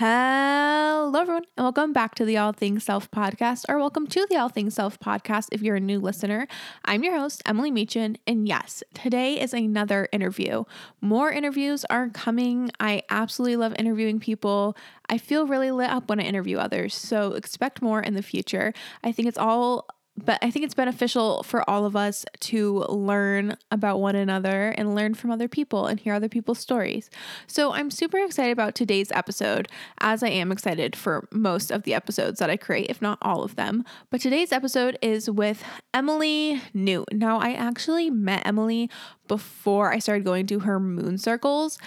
Hello, 0.00 1.20
everyone, 1.20 1.42
and 1.56 1.64
welcome 1.64 1.92
back 1.92 2.14
to 2.14 2.24
the 2.24 2.36
All 2.36 2.52
Things 2.52 2.84
Self 2.84 3.10
podcast, 3.10 3.64
or 3.68 3.80
welcome 3.80 4.06
to 4.06 4.28
the 4.30 4.36
All 4.36 4.48
Things 4.48 4.74
Self 4.74 5.00
podcast 5.00 5.48
if 5.50 5.60
you're 5.60 5.74
a 5.74 5.80
new 5.80 5.98
listener. 5.98 6.46
I'm 6.84 7.02
your 7.02 7.18
host, 7.18 7.42
Emily 7.44 7.72
Meechin, 7.72 8.14
and 8.24 8.46
yes, 8.46 8.84
today 8.94 9.40
is 9.40 9.52
another 9.52 10.08
interview. 10.12 10.62
More 11.00 11.32
interviews 11.32 11.84
are 11.90 12.10
coming. 12.10 12.70
I 12.78 13.02
absolutely 13.10 13.56
love 13.56 13.74
interviewing 13.76 14.20
people. 14.20 14.76
I 15.08 15.18
feel 15.18 15.48
really 15.48 15.72
lit 15.72 15.90
up 15.90 16.08
when 16.08 16.20
I 16.20 16.22
interview 16.22 16.58
others, 16.58 16.94
so 16.94 17.32
expect 17.32 17.82
more 17.82 18.00
in 18.00 18.14
the 18.14 18.22
future. 18.22 18.72
I 19.02 19.10
think 19.10 19.26
it's 19.26 19.36
all 19.36 19.88
but 20.24 20.38
I 20.42 20.50
think 20.50 20.64
it's 20.64 20.74
beneficial 20.74 21.42
for 21.42 21.68
all 21.68 21.84
of 21.84 21.96
us 21.96 22.24
to 22.40 22.84
learn 22.88 23.56
about 23.70 24.00
one 24.00 24.16
another 24.16 24.70
and 24.76 24.94
learn 24.94 25.14
from 25.14 25.30
other 25.30 25.48
people 25.48 25.86
and 25.86 25.98
hear 26.00 26.14
other 26.14 26.28
people's 26.28 26.58
stories. 26.58 27.10
So 27.46 27.72
I'm 27.72 27.90
super 27.90 28.18
excited 28.18 28.52
about 28.52 28.74
today's 28.74 29.12
episode, 29.12 29.68
as 30.00 30.22
I 30.22 30.28
am 30.28 30.52
excited 30.52 30.96
for 30.96 31.28
most 31.30 31.70
of 31.70 31.84
the 31.84 31.94
episodes 31.94 32.38
that 32.38 32.50
I 32.50 32.56
create, 32.56 32.90
if 32.90 33.02
not 33.02 33.18
all 33.22 33.42
of 33.42 33.56
them. 33.56 33.84
But 34.10 34.20
today's 34.20 34.52
episode 34.52 34.98
is 35.02 35.30
with 35.30 35.62
Emily 35.94 36.62
Newt. 36.74 37.12
Now, 37.12 37.38
I 37.38 37.52
actually 37.52 38.10
met 38.10 38.46
Emily 38.46 38.90
before 39.26 39.92
I 39.92 39.98
started 39.98 40.24
going 40.24 40.46
to 40.46 40.60
her 40.60 40.80
moon 40.80 41.18
circles. 41.18 41.78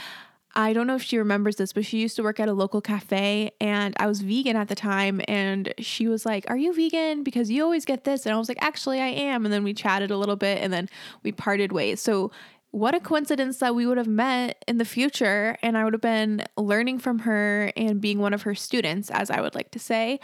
I 0.53 0.73
don't 0.73 0.85
know 0.85 0.95
if 0.95 1.03
she 1.03 1.17
remembers 1.17 1.55
this, 1.55 1.71
but 1.71 1.85
she 1.85 1.99
used 1.99 2.15
to 2.17 2.23
work 2.23 2.39
at 2.39 2.49
a 2.49 2.53
local 2.53 2.81
cafe 2.81 3.51
and 3.61 3.95
I 3.97 4.07
was 4.07 4.21
vegan 4.21 4.55
at 4.57 4.67
the 4.67 4.75
time. 4.75 5.21
And 5.27 5.73
she 5.79 6.07
was 6.07 6.25
like, 6.25 6.45
Are 6.49 6.57
you 6.57 6.73
vegan? 6.73 7.23
Because 7.23 7.49
you 7.49 7.63
always 7.63 7.85
get 7.85 8.03
this. 8.03 8.25
And 8.25 8.35
I 8.35 8.37
was 8.37 8.49
like, 8.49 8.61
Actually, 8.61 8.99
I 8.99 9.07
am. 9.07 9.45
And 9.45 9.53
then 9.53 9.63
we 9.63 9.73
chatted 9.73 10.11
a 10.11 10.17
little 10.17 10.35
bit 10.35 10.59
and 10.61 10.71
then 10.73 10.89
we 11.23 11.31
parted 11.31 11.71
ways. 11.71 12.01
So, 12.01 12.31
what 12.71 12.95
a 12.95 13.01
coincidence 13.01 13.57
that 13.57 13.75
we 13.75 13.85
would 13.85 13.97
have 13.97 14.07
met 14.07 14.63
in 14.65 14.77
the 14.77 14.85
future 14.85 15.57
and 15.61 15.77
I 15.77 15.83
would 15.83 15.91
have 15.91 16.01
been 16.01 16.45
learning 16.55 16.99
from 16.99 17.19
her 17.19 17.73
and 17.75 17.99
being 17.99 18.19
one 18.19 18.33
of 18.33 18.43
her 18.43 18.55
students, 18.55 19.09
as 19.09 19.29
I 19.29 19.41
would 19.41 19.55
like 19.55 19.71
to 19.71 19.79
say. 19.79 20.21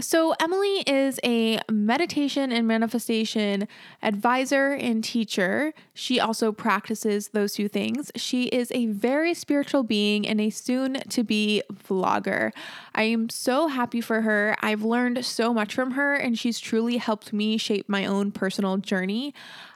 So, 0.00 0.34
Emily 0.40 0.80
is 0.86 1.20
a 1.22 1.60
meditation 1.70 2.50
and 2.50 2.66
manifestation 2.66 3.68
advisor 4.02 4.72
and 4.72 5.04
teacher. 5.04 5.74
She 5.92 6.18
also 6.18 6.50
practices 6.50 7.28
those 7.28 7.52
two 7.52 7.68
things. 7.68 8.10
She 8.16 8.44
is 8.44 8.72
a 8.72 8.86
very 8.86 9.34
spiritual 9.34 9.82
being 9.82 10.26
and 10.26 10.40
a 10.40 10.48
soon 10.48 10.94
to 11.10 11.22
be 11.22 11.62
vlogger. 11.70 12.52
I 12.94 13.02
am 13.02 13.28
so 13.28 13.66
happy 13.66 14.00
for 14.00 14.22
her. 14.22 14.56
I've 14.62 14.82
learned 14.82 15.26
so 15.26 15.52
much 15.52 15.74
from 15.74 15.90
her, 15.90 16.14
and 16.14 16.38
she's 16.38 16.58
truly 16.58 16.96
helped 16.96 17.34
me 17.34 17.58
shape 17.58 17.86
my 17.86 18.06
own 18.06 18.32
personal 18.32 18.78
journey. 18.78 19.34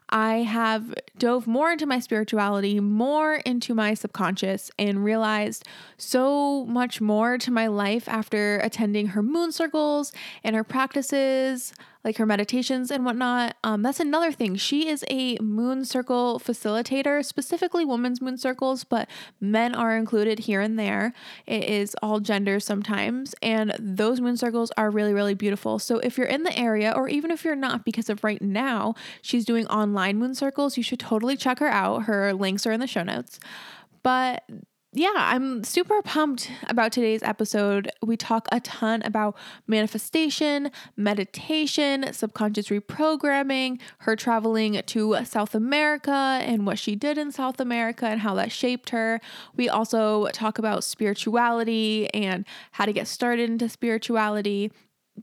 I 0.08 0.38
have 0.38 0.94
dove 1.18 1.46
more 1.46 1.72
into 1.72 1.86
my 1.86 1.98
spirituality, 1.98 2.78
more 2.80 3.36
into 3.36 3.74
my 3.74 3.94
subconscious, 3.94 4.70
and 4.78 5.04
realized 5.04 5.66
so 5.96 6.64
much 6.66 7.00
more 7.00 7.38
to 7.38 7.50
my 7.50 7.66
life 7.66 8.08
after 8.08 8.58
attending 8.58 9.08
her 9.08 9.22
moon 9.22 9.52
circles 9.52 10.12
and 10.44 10.54
her 10.54 10.64
practices 10.64 11.72
like 12.06 12.18
her 12.18 12.24
meditations 12.24 12.92
and 12.92 13.04
whatnot. 13.04 13.56
Um, 13.64 13.82
that's 13.82 13.98
another 13.98 14.30
thing. 14.30 14.54
She 14.54 14.88
is 14.88 15.04
a 15.10 15.36
moon 15.38 15.84
circle 15.84 16.40
facilitator, 16.42 17.24
specifically 17.24 17.84
women's 17.84 18.22
moon 18.22 18.38
circles, 18.38 18.84
but 18.84 19.08
men 19.40 19.74
are 19.74 19.96
included 19.96 20.38
here 20.38 20.60
and 20.60 20.78
there. 20.78 21.12
It 21.46 21.64
is 21.64 21.96
all 22.04 22.20
genders 22.20 22.64
sometimes, 22.64 23.34
and 23.42 23.74
those 23.80 24.20
moon 24.20 24.36
circles 24.36 24.70
are 24.76 24.88
really, 24.88 25.12
really 25.12 25.34
beautiful. 25.34 25.80
So 25.80 25.98
if 25.98 26.16
you're 26.16 26.28
in 26.28 26.44
the 26.44 26.56
area, 26.56 26.92
or 26.94 27.08
even 27.08 27.32
if 27.32 27.44
you're 27.44 27.56
not, 27.56 27.84
because 27.84 28.08
of 28.08 28.22
right 28.22 28.40
now, 28.40 28.94
she's 29.20 29.44
doing 29.44 29.66
online 29.66 30.16
moon 30.16 30.36
circles, 30.36 30.76
you 30.76 30.84
should 30.84 31.00
totally 31.00 31.36
check 31.36 31.58
her 31.58 31.68
out. 31.68 32.04
Her 32.04 32.32
links 32.32 32.68
are 32.68 32.72
in 32.72 32.78
the 32.78 32.86
show 32.86 33.02
notes. 33.02 33.40
But 34.04 34.48
yeah, 34.96 35.12
I'm 35.14 35.62
super 35.62 36.00
pumped 36.00 36.50
about 36.68 36.90
today's 36.90 37.22
episode. 37.22 37.90
We 38.02 38.16
talk 38.16 38.48
a 38.50 38.60
ton 38.60 39.02
about 39.02 39.36
manifestation, 39.66 40.70
meditation, 40.96 42.12
subconscious 42.14 42.68
reprogramming, 42.68 43.78
her 43.98 44.16
traveling 44.16 44.80
to 44.86 45.18
South 45.24 45.54
America 45.54 46.40
and 46.40 46.66
what 46.66 46.78
she 46.78 46.96
did 46.96 47.18
in 47.18 47.30
South 47.30 47.60
America 47.60 48.06
and 48.06 48.20
how 48.20 48.34
that 48.36 48.50
shaped 48.50 48.88
her. 48.88 49.20
We 49.54 49.68
also 49.68 50.28
talk 50.28 50.58
about 50.58 50.82
spirituality 50.82 52.08
and 52.14 52.46
how 52.72 52.86
to 52.86 52.92
get 52.94 53.06
started 53.06 53.50
into 53.50 53.68
spirituality. 53.68 54.72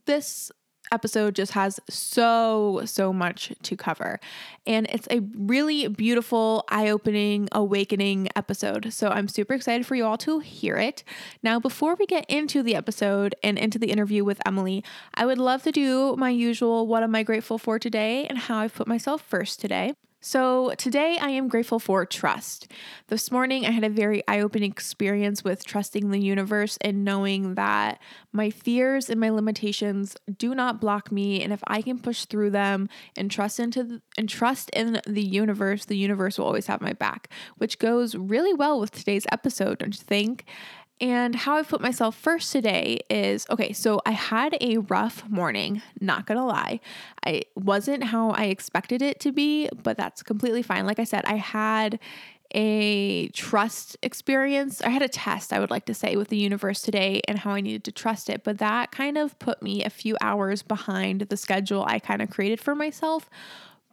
This 0.05 0.51
episode 0.93 1.35
just 1.35 1.53
has 1.53 1.79
so, 1.89 2.81
so 2.85 3.11
much 3.11 3.51
to 3.63 3.75
cover. 3.75 4.19
And 4.65 4.87
it's 4.89 5.07
a 5.11 5.19
really 5.35 5.87
beautiful, 5.87 6.63
eye 6.69 6.89
opening, 6.89 7.49
awakening 7.51 8.29
episode. 8.35 8.93
So 8.93 9.09
I'm 9.09 9.27
super 9.27 9.53
excited 9.53 9.85
for 9.85 9.95
you 9.95 10.05
all 10.05 10.17
to 10.19 10.39
hear 10.39 10.77
it. 10.77 11.03
Now, 11.41 11.59
before 11.59 11.95
we 11.95 12.05
get 12.05 12.25
into 12.29 12.63
the 12.63 12.75
episode 12.75 13.35
and 13.43 13.57
into 13.57 13.79
the 13.79 13.91
interview 13.91 14.23
with 14.23 14.39
Emily, 14.45 14.83
I 15.15 15.25
would 15.25 15.39
love 15.39 15.63
to 15.63 15.71
do 15.71 16.15
my 16.15 16.29
usual 16.29 16.87
what 16.87 17.03
am 17.03 17.15
I 17.15 17.23
grateful 17.23 17.57
for 17.57 17.79
today 17.79 18.25
and 18.27 18.37
how 18.37 18.59
I've 18.59 18.73
put 18.73 18.87
myself 18.87 19.21
first 19.21 19.59
today. 19.59 19.93
So, 20.25 20.73
today 20.77 21.17
I 21.19 21.31
am 21.31 21.49
grateful 21.49 21.79
for 21.79 22.05
trust. 22.05 22.71
This 23.09 23.29
morning 23.29 23.65
I 23.65 23.71
had 23.71 23.83
a 23.83 23.89
very 23.89 24.25
eye 24.25 24.39
opening 24.39 24.71
experience 24.71 25.43
with 25.43 25.65
trusting 25.65 26.11
the 26.11 26.17
universe 26.17 26.77
and 26.79 27.03
knowing 27.03 27.55
that 27.55 27.99
my 28.31 28.49
fears 28.49 29.09
and 29.09 29.19
my 29.19 29.29
limitations 29.29 30.15
do 30.37 30.55
not 30.55 30.79
block 30.79 31.11
me. 31.11 31.43
And 31.43 31.51
if 31.51 31.61
I 31.67 31.81
can 31.81 31.99
push 31.99 32.23
through 32.23 32.51
them 32.51 32.87
and 33.17 33.29
trust 33.29 33.59
into 33.59 33.83
the, 33.83 34.01
and 34.17 34.29
trust 34.29 34.69
in 34.69 35.01
the 35.05 35.21
universe, 35.21 35.83
the 35.83 35.97
universe 35.97 36.37
will 36.37 36.45
always 36.45 36.67
have 36.67 36.79
my 36.79 36.93
back, 36.93 37.27
which 37.57 37.77
goes 37.77 38.15
really 38.15 38.53
well 38.53 38.79
with 38.79 38.91
today's 38.91 39.27
episode, 39.29 39.79
don't 39.79 39.93
you 39.93 40.05
think? 40.05 40.45
And 41.01 41.35
how 41.35 41.57
I 41.57 41.63
put 41.63 41.81
myself 41.81 42.15
first 42.15 42.51
today 42.51 42.99
is 43.09 43.45
okay, 43.49 43.73
so 43.73 44.01
I 44.05 44.11
had 44.11 44.55
a 44.61 44.77
rough 44.77 45.27
morning, 45.27 45.81
not 45.99 46.25
gonna 46.25 46.45
lie. 46.45 46.79
I 47.25 47.41
wasn't 47.55 48.05
how 48.05 48.29
I 48.31 48.45
expected 48.45 49.01
it 49.01 49.19
to 49.21 49.31
be, 49.31 49.69
but 49.81 49.97
that's 49.97 50.23
completely 50.23 50.61
fine. 50.61 50.85
Like 50.85 50.99
I 50.99 51.03
said, 51.03 51.25
I 51.25 51.35
had 51.35 51.99
a 52.53 53.29
trust 53.29 53.97
experience. 54.03 54.81
I 54.81 54.89
had 54.89 55.01
a 55.01 55.07
test, 55.07 55.51
I 55.51 55.59
would 55.59 55.71
like 55.71 55.85
to 55.85 55.93
say, 55.93 56.15
with 56.15 56.29
the 56.29 56.37
universe 56.37 56.81
today 56.81 57.21
and 57.27 57.39
how 57.39 57.51
I 57.51 57.61
needed 57.61 57.83
to 57.85 57.91
trust 57.91 58.29
it. 58.29 58.43
But 58.43 58.59
that 58.59 58.91
kind 58.91 59.17
of 59.17 59.37
put 59.39 59.61
me 59.61 59.83
a 59.83 59.89
few 59.89 60.15
hours 60.21 60.61
behind 60.61 61.21
the 61.21 61.37
schedule 61.37 61.83
I 61.87 61.99
kind 61.99 62.21
of 62.21 62.29
created 62.29 62.61
for 62.61 62.75
myself. 62.75 63.29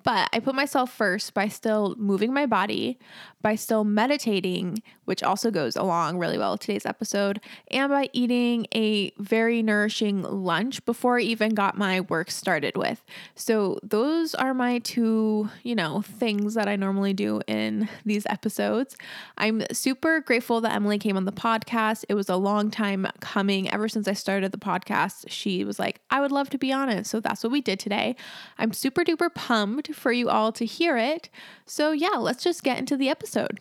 But 0.02 0.28
I 0.32 0.40
put 0.40 0.54
myself 0.54 0.92
first 0.92 1.34
by 1.34 1.48
still 1.48 1.94
moving 1.98 2.32
my 2.32 2.46
body, 2.46 2.98
by 3.42 3.54
still 3.54 3.84
meditating, 3.84 4.82
which 5.04 5.22
also 5.22 5.50
goes 5.50 5.76
along 5.76 6.18
really 6.18 6.38
well 6.38 6.52
with 6.52 6.60
today's 6.60 6.86
episode, 6.86 7.40
and 7.70 7.90
by 7.90 8.08
eating 8.12 8.66
a 8.74 9.10
very 9.18 9.62
nourishing 9.62 10.22
lunch 10.22 10.84
before 10.84 11.18
I 11.18 11.22
even 11.22 11.54
got 11.54 11.76
my 11.76 12.00
work 12.02 12.30
started 12.30 12.76
with. 12.76 13.04
So, 13.34 13.78
those 13.82 14.34
are 14.34 14.54
my 14.54 14.78
two, 14.78 15.48
you 15.62 15.74
know, 15.74 16.02
things 16.02 16.54
that 16.54 16.68
I 16.68 16.76
normally 16.76 17.12
do 17.12 17.40
in 17.46 17.88
these 18.04 18.26
episodes. 18.26 18.96
I'm 19.38 19.62
super 19.72 20.20
grateful 20.20 20.60
that 20.62 20.74
Emily 20.74 20.98
came 20.98 21.16
on 21.16 21.24
the 21.24 21.32
podcast. 21.32 22.04
It 22.08 22.14
was 22.14 22.28
a 22.28 22.36
long 22.36 22.70
time 22.70 23.06
coming. 23.20 23.70
Ever 23.70 23.88
since 23.88 24.08
I 24.08 24.12
started 24.12 24.52
the 24.52 24.58
podcast, 24.58 25.24
she 25.28 25.64
was 25.64 25.78
like, 25.78 26.00
I 26.10 26.20
would 26.20 26.32
love 26.32 26.50
to 26.50 26.58
be 26.58 26.72
on 26.72 26.88
it. 26.88 27.06
So, 27.06 27.20
that's 27.20 27.42
what 27.42 27.52
we 27.52 27.60
did 27.60 27.78
today. 27.78 28.16
I'm 28.58 28.72
super 28.72 29.04
duper 29.04 29.32
pumped 29.34 29.89
for 29.92 30.12
you 30.12 30.28
all 30.28 30.52
to 30.52 30.64
hear 30.64 30.96
it. 30.96 31.30
So, 31.66 31.92
yeah, 31.92 32.16
let's 32.18 32.42
just 32.42 32.62
get 32.62 32.78
into 32.78 32.96
the 32.96 33.08
episode. 33.08 33.60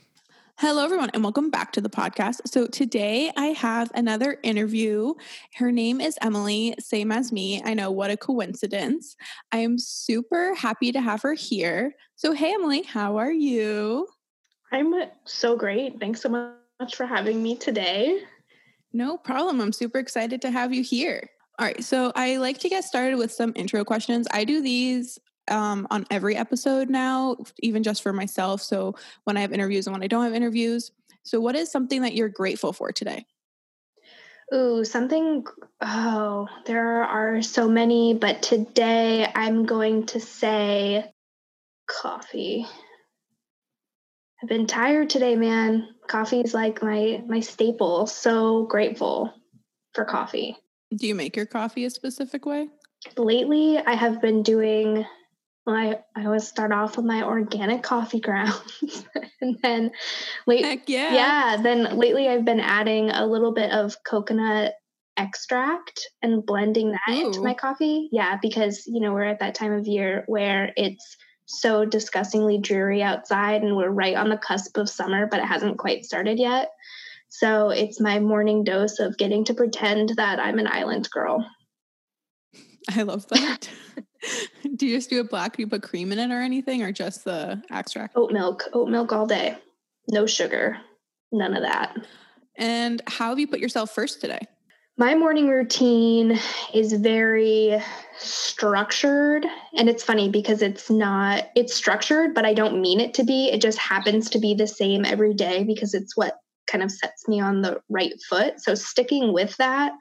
Hello, 0.58 0.84
everyone, 0.84 1.10
and 1.14 1.24
welcome 1.24 1.50
back 1.50 1.72
to 1.74 1.82
the 1.82 1.90
podcast. 1.90 2.42
So, 2.46 2.68
today 2.68 3.32
I 3.38 3.48
have 3.48 3.92
another 3.96 4.38
interview. 4.44 5.14
Her 5.56 5.72
name 5.72 6.02
is 6.02 6.18
Emily, 6.22 6.76
same 6.80 7.12
as 7.12 7.32
me. 7.32 7.62
I 7.64 7.74
know 7.74 7.92
what 7.92 8.12
a 8.12 8.18
coincidence. 8.18 9.16
I 9.52 9.58
am 9.60 9.78
super 9.78 10.54
happy 10.56 10.92
to 10.92 11.02
have 11.02 11.22
her 11.22 11.34
here. 11.34 11.96
So, 12.16 12.34
hey, 12.34 12.54
Emily, 12.54 12.84
how 12.84 13.18
are 13.18 13.32
you? 13.32 14.08
I'm 14.72 14.94
so 15.26 15.56
great. 15.56 16.00
Thanks 16.00 16.22
so 16.22 16.30
much 16.30 16.96
for 16.96 17.06
having 17.06 17.42
me 17.42 17.56
today. 17.56 18.22
No 18.92 19.18
problem. 19.18 19.62
I'm 19.62 19.72
super 19.72 20.00
excited 20.00 20.42
to 20.42 20.52
have 20.52 20.74
you 20.74 20.84
here. 20.84 21.30
All 21.60 21.66
right, 21.66 21.84
so 21.84 22.12
I 22.16 22.38
like 22.38 22.58
to 22.60 22.70
get 22.70 22.86
started 22.86 23.18
with 23.18 23.34
some 23.34 23.52
intro 23.56 23.84
questions. 23.84 24.28
I 24.32 24.46
do 24.46 24.62
these 24.62 25.20
um, 25.50 25.88
on 25.92 26.06
every 26.10 26.36
episode 26.36 26.90
now, 26.90 27.38
even 27.60 27.84
just 27.84 28.02
for 28.04 28.14
myself. 28.14 28.62
So 28.62 28.96
when 29.24 29.38
I 29.38 29.42
have 29.42 29.54
interviews 29.54 29.88
and 29.88 29.94
when 29.94 30.04
I 30.04 30.08
don't 30.08 30.24
have 30.24 30.34
interviews. 30.34 30.92
So, 31.24 31.40
what 31.40 31.56
is 31.56 31.72
something 31.72 32.02
that 32.02 32.16
you're 32.16 32.30
grateful 32.30 32.74
for 32.74 32.92
today? 32.92 33.26
Ooh, 34.54 34.84
something. 34.84 35.46
Oh, 35.82 36.48
there 36.66 37.04
are 37.04 37.42
so 37.42 37.68
many, 37.68 38.14
but 38.14 38.42
today 38.42 39.30
I'm 39.36 39.66
going 39.66 40.08
to 40.08 40.20
say 40.20 41.12
coffee. 41.88 42.66
I've 44.42 44.50
been 44.50 44.68
tired 44.68 45.10
today, 45.10 45.36
man. 45.36 45.90
Coffee 46.08 46.40
is 46.40 46.54
like 46.54 46.82
my 46.82 47.22
my 47.28 47.42
staple. 47.42 48.08
So 48.08 48.64
grateful 48.64 49.34
for 49.94 50.06
coffee. 50.06 50.58
Do 50.96 51.08
you 51.08 51.14
make 51.14 51.36
your 51.36 51.46
coffee 51.46 51.86
a 51.86 51.90
specific 51.90 52.46
way? 52.46 52.70
Lately, 53.18 53.78
I 53.78 53.94
have 53.94 54.22
been 54.22 54.42
doing 54.42 55.06
I, 55.72 56.00
I 56.16 56.26
always 56.26 56.48
start 56.48 56.72
off 56.72 56.98
with 56.98 57.06
my 57.06 57.24
organic 57.24 57.84
coffee 57.84 58.20
grounds. 58.20 59.06
and 59.42 59.58
then 59.62 59.92
late 60.48 60.66
Heck 60.66 60.90
yeah. 60.90 61.14
yeah, 61.14 61.58
then 61.62 61.98
lately 61.98 62.28
I've 62.28 62.46
been 62.46 62.60
adding 62.60 63.10
a 63.10 63.26
little 63.26 63.54
bit 63.54 63.72
of 63.72 63.96
coconut 64.04 64.74
extract 65.18 66.08
and 66.22 66.46
blending 66.46 66.92
that 66.92 67.18
into 67.18 67.42
my 67.42 67.54
coffee. 67.54 68.10
Yeah, 68.12 68.38
because 68.42 68.86
you 68.88 69.00
know, 69.02 69.14
we're 69.14 69.24
at 69.24 69.40
that 69.40 69.56
time 69.56 69.74
of 69.74 69.88
year 69.88 70.24
where 70.28 70.72
it's 70.78 71.18
so 71.46 71.84
disgustingly 71.84 72.60
dreary 72.60 73.02
outside 73.02 73.64
and 73.64 73.76
we're 73.76 73.90
right 73.90 74.16
on 74.16 74.30
the 74.30 74.38
cusp 74.38 74.78
of 74.78 74.90
summer, 74.90 75.28
but 75.28 75.40
it 75.40 75.46
hasn't 75.46 75.78
quite 75.78 76.06
started 76.06 76.40
yet. 76.40 76.70
So 77.28 77.70
it's 77.70 78.00
my 78.00 78.20
morning 78.20 78.64
dose 78.64 79.00
of 79.00 79.18
getting 79.18 79.46
to 79.46 79.54
pretend 79.54 80.10
that 80.18 80.40
I'm 80.40 80.60
an 80.60 80.68
island 80.68 81.10
girl. 81.12 81.46
I 82.96 83.04
love 83.04 83.28
that. 83.28 83.70
do 84.76 84.88
you 84.88 84.98
just 84.98 85.10
do 85.10 85.20
it 85.20 85.30
black? 85.30 85.56
Do 85.56 85.62
you 85.62 85.68
put 85.68 85.84
cream 85.84 86.12
in 86.12 86.20
it 86.20 86.32
or 86.32 86.42
anything, 86.42 86.82
or 86.82 86.92
just 86.92 87.24
the 87.24 87.62
extract? 87.70 88.18
Oat 88.18 88.32
milk, 88.32 88.64
oat 88.74 88.90
milk 88.90 89.12
all 89.12 89.28
day. 89.28 89.58
No 90.10 90.26
sugar, 90.26 90.78
none 91.32 91.56
of 91.56 91.62
that. 91.62 91.96
And 92.56 93.02
how 93.08 93.30
have 93.30 93.40
you 93.40 93.48
put 93.48 93.60
yourself 93.60 93.92
first 93.92 94.22
today? 94.22 94.40
My 94.98 95.16
morning 95.16 95.48
routine 95.48 96.38
is 96.74 96.92
very 96.94 97.82
structured. 98.18 99.46
And 99.78 99.88
it's 99.88 100.04
funny 100.04 100.30
because 100.30 100.62
it's 100.62 100.90
not, 100.90 101.48
it's 101.56 101.74
structured, 101.74 102.34
but 102.34 102.46
I 102.46 102.54
don't 102.54 102.82
mean 102.82 103.00
it 103.00 103.14
to 103.14 103.24
be. 103.24 103.50
It 103.50 103.62
just 103.62 103.78
happens 103.78 104.30
to 104.32 104.40
be 104.40 104.56
the 104.56 104.68
same 104.68 105.06
every 105.06 105.34
day 105.34 105.64
because 105.64 105.94
it's 105.94 106.18
what 106.18 106.36
kind 106.68 106.84
of 106.84 106.92
sets 106.92 107.30
me 107.30 107.40
on 107.40 107.62
the 107.62 107.80
right 107.88 108.14
foot. 108.30 108.60
So 108.60 108.76
sticking 108.76 109.32
with 109.32 109.56
that, 109.58 109.94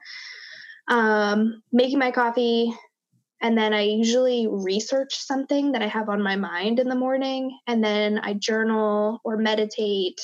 um, 0.89 1.61
making 1.71 1.99
my 1.99 2.11
coffee, 2.11 2.73
and 3.41 3.57
then 3.57 3.73
I 3.73 3.83
usually 3.83 4.47
research 4.49 5.15
something 5.15 5.71
that 5.71 5.81
I 5.81 5.87
have 5.87 6.09
on 6.09 6.21
my 6.21 6.35
mind 6.35 6.79
in 6.79 6.89
the 6.89 6.95
morning, 6.95 7.57
and 7.67 7.83
then 7.83 8.19
I 8.19 8.33
journal 8.33 9.21
or 9.23 9.37
meditate. 9.37 10.19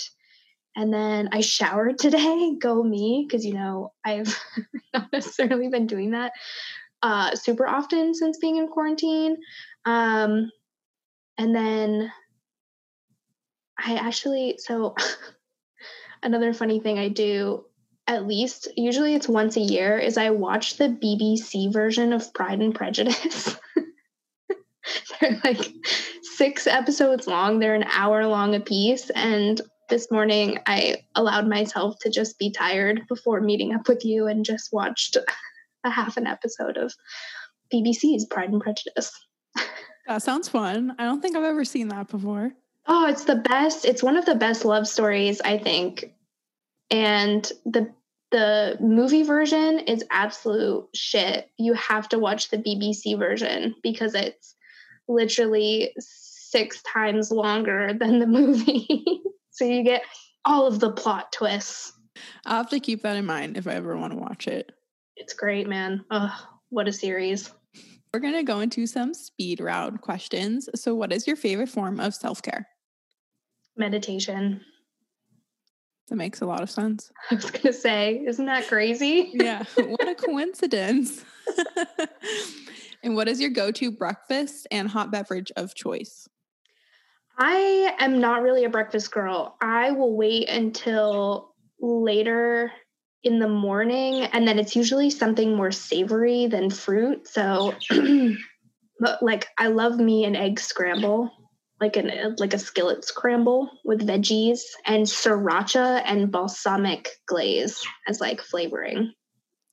And 0.76 0.94
then 0.94 1.30
I 1.32 1.40
showered 1.40 1.98
today, 2.00 2.56
go 2.60 2.84
me, 2.84 3.26
because 3.26 3.46
you 3.46 3.54
know, 3.54 3.94
I've 4.04 4.38
not 4.94 5.14
necessarily 5.14 5.70
been 5.70 5.88
doing 5.88 6.12
that 6.12 6.34
uh, 7.06 7.36
super 7.36 7.68
often 7.68 8.16
since 8.16 8.40
being 8.40 8.58
in 8.58 8.68
quarantine. 8.68 9.38
Um, 9.86 10.52
and 11.38 11.56
then 11.56 12.12
I 13.78 13.96
actually, 13.96 14.56
so 14.58 14.96
another 16.24 16.54
funny 16.54 16.80
thing 16.80 16.98
I 16.98 17.10
do 17.10 17.66
at 18.08 18.28
least 18.28 18.68
usually 18.76 19.16
it's 19.16 19.28
once 19.28 19.58
a 19.58 19.62
year 19.62 19.98
is 19.98 20.18
I 20.18 20.30
watch 20.30 20.78
the 20.78 20.90
BBC 20.90 21.72
version 21.74 22.14
of 22.14 22.34
Pride 22.34 22.62
and 22.62 22.74
Prejudice. 22.74 23.58
They're 25.20 25.40
like 25.44 25.74
six 26.22 26.68
episodes 26.68 27.26
long. 27.28 27.60
They're 27.60 27.76
an 27.76 27.86
hour 27.92 28.28
long 28.28 28.54
a 28.54 28.60
piece. 28.60 29.10
And 29.12 29.60
this 29.90 30.12
morning 30.12 30.60
I 30.68 30.98
allowed 31.16 31.48
myself 31.48 31.98
to 32.02 32.10
just 32.10 32.38
be 32.38 32.52
tired 32.52 33.02
before 33.08 33.42
meeting 33.42 33.74
up 33.74 33.88
with 33.88 34.06
you 34.06 34.28
and 34.28 34.46
just 34.46 34.72
watched 34.72 35.18
a 35.84 35.90
half 35.90 36.18
an 36.18 36.28
episode 36.28 36.78
of 36.78 36.94
BBC's 37.74 38.26
Pride 38.26 38.50
and 38.50 38.62
Prejudice. 38.62 39.12
That 40.08 40.22
sounds 40.22 40.48
fun. 40.48 40.96
I 41.00 41.06
don't 41.06 41.22
think 41.22 41.36
I've 41.36 41.44
ever 41.44 41.66
seen 41.66 41.88
that 41.88 42.10
before. 42.10 42.54
Oh, 42.88 43.08
it's 43.08 43.24
the 43.24 43.38
best. 43.38 43.86
It's 43.86 44.04
one 44.04 44.18
of 44.18 44.26
the 44.26 44.36
best 44.36 44.64
love 44.64 44.88
stories, 44.88 45.42
I 45.42 45.58
think. 45.58 46.15
And 46.96 47.52
the 47.66 47.94
the 48.32 48.78
movie 48.80 49.24
version 49.24 49.80
is 49.80 50.04
absolute 50.12 50.88
shit. 50.94 51.50
You 51.58 51.74
have 51.74 52.10
to 52.10 52.20
watch 52.20 52.50
the 52.50 52.58
BBC 52.58 53.18
version 53.18 53.76
because 53.84 54.16
it's 54.16 54.56
literally 55.08 55.94
six 56.00 56.82
times 56.82 57.32
longer 57.32 57.94
than 58.00 58.20
the 58.20 58.28
movie. 58.28 59.22
so 59.52 59.66
you 59.66 59.84
get 59.84 60.04
all 60.46 60.66
of 60.68 60.80
the 60.80 60.92
plot 60.92 61.32
twists. 61.32 61.94
I'll 62.46 62.58
have 62.58 62.70
to 62.70 62.80
keep 62.80 63.04
that 63.04 63.18
in 63.18 63.26
mind 63.26 63.58
if 63.58 63.68
I 63.68 63.74
ever 63.74 63.98
want 63.98 64.14
to 64.14 64.20
watch 64.20 64.48
it. 64.48 64.72
It's 65.18 65.34
great, 65.34 65.68
man. 65.68 66.04
Oh, 66.12 66.34
what 66.70 66.88
a 66.88 66.94
series. 66.94 67.52
We're 68.14 68.22
going 68.22 68.34
to 68.34 68.44
go 68.44 68.62
into 68.62 68.88
some 68.88 69.14
speed 69.14 69.60
round 69.60 70.02
questions. 70.02 70.70
So, 70.76 70.96
what 70.96 71.12
is 71.12 71.28
your 71.28 71.36
favorite 71.36 71.70
form 71.70 72.00
of 72.00 72.16
self 72.16 72.42
care? 72.42 72.68
Meditation. 73.76 74.62
That 76.08 76.16
makes 76.16 76.42
a 76.42 76.46
lot 76.46 76.62
of 76.62 76.70
sense. 76.70 77.12
I 77.32 77.36
was 77.36 77.50
going 77.50 77.62
to 77.64 77.74
say, 77.74 78.24
isn't 78.28 78.46
that 78.46 78.68
crazy? 78.68 79.32
Yeah. 79.34 79.64
what 79.76 80.08
a 80.08 80.16
coincidence. 80.26 81.26
and 83.04 83.16
what 83.16 83.28
is 83.28 83.40
your 83.40 83.50
go 83.50 83.72
to 83.72 83.92
breakfast 83.92 84.68
and 84.72 84.88
hot 84.88 85.12
beverage 85.12 85.52
of 85.56 85.74
choice? 85.74 86.28
I 87.38 87.96
am 88.00 88.20
not 88.20 88.44
really 88.44 88.64
a 88.64 88.70
breakfast 88.70 89.12
girl. 89.12 89.58
I 89.62 89.92
will 89.92 90.16
wait 90.16 90.48
until 90.48 91.54
later 91.80 92.72
in 93.24 93.40
the 93.40 93.50
morning 93.50 94.24
and 94.24 94.48
then 94.48 94.60
it's 94.60 94.76
usually 94.76 95.10
something 95.10 95.56
more 95.56 95.72
savory 95.72 96.46
than 96.46 96.70
fruit. 96.70 97.28
So 97.28 97.74
but 99.00 99.22
like 99.22 99.48
I 99.58 99.68
love 99.68 99.98
me 99.98 100.24
an 100.24 100.36
egg 100.36 100.60
scramble, 100.60 101.32
like 101.82 101.98
an 101.98 102.36
like 102.40 102.54
a 102.54 102.60
skillet 102.60 103.04
scramble 103.04 103.70
with 103.84 104.08
veggies 104.08 104.62
and 104.86 105.06
sriracha 105.06 106.02
and 106.06 106.32
balsamic 106.32 107.10
glaze 107.26 107.84
as 108.08 108.22
like 108.22 108.42
flavoring. 108.42 109.14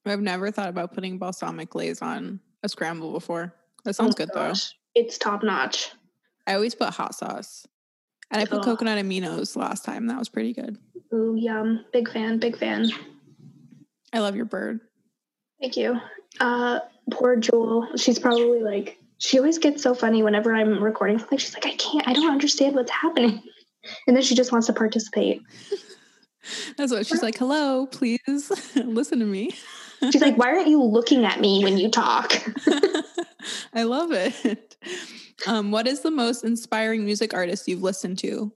I've 0.05 0.19
never 0.21 0.51
thought 0.51 0.69
about 0.69 0.93
putting 0.93 1.17
balsamic 1.17 1.69
glaze 1.69 2.01
on 2.01 2.41
a 2.61 2.69
scramble 2.69 3.13
before. 3.13 3.53
That 3.85 3.95
sounds 3.95 4.15
Oh 4.15 4.17
good 4.17 4.31
gosh, 4.33 4.73
It's 4.95 5.17
top 5.17 5.43
notch. 5.43 5.91
I 6.45 6.55
always 6.55 6.75
put 6.75 6.89
hot 6.89 7.15
sauce. 7.15 7.65
And 8.31 8.41
I 8.41 8.45
put 8.45 8.59
Oh. 8.59 8.63
coconut 8.63 8.97
aminos 8.97 9.55
last 9.55 9.85
time. 9.85 10.07
That 10.07 10.17
was 10.19 10.27
pretty 10.27 10.53
good. 10.53 10.77
Ooh, 11.13 11.35
yum. 11.37 11.85
Big 11.93 12.09
fan, 12.11 12.39
big 12.39 12.57
fan. 12.57 12.89
I 14.11 14.19
love 14.19 14.35
your 14.35 14.45
bird. 14.45 14.79
Thank 15.61 15.77
you. 15.77 15.99
Uh, 16.39 16.79
poor 17.11 17.35
Jewel. 17.37 17.87
She's 17.95 18.19
probably 18.19 18.61
like, 18.61 18.97
she 19.23 19.39
always 19.39 19.57
gets 19.57 19.81
so 19.81 19.93
funny 19.93 20.21
whenever 20.21 20.53
I'm 20.53 20.83
recording 20.83 21.17
something. 21.17 21.37
She's 21.37 21.53
like, 21.53 21.65
I 21.65 21.75
can't, 21.75 22.05
I 22.05 22.11
don't 22.11 22.29
understand 22.29 22.75
what's 22.75 22.91
happening. 22.91 23.41
And 24.05 24.15
then 24.17 24.21
she 24.21 24.35
just 24.35 24.51
wants 24.51 24.67
to 24.67 24.73
participate. 24.73 25.41
That's 26.77 26.91
what 26.91 27.07
she's 27.07 27.23
like. 27.23 27.37
Hello, 27.37 27.85
please 27.87 28.19
listen 28.75 29.19
to 29.19 29.25
me. 29.25 29.55
She's 30.11 30.21
like, 30.21 30.37
why 30.37 30.47
aren't 30.47 30.67
you 30.67 30.83
looking 30.83 31.23
at 31.23 31.39
me 31.39 31.63
when 31.63 31.77
you 31.77 31.89
talk? 31.89 32.33
I 33.73 33.83
love 33.83 34.11
it. 34.11 34.75
Um, 35.47 35.71
what 35.71 35.87
is 35.87 36.01
the 36.01 36.11
most 36.11 36.43
inspiring 36.43 37.05
music 37.05 37.33
artist 37.33 37.65
you've 37.65 37.81
listened 37.81 38.17
to? 38.19 38.51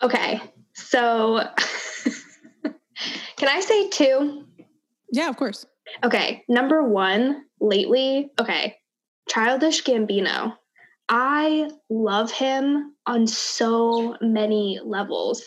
Okay. 0.00 0.40
So, 0.72 1.46
can 3.36 3.48
I 3.48 3.60
say 3.60 3.90
two? 3.90 4.46
Yeah, 5.10 5.28
of 5.28 5.36
course. 5.36 5.66
Okay. 6.02 6.44
Number 6.48 6.82
one, 6.82 7.44
lately, 7.60 8.30
okay, 8.40 8.76
Childish 9.28 9.84
Gambino. 9.84 10.56
I 11.08 11.70
love 11.90 12.30
him 12.30 12.94
on 13.06 13.26
so 13.26 14.16
many 14.20 14.80
levels. 14.84 15.46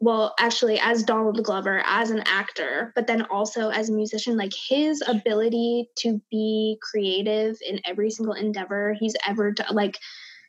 Well, 0.00 0.34
actually, 0.38 0.78
as 0.78 1.02
Donald 1.02 1.42
Glover, 1.42 1.82
as 1.86 2.10
an 2.10 2.22
actor, 2.26 2.92
but 2.94 3.06
then 3.06 3.22
also 3.22 3.70
as 3.70 3.88
a 3.88 3.94
musician, 3.94 4.36
like 4.36 4.52
his 4.68 5.02
ability 5.06 5.88
to 5.98 6.20
be 6.30 6.78
creative 6.82 7.56
in 7.66 7.80
every 7.86 8.10
single 8.10 8.34
endeavor 8.34 8.94
he's 9.00 9.16
ever 9.26 9.52
done, 9.52 9.74
like 9.74 9.98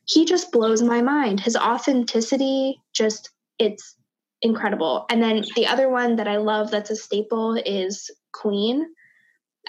he 0.06 0.26
just 0.26 0.52
blows 0.52 0.82
my 0.82 1.02
mind. 1.02 1.40
His 1.40 1.56
authenticity, 1.56 2.82
just 2.94 3.30
it's 3.58 3.96
incredible. 4.42 5.06
And 5.10 5.22
then 5.24 5.44
the 5.56 5.68
other 5.68 5.90
one 5.90 6.18
that 6.18 6.28
I 6.28 6.38
love 6.38 6.72
that's 6.72 6.90
a 6.90 6.96
staple 6.96 7.56
is 7.56 8.12
Queen. 8.34 8.86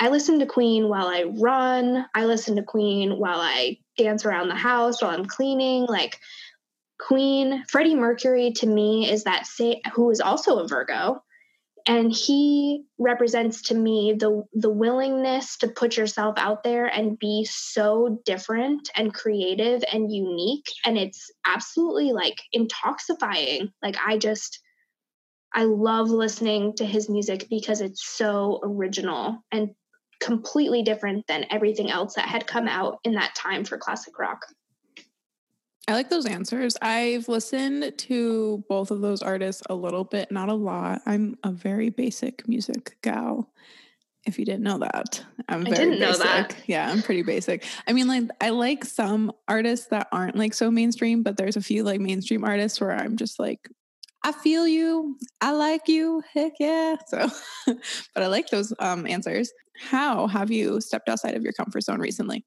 I 0.01 0.11
listen 0.11 0.39
to 0.39 0.47
Queen 0.47 0.89
while 0.89 1.09
I 1.09 1.25
run. 1.25 2.07
I 2.15 2.25
listen 2.27 2.57
to 2.57 2.63
Queen 2.63 3.19
while 3.19 3.41
I 3.41 3.79
dance 3.97 4.25
around 4.25 4.49
the 4.49 4.55
house 4.55 5.03
while 5.03 5.11
I'm 5.11 5.27
cleaning. 5.27 5.87
Like 5.87 6.19
Queen, 7.01 7.65
Freddie 7.69 7.97
Mercury 7.97 8.53
to 8.57 8.67
me 8.67 9.11
is 9.11 9.25
that 9.25 9.45
who 9.95 10.11
is 10.11 10.21
also 10.21 10.59
a 10.59 10.69
Virgo. 10.69 11.23
And 11.87 12.13
he 12.13 12.85
represents 12.99 13.63
to 13.63 13.75
me 13.75 14.15
the 14.19 14.45
the 14.53 14.71
willingness 14.71 15.57
to 15.59 15.69
put 15.69 15.97
yourself 15.97 16.37
out 16.37 16.63
there 16.63 16.85
and 16.87 17.19
be 17.19 17.47
so 17.49 18.21
different 18.27 18.91
and 18.95 19.15
creative 19.15 19.83
and 19.91 20.13
unique. 20.13 20.67
And 20.85 20.99
it's 20.99 21.31
absolutely 21.47 22.13
like 22.13 22.43
intoxifying. 22.55 23.73
Like 23.83 23.97
I 24.05 24.19
just 24.19 24.61
I 25.55 25.65
love 25.65 26.11
listening 26.11 26.75
to 26.77 26.85
his 26.85 27.09
music 27.09 27.47
because 27.49 27.81
it's 27.81 28.07
so 28.07 28.61
original 28.63 29.43
and 29.51 29.71
completely 30.21 30.83
different 30.83 31.27
than 31.27 31.47
everything 31.51 31.91
else 31.91 32.15
that 32.15 32.29
had 32.29 32.47
come 32.47 32.69
out 32.69 32.99
in 33.05 33.15
that 33.15 33.35
time 33.35 33.65
for 33.65 33.79
classic 33.79 34.19
rock. 34.19 34.47
I 35.87 35.93
like 35.93 36.11
those 36.11 36.27
answers. 36.27 36.77
I've 36.83 37.29
listened 37.29 37.97
to 37.97 38.63
both 38.69 38.91
of 38.91 39.01
those 39.01 39.23
artists 39.23 39.63
a 39.71 39.75
little 39.75 40.05
bit, 40.05 40.31
not 40.31 40.51
a 40.51 40.55
lot. 40.55 41.01
I'm 41.07 41.39
a 41.43 41.51
very 41.51 41.89
basic 41.89 42.47
music 42.47 42.99
gal. 43.01 43.51
if 44.27 44.39
you 44.39 44.45
didn't 44.45 44.65
know 44.65 44.79
that. 44.79 45.25
I'm 45.49 45.65
very 45.65 45.75
I 45.75 45.79
didn't 45.79 46.01
basic. 46.01 46.19
know 46.19 46.25
that. 46.25 46.57
Yeah, 46.67 46.91
I'm 46.91 47.01
pretty 47.03 47.23
basic. 47.23 47.65
I 47.87 47.95
mean, 47.95 48.07
like 48.07 48.25
I 48.41 48.51
like 48.51 48.85
some 48.85 49.33
artists 49.49 49.87
that 49.87 50.09
aren't 50.13 50.37
like 50.37 50.53
so 50.53 50.71
mainstream, 50.71 51.23
but 51.23 51.39
there's 51.39 51.57
a 51.57 51.63
few 51.63 51.85
like 51.85 52.01
mainstream 52.01 52.45
artists 52.45 52.79
where 52.81 52.93
I'm 52.93 53.17
just 53.17 53.39
like, 53.39 53.71
I 54.23 54.33
feel 54.33 54.67
you, 54.67 55.17
I 55.41 55.53
like 55.53 55.89
you, 55.89 56.23
heck 56.35 56.53
yeah. 56.61 56.97
So, 57.07 57.31
but 58.15 58.23
I 58.23 58.27
like 58.27 58.49
those 58.49 58.75
um, 58.79 59.07
answers. 59.07 59.51
How 59.81 60.27
have 60.27 60.51
you 60.51 60.81
stepped 60.81 61.09
outside 61.09 61.35
of 61.35 61.43
your 61.43 61.53
comfort 61.53 61.83
zone 61.83 62.01
recently? 62.01 62.45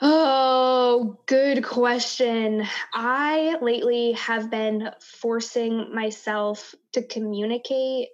Oh, 0.00 1.20
good 1.26 1.64
question. 1.64 2.66
I 2.92 3.56
lately 3.62 4.12
have 4.12 4.50
been 4.50 4.90
forcing 5.00 5.94
myself 5.94 6.74
to 6.92 7.02
communicate 7.02 8.08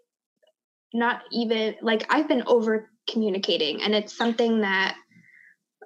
not 0.92 1.22
even 1.32 1.76
like 1.82 2.06
I've 2.10 2.28
been 2.28 2.44
over 2.46 2.90
communicating 3.08 3.82
and 3.82 3.94
it's 3.94 4.16
something 4.16 4.60
that 4.60 4.96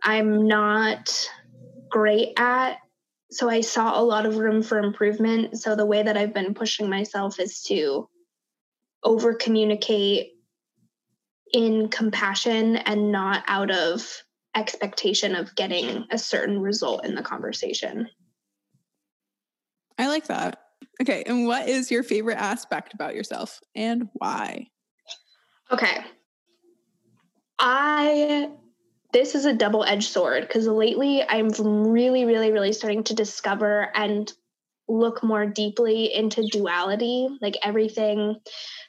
I'm 0.02 0.46
not 0.46 1.30
great 1.88 2.38
at. 2.38 2.78
So 3.30 3.48
I 3.48 3.60
saw 3.60 4.00
a 4.00 4.02
lot 4.02 4.26
of 4.26 4.36
room 4.36 4.62
for 4.62 4.78
improvement. 4.78 5.58
So 5.58 5.74
the 5.74 5.86
way 5.86 6.02
that 6.02 6.16
I've 6.16 6.34
been 6.34 6.54
pushing 6.54 6.88
myself 6.88 7.40
is 7.40 7.62
to 7.62 8.08
over 9.04 9.34
communicate 9.34 10.32
in 11.52 11.88
compassion 11.88 12.76
and 12.76 13.12
not 13.12 13.44
out 13.46 13.70
of 13.70 14.22
expectation 14.54 15.34
of 15.34 15.54
getting 15.54 16.06
a 16.10 16.18
certain 16.18 16.60
result 16.60 17.04
in 17.04 17.14
the 17.14 17.22
conversation. 17.22 18.08
I 19.98 20.08
like 20.08 20.26
that. 20.26 20.58
Okay. 21.00 21.22
And 21.26 21.46
what 21.46 21.68
is 21.68 21.90
your 21.90 22.02
favorite 22.02 22.38
aspect 22.38 22.94
about 22.94 23.14
yourself 23.14 23.60
and 23.74 24.08
why? 24.14 24.68
Okay. 25.70 26.04
I 27.58 28.50
this 29.12 29.34
is 29.34 29.44
a 29.44 29.52
double-edged 29.52 30.08
sword 30.08 30.42
because 30.42 30.66
lately 30.66 31.22
I'm 31.22 31.48
really 31.48 32.24
really 32.24 32.50
really 32.50 32.72
starting 32.72 33.04
to 33.04 33.14
discover 33.14 33.90
and 33.94 34.32
look 34.88 35.22
more 35.22 35.46
deeply 35.46 36.12
into 36.12 36.46
duality, 36.50 37.28
like 37.40 37.56
everything 37.62 38.36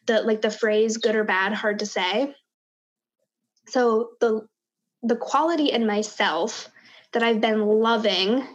the 0.07 0.21
like 0.21 0.41
the 0.41 0.51
phrase 0.51 0.97
good 0.97 1.15
or 1.15 1.23
bad 1.23 1.53
hard 1.53 1.79
to 1.79 1.85
say. 1.85 2.33
So 3.67 4.11
the 4.19 4.47
the 5.01 5.15
quality 5.15 5.71
in 5.71 5.85
myself 5.85 6.69
that 7.11 7.23
I've 7.23 7.41
been 7.41 7.65
loving 7.65 8.47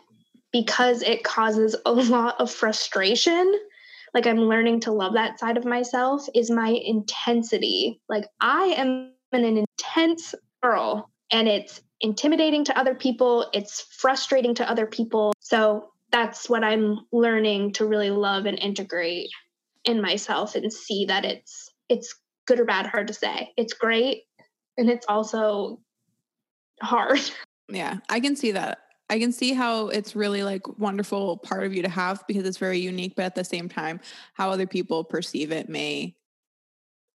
because 0.53 1.03
it 1.03 1.25
causes 1.25 1.77
a 1.85 1.93
lot 2.15 2.41
of 2.41 2.51
frustration 2.51 3.55
like 4.15 4.27
I'm 4.27 4.39
learning 4.39 4.81
to 4.81 4.93
love 4.93 5.15
that 5.15 5.39
side 5.39 5.57
of 5.57 5.65
myself 5.65 6.27
is 6.35 6.51
my 6.51 6.69
intensity. 6.69 8.01
Like 8.09 8.25
I 8.41 8.75
am 8.77 9.13
an 9.33 9.45
intense 9.45 10.35
girl 10.63 11.11
and 11.31 11.49
it's 11.49 11.81
intimidating 12.01 12.65
to 12.65 12.79
other 12.79 12.95
people, 12.95 13.49
it's 13.53 13.81
frustrating 13.81 14.55
to 14.57 14.71
other 14.71 14.87
people. 14.87 15.35
So 15.41 15.91
that's 16.11 16.49
what 16.49 16.65
I'm 16.65 17.01
learning 17.13 17.75
to 17.75 17.87
really 17.87 18.11
love 18.11 18.47
and 18.47 18.59
integrate 18.59 19.29
in 19.85 20.01
myself 20.01 20.55
and 20.55 20.73
see 20.73 21.07
that 21.07 21.25
it's 21.25 21.71
it's 21.89 22.15
good 22.47 22.61
or 22.61 22.65
bad 22.65 22.87
hard 22.87 23.09
to 23.09 23.15
say. 23.15 23.53
It's 23.57 23.75
great 23.75 24.23
and 24.79 24.89
it's 24.89 25.07
also 25.09 25.81
hard. 26.81 27.21
Yeah, 27.71 27.99
I 28.09 28.21
can 28.21 28.35
see 28.35 28.53
that. 28.53 28.79
I 29.11 29.19
can 29.19 29.31
see 29.31 29.53
how 29.53 29.89
it's 29.89 30.17
really 30.17 30.43
like 30.43 30.67
wonderful 30.79 31.37
part 31.37 31.65
of 31.65 31.75
you 31.75 31.83
to 31.83 31.89
have 31.91 32.27
because 32.27 32.47
it's 32.47 32.57
very 32.57 32.79
unique, 32.79 33.13
but 33.15 33.27
at 33.27 33.35
the 33.35 33.45
same 33.45 33.69
time, 33.69 34.01
how 34.33 34.49
other 34.49 34.67
people 34.67 35.05
perceive 35.05 35.53
it 35.53 35.69
may 35.69 36.15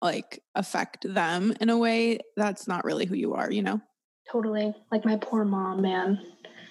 like 0.01 0.41
affect 0.55 1.11
them 1.13 1.53
in 1.61 1.69
a 1.69 1.77
way 1.77 2.17
that's 2.35 2.67
not 2.67 2.83
really 2.83 3.05
who 3.05 3.13
you 3.13 3.35
are, 3.35 3.51
you 3.51 3.61
know? 3.61 3.79
Totally. 4.31 4.73
Like 4.91 5.05
my 5.05 5.17
poor 5.17 5.45
mom, 5.45 5.83
man. 5.83 6.19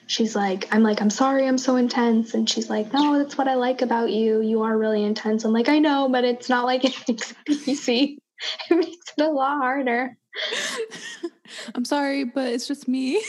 She's 0.09 0.35
like, 0.35 0.67
I'm 0.75 0.83
like, 0.83 1.01
I'm 1.01 1.11
sorry 1.11 1.47
I'm 1.47 1.59
so 1.59 1.77
intense. 1.77 2.35
And 2.35 2.51
she's 2.51 2.71
like, 2.71 2.93
No, 2.93 3.19
that's 3.19 3.37
what 3.37 3.47
I 3.47 3.55
like 3.55 3.83
about 3.83 4.11
you. 4.11 4.41
You 4.41 4.63
are 4.63 4.77
really 4.77 5.05
intense. 5.05 5.45
I'm 5.45 5.53
like, 5.53 5.69
I 5.69 5.79
know, 5.79 6.09
but 6.09 6.25
it's 6.25 6.49
not 6.49 6.65
like 6.65 6.85
it 6.85 6.97
makes 7.07 7.33
it 7.47 7.69
easy. 7.69 8.19
It 8.71 8.77
makes 8.77 9.13
it 9.17 9.23
a 9.23 9.31
lot 9.31 9.59
harder. 9.59 10.17
I'm 11.75 11.85
sorry, 11.85 12.25
but 12.25 12.53
it's 12.53 12.69
just 12.69 12.89
me. 12.89 13.23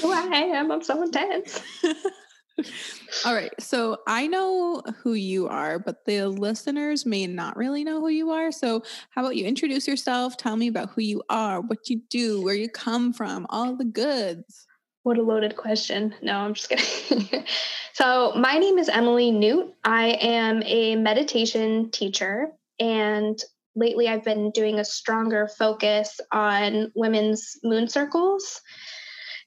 who 0.00 0.12
I 0.12 0.22
am. 0.22 0.70
I'm 0.70 0.82
so 0.82 1.02
intense. 1.02 1.60
All 3.24 3.34
right. 3.34 3.52
So 3.60 3.98
I 4.06 4.26
know 4.26 4.82
who 5.02 5.14
you 5.14 5.48
are, 5.48 5.78
but 5.78 6.04
the 6.04 6.26
listeners 6.28 7.04
may 7.04 7.26
not 7.26 7.56
really 7.56 7.84
know 7.84 8.00
who 8.00 8.08
you 8.08 8.30
are. 8.30 8.50
So, 8.50 8.82
how 9.10 9.22
about 9.22 9.36
you 9.36 9.44
introduce 9.44 9.86
yourself? 9.86 10.36
Tell 10.36 10.56
me 10.56 10.68
about 10.68 10.90
who 10.90 11.02
you 11.02 11.22
are, 11.28 11.60
what 11.60 11.90
you 11.90 12.00
do, 12.08 12.42
where 12.42 12.54
you 12.54 12.68
come 12.68 13.12
from, 13.12 13.46
all 13.50 13.76
the 13.76 13.84
goods. 13.84 14.66
What 15.02 15.18
a 15.18 15.22
loaded 15.22 15.56
question. 15.56 16.14
No, 16.22 16.38
I'm 16.38 16.54
just 16.54 16.70
kidding. 16.70 17.44
so, 17.92 18.32
my 18.34 18.58
name 18.58 18.78
is 18.78 18.88
Emily 18.88 19.30
Newt. 19.30 19.74
I 19.84 20.18
am 20.20 20.62
a 20.64 20.96
meditation 20.96 21.90
teacher, 21.90 22.52
and 22.80 23.38
lately 23.76 24.08
I've 24.08 24.24
been 24.24 24.50
doing 24.50 24.78
a 24.78 24.84
stronger 24.84 25.48
focus 25.58 26.18
on 26.32 26.90
women's 26.94 27.56
moon 27.62 27.88
circles. 27.88 28.60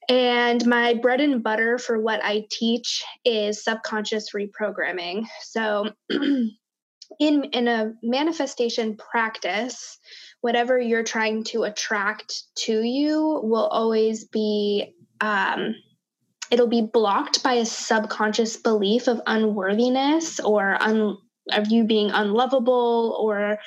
And 0.08 0.66
my 0.66 0.94
bread 0.94 1.22
and 1.22 1.44
butter 1.44 1.78
for 1.78 2.00
what 2.00 2.24
I 2.24 2.46
teach 2.50 3.04
is 3.26 3.64
subconscious 3.64 4.32
reprogramming. 4.34 5.26
So, 5.44 5.92
in, 6.10 6.50
in 7.20 7.68
a 7.68 7.94
manifestation 8.02 8.98
practice, 8.98 9.98
whatever 10.42 10.80
you're 10.80 11.04
trying 11.04 11.44
to 11.46 11.64
attract 11.64 12.44
to 12.56 12.82
you 12.82 13.42
will 13.44 13.68
always 13.68 14.26
be 14.26 14.96
um, 15.22 15.76
it'll 16.52 16.68
be 16.68 16.82
blocked 16.82 17.44
by 17.44 17.54
a 17.54 17.66
subconscious 17.66 18.58
belief 18.58 19.08
of 19.08 19.22
unworthiness 19.28 20.40
or 20.40 20.82
un, 20.82 21.18
of 21.54 21.72
you 21.72 21.84
being 21.84 22.12
unlovable 22.12 23.18
or 23.20 23.58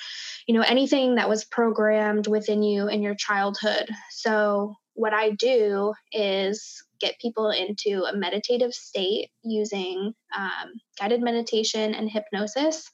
you 0.46 0.54
know 0.54 0.62
anything 0.62 1.16
that 1.16 1.28
was 1.28 1.44
programmed 1.44 2.26
within 2.26 2.62
you 2.62 2.88
in 2.88 3.02
your 3.02 3.14
childhood. 3.14 3.88
So 4.10 4.76
what 4.94 5.14
I 5.14 5.30
do 5.30 5.94
is 6.12 6.84
get 7.00 7.18
people 7.18 7.50
into 7.50 8.04
a 8.04 8.16
meditative 8.16 8.72
state 8.72 9.30
using 9.42 10.14
um, 10.36 10.72
guided 10.98 11.22
meditation 11.22 11.94
and 11.94 12.10
hypnosis 12.10 12.90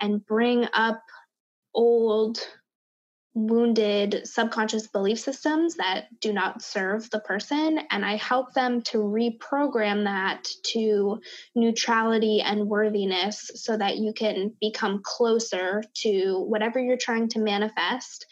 and 0.00 0.24
bring 0.24 0.66
up 0.72 1.02
old 1.74 2.38
wounded 3.34 4.26
subconscious 4.26 4.86
belief 4.86 5.18
systems 5.18 5.76
that 5.76 6.04
do 6.20 6.32
not 6.32 6.60
serve 6.60 7.08
the 7.10 7.20
person 7.20 7.80
and 7.90 8.04
i 8.04 8.14
help 8.16 8.52
them 8.52 8.82
to 8.82 8.98
reprogram 8.98 10.04
that 10.04 10.46
to 10.62 11.18
neutrality 11.54 12.42
and 12.42 12.68
worthiness 12.68 13.50
so 13.54 13.76
that 13.76 13.96
you 13.96 14.12
can 14.12 14.52
become 14.60 15.00
closer 15.02 15.82
to 15.94 16.44
whatever 16.46 16.78
you're 16.78 16.98
trying 16.98 17.26
to 17.26 17.38
manifest 17.38 18.26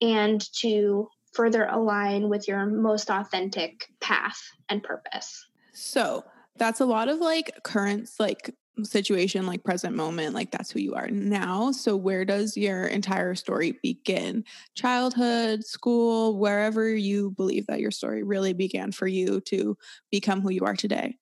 and 0.00 0.40
to 0.52 1.08
further 1.34 1.66
align 1.66 2.28
with 2.28 2.48
your 2.48 2.64
most 2.64 3.10
authentic 3.10 3.88
path 4.00 4.40
and 4.68 4.82
purpose. 4.82 5.46
So 5.72 6.24
that's 6.56 6.80
a 6.80 6.86
lot 6.86 7.08
of 7.08 7.18
like 7.18 7.50
currents, 7.64 8.18
like 8.18 8.54
situation, 8.82 9.46
like 9.46 9.62
present 9.62 9.94
moment, 9.94 10.34
like 10.34 10.50
that's 10.50 10.70
who 10.70 10.80
you 10.80 10.94
are 10.94 11.08
now. 11.08 11.70
So 11.72 11.96
where 11.96 12.24
does 12.24 12.56
your 12.56 12.86
entire 12.86 13.34
story 13.34 13.78
begin? 13.82 14.44
Childhood, 14.74 15.64
school, 15.64 16.38
wherever 16.38 16.88
you 16.88 17.30
believe 17.30 17.66
that 17.66 17.80
your 17.80 17.90
story 17.90 18.22
really 18.22 18.52
began 18.52 18.92
for 18.92 19.06
you 19.06 19.40
to 19.42 19.76
become 20.10 20.40
who 20.40 20.50
you 20.50 20.64
are 20.64 20.76
today. 20.76 21.16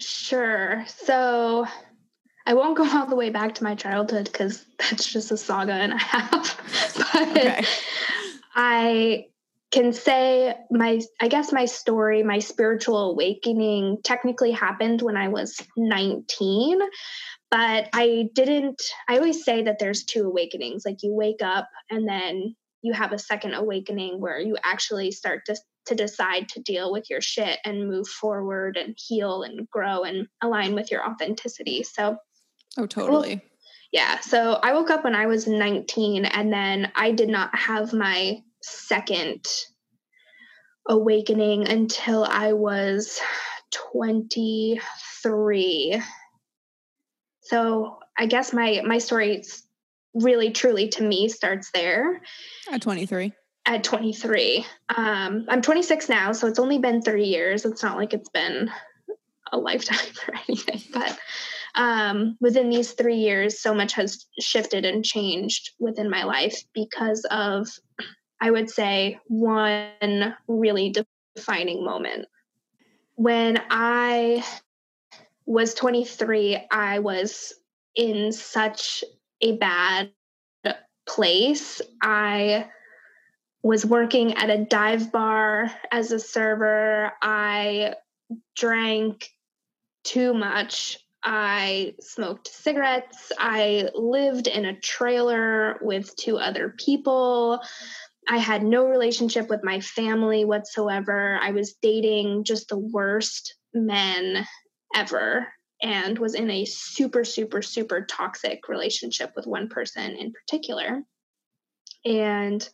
Sure. 0.00 0.84
So 0.86 1.66
I 2.46 2.54
won't 2.54 2.76
go 2.76 2.88
all 2.88 3.06
the 3.06 3.16
way 3.16 3.30
back 3.30 3.54
to 3.56 3.64
my 3.64 3.74
childhood 3.74 4.28
because 4.30 4.64
that's 4.78 5.10
just 5.12 5.30
a 5.30 5.36
saga 5.36 5.72
and 5.72 5.92
a 5.92 5.98
half. 5.98 6.94
but 7.12 7.28
okay. 7.28 7.64
I 8.54 9.26
can 9.72 9.92
say 9.92 10.54
my 10.70 11.00
I 11.20 11.28
guess 11.28 11.52
my 11.52 11.64
story, 11.64 12.22
my 12.22 12.38
spiritual 12.38 13.10
awakening 13.10 13.98
technically 14.04 14.52
happened 14.52 15.02
when 15.02 15.16
I 15.16 15.28
was 15.28 15.60
19, 15.76 16.78
but 17.50 17.88
I 17.92 18.28
didn't 18.34 18.80
I 19.08 19.16
always 19.16 19.44
say 19.44 19.62
that 19.64 19.78
there's 19.78 20.04
two 20.04 20.24
awakenings. 20.24 20.84
Like 20.84 21.02
you 21.02 21.14
wake 21.14 21.42
up 21.42 21.68
and 21.90 22.06
then 22.06 22.54
you 22.82 22.92
have 22.92 23.12
a 23.12 23.18
second 23.18 23.54
awakening 23.54 24.20
where 24.20 24.38
you 24.38 24.56
actually 24.62 25.10
start 25.10 25.42
to 25.46 25.56
to 25.86 25.94
decide 25.96 26.48
to 26.50 26.60
deal 26.60 26.92
with 26.92 27.10
your 27.10 27.20
shit 27.20 27.58
and 27.64 27.88
move 27.88 28.06
forward 28.06 28.76
and 28.76 28.94
heal 28.96 29.42
and 29.42 29.68
grow 29.70 30.02
and 30.02 30.28
align 30.40 30.74
with 30.74 30.92
your 30.92 31.04
authenticity. 31.04 31.82
So 31.82 32.18
Oh, 32.78 32.86
totally 32.86 33.42
yeah. 33.92 34.20
So 34.20 34.54
I 34.62 34.72
woke 34.72 34.90
up 34.90 35.04
when 35.04 35.14
I 35.14 35.26
was 35.26 35.46
19 35.46 36.24
and 36.24 36.52
then 36.52 36.90
I 36.96 37.12
did 37.12 37.28
not 37.28 37.54
have 37.56 37.92
my 37.92 38.42
second 38.62 39.44
awakening 40.88 41.68
until 41.68 42.24
I 42.24 42.52
was 42.52 43.20
23. 43.92 46.02
So 47.40 47.98
I 48.16 48.26
guess 48.26 48.52
my 48.52 48.82
my 48.84 48.98
story 48.98 49.42
really 50.14 50.50
truly 50.50 50.88
to 50.88 51.02
me 51.02 51.28
starts 51.28 51.70
there. 51.72 52.20
At 52.70 52.82
23. 52.82 53.32
At 53.64 53.84
23. 53.84 54.66
Um, 54.94 55.46
I'm 55.48 55.62
26 55.62 56.08
now, 56.08 56.32
so 56.32 56.48
it's 56.48 56.58
only 56.58 56.78
been 56.78 57.00
three 57.00 57.26
years. 57.26 57.64
It's 57.64 57.82
not 57.82 57.96
like 57.96 58.12
it's 58.12 58.28
been 58.28 58.70
a 59.52 59.58
lifetime 59.58 60.12
or 60.28 60.34
anything, 60.48 60.82
but 60.92 61.16
um, 61.74 62.36
within 62.40 62.70
these 62.70 62.92
three 62.92 63.16
years, 63.16 63.60
so 63.60 63.74
much 63.74 63.94
has 63.94 64.26
shifted 64.40 64.84
and 64.84 65.04
changed 65.04 65.70
within 65.78 66.10
my 66.10 66.24
life 66.24 66.62
because 66.74 67.24
of, 67.30 67.68
I 68.42 68.50
would 68.50 68.68
say, 68.68 69.20
one 69.28 70.34
really 70.48 70.92
defining 71.36 71.84
moment. 71.84 72.26
When 73.14 73.62
I 73.70 74.44
was 75.46 75.74
23, 75.74 76.66
I 76.68 76.98
was 76.98 77.54
in 77.94 78.32
such 78.32 79.04
a 79.40 79.56
bad 79.58 80.10
place. 81.06 81.80
I 82.02 82.68
was 83.62 83.86
working 83.86 84.34
at 84.34 84.50
a 84.50 84.64
dive 84.64 85.12
bar 85.12 85.70
as 85.92 86.10
a 86.10 86.18
server. 86.18 87.12
I 87.22 87.94
drank 88.56 89.30
too 90.02 90.34
much. 90.34 90.98
I 91.22 91.94
smoked 92.00 92.48
cigarettes. 92.48 93.30
I 93.38 93.88
lived 93.94 94.48
in 94.48 94.64
a 94.64 94.80
trailer 94.80 95.78
with 95.80 96.16
two 96.16 96.38
other 96.38 96.74
people. 96.76 97.60
I 98.32 98.38
had 98.38 98.62
no 98.62 98.86
relationship 98.86 99.50
with 99.50 99.62
my 99.62 99.80
family 99.80 100.46
whatsoever. 100.46 101.38
I 101.42 101.50
was 101.50 101.74
dating 101.82 102.44
just 102.44 102.70
the 102.70 102.78
worst 102.78 103.56
men 103.74 104.46
ever 104.96 105.48
and 105.82 106.18
was 106.18 106.34
in 106.34 106.50
a 106.50 106.64
super, 106.64 107.24
super, 107.24 107.60
super 107.60 108.06
toxic 108.06 108.70
relationship 108.70 109.32
with 109.36 109.46
one 109.46 109.68
person 109.68 110.16
in 110.16 110.32
particular. 110.32 111.02
And 112.06 112.66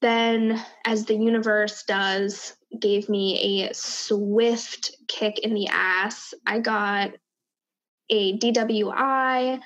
then, 0.00 0.58
as 0.86 1.04
the 1.04 1.16
universe 1.16 1.84
does, 1.86 2.56
gave 2.80 3.10
me 3.10 3.66
a 3.66 3.74
swift 3.74 4.96
kick 5.06 5.40
in 5.40 5.52
the 5.52 5.66
ass. 5.66 6.32
I 6.46 6.60
got 6.60 7.12
a 8.08 8.38
DWI 8.38 9.60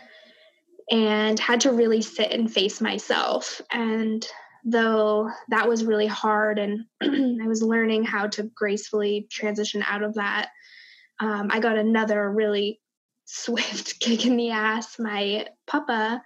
and 0.91 1.39
had 1.39 1.61
to 1.61 1.71
really 1.71 2.03
sit 2.03 2.33
and 2.33 2.53
face 2.53 2.81
myself. 2.81 3.61
And 3.71 4.27
though 4.67 5.31
that 5.49 5.69
was 5.69 5.85
really 5.85 6.07
hard, 6.07 6.59
and 6.59 6.85
I 7.03 7.47
was 7.47 7.63
learning 7.63 8.05
how 8.05 8.27
to 8.29 8.43
gracefully 8.43 9.27
transition 9.31 9.83
out 9.87 10.03
of 10.03 10.15
that, 10.15 10.51
um, 11.21 11.49
I 11.51 11.61
got 11.61 11.79
another 11.79 12.31
really 12.31 12.81
swift 13.25 13.99
kick 14.01 14.27
in 14.27 14.37
the 14.37 14.51
ass. 14.51 14.99
My 14.99 15.47
papa 15.67 16.23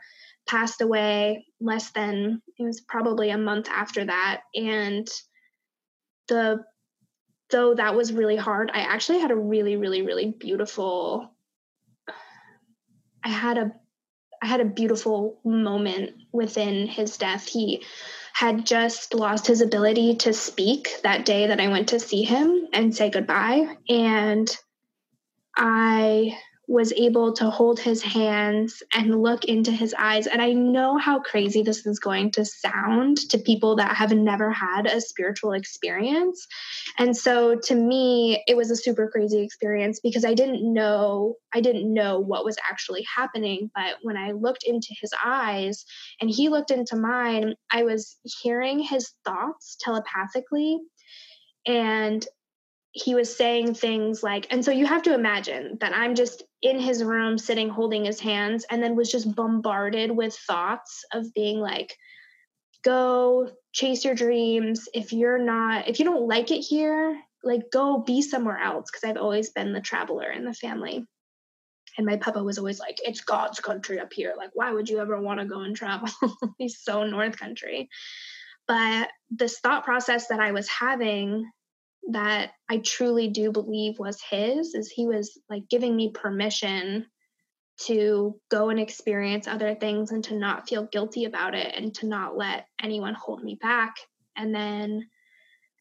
passed 0.48 0.80
away 0.80 1.46
less 1.60 1.90
than, 1.92 2.42
it 2.58 2.64
was 2.64 2.80
probably 2.80 3.30
a 3.30 3.38
month 3.38 3.68
after 3.68 4.04
that. 4.04 4.40
And 4.54 5.08
the 6.28 6.64
though 7.50 7.74
that 7.74 7.94
was 7.94 8.12
really 8.12 8.36
hard, 8.36 8.70
I 8.72 8.80
actually 8.80 9.20
had 9.20 9.30
a 9.30 9.36
really, 9.36 9.76
really, 9.76 10.02
really 10.02 10.34
beautiful 10.38 11.30
I 13.22 13.28
had 13.28 13.58
a 13.58 13.72
I 14.42 14.46
had 14.46 14.60
a 14.60 14.64
beautiful 14.64 15.38
moment 15.44 16.12
within 16.32 16.86
his 16.86 17.18
death. 17.18 17.46
He 17.46 17.84
had 18.32 18.64
just 18.64 19.14
lost 19.14 19.46
his 19.46 19.60
ability 19.60 20.16
to 20.16 20.32
speak 20.32 20.88
that 21.02 21.24
day 21.24 21.48
that 21.48 21.60
I 21.60 21.68
went 21.68 21.90
to 21.90 22.00
see 22.00 22.22
him 22.22 22.68
and 22.72 22.94
say 22.94 23.10
goodbye. 23.10 23.76
And 23.88 24.48
I 25.56 26.38
was 26.70 26.92
able 26.92 27.32
to 27.32 27.50
hold 27.50 27.80
his 27.80 28.00
hands 28.00 28.80
and 28.94 29.20
look 29.20 29.44
into 29.44 29.72
his 29.72 29.92
eyes. 29.98 30.28
And 30.28 30.40
I 30.40 30.52
know 30.52 30.98
how 30.98 31.18
crazy 31.18 31.62
this 31.62 31.84
is 31.84 31.98
going 31.98 32.30
to 32.32 32.44
sound 32.44 33.16
to 33.30 33.38
people 33.38 33.74
that 33.76 33.96
have 33.96 34.12
never 34.12 34.52
had 34.52 34.86
a 34.86 35.00
spiritual 35.00 35.50
experience. 35.50 36.46
And 36.96 37.16
so 37.16 37.56
to 37.64 37.74
me, 37.74 38.44
it 38.46 38.56
was 38.56 38.70
a 38.70 38.76
super 38.76 39.08
crazy 39.08 39.40
experience 39.40 39.98
because 39.98 40.24
I 40.24 40.34
didn't 40.34 40.62
know, 40.62 41.34
I 41.52 41.60
didn't 41.60 41.92
know 41.92 42.20
what 42.20 42.44
was 42.44 42.56
actually 42.70 43.04
happening. 43.16 43.68
But 43.74 43.96
when 44.02 44.16
I 44.16 44.30
looked 44.30 44.62
into 44.62 44.94
his 45.00 45.10
eyes 45.24 45.84
and 46.20 46.30
he 46.30 46.50
looked 46.50 46.70
into 46.70 46.94
mine, 46.94 47.56
I 47.72 47.82
was 47.82 48.16
hearing 48.42 48.78
his 48.78 49.10
thoughts 49.24 49.76
telepathically. 49.80 50.78
And 51.66 52.24
he 52.92 53.14
was 53.14 53.34
saying 53.34 53.74
things 53.74 54.22
like, 54.22 54.46
and 54.50 54.64
so 54.64 54.72
you 54.72 54.86
have 54.86 55.02
to 55.02 55.14
imagine 55.14 55.78
that 55.80 55.96
I'm 55.96 56.14
just 56.14 56.42
in 56.62 56.80
his 56.80 57.04
room 57.04 57.38
sitting 57.38 57.68
holding 57.68 58.04
his 58.04 58.18
hands 58.18 58.66
and 58.70 58.82
then 58.82 58.96
was 58.96 59.10
just 59.10 59.34
bombarded 59.34 60.10
with 60.10 60.34
thoughts 60.34 61.04
of 61.12 61.32
being 61.34 61.60
like, 61.60 61.96
go 62.82 63.48
chase 63.72 64.04
your 64.04 64.14
dreams. 64.14 64.88
If 64.92 65.12
you're 65.12 65.38
not, 65.38 65.88
if 65.88 65.98
you 65.98 66.04
don't 66.04 66.26
like 66.26 66.50
it 66.50 66.60
here, 66.60 67.20
like 67.44 67.70
go 67.72 67.98
be 67.98 68.22
somewhere 68.22 68.58
else. 68.58 68.90
Cause 68.90 69.08
I've 69.08 69.16
always 69.16 69.50
been 69.50 69.72
the 69.72 69.80
traveler 69.80 70.28
in 70.30 70.44
the 70.44 70.54
family. 70.54 71.06
And 71.96 72.06
my 72.06 72.16
papa 72.16 72.42
was 72.42 72.58
always 72.58 72.80
like, 72.80 72.98
it's 73.04 73.20
God's 73.20 73.60
country 73.60 74.00
up 74.00 74.12
here. 74.12 74.34
Like, 74.36 74.50
why 74.54 74.72
would 74.72 74.88
you 74.88 75.00
ever 75.00 75.20
want 75.20 75.40
to 75.40 75.46
go 75.46 75.60
and 75.60 75.76
travel? 75.76 76.08
He's 76.58 76.80
so 76.80 77.04
North 77.04 77.38
Country. 77.38 77.88
But 78.66 79.10
this 79.30 79.58
thought 79.58 79.84
process 79.84 80.28
that 80.28 80.38
I 80.38 80.52
was 80.52 80.68
having 80.68 81.50
that 82.08 82.52
I 82.68 82.78
truly 82.78 83.28
do 83.28 83.52
believe 83.52 83.98
was 83.98 84.20
his 84.22 84.74
is 84.74 84.90
he 84.90 85.06
was 85.06 85.38
like 85.48 85.68
giving 85.68 85.94
me 85.94 86.10
permission 86.10 87.06
to 87.86 88.38
go 88.50 88.68
and 88.68 88.78
experience 88.78 89.46
other 89.46 89.74
things 89.74 90.10
and 90.10 90.22
to 90.24 90.36
not 90.36 90.68
feel 90.68 90.84
guilty 90.84 91.24
about 91.24 91.54
it 91.54 91.74
and 91.74 91.94
to 91.94 92.06
not 92.06 92.36
let 92.36 92.66
anyone 92.82 93.14
hold 93.14 93.42
me 93.42 93.58
back. 93.60 93.96
And 94.36 94.54
then 94.54 95.08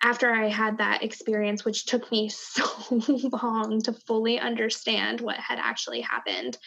after 0.01 0.31
I 0.31 0.47
had 0.47 0.77
that 0.77 1.03
experience, 1.03 1.65
which 1.65 1.85
took 1.85 2.09
me 2.11 2.29
so 2.33 2.63
long 3.33 3.81
to 3.83 3.93
fully 3.93 4.39
understand 4.39 5.19
what 5.19 5.37
had 5.37 5.59
actually 5.59 6.01
happened, 6.01 6.57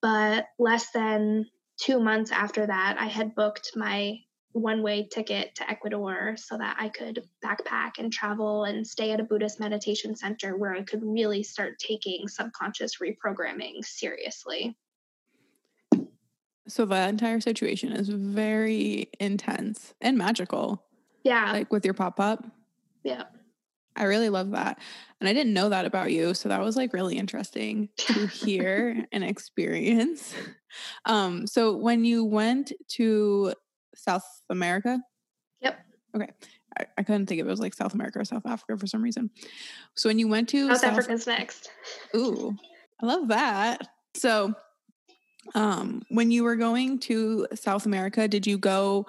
but 0.00 0.46
less 0.58 0.90
than 0.92 1.46
two 1.78 1.98
months 1.98 2.30
after 2.30 2.66
that, 2.66 2.96
I 2.98 3.06
had 3.06 3.34
booked 3.34 3.72
my 3.74 4.18
one 4.52 4.82
way 4.82 5.08
ticket 5.12 5.54
to 5.56 5.70
Ecuador 5.70 6.36
so 6.36 6.56
that 6.56 6.76
I 6.78 6.88
could 6.88 7.22
backpack 7.44 7.92
and 7.98 8.12
travel 8.12 8.64
and 8.64 8.86
stay 8.86 9.12
at 9.12 9.20
a 9.20 9.24
Buddhist 9.24 9.60
meditation 9.60 10.16
center 10.16 10.56
where 10.56 10.74
I 10.74 10.82
could 10.82 11.02
really 11.02 11.42
start 11.42 11.78
taking 11.78 12.28
subconscious 12.28 12.98
reprogramming 12.98 13.84
seriously. 13.84 14.76
So 16.66 16.84
that 16.86 17.08
entire 17.08 17.40
situation 17.40 17.92
is 17.92 18.08
very 18.08 19.10
intense 19.18 19.94
and 20.00 20.18
magical. 20.18 20.84
Yeah. 21.24 21.52
Like 21.52 21.72
with 21.72 21.84
your 21.84 21.94
pop 21.94 22.20
up. 22.20 22.44
Yeah. 23.02 23.24
I 23.96 24.04
really 24.04 24.28
love 24.28 24.52
that. 24.52 24.78
And 25.20 25.28
I 25.28 25.32
didn't 25.32 25.54
know 25.54 25.70
that 25.70 25.84
about 25.84 26.12
you. 26.12 26.34
So 26.34 26.48
that 26.48 26.60
was 26.60 26.76
like 26.76 26.92
really 26.92 27.18
interesting 27.18 27.88
to 27.96 28.26
hear 28.26 29.06
and 29.12 29.24
experience. 29.24 30.34
Um, 31.04 31.46
so 31.46 31.76
when 31.76 32.04
you 32.04 32.24
went 32.24 32.72
to 32.90 33.54
South 33.98 34.24
America? 34.48 35.00
Yep. 35.60 35.78
Okay. 36.16 36.28
I, 36.78 36.86
I, 36.98 37.02
couldn't 37.02 37.26
think 37.26 37.40
if 37.40 37.46
it 37.46 37.50
was 37.50 37.60
like 37.60 37.74
South 37.74 37.94
America 37.94 38.20
or 38.20 38.24
South 38.24 38.46
Africa 38.46 38.76
for 38.76 38.86
some 38.86 39.02
reason. 39.02 39.30
So 39.96 40.08
when 40.08 40.18
you 40.18 40.28
went 40.28 40.48
to 40.50 40.68
South, 40.68 40.80
South 40.80 40.90
Africa's 40.92 41.26
next. 41.26 41.70
Ooh, 42.14 42.56
I 43.02 43.06
love 43.06 43.28
that. 43.28 43.88
So 44.14 44.54
um 45.54 46.02
when 46.10 46.30
you 46.30 46.44
were 46.44 46.56
going 46.56 46.98
to 47.00 47.46
South 47.54 47.86
America, 47.86 48.28
did 48.28 48.46
you 48.46 48.58
go 48.58 49.06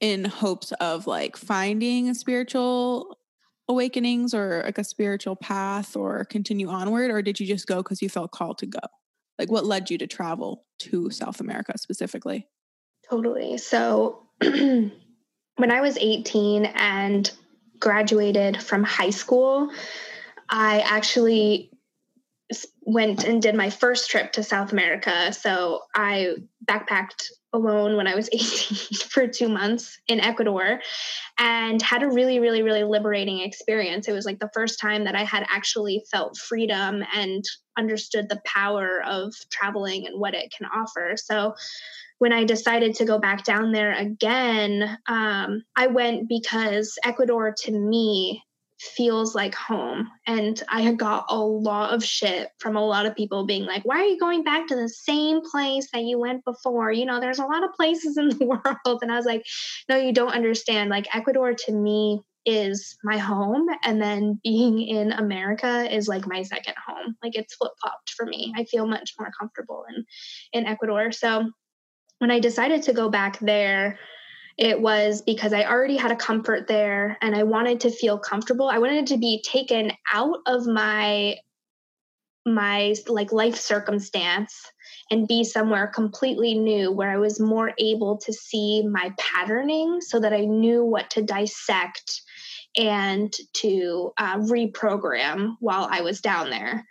in 0.00 0.24
hopes 0.24 0.72
of 0.80 1.06
like 1.06 1.36
finding 1.36 2.14
spiritual 2.14 3.18
awakenings 3.68 4.32
or 4.32 4.62
like 4.64 4.78
a 4.78 4.84
spiritual 4.84 5.36
path 5.36 5.96
or 5.96 6.24
continue 6.24 6.68
onward 6.68 7.10
or 7.10 7.20
did 7.20 7.38
you 7.38 7.46
just 7.46 7.66
go 7.66 7.78
because 7.78 8.00
you 8.00 8.08
felt 8.08 8.30
called 8.30 8.58
to 8.58 8.66
go? 8.66 8.80
Like 9.38 9.50
what 9.50 9.66
led 9.66 9.90
you 9.90 9.98
to 9.98 10.06
travel 10.06 10.64
to 10.80 11.10
South 11.10 11.40
America 11.40 11.76
specifically? 11.76 12.46
Totally. 13.10 13.58
So 13.58 14.22
when 14.40 14.92
I 15.58 15.80
was 15.80 15.96
18 15.96 16.66
and 16.66 17.30
graduated 17.80 18.62
from 18.62 18.84
high 18.84 19.10
school, 19.10 19.70
I 20.48 20.80
actually 20.80 21.70
went 22.82 23.24
and 23.24 23.42
did 23.42 23.54
my 23.54 23.70
first 23.70 24.10
trip 24.10 24.32
to 24.32 24.42
South 24.42 24.72
America. 24.72 25.32
So 25.32 25.82
I 25.94 26.36
backpacked 26.64 27.24
alone 27.52 27.96
when 27.96 28.06
I 28.06 28.14
was 28.14 28.28
18 28.32 28.98
for 29.08 29.26
two 29.26 29.48
months 29.48 29.98
in 30.08 30.20
Ecuador 30.20 30.80
and 31.38 31.80
had 31.80 32.02
a 32.02 32.08
really, 32.08 32.40
really, 32.40 32.62
really 32.62 32.84
liberating 32.84 33.40
experience. 33.40 34.08
It 34.08 34.12
was 34.12 34.26
like 34.26 34.38
the 34.38 34.50
first 34.54 34.80
time 34.80 35.04
that 35.04 35.14
I 35.14 35.24
had 35.24 35.46
actually 35.48 36.04
felt 36.10 36.36
freedom 36.36 37.02
and 37.14 37.44
understood 37.76 38.28
the 38.28 38.40
power 38.44 39.02
of 39.04 39.34
traveling 39.50 40.06
and 40.06 40.20
what 40.20 40.34
it 40.34 40.52
can 40.56 40.66
offer. 40.66 41.14
So 41.16 41.54
when 42.18 42.32
I 42.32 42.44
decided 42.44 42.96
to 42.96 43.04
go 43.04 43.18
back 43.18 43.44
down 43.44 43.72
there 43.72 43.92
again, 43.92 44.98
um, 45.06 45.62
I 45.76 45.86
went 45.86 46.28
because 46.28 46.98
Ecuador 47.04 47.54
to 47.64 47.72
me 47.72 48.42
feels 48.80 49.34
like 49.34 49.54
home. 49.54 50.08
And 50.26 50.62
I 50.68 50.82
had 50.82 50.98
got 50.98 51.26
a 51.28 51.38
lot 51.38 51.92
of 51.92 52.04
shit 52.04 52.50
from 52.58 52.76
a 52.76 52.86
lot 52.86 53.06
of 53.06 53.16
people 53.16 53.44
being 53.44 53.64
like, 53.64 53.84
why 53.84 53.96
are 53.96 54.06
you 54.06 54.18
going 54.18 54.44
back 54.44 54.68
to 54.68 54.76
the 54.76 54.88
same 54.88 55.40
place 55.50 55.88
that 55.92 56.04
you 56.04 56.18
went 56.18 56.44
before? 56.44 56.92
You 56.92 57.04
know, 57.04 57.20
there's 57.20 57.40
a 57.40 57.46
lot 57.46 57.64
of 57.64 57.72
places 57.74 58.16
in 58.16 58.28
the 58.38 58.46
world. 58.46 58.98
And 59.02 59.10
I 59.10 59.16
was 59.16 59.26
like, 59.26 59.44
no, 59.88 59.96
you 59.96 60.12
don't 60.12 60.34
understand. 60.34 60.90
Like, 60.90 61.14
Ecuador 61.14 61.54
to 61.54 61.72
me 61.72 62.20
is 62.46 62.96
my 63.02 63.18
home. 63.18 63.66
And 63.84 64.00
then 64.00 64.40
being 64.44 64.80
in 64.80 65.12
America 65.12 65.92
is 65.92 66.06
like 66.06 66.26
my 66.26 66.42
second 66.42 66.74
home. 66.86 67.16
Like, 67.22 67.34
it's 67.34 67.56
flip 67.56 67.72
flopped 67.82 68.10
for 68.10 68.26
me. 68.26 68.54
I 68.56 68.64
feel 68.64 68.86
much 68.86 69.14
more 69.18 69.30
comfortable 69.38 69.84
in, 69.94 70.04
in 70.52 70.66
Ecuador. 70.66 71.10
So 71.10 71.50
when 72.18 72.30
I 72.30 72.38
decided 72.38 72.82
to 72.84 72.92
go 72.92 73.08
back 73.08 73.38
there, 73.40 73.98
it 74.58 74.80
was 74.80 75.22
because 75.22 75.52
I 75.52 75.64
already 75.64 75.96
had 75.96 76.10
a 76.10 76.16
comfort 76.16 76.66
there 76.66 77.16
and 77.22 77.34
I 77.34 77.44
wanted 77.44 77.80
to 77.80 77.90
feel 77.90 78.18
comfortable. 78.18 78.68
I 78.68 78.78
wanted 78.78 79.06
to 79.06 79.16
be 79.16 79.40
taken 79.42 79.92
out 80.12 80.38
of 80.46 80.66
my 80.66 81.36
my 82.44 82.94
like 83.06 83.30
life 83.30 83.56
circumstance 83.56 84.58
and 85.10 85.28
be 85.28 85.44
somewhere 85.44 85.86
completely 85.86 86.54
new 86.54 86.90
where 86.90 87.10
I 87.10 87.18
was 87.18 87.38
more 87.38 87.72
able 87.78 88.16
to 88.18 88.32
see 88.32 88.82
my 88.86 89.12
patterning 89.18 90.00
so 90.00 90.18
that 90.18 90.32
I 90.32 90.46
knew 90.46 90.82
what 90.82 91.10
to 91.10 91.22
dissect 91.22 92.22
and 92.76 93.32
to 93.54 94.12
uh, 94.16 94.38
reprogram 94.38 95.56
while 95.60 95.86
I 95.90 96.00
was 96.00 96.22
down 96.22 96.48
there 96.48 96.87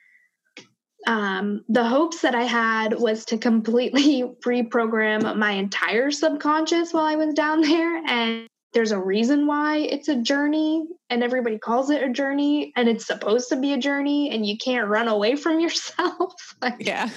um, 1.05 1.63
the 1.69 1.83
hopes 1.83 2.21
that 2.21 2.33
I 2.33 2.43
had 2.43 2.99
was 2.99 3.25
to 3.25 3.37
completely 3.37 4.23
reprogram 4.45 5.35
my 5.37 5.51
entire 5.51 6.11
subconscious 6.11 6.93
while 6.93 7.05
I 7.05 7.15
was 7.15 7.33
down 7.33 7.61
there. 7.61 8.03
And 8.05 8.47
there's 8.73 8.91
a 8.91 8.99
reason 8.99 9.47
why 9.47 9.77
it's 9.77 10.07
a 10.07 10.21
journey, 10.21 10.85
and 11.09 11.23
everybody 11.23 11.57
calls 11.57 11.89
it 11.89 12.03
a 12.03 12.09
journey, 12.09 12.73
and 12.75 12.89
it's 12.89 13.05
supposed 13.05 13.49
to 13.49 13.55
be 13.55 13.73
a 13.73 13.77
journey, 13.77 14.29
and 14.31 14.45
you 14.45 14.57
can't 14.57 14.89
run 14.89 15.07
away 15.07 15.35
from 15.35 15.59
yourself. 15.61 16.33
like, 16.61 16.75
yeah. 16.79 17.09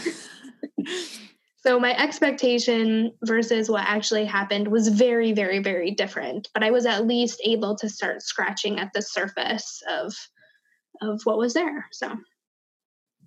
so 1.56 1.80
my 1.80 1.96
expectation 1.96 3.12
versus 3.24 3.68
what 3.68 3.84
actually 3.84 4.24
happened 4.24 4.68
was 4.68 4.88
very, 4.88 5.32
very, 5.32 5.58
very 5.58 5.90
different. 5.90 6.48
But 6.54 6.62
I 6.62 6.70
was 6.70 6.86
at 6.86 7.06
least 7.06 7.42
able 7.44 7.76
to 7.76 7.88
start 7.88 8.22
scratching 8.22 8.78
at 8.78 8.92
the 8.94 9.02
surface 9.02 9.82
of 9.88 10.14
of 11.02 11.20
what 11.24 11.38
was 11.38 11.54
there. 11.54 11.86
So 11.92 12.14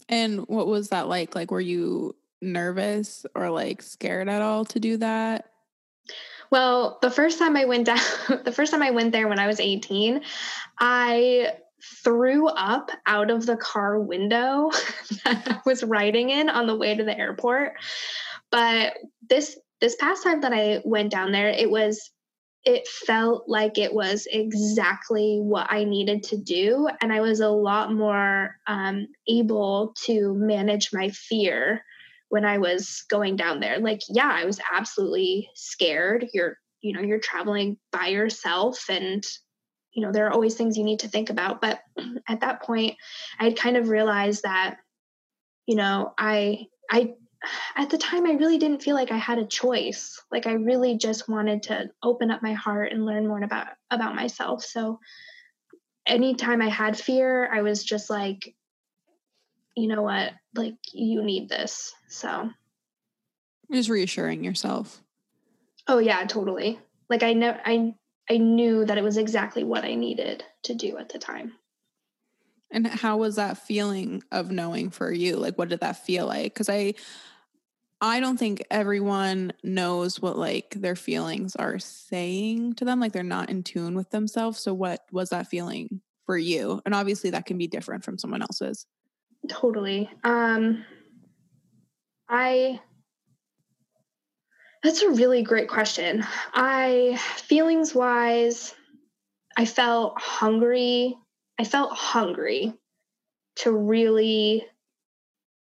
and 0.09 0.41
what 0.47 0.67
was 0.67 0.89
that 0.89 1.07
like? 1.07 1.35
Like, 1.35 1.51
were 1.51 1.61
you 1.61 2.15
nervous 2.41 3.25
or 3.35 3.49
like 3.49 3.81
scared 3.81 4.29
at 4.29 4.41
all 4.41 4.65
to 4.65 4.79
do 4.79 4.97
that? 4.97 5.49
Well, 6.51 6.99
the 7.01 7.09
first 7.09 7.39
time 7.39 7.57
I 7.57 7.65
went 7.65 7.85
down, 7.87 7.99
the 8.43 8.51
first 8.51 8.71
time 8.71 8.83
I 8.83 8.91
went 8.91 9.11
there 9.11 9.27
when 9.27 9.39
I 9.39 9.47
was 9.47 9.59
18, 9.59 10.21
I 10.79 11.53
threw 12.03 12.47
up 12.47 12.91
out 13.05 13.29
of 13.29 13.45
the 13.45 13.57
car 13.57 13.99
window 13.99 14.69
that 15.25 15.47
I 15.47 15.59
was 15.65 15.83
riding 15.83 16.29
in 16.29 16.49
on 16.49 16.67
the 16.67 16.75
way 16.75 16.95
to 16.95 17.03
the 17.03 17.17
airport. 17.17 17.73
But 18.51 18.93
this 19.29 19.57
this 19.81 19.95
past 19.95 20.23
time 20.23 20.41
that 20.41 20.53
I 20.53 20.81
went 20.85 21.11
down 21.11 21.31
there, 21.31 21.49
it 21.49 21.69
was 21.69 22.11
it 22.65 22.87
felt 22.87 23.47
like 23.47 23.77
it 23.77 23.93
was 23.93 24.27
exactly 24.31 25.39
what 25.41 25.67
I 25.69 25.83
needed 25.83 26.23
to 26.23 26.37
do. 26.37 26.87
And 27.01 27.11
I 27.11 27.19
was 27.19 27.41
a 27.41 27.49
lot 27.49 27.91
more 27.91 28.55
um, 28.67 29.07
able 29.27 29.93
to 30.05 30.33
manage 30.35 30.93
my 30.93 31.09
fear 31.09 31.83
when 32.29 32.45
I 32.45 32.57
was 32.59 33.03
going 33.09 33.35
down 33.35 33.59
there. 33.59 33.79
Like, 33.79 34.01
yeah, 34.09 34.31
I 34.31 34.45
was 34.45 34.61
absolutely 34.71 35.49
scared. 35.55 36.27
You're, 36.33 36.57
you 36.81 36.93
know, 36.93 37.01
you're 37.01 37.19
traveling 37.19 37.77
by 37.91 38.07
yourself 38.07 38.85
and, 38.89 39.23
you 39.91 40.01
know, 40.01 40.11
there 40.11 40.27
are 40.27 40.33
always 40.33 40.55
things 40.55 40.77
you 40.77 40.85
need 40.85 40.99
to 40.99 41.09
think 41.09 41.29
about. 41.29 41.59
But 41.59 41.81
at 42.29 42.41
that 42.41 42.63
point, 42.63 42.95
I 43.39 43.43
had 43.45 43.57
kind 43.57 43.75
of 43.75 43.89
realized 43.89 44.43
that, 44.43 44.77
you 45.65 45.75
know, 45.75 46.13
I, 46.17 46.67
I 46.89 47.13
at 47.75 47.89
the 47.89 47.97
time, 47.97 48.25
I 48.25 48.33
really 48.33 48.57
didn't 48.57 48.83
feel 48.83 48.95
like 48.95 49.11
I 49.11 49.17
had 49.17 49.39
a 49.39 49.45
choice. 49.45 50.21
Like 50.31 50.47
I 50.47 50.53
really 50.53 50.97
just 50.97 51.27
wanted 51.27 51.63
to 51.63 51.89
open 52.01 52.31
up 52.31 52.41
my 52.41 52.53
heart 52.53 52.91
and 52.91 53.05
learn 53.05 53.27
more 53.27 53.41
about 53.41 53.67
about 53.91 54.15
myself. 54.15 54.63
So 54.63 54.99
anytime 56.05 56.61
I 56.61 56.69
had 56.69 56.97
fear, 56.97 57.51
I 57.51 57.61
was 57.61 57.83
just 57.83 58.09
like, 58.09 58.55
you 59.75 59.87
know 59.87 60.01
what, 60.01 60.33
like 60.55 60.75
you 60.93 61.23
need 61.23 61.49
this. 61.49 61.93
So 62.07 62.49
just 63.71 63.89
reassuring 63.89 64.43
yourself. 64.43 65.01
Oh 65.87 65.99
yeah, 65.99 66.25
totally. 66.25 66.79
Like 67.09 67.23
I 67.23 67.33
know 67.33 67.57
I 67.65 67.93
I 68.29 68.37
knew 68.37 68.85
that 68.85 68.97
it 68.97 69.03
was 69.03 69.17
exactly 69.17 69.63
what 69.63 69.83
I 69.83 69.95
needed 69.95 70.43
to 70.63 70.73
do 70.75 70.97
at 70.97 71.09
the 71.09 71.19
time. 71.19 71.53
And 72.71 72.87
how 72.87 73.17
was 73.17 73.35
that 73.35 73.57
feeling 73.57 74.23
of 74.31 74.49
knowing 74.49 74.89
for 74.89 75.11
you? 75.11 75.35
Like 75.35 75.57
what 75.57 75.69
did 75.69 75.81
that 75.81 76.05
feel 76.05 76.25
like? 76.25 76.55
Cuz 76.55 76.69
I 76.69 76.93
I 78.03 78.19
don't 78.19 78.35
think 78.35 78.61
everyone 78.69 79.53
knows 79.63 80.21
what 80.21 80.37
like 80.37 80.71
their 80.71 80.97
feelings 80.97 81.55
are 81.55 81.79
saying 81.79 82.73
to 82.73 82.83
them. 82.83 82.99
Like 82.99 83.13
they're 83.13 83.23
not 83.23 83.49
in 83.49 83.63
tune 83.63 83.95
with 83.95 84.09
themselves. 84.09 84.59
So, 84.59 84.73
what 84.73 85.05
was 85.13 85.29
that 85.29 85.47
feeling 85.47 86.01
for 86.25 86.37
you? 86.37 86.81
And 86.85 86.93
obviously, 86.93 87.29
that 87.29 87.45
can 87.45 87.57
be 87.57 87.67
different 87.67 88.03
from 88.03 88.17
someone 88.17 88.41
else's. 88.41 88.85
Totally. 89.47 90.09
Um, 90.25 90.83
I. 92.27 92.81
That's 94.83 95.01
a 95.01 95.11
really 95.11 95.41
great 95.41 95.69
question. 95.69 96.25
I, 96.53 97.17
feelings 97.37 97.95
wise, 97.95 98.75
I 99.55 99.63
felt 99.63 100.19
hungry. 100.19 101.15
I 101.57 101.63
felt 101.63 101.93
hungry 101.93 102.73
to 103.57 103.71
really 103.71 104.65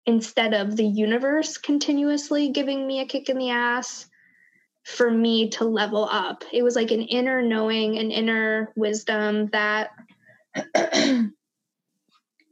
instead 0.05 0.53
of 0.53 0.75
the 0.75 0.85
universe 0.85 1.57
continuously 1.57 2.49
giving 2.49 2.85
me 2.85 2.99
a 3.01 3.05
kick 3.05 3.29
in 3.29 3.37
the 3.37 3.51
ass 3.51 4.07
for 4.83 5.11
me 5.11 5.49
to 5.49 5.65
level 5.65 6.07
up. 6.11 6.43
It 6.51 6.63
was 6.63 6.75
like 6.75 6.91
an 6.91 7.03
inner 7.03 7.41
knowing, 7.41 7.97
an 7.97 8.11
inner 8.11 8.73
wisdom 8.75 9.47
that 9.51 9.91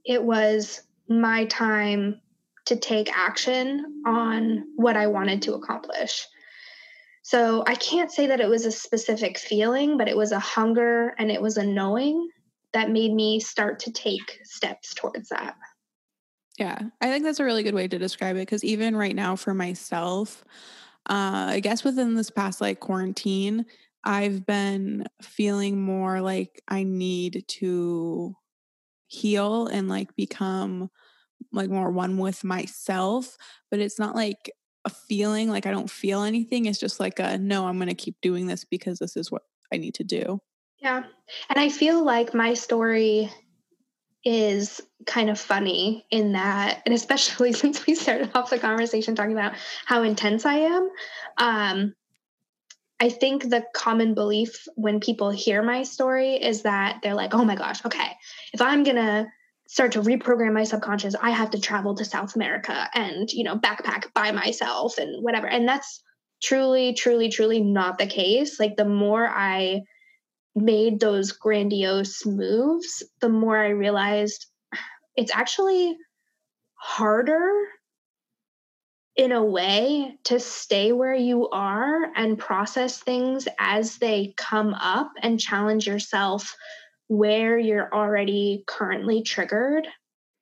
it 0.06 0.24
was 0.24 0.82
my 1.08 1.46
time 1.46 2.22
to 2.66 2.76
take 2.76 3.16
action 3.18 4.04
on 4.06 4.66
what 4.76 4.96
I 4.96 5.08
wanted 5.08 5.42
to 5.44 5.56
accomplish. 5.56 6.28
So 7.24 7.64
I 7.66 7.76
can't 7.76 8.12
say 8.12 8.28
that 8.28 8.40
it 8.40 8.50
was 8.50 8.66
a 8.66 8.72
specific 8.72 9.38
feeling, 9.38 9.98
but 9.98 10.08
it 10.08 10.18
was 10.18 10.32
a 10.32 10.40
hunger 10.40 11.16
and 11.18 11.32
it 11.32 11.42
was 11.42 11.58
a 11.58 11.66
knowing 11.66 12.30
that 12.74 12.92
made 12.92 13.14
me 13.14 13.40
start 13.40 13.80
to 13.80 13.92
take 13.92 14.40
steps 14.44 14.94
towards 14.94 15.30
that. 15.30 15.56
Yeah, 16.60 16.78
I 17.00 17.06
think 17.06 17.24
that's 17.24 17.40
a 17.40 17.46
really 17.46 17.64
good 17.64 17.74
way 17.74 17.88
to 17.88 17.98
describe 17.98 18.36
it 18.36 18.42
because 18.42 18.66
even 18.66 18.94
right 18.94 19.16
now 19.16 19.38
for 19.38 19.54
myself, 19.54 20.44
uh, 21.10 21.48
I 21.52 21.62
guess 21.62 21.86
within 21.86 22.16
this 22.16 22.30
past 22.30 22.60
like 22.60 22.82
quarantine, 22.82 23.66
I've 24.04 24.46
been 24.46 25.06
feeling 25.22 25.82
more 25.82 26.20
like 26.20 26.62
I 26.68 26.84
need 26.84 27.46
to 27.48 28.36
heal 29.08 29.68
and 29.68 29.88
like 29.88 30.14
become 30.18 30.90
like 31.54 31.70
more 31.70 31.92
one 31.92 32.18
with 32.18 32.44
myself. 32.44 33.38
But 33.72 33.80
it's 33.80 33.98
not 33.98 34.14
like 34.14 34.52
a 34.84 34.90
feeling 34.90 35.50
like 35.50 35.66
I 35.66 35.72
don't 35.72 35.90
feel 35.90 36.24
anything. 36.24 36.66
It's 36.66 36.78
just 36.78 37.00
like 37.00 37.20
a 37.20 37.38
no, 37.38 37.68
I'm 37.68 37.78
going 37.78 37.88
to 37.88 37.96
keep 37.96 38.18
doing 38.22 38.48
this 38.48 38.66
because 38.66 39.00
this 39.00 39.16
is 39.16 39.32
what 39.32 39.44
I 39.74 39.78
need 39.78 39.94
to 39.96 40.04
do. 40.04 40.42
Yeah. 40.80 41.04
And 41.50 41.58
I 41.58 41.70
feel 41.70 42.04
like 42.04 42.34
my 42.34 42.54
story 42.54 43.32
is 44.32 44.80
kind 45.08 45.32
of 45.32 45.40
funny 45.40 46.06
in 46.12 46.34
that, 46.34 46.84
and 46.86 46.94
especially 46.94 47.52
since 47.62 47.84
we 47.88 47.96
started 47.96 48.30
off 48.36 48.52
the 48.52 48.60
conversation 48.60 49.16
talking 49.16 49.32
about 49.32 49.54
how 49.88 50.04
intense 50.04 50.46
I 50.46 50.54
am. 50.56 50.90
Um, 51.38 51.96
I 53.00 53.10
think 53.10 53.50
the 53.50 53.64
common 53.74 54.14
belief 54.14 54.68
when 54.76 55.00
people 55.00 55.32
hear 55.32 55.64
my 55.64 55.82
story 55.82 56.36
is 56.36 56.62
that 56.62 57.00
they're 57.02 57.16
like, 57.16 57.34
oh 57.34 57.44
my 57.44 57.56
gosh, 57.56 57.84
okay, 57.84 58.12
if 58.54 58.62
I'm 58.62 58.84
gonna 58.84 59.26
start 59.68 59.94
to 59.94 60.02
reprogram 60.02 60.54
my 60.54 60.64
subconscious, 60.64 61.16
I 61.20 61.32
have 61.32 61.50
to 61.52 61.60
travel 61.60 61.96
to 61.96 62.06
South 62.06 62.36
America 62.36 62.88
and, 62.94 63.32
you 63.32 63.44
know, 63.44 63.58
backpack 63.58 64.14
by 64.14 64.32
myself 64.32 65.00
and 65.00 65.24
whatever. 65.24 65.48
And 65.48 65.68
that's 65.68 66.04
truly, 66.44 66.94
truly, 66.94 67.30
truly 67.30 67.62
not 67.62 67.98
the 67.98 68.06
case. 68.06 68.60
Like, 68.60 68.76
the 68.76 68.86
more 68.86 69.28
I 69.28 69.82
made 70.62 71.00
those 71.00 71.32
grandiose 71.32 72.26
moves, 72.26 73.04
the 73.22 73.30
more 73.30 73.58
I 73.58 73.70
realized 73.70 74.46
it's 75.16 75.32
actually 75.34 75.98
harder 76.76 77.52
in 79.16 79.32
a 79.34 79.44
way 79.44 80.18
to 80.24 80.40
stay 80.40 80.94
where 80.94 81.14
you 81.14 81.50
are 81.50 82.06
and 82.16 82.40
process 82.40 83.00
things 83.00 83.48
as 83.60 83.98
they 83.98 84.34
come 84.38 84.74
up 84.74 85.12
and 85.22 85.40
challenge 85.40 85.86
yourself 85.86 86.56
where 87.10 87.58
you're 87.58 87.94
already 87.94 88.64
currently 88.66 89.24
triggered 89.24 89.88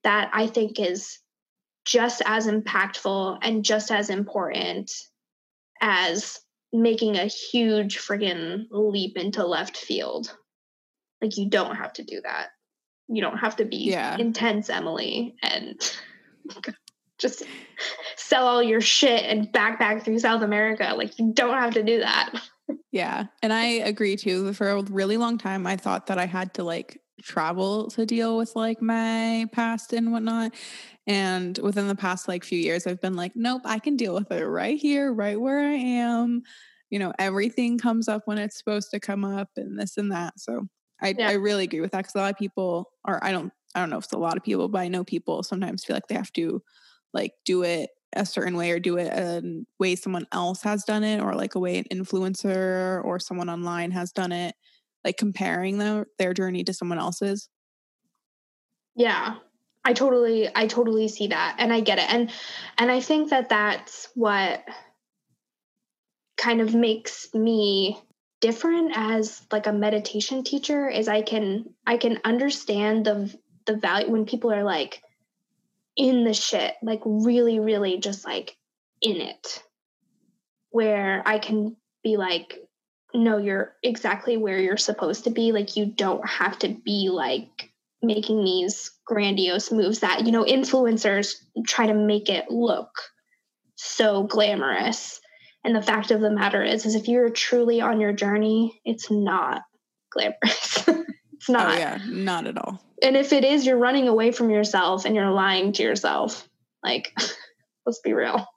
that 0.04 0.30
I 0.34 0.48
think 0.48 0.80
is 0.80 1.18
just 1.86 2.22
as 2.26 2.46
impactful 2.46 3.40
and 3.42 3.66
just 3.66 3.92
as 3.92 4.10
important 4.10 4.92
as 5.82 6.40
making 6.74 7.16
a 7.16 7.26
huge 7.26 7.98
friggin' 7.98 8.66
leap 8.72 9.18
into 9.18 9.46
left 9.46 9.78
field. 9.78 10.36
Like 11.22 11.38
you 11.38 11.50
don't 11.50 11.76
have 11.76 11.94
to 11.94 12.04
do 12.04 12.22
that. 12.24 12.48
You 13.08 13.22
don't 13.22 13.38
have 13.38 13.56
to 13.58 13.66
be 13.66 13.78
Yeah. 13.78 14.18
intense, 14.18 14.70
Emily, 14.70 15.36
and 15.42 15.80
just 17.20 17.44
sell 18.16 18.46
all 18.48 18.62
your 18.62 18.82
shit 18.82 19.24
and 19.24 19.48
backpack 19.52 20.04
through 20.04 20.20
South 20.20 20.42
America. 20.44 20.94
Like 20.96 21.18
you 21.18 21.32
don't 21.34 21.58
have 21.58 21.74
to 21.76 21.84
do 21.84 22.00
that. 22.00 22.34
Yeah. 22.92 23.28
And 23.42 23.54
I 23.54 23.64
agree 23.66 24.18
too. 24.18 24.52
For 24.54 24.70
a 24.70 24.82
really 24.84 25.16
long 25.18 25.38
time, 25.38 25.66
I 25.66 25.78
thought 25.78 26.08
that 26.08 26.18
I 26.18 26.26
had 26.26 26.54
to 26.56 26.64
like 26.64 27.00
travel 27.22 27.88
to 27.92 28.06
deal 28.06 28.38
with 28.38 28.56
like 28.56 28.82
my 28.82 29.48
past 29.52 29.94
and 29.94 30.12
whatnot. 30.12 30.54
And 31.06 31.58
within 31.60 31.88
the 31.88 31.96
past 31.96 32.28
like 32.28 32.44
few 32.44 32.60
years, 32.60 32.86
I've 32.86 33.02
been 33.02 33.16
like, 33.16 33.34
nope, 33.36 33.62
I 33.66 33.80
can 33.80 33.96
deal 33.96 34.14
with 34.14 34.32
it 34.32 34.46
right 34.46 34.78
here, 34.78 35.12
right 35.14 35.40
where 35.40 35.60
I 35.60 35.74
am. 35.74 36.44
You 36.90 37.00
know, 37.00 37.14
everything 37.20 37.78
comes 37.78 38.08
up 38.08 38.24
when 38.26 38.38
it's 38.38 38.58
supposed 38.58 38.92
to 38.92 39.00
come 39.00 39.26
up 39.26 39.50
and 39.58 39.80
this 39.80 39.98
and 39.98 40.12
that. 40.12 40.40
So 40.40 40.68
I, 41.02 41.18
Yeah. 41.18 41.28
I 41.28 41.34
really 41.34 41.64
agree 41.66 41.82
with 41.82 41.92
that 41.92 42.00
because 42.00 42.16
a 42.16 42.20
lot 42.20 42.32
of 42.34 42.38
people, 42.40 42.92
or 43.06 43.24
I 43.24 43.32
don't, 43.32 43.52
I 43.76 43.80
don't 43.80 43.90
know 43.90 43.98
if 43.98 44.06
it's 44.06 44.14
a 44.14 44.18
lot 44.18 44.38
of 44.38 44.44
people, 44.44 44.68
but 44.70 44.80
I 44.80 44.88
know 44.88 45.04
people 45.04 45.44
sometimes 45.44 45.84
feel 45.84 45.96
like 45.96 46.08
they 46.08 46.16
have 46.16 46.34
to 46.34 46.62
like 47.14 47.34
do 47.46 47.64
it 47.64 47.90
a 48.16 48.26
certain 48.26 48.56
way 48.56 48.72
or 48.72 48.80
do 48.80 48.98
it 48.98 49.08
a 49.08 49.66
way 49.80 49.96
someone 49.96 50.26
else 50.32 50.62
has 50.64 50.84
done 50.86 51.04
it 51.04 51.22
or 51.22 51.36
like 51.36 51.56
a 51.56 51.60
way 51.60 51.78
an 51.78 51.86
influencer 51.92 53.04
or 53.04 53.20
someone 53.20 53.50
online 53.50 53.92
has 53.92 54.12
done 54.12 54.32
it 54.32 54.56
like 55.08 55.18
comparing 55.18 55.78
their 55.78 56.06
their 56.20 56.34
journey 56.34 56.66
to 56.66 56.74
someone 56.74 57.00
else's 57.00 57.50
Yeah. 58.96 59.36
I 59.86 59.94
totally 59.94 60.50
I 60.54 60.68
totally 60.68 61.08
see 61.08 61.28
that 61.28 61.56
and 61.60 61.72
I 61.72 61.80
get 61.80 61.98
it. 61.98 62.14
And 62.14 62.30
and 62.78 62.92
I 62.92 63.00
think 63.00 63.30
that 63.30 63.48
that's 63.48 64.10
what 64.16 64.66
kind 66.36 66.60
of 66.60 66.76
makes 66.76 67.34
me 67.34 67.98
different 68.42 68.92
as 68.96 69.42
like 69.50 69.66
a 69.66 69.72
meditation 69.72 70.44
teacher 70.44 70.90
is 70.90 71.08
I 71.08 71.22
can 71.22 71.74
I 71.86 71.96
can 71.96 72.20
understand 72.26 73.06
the 73.06 73.34
the 73.66 73.78
value 73.78 74.12
when 74.12 74.26
people 74.26 74.52
are 74.52 74.64
like 74.64 75.02
in 75.96 76.26
the 76.26 76.34
shit, 76.34 76.76
like 76.84 77.02
really 77.06 77.62
really 77.62 77.98
just 78.00 78.26
like 78.26 78.58
in 79.02 79.22
it. 79.22 79.64
Where 80.70 81.24
I 81.26 81.40
can 81.40 81.78
be 82.04 82.18
like 82.18 82.67
no, 83.14 83.38
you're 83.38 83.74
exactly 83.84 84.38
where 84.38 84.60
you're 84.60 84.78
supposed 84.78 85.24
to 85.24 85.30
be. 85.30 85.52
Like 85.52 85.76
you 85.78 85.86
don't 85.86 86.28
have 86.28 86.60
to 86.60 86.70
be 86.70 87.10
like 87.12 87.72
making 88.02 88.44
these 88.44 88.92
grandiose 89.06 89.72
moves 89.72 90.00
that 90.00 90.26
you 90.26 90.32
know 90.32 90.44
influencers 90.44 91.34
try 91.66 91.88
to 91.88 91.94
make 91.94 92.30
it 92.30 92.50
look 92.50 92.90
so 93.76 94.24
glamorous. 94.24 95.20
And 95.64 95.76
the 95.76 95.82
fact 95.82 96.12
of 96.12 96.22
the 96.22 96.30
matter 96.30 96.64
is 96.64 96.86
is 96.86 96.96
if 96.96 97.08
you're 97.08 97.30
truly 97.30 97.82
on 97.82 98.00
your 98.00 98.14
journey 98.14 98.82
it's 98.86 99.10
not 99.10 99.64
glamorous. 100.12 100.88
It's 101.40 101.52
oh, 101.52 101.54
not. 101.54 101.76
oh 101.76 101.78
yeah. 101.78 102.00
Not 102.08 102.48
at 102.48 102.58
all. 102.58 102.82
And 103.04 103.16
if 103.16 103.32
it 103.32 103.46
is 103.46 103.64
you're 103.64 103.78
running 103.78 104.08
away 104.08 104.32
from 104.32 104.50
yourself 104.50 105.06
and 105.06 105.16
you're 105.16 105.30
lying 105.30 105.72
to 105.74 105.84
yourself. 105.84 106.50
Like 106.84 107.14
let's 107.86 108.00
be 108.00 108.14
real. 108.14 108.48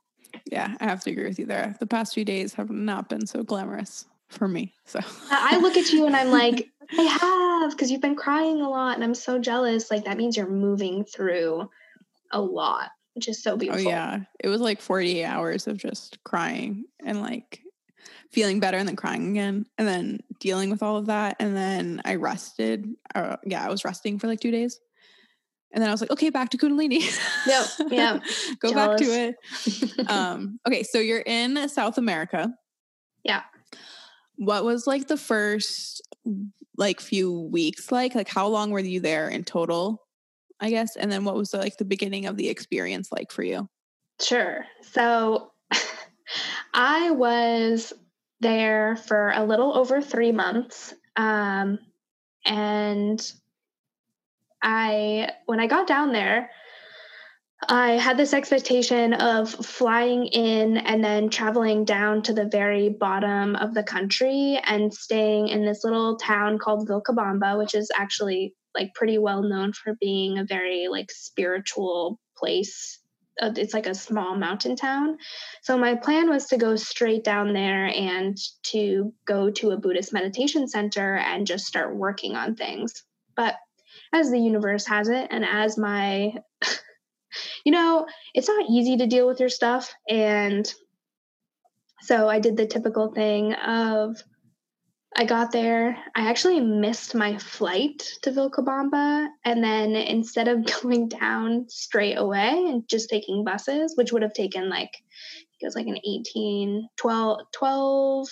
Yeah 0.50 0.74
i 0.80 0.84
have 0.84 1.02
to 1.02 1.10
agree 1.10 1.28
with 1.28 1.38
you 1.38 1.44
there. 1.44 1.76
The 1.78 1.86
past 1.86 2.14
few 2.14 2.24
days 2.24 2.54
have 2.54 2.70
not 2.70 3.10
been 3.10 3.26
so 3.26 3.42
glamorous 3.42 4.06
for 4.30 4.48
me 4.48 4.74
so. 4.86 5.00
I 5.30 5.58
look 5.58 5.76
at 5.76 5.90
you 5.92 6.06
and 6.06 6.16
i'm 6.16 6.30
like 6.30 6.68
i 6.98 7.02
have 7.02 7.70
because 7.72 7.90
you've 7.90 8.00
been 8.00 8.16
crying 8.16 8.62
a 8.62 8.68
lot 8.68 8.94
and 8.94 9.04
i'm 9.04 9.14
so 9.14 9.38
jealous 9.38 9.90
like 9.90 10.04
that 10.04 10.16
means 10.16 10.36
you're 10.36 10.48
moving 10.48 11.04
through 11.04 11.68
a 12.32 12.40
lot 12.40 12.90
which 13.14 13.28
is 13.28 13.42
so 13.42 13.56
beautiful. 13.56 13.80
oh 13.80 13.84
beautiful. 13.84 13.92
yeah. 13.92 14.20
It 14.38 14.48
was 14.48 14.60
like 14.60 14.80
48 14.80 15.24
hours 15.24 15.66
of 15.66 15.76
just 15.76 16.22
crying 16.24 16.84
and 17.04 17.20
like 17.20 17.60
feeling 18.30 18.60
better 18.60 18.78
and 18.78 18.88
then 18.88 18.96
crying 18.96 19.30
again 19.32 19.66
and 19.76 19.86
then 19.88 20.20
dealing 20.38 20.70
with 20.70 20.82
all 20.82 20.96
of 20.96 21.06
that 21.06 21.36
and 21.40 21.56
then 21.56 22.00
i 22.04 22.14
rested 22.14 22.86
uh, 23.14 23.36
yeah 23.44 23.64
i 23.64 23.68
was 23.68 23.84
resting 23.84 24.18
for 24.18 24.26
like 24.28 24.40
two 24.40 24.52
days. 24.52 24.78
And 25.72 25.82
then 25.82 25.88
i 25.88 25.92
was 25.92 26.00
like 26.00 26.10
okay 26.12 26.30
back 26.30 26.50
to 26.50 26.56
kundalini. 26.56 27.02
Yep, 27.46 27.90
Yeah. 27.90 28.20
go 28.60 28.72
back 28.72 28.96
to 28.98 29.04
it. 29.04 29.36
Um 30.10 30.58
okay 30.66 30.82
so 30.84 30.98
you're 30.98 31.20
in 31.26 31.68
south 31.68 31.98
america. 31.98 32.52
Yeah. 33.22 33.42
What 34.40 34.64
was 34.64 34.86
like 34.86 35.06
the 35.06 35.16
first 35.16 36.02
like 36.76 37.00
few 37.00 37.42
weeks 37.52 37.92
like 37.92 38.14
like 38.14 38.28
how 38.28 38.46
long 38.46 38.70
were 38.70 38.80
you 38.80 39.00
there 39.00 39.28
in 39.28 39.44
total 39.44 40.02
i 40.60 40.70
guess 40.70 40.96
and 40.96 41.12
then 41.12 41.24
what 41.24 41.34
was 41.34 41.50
the, 41.50 41.58
like 41.58 41.76
the 41.76 41.84
beginning 41.84 42.26
of 42.26 42.36
the 42.36 42.48
experience 42.48 43.12
like 43.12 43.30
for 43.30 43.42
you 43.42 43.68
Sure. 44.20 44.66
So 44.92 45.52
I 46.74 47.10
was 47.10 47.92
there 48.40 48.96
for 48.96 49.30
a 49.30 49.44
little 49.44 49.76
over 49.76 50.00
three 50.00 50.32
months. 50.32 50.94
Um, 51.16 51.78
and 52.44 53.32
I, 54.62 55.30
when 55.46 55.60
I 55.60 55.66
got 55.66 55.86
down 55.86 56.12
there, 56.12 56.50
I 57.68 57.92
had 57.92 58.16
this 58.16 58.32
expectation 58.32 59.12
of 59.12 59.50
flying 59.50 60.26
in 60.26 60.78
and 60.78 61.04
then 61.04 61.28
traveling 61.28 61.84
down 61.84 62.22
to 62.22 62.32
the 62.32 62.46
very 62.46 62.88
bottom 62.88 63.54
of 63.54 63.74
the 63.74 63.82
country 63.82 64.58
and 64.64 64.92
staying 64.92 65.48
in 65.48 65.64
this 65.64 65.84
little 65.84 66.16
town 66.16 66.58
called 66.58 66.88
Vilcabamba, 66.88 67.58
which 67.58 67.74
is 67.74 67.90
actually 67.94 68.54
like 68.74 68.94
pretty 68.94 69.18
well 69.18 69.42
known 69.42 69.72
for 69.72 69.94
being 70.00 70.38
a 70.38 70.44
very 70.44 70.88
like 70.88 71.10
spiritual 71.10 72.18
place. 72.36 72.98
Uh, 73.40 73.52
It's 73.56 73.74
like 73.74 73.86
a 73.86 73.94
small 73.94 74.36
mountain 74.36 74.74
town. 74.74 75.18
So 75.62 75.76
my 75.76 75.96
plan 75.96 76.30
was 76.30 76.46
to 76.46 76.56
go 76.56 76.76
straight 76.76 77.24
down 77.24 77.52
there 77.52 77.86
and 77.86 78.38
to 78.64 79.12
go 79.26 79.50
to 79.50 79.70
a 79.70 79.78
Buddhist 79.78 80.12
meditation 80.12 80.66
center 80.66 81.16
and 81.16 81.46
just 81.46 81.66
start 81.66 81.94
working 81.96 82.36
on 82.36 82.54
things. 82.54 83.04
But 83.36 83.56
as 84.12 84.30
the 84.30 84.40
universe 84.40 84.86
has 84.86 85.08
it, 85.08 85.28
and 85.30 85.44
as 85.44 85.76
my 85.76 86.34
you 87.64 87.72
know, 87.72 88.06
it's 88.34 88.48
not 88.48 88.68
easy 88.68 88.96
to 88.98 89.06
deal 89.06 89.26
with 89.26 89.40
your 89.40 89.48
stuff. 89.48 89.92
And 90.08 90.72
so 92.02 92.28
I 92.28 92.40
did 92.40 92.56
the 92.56 92.66
typical 92.66 93.12
thing 93.12 93.54
of 93.54 94.16
I 95.16 95.24
got 95.24 95.50
there. 95.50 95.98
I 96.14 96.28
actually 96.28 96.60
missed 96.60 97.14
my 97.14 97.36
flight 97.38 98.08
to 98.22 98.30
Vilcabamba. 98.30 99.28
And 99.44 99.62
then 99.62 99.96
instead 99.96 100.48
of 100.48 100.64
going 100.82 101.08
down 101.08 101.66
straight 101.68 102.14
away 102.14 102.50
and 102.50 102.88
just 102.88 103.10
taking 103.10 103.44
buses, 103.44 103.96
which 103.96 104.12
would 104.12 104.22
have 104.22 104.32
taken 104.32 104.68
like, 104.68 104.92
it 105.60 105.66
was 105.66 105.74
like 105.74 105.88
an 105.88 105.98
18, 105.98 106.88
12, 106.96 107.40
12, 107.52 108.28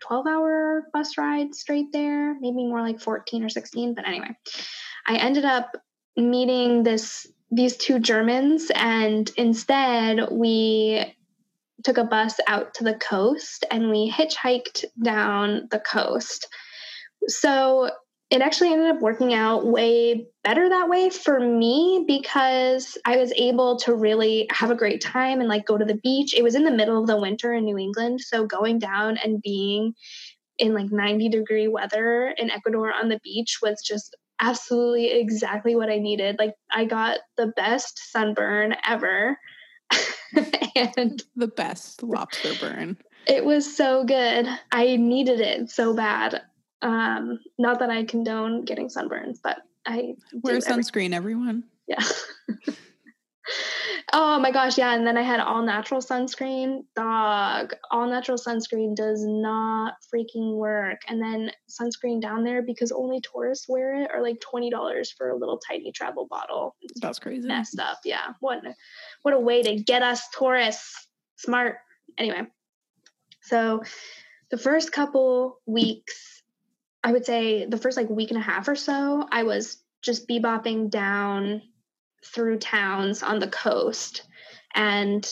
12 0.00 0.26
hour 0.26 0.84
bus 0.92 1.18
ride 1.18 1.54
straight 1.54 1.92
there, 1.92 2.34
maybe 2.40 2.64
more 2.64 2.80
like 2.80 3.00
14 3.00 3.44
or 3.44 3.48
16. 3.48 3.94
But 3.94 4.08
anyway, 4.08 4.30
I 5.06 5.16
ended 5.16 5.44
up 5.44 5.72
meeting 6.16 6.82
this 6.84 7.26
these 7.50 7.76
two 7.76 7.98
Germans, 7.98 8.70
and 8.74 9.30
instead 9.36 10.28
we 10.30 11.14
took 11.84 11.98
a 11.98 12.04
bus 12.04 12.38
out 12.46 12.74
to 12.74 12.84
the 12.84 12.94
coast 12.94 13.64
and 13.70 13.90
we 13.90 14.10
hitchhiked 14.10 14.84
down 15.02 15.68
the 15.70 15.80
coast. 15.80 16.46
So 17.26 17.90
it 18.30 18.42
actually 18.42 18.72
ended 18.72 18.94
up 18.94 19.02
working 19.02 19.34
out 19.34 19.66
way 19.66 20.28
better 20.44 20.68
that 20.68 20.88
way 20.88 21.10
for 21.10 21.40
me 21.40 22.04
because 22.06 22.96
I 23.04 23.16
was 23.16 23.32
able 23.36 23.76
to 23.80 23.94
really 23.94 24.46
have 24.52 24.70
a 24.70 24.76
great 24.76 25.00
time 25.00 25.40
and 25.40 25.48
like 25.48 25.66
go 25.66 25.76
to 25.76 25.84
the 25.84 25.96
beach. 25.96 26.34
It 26.34 26.44
was 26.44 26.54
in 26.54 26.64
the 26.64 26.70
middle 26.70 27.00
of 27.00 27.08
the 27.08 27.18
winter 27.18 27.52
in 27.52 27.64
New 27.64 27.76
England, 27.76 28.20
so 28.20 28.46
going 28.46 28.78
down 28.78 29.16
and 29.16 29.42
being 29.42 29.94
in 30.58 30.74
like 30.74 30.92
90 30.92 31.28
degree 31.30 31.66
weather 31.66 32.32
in 32.36 32.50
Ecuador 32.50 32.92
on 32.92 33.08
the 33.08 33.18
beach 33.24 33.58
was 33.60 33.82
just 33.84 34.14
absolutely 34.40 35.10
exactly 35.12 35.74
what 35.74 35.90
I 35.90 35.98
needed. 35.98 36.36
Like 36.38 36.54
I 36.70 36.84
got 36.84 37.18
the 37.36 37.48
best 37.48 38.10
sunburn 38.10 38.74
ever. 38.86 39.38
and 40.96 41.22
the 41.34 41.48
best 41.48 42.02
lobster 42.02 42.52
burn 42.60 42.96
it 43.26 43.44
was 43.44 43.76
so 43.76 44.04
good. 44.04 44.46
I 44.72 44.96
needed 44.96 45.40
it 45.40 45.70
so 45.70 45.94
bad. 45.94 46.42
Um, 46.80 47.40
not 47.58 47.80
that 47.80 47.90
I 47.90 48.04
condone 48.04 48.64
getting 48.64 48.88
sunburns, 48.88 49.38
but 49.42 49.58
I 49.86 50.14
wear 50.32 50.58
do 50.58 50.66
every- 50.66 50.82
sunscreen 50.82 51.12
everyone 51.12 51.64
yeah. 51.90 52.04
oh 54.12 54.38
my 54.38 54.50
gosh, 54.50 54.78
yeah. 54.78 54.94
And 54.94 55.06
then 55.06 55.16
I 55.16 55.22
had 55.22 55.40
all 55.40 55.62
natural 55.62 56.00
sunscreen. 56.00 56.84
Dog, 56.94 57.74
all 57.90 58.06
natural 58.06 58.38
sunscreen 58.38 58.94
does 58.94 59.24
not 59.24 59.94
freaking 60.12 60.56
work. 60.56 61.00
And 61.08 61.20
then 61.20 61.50
sunscreen 61.68 62.20
down 62.20 62.44
there 62.44 62.62
because 62.62 62.92
only 62.92 63.20
tourists 63.20 63.68
wear 63.68 64.02
it 64.02 64.10
are 64.12 64.22
like 64.22 64.40
twenty 64.40 64.70
dollars 64.70 65.10
for 65.10 65.30
a 65.30 65.36
little 65.36 65.58
tiny 65.58 65.92
travel 65.92 66.26
bottle. 66.28 66.76
It's 66.82 67.00
that's 67.00 67.18
crazy 67.18 67.46
messed 67.46 67.78
up. 67.78 67.98
Yeah. 68.04 68.34
What 68.40 68.62
what 69.22 69.34
a 69.34 69.40
way 69.40 69.62
to 69.62 69.76
get 69.76 70.02
us 70.02 70.22
tourists. 70.36 71.08
Smart. 71.36 71.76
Anyway. 72.18 72.42
So 73.42 73.82
the 74.50 74.58
first 74.58 74.92
couple 74.92 75.60
weeks, 75.66 76.42
I 77.02 77.12
would 77.12 77.24
say 77.24 77.66
the 77.66 77.78
first 77.78 77.96
like 77.96 78.10
week 78.10 78.30
and 78.30 78.38
a 78.38 78.42
half 78.42 78.68
or 78.68 78.76
so, 78.76 79.26
I 79.30 79.44
was 79.44 79.82
just 80.02 80.28
bebopping 80.28 80.90
down 80.90 81.62
through 82.24 82.58
towns 82.58 83.22
on 83.22 83.38
the 83.38 83.48
coast 83.48 84.22
and 84.74 85.28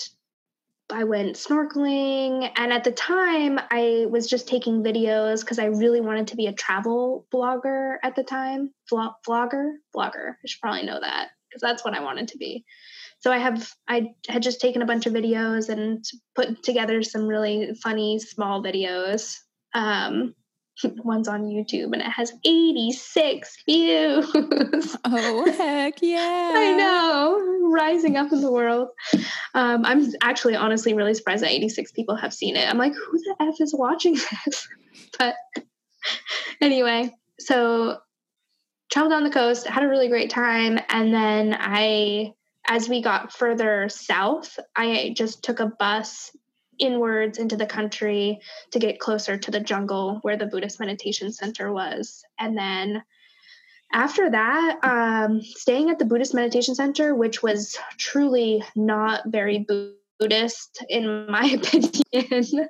I 0.91 1.05
went 1.05 1.37
snorkeling. 1.37 2.51
And 2.57 2.73
at 2.73 2.85
the 2.85 2.93
time, 2.93 3.61
I 3.71 4.07
was 4.09 4.27
just 4.27 4.49
taking 4.49 4.83
videos 4.83 5.41
because 5.41 5.59
I 5.59 5.67
really 5.67 6.01
wanted 6.01 6.29
to 6.29 6.37
be 6.37 6.47
a 6.47 6.53
travel 6.53 7.27
blogger 7.33 7.97
at 8.03 8.17
the 8.17 8.25
time. 8.25 8.73
Vlog, 8.91 9.13
vlogger? 9.27 9.73
Vlogger. 9.95 10.31
I 10.33 10.47
should 10.47 10.61
probably 10.61 10.85
know 10.85 10.99
that 11.01 11.29
because 11.49 11.61
that's 11.61 11.85
what 11.85 11.95
I 11.95 12.03
wanted 12.03 12.29
to 12.29 12.39
be. 12.39 12.65
So 13.21 13.33
I 13.33 13.39
have 13.39 13.71
I 13.87 14.15
had 14.29 14.43
just 14.43 14.61
taken 14.61 14.81
a 14.81 14.87
bunch 14.87 15.07
of 15.07 15.13
videos 15.13 15.69
and 15.69 16.05
put 16.35 16.63
together 16.63 17.03
some 17.03 17.27
really 17.27 17.75
funny 17.83 18.19
small 18.19 18.63
videos. 18.63 19.37
Um, 19.75 20.35
one's 20.85 21.29
on 21.29 21.45
YouTube 21.45 21.93
and 21.93 22.03
it 22.03 22.11
has 22.11 22.33
86 22.45 23.57
views. 23.67 24.27
oh, 25.05 25.53
heck 25.53 25.95
yeah. 26.03 26.53
I 26.55 26.75
know, 26.77 27.71
rising 27.71 28.17
up 28.17 28.33
in 28.33 28.41
the 28.41 28.53
world. 28.53 28.89
Um, 29.55 29.85
I'm 29.85 30.07
actually 30.23 30.57
honestly 30.57 30.95
really 30.95 31.15
surprised 31.15 31.43
that 31.43 31.51
86 31.51 31.93
people 31.93 32.17
have 32.17 32.33
seen 32.33 32.57
it. 32.57 32.69
I'm 32.69 32.79
like, 32.79 32.95
who 32.95 33.19
the 33.19 33.37
F 33.41 33.55
is 33.61 33.75
watching 33.77 34.15
this? 34.47 34.69
but 35.19 35.35
anyway, 36.61 37.11
so 37.39 37.99
traveled 38.91 39.13
down 39.13 39.25
the 39.25 39.31
coast, 39.31 39.67
had 39.67 39.83
a 39.83 39.89
really 39.89 40.09
great 40.09 40.31
time. 40.31 40.79
And 40.89 41.13
then 41.13 41.57
I, 41.59 42.33
as 42.69 42.89
we 42.89 43.03
got 43.03 43.33
further 43.33 43.89
south, 43.89 44.59
I 44.77 45.13
just 45.17 45.43
took 45.43 45.61
a 45.61 45.67
bus 45.67 46.31
inwards 46.79 47.39
into 47.39 47.57
the 47.57 47.67
country 47.67 48.41
to 48.73 48.79
get 48.79 49.01
closer 49.01 49.37
to 49.37 49.51
the 49.51 49.61
jungle 49.61 50.19
where 50.23 50.37
the 50.37 50.47
Buddhist 50.47 50.81
meditation 50.81 51.33
center 51.33 51.73
was. 51.73 52.23
And 52.39 52.57
then 52.57 53.03
after 53.93 54.31
that, 54.31 54.79
um, 54.83 55.41
staying 55.41 55.91
at 55.91 55.99
the 55.99 56.05
Buddhist 56.05 56.35
meditation 56.35 56.75
center, 56.75 57.15
which 57.15 57.43
was 57.43 57.79
truly 57.97 58.63
not 58.77 59.23
very 59.27 59.67
Buddhist, 60.19 60.85
in 60.89 61.31
my 61.31 61.45
opinion. 61.63 62.69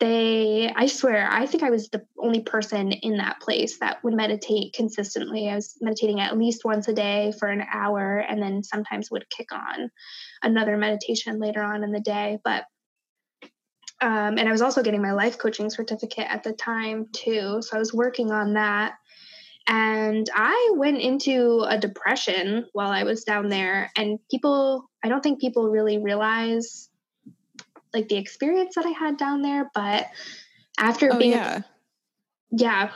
they, 0.00 0.72
I 0.74 0.86
swear, 0.86 1.28
I 1.30 1.46
think 1.46 1.62
I 1.62 1.70
was 1.70 1.88
the 1.88 2.04
only 2.18 2.40
person 2.40 2.92
in 2.92 3.18
that 3.18 3.40
place 3.40 3.78
that 3.78 4.02
would 4.02 4.14
meditate 4.14 4.72
consistently. 4.72 5.48
I 5.48 5.54
was 5.54 5.76
meditating 5.80 6.20
at 6.20 6.38
least 6.38 6.64
once 6.64 6.88
a 6.88 6.92
day 6.92 7.32
for 7.38 7.48
an 7.48 7.64
hour 7.72 8.18
and 8.18 8.42
then 8.42 8.62
sometimes 8.62 9.10
would 9.10 9.30
kick 9.30 9.52
on 9.52 9.90
another 10.42 10.76
meditation 10.76 11.38
later 11.38 11.62
on 11.62 11.84
in 11.84 11.92
the 11.92 12.00
day. 12.00 12.38
But 12.42 12.64
um, 14.00 14.38
and 14.38 14.48
I 14.48 14.52
was 14.52 14.62
also 14.62 14.82
getting 14.82 15.02
my 15.02 15.12
life 15.12 15.38
coaching 15.38 15.70
certificate 15.70 16.26
at 16.28 16.44
the 16.44 16.52
time 16.52 17.08
too. 17.12 17.60
So 17.62 17.76
I 17.76 17.78
was 17.78 17.92
working 17.92 18.30
on 18.30 18.54
that. 18.54 18.94
And 19.66 20.28
I 20.34 20.72
went 20.76 20.98
into 20.98 21.66
a 21.68 21.76
depression 21.78 22.66
while 22.72 22.90
I 22.90 23.02
was 23.02 23.24
down 23.24 23.48
there. 23.48 23.90
And 23.96 24.18
people, 24.30 24.88
I 25.02 25.08
don't 25.08 25.22
think 25.22 25.40
people 25.40 25.68
really 25.68 25.98
realize 25.98 26.88
like 27.92 28.08
the 28.08 28.16
experience 28.16 28.76
that 28.76 28.86
I 28.86 28.90
had 28.90 29.18
down 29.18 29.42
there. 29.42 29.68
But 29.74 30.06
after 30.78 31.12
oh, 31.12 31.18
being, 31.18 31.32
yeah. 31.32 31.62
yeah. 32.50 32.90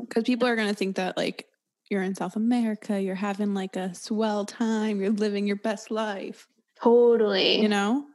Because 0.00 0.24
people 0.24 0.48
are 0.48 0.56
going 0.56 0.68
to 0.68 0.74
think 0.74 0.96
that 0.96 1.16
like 1.16 1.46
you're 1.90 2.02
in 2.02 2.14
South 2.14 2.36
America, 2.36 3.00
you're 3.00 3.14
having 3.14 3.54
like 3.54 3.76
a 3.76 3.94
swell 3.94 4.44
time, 4.44 5.00
you're 5.00 5.10
living 5.10 5.46
your 5.46 5.56
best 5.56 5.90
life. 5.90 6.48
Totally. 6.82 7.60
You 7.60 7.68
know? 7.68 8.06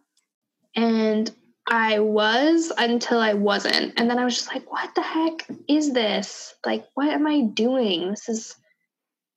And 0.76 1.32
I 1.68 2.00
was 2.00 2.72
until 2.78 3.20
I 3.20 3.34
wasn't. 3.34 3.94
And 3.98 4.10
then 4.10 4.20
I 4.20 4.26
was 4.26 4.36
just 4.36 4.54
like, 4.54 4.70
what 4.72 4.94
the 4.96 5.02
heck 5.02 5.48
is 5.68 5.94
this? 5.94 6.54
Like, 6.66 6.86
what 6.94 7.10
am 7.10 7.26
I 7.26 7.42
doing? 7.42 8.10
This 8.10 8.28
is 8.30 8.56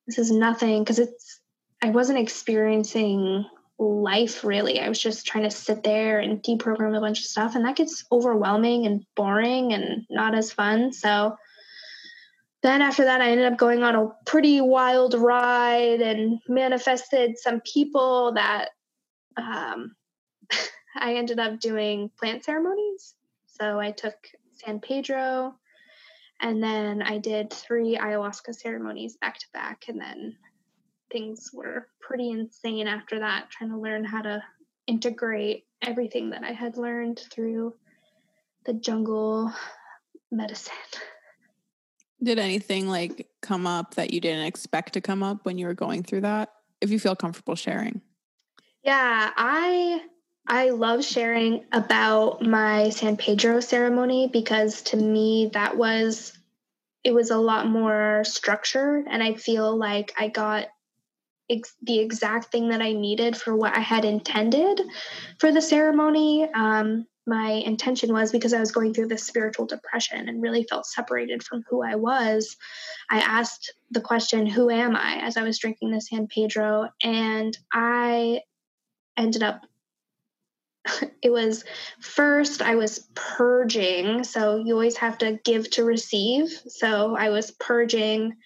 this 0.07 0.19
is 0.19 0.31
nothing 0.31 0.83
because 0.83 0.99
it's 0.99 1.41
I 1.83 1.91
wasn't 1.91 2.19
experiencing 2.19 3.45
life 3.79 4.45
really. 4.45 4.81
I 4.81 4.89
was 4.89 5.01
just 5.01 5.27
trying 5.27 5.45
to 5.45 5.51
sit 5.51 5.83
there 5.83 6.19
and 6.19 6.43
deprogram 6.43 6.97
a 6.97 7.01
bunch 7.01 7.21
of 7.21 7.27
stuff 7.27 7.55
and 7.55 7.65
that 7.65 7.77
gets 7.77 8.05
overwhelming 8.11 8.87
and 8.87 9.05
boring 9.15 9.73
and 9.73 10.07
not 10.09 10.35
as 10.35 10.51
fun. 10.51 10.93
So 10.93 11.37
then 12.63 12.83
after 12.83 13.05
that 13.05 13.21
I 13.21 13.31
ended 13.31 13.53
up 13.53 13.59
going 13.59 13.83
on 13.83 13.95
a 13.95 14.09
pretty 14.25 14.61
wild 14.61 15.15
ride 15.15 16.01
and 16.01 16.41
manifested 16.49 17.39
some 17.39 17.61
people 17.61 18.33
that 18.33 18.71
um 19.37 19.95
I 20.99 21.15
ended 21.15 21.39
up 21.39 21.61
doing 21.61 22.11
plant 22.19 22.45
ceremonies. 22.45 23.15
So 23.47 23.79
I 23.79 23.91
took 23.91 24.15
San 24.53 24.81
Pedro 24.81 25.55
and 26.41 26.63
then 26.63 27.03
I 27.03 27.19
did 27.19 27.53
three 27.53 27.97
ayahuasca 27.97 28.55
ceremonies 28.55 29.17
back 29.17 29.39
to 29.39 29.47
back. 29.53 29.85
And 29.89 30.01
then 30.01 30.37
things 31.11 31.51
were 31.53 31.89
pretty 32.01 32.31
insane 32.31 32.87
after 32.87 33.19
that, 33.21 33.51
trying 33.51 33.71
to 33.71 33.79
learn 33.79 34.05
how 34.05 34.23
to 34.23 34.43
integrate 34.87 35.65
everything 35.83 36.31
that 36.31 36.45
I 36.45 36.53
had 36.53 36.77
learned 36.77 37.21
through 37.31 37.75
the 38.65 38.75
jungle 38.75 39.53
medicine. 40.31 40.75
Did 42.23 42.39
anything 42.39 42.89
like 42.89 43.29
come 43.43 43.67
up 43.67 43.95
that 43.95 44.13
you 44.13 44.21
didn't 44.21 44.47
expect 44.47 44.95
to 44.95 45.01
come 45.01 45.23
up 45.23 45.45
when 45.45 45.59
you 45.59 45.67
were 45.67 45.75
going 45.75 46.03
through 46.03 46.23
that? 46.23 46.51
If 46.81 46.91
you 46.91 46.99
feel 46.99 47.17
comfortable 47.17 47.55
sharing. 47.55 48.01
Yeah, 48.83 49.33
I 49.37 50.03
I 50.49 50.71
love 50.71 51.05
sharing 51.05 51.65
about 51.73 52.43
my 52.43 52.91
San 52.91 53.17
Pedro 53.17 53.61
ceremony 53.61 54.29
because 54.33 54.83
to 54.83 54.97
me 54.97 55.51
that 55.55 55.77
was 55.77 56.33
it 57.03 57.15
was 57.15 57.31
a 57.31 57.39
lot 57.39 57.69
more 57.69 58.23
structured 58.25 59.07
and 59.09 59.23
I 59.23 59.35
feel 59.35 59.77
like 59.77 60.13
I 60.19 60.29
got 60.29 60.67
ex- 61.51 61.77
the 61.83 62.01
exact 62.01 62.47
thing 62.53 62.69
that 62.71 62.83
I 62.83 62.93
needed 62.93 63.37
for 63.37 63.55
what 63.57 63.77
I 63.77 63.81
had 63.81 64.05
intended 64.05 64.81
for 65.39 65.53
the 65.53 65.63
ceremony. 65.63 66.49
Um, 66.53 67.07
my 67.27 67.51
intention 67.51 68.13
was 68.13 68.31
because 68.31 68.53
I 68.53 68.61
was 68.61 68.73
going 68.73 68.95
through 68.95 69.09
this 69.09 69.25
spiritual 69.25 69.67
depression 69.67 70.29
and 70.29 70.43
really 70.43 70.65
felt 70.65 70.87
separated 70.87 71.43
from 71.43 71.65
who 71.69 71.83
I 71.83 71.97
was. 71.97 72.57
I 73.11 73.19
asked 73.19 73.73
the 73.91 74.01
question, 74.01 74.47
Who 74.47 74.71
am 74.71 74.95
I? 74.95 75.19
as 75.23 75.37
I 75.37 75.43
was 75.43 75.59
drinking 75.59 75.91
the 75.91 76.01
San 76.01 76.29
Pedro. 76.29 76.89
And 77.03 77.57
I 77.73 78.43
ended 79.17 79.43
up 79.43 79.63
it 81.23 81.31
was 81.31 81.65
first 82.01 82.63
I 82.63 82.75
was 82.75 83.09
purging. 83.15 84.25
So 84.25 84.63
you 84.65 84.75
always 84.75 84.97
have 84.97 85.19
to 85.19 85.39
give 85.45 85.71
to 85.71 85.85
receive. 85.85 86.49
So 86.69 87.17
I 87.17 87.31
was 87.31 87.51
purging 87.53 88.37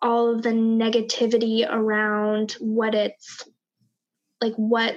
all 0.00 0.34
of 0.34 0.42
the 0.42 0.50
negativity 0.50 1.66
around 1.68 2.52
what 2.60 2.94
it's 2.94 3.44
like, 4.40 4.54
what 4.54 4.96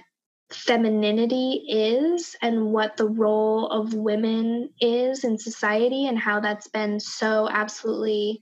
femininity 0.51 1.63
is 1.67 2.35
and 2.41 2.65
what 2.71 2.97
the 2.97 3.07
role 3.07 3.67
of 3.69 3.93
women 3.93 4.69
is 4.79 5.23
in 5.23 5.37
society 5.37 6.07
and 6.07 6.19
how 6.19 6.39
that's 6.39 6.67
been 6.67 6.99
so 6.99 7.47
absolutely 7.49 8.41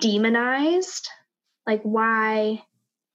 demonized. 0.00 1.08
Like, 1.66 1.82
why? 1.82 2.62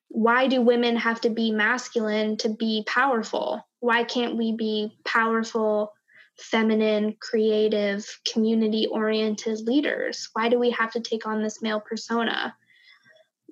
Why 0.09 0.47
do 0.47 0.61
women 0.61 0.95
have 0.95 1.21
to 1.21 1.29
be 1.29 1.51
masculine 1.51 2.37
to 2.37 2.49
be 2.49 2.83
powerful? 2.87 3.66
Why 3.79 4.03
can't 4.03 4.37
we 4.37 4.55
be 4.55 4.97
powerful, 5.05 5.93
feminine, 6.37 7.15
creative, 7.19 8.05
community 8.31 8.87
oriented 8.87 9.59
leaders? 9.61 10.29
Why 10.33 10.49
do 10.49 10.59
we 10.59 10.71
have 10.71 10.91
to 10.91 11.01
take 11.01 11.25
on 11.27 11.41
this 11.41 11.61
male 11.61 11.79
persona? 11.81 12.55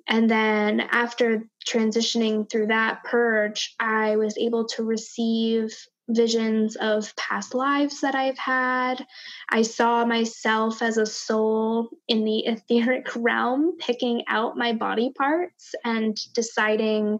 And 0.08 0.30
then 0.30 0.80
after 0.80 1.44
transitioning 1.68 2.48
through 2.48 2.68
that 2.68 3.02
purge, 3.04 3.74
I 3.80 4.16
was 4.16 4.38
able 4.38 4.66
to 4.68 4.84
receive 4.84 5.74
visions 6.08 6.76
of 6.76 7.14
past 7.16 7.54
lives 7.54 8.00
that 8.00 8.14
I've 8.14 8.38
had. 8.38 9.04
I 9.48 9.62
saw 9.62 10.04
myself 10.04 10.82
as 10.82 10.98
a 10.98 11.06
soul 11.06 11.88
in 12.06 12.24
the 12.24 12.38
etheric 12.46 13.08
realm, 13.16 13.76
picking 13.78 14.22
out 14.28 14.56
my 14.56 14.72
body 14.72 15.12
parts 15.16 15.74
and 15.84 16.16
deciding 16.34 17.18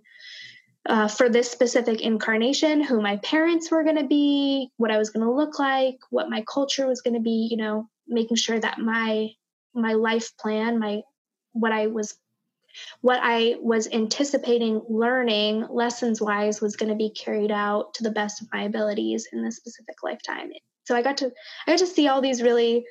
uh, 0.89 1.09
for 1.09 1.29
this 1.29 1.51
specific 1.51 2.01
incarnation, 2.01 2.83
who 2.83 3.01
my 3.01 3.17
parents 3.19 3.71
were 3.71 3.85
going 3.85 3.99
to 3.99 4.07
be, 4.07 4.71
what 4.77 4.91
I 4.91 4.99
was 4.99 5.11
going 5.11 5.27
to 5.27 5.33
look 5.33 5.59
like, 5.59 5.97
what 6.11 6.31
my 6.31 6.45
culture 6.53 6.87
was 6.87 7.03
going 7.03 7.15
to 7.15 7.21
be, 7.21 7.49
you 7.51 7.57
know, 7.57 7.89
making 8.07 8.37
sure 8.37 8.59
that 8.59 8.79
my 8.79 9.31
my 9.75 9.93
life 9.93 10.37
plan, 10.39 10.79
my 10.79 11.03
what 11.53 11.73
I 11.73 11.89
was 11.89 12.17
what 13.01 13.21
I 13.23 13.57
was 13.61 13.89
anticipating 13.89 14.83
learning 14.89 15.67
lessons 15.71 16.21
wise 16.21 16.61
was 16.61 16.77
going 16.77 16.91
to 16.91 16.97
be 16.97 17.11
carried 17.11 17.51
out 17.51 17.95
to 17.95 18.03
the 18.03 18.11
best 18.11 18.43
of 18.43 18.49
my 18.53 18.65
abilities 18.65 19.29
in 19.33 19.43
this 19.43 19.57
specific 19.57 19.97
lifetime. 20.03 20.51
So 20.85 20.95
I 20.95 21.03
got 21.03 21.19
to 21.19 21.33
I 21.67 21.73
got 21.73 21.79
to 21.79 21.87
see 21.87 22.09
all 22.09 22.21
these 22.21 22.43
really 22.43 22.85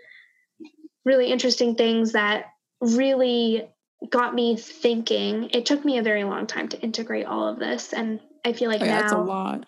really 1.05 1.31
interesting 1.31 1.75
things 1.75 2.13
that 2.13 2.45
really 2.81 3.69
got 4.09 4.33
me 4.33 4.57
thinking. 4.57 5.49
It 5.51 5.65
took 5.65 5.83
me 5.83 5.97
a 5.97 6.03
very 6.03 6.23
long 6.23 6.47
time 6.47 6.67
to 6.69 6.79
integrate 6.81 7.25
all 7.25 7.47
of 7.47 7.59
this, 7.59 7.93
and 7.93 8.19
I 8.43 8.53
feel 8.53 8.69
like 8.69 8.81
oh, 8.81 8.85
now 8.85 9.01
that's 9.01 9.13
a 9.13 9.17
lot. 9.17 9.65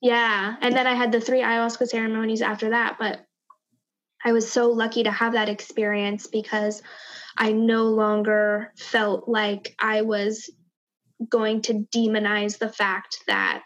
Yeah, 0.00 0.56
and 0.60 0.74
then 0.74 0.86
I 0.86 0.94
had 0.94 1.12
the 1.12 1.20
three 1.20 1.40
ayahuasca 1.40 1.88
ceremonies 1.88 2.42
after 2.42 2.70
that, 2.70 2.96
but 2.98 3.24
I 4.24 4.32
was 4.32 4.50
so 4.50 4.70
lucky 4.70 5.04
to 5.04 5.10
have 5.10 5.32
that 5.32 5.48
experience 5.48 6.26
because 6.26 6.82
I 7.36 7.52
no 7.52 7.84
longer 7.84 8.72
felt 8.76 9.28
like 9.28 9.74
I 9.80 10.02
was 10.02 10.50
going 11.28 11.62
to 11.62 11.86
demonize 11.94 12.58
the 12.58 12.68
fact 12.68 13.24
that 13.26 13.64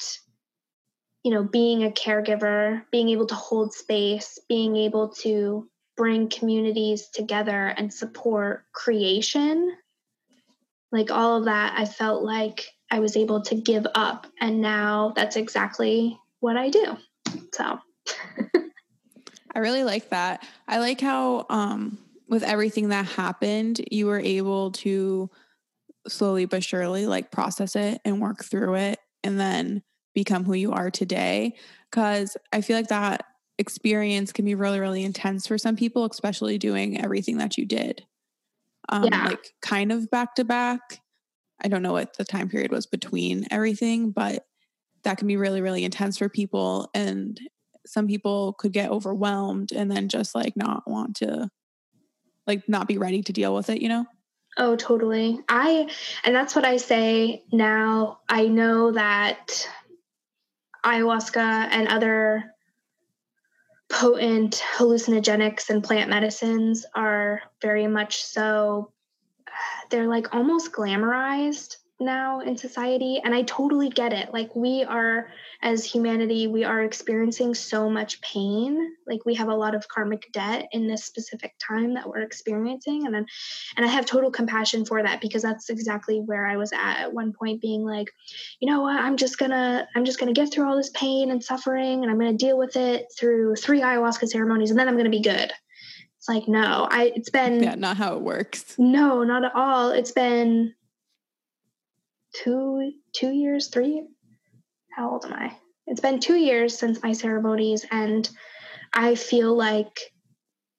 you 1.22 1.30
know, 1.30 1.44
being 1.44 1.84
a 1.84 1.90
caregiver, 1.90 2.82
being 2.90 3.08
able 3.10 3.26
to 3.26 3.34
hold 3.34 3.72
space, 3.72 4.38
being 4.48 4.76
able 4.76 5.08
to 5.08 5.68
bring 5.96 6.28
communities 6.28 7.08
together 7.08 7.68
and 7.76 7.92
support 7.92 8.64
creation, 8.72 9.72
like 10.92 11.10
all 11.10 11.38
of 11.38 11.46
that, 11.46 11.74
I 11.76 11.86
felt 11.86 12.22
like 12.22 12.68
I 12.90 13.00
was 13.00 13.16
able 13.16 13.40
to 13.42 13.54
give 13.54 13.86
up. 13.94 14.26
And 14.40 14.60
now 14.60 15.12
that's 15.16 15.36
exactly 15.36 16.18
what 16.40 16.58
I 16.58 16.68
do. 16.68 16.98
So 17.54 17.78
I 19.54 19.58
really 19.58 19.84
like 19.84 20.10
that. 20.10 20.46
I 20.68 20.78
like 20.78 21.00
how, 21.00 21.46
um, 21.48 21.98
with 22.28 22.42
everything 22.42 22.90
that 22.90 23.06
happened, 23.06 23.80
you 23.90 24.06
were 24.06 24.20
able 24.20 24.72
to 24.72 25.30
slowly 26.08 26.44
but 26.44 26.62
surely 26.62 27.06
like 27.06 27.30
process 27.30 27.76
it 27.76 28.00
and 28.04 28.20
work 28.20 28.44
through 28.44 28.74
it 28.74 28.98
and 29.24 29.40
then 29.40 29.82
become 30.14 30.44
who 30.44 30.54
you 30.54 30.72
are 30.72 30.90
today. 30.90 31.54
Cause 31.90 32.36
I 32.52 32.60
feel 32.60 32.76
like 32.76 32.88
that 32.88 33.24
experience 33.58 34.32
can 34.32 34.44
be 34.44 34.54
really, 34.54 34.80
really 34.80 35.04
intense 35.04 35.46
for 35.46 35.56
some 35.56 35.76
people, 35.76 36.04
especially 36.04 36.58
doing 36.58 37.00
everything 37.00 37.38
that 37.38 37.56
you 37.56 37.64
did. 37.64 38.04
Um, 38.88 39.04
yeah. 39.04 39.26
like 39.26 39.52
kind 39.62 39.92
of 39.92 40.10
back 40.10 40.34
to 40.36 40.44
back. 40.44 41.00
I 41.62 41.68
don't 41.68 41.82
know 41.82 41.92
what 41.92 42.16
the 42.16 42.24
time 42.24 42.48
period 42.48 42.72
was 42.72 42.86
between 42.86 43.46
everything, 43.50 44.10
but 44.10 44.44
that 45.04 45.18
can 45.18 45.28
be 45.28 45.36
really, 45.36 45.60
really 45.60 45.84
intense 45.84 46.18
for 46.18 46.28
people. 46.28 46.90
And 46.94 47.40
some 47.86 48.06
people 48.06 48.54
could 48.54 48.72
get 48.72 48.90
overwhelmed 48.90 49.72
and 49.72 49.90
then 49.90 50.08
just 50.08 50.34
like 50.34 50.56
not 50.56 50.88
want 50.88 51.16
to, 51.16 51.48
like, 52.46 52.68
not 52.68 52.88
be 52.88 52.98
ready 52.98 53.22
to 53.22 53.32
deal 53.32 53.54
with 53.54 53.70
it, 53.70 53.80
you 53.80 53.88
know? 53.88 54.06
Oh, 54.58 54.76
totally. 54.76 55.40
I, 55.48 55.88
and 56.24 56.34
that's 56.34 56.54
what 56.54 56.64
I 56.64 56.76
say 56.76 57.44
now. 57.52 58.18
I 58.28 58.48
know 58.48 58.92
that 58.92 59.68
ayahuasca 60.84 61.36
and 61.70 61.88
other 61.88 62.52
potent 63.92 64.62
hallucinogenics 64.76 65.70
and 65.70 65.84
plant 65.84 66.08
medicines 66.10 66.86
are 66.94 67.42
very 67.60 67.86
much 67.86 68.22
so, 68.22 68.90
uh, 69.46 69.50
they're 69.90 70.08
like 70.08 70.34
almost 70.34 70.72
glamorized 70.72 71.76
now 72.02 72.40
in 72.40 72.56
society 72.56 73.20
and 73.24 73.34
i 73.34 73.42
totally 73.42 73.88
get 73.88 74.12
it. 74.12 74.32
Like 74.32 74.54
we 74.54 74.84
are 74.84 75.28
as 75.62 75.84
humanity 75.84 76.46
we 76.48 76.64
are 76.64 76.82
experiencing 76.82 77.54
so 77.54 77.88
much 77.88 78.20
pain. 78.20 78.94
Like 79.06 79.24
we 79.24 79.34
have 79.34 79.48
a 79.48 79.54
lot 79.54 79.74
of 79.74 79.86
karmic 79.88 80.30
debt 80.32 80.68
in 80.72 80.86
this 80.88 81.04
specific 81.04 81.54
time 81.58 81.94
that 81.94 82.08
we're 82.08 82.22
experiencing 82.22 83.06
and 83.06 83.14
then 83.14 83.26
and 83.76 83.86
i 83.86 83.88
have 83.88 84.06
total 84.06 84.30
compassion 84.30 84.84
for 84.84 85.02
that 85.02 85.20
because 85.20 85.42
that's 85.42 85.70
exactly 85.70 86.20
where 86.20 86.46
i 86.46 86.56
was 86.56 86.72
at 86.72 86.98
at 87.00 87.12
one 87.12 87.32
point 87.32 87.60
being 87.60 87.84
like 87.84 88.08
you 88.60 88.68
know 88.68 88.82
what? 88.82 89.00
I'm 89.00 89.16
just 89.16 89.38
gonna 89.38 89.86
i'm 89.94 90.04
just 90.04 90.18
gonna 90.18 90.32
get 90.32 90.52
through 90.52 90.68
all 90.68 90.76
this 90.76 90.90
pain 90.94 91.30
and 91.30 91.42
suffering 91.42 92.02
and 92.02 92.10
i'm 92.10 92.18
gonna 92.18 92.32
deal 92.32 92.58
with 92.58 92.76
it 92.76 93.06
through 93.18 93.56
three 93.56 93.80
ayahuasca 93.80 94.28
ceremonies 94.28 94.70
and 94.70 94.78
then 94.78 94.88
i'm 94.88 94.96
gonna 94.96 95.10
be 95.10 95.22
good. 95.22 95.52
It's 96.18 96.28
like 96.28 96.46
no 96.48 96.88
i 96.90 97.12
it's 97.16 97.30
been 97.30 97.62
yeah 97.62 97.74
not 97.74 97.96
how 97.96 98.16
it 98.16 98.22
works. 98.22 98.76
No 98.78 99.24
not 99.24 99.44
at 99.44 99.54
all. 99.54 99.90
It's 99.90 100.12
been 100.12 100.74
two 102.32 102.92
two 103.14 103.30
years, 103.30 103.68
three. 103.68 104.06
How 104.96 105.10
old 105.10 105.24
am 105.24 105.32
I? 105.32 105.56
It's 105.86 106.00
been 106.00 106.20
two 106.20 106.36
years 106.36 106.78
since 106.78 107.02
my 107.02 107.12
ceremonies, 107.12 107.84
and 107.90 108.28
I 108.92 109.14
feel 109.14 109.56
like 109.56 110.12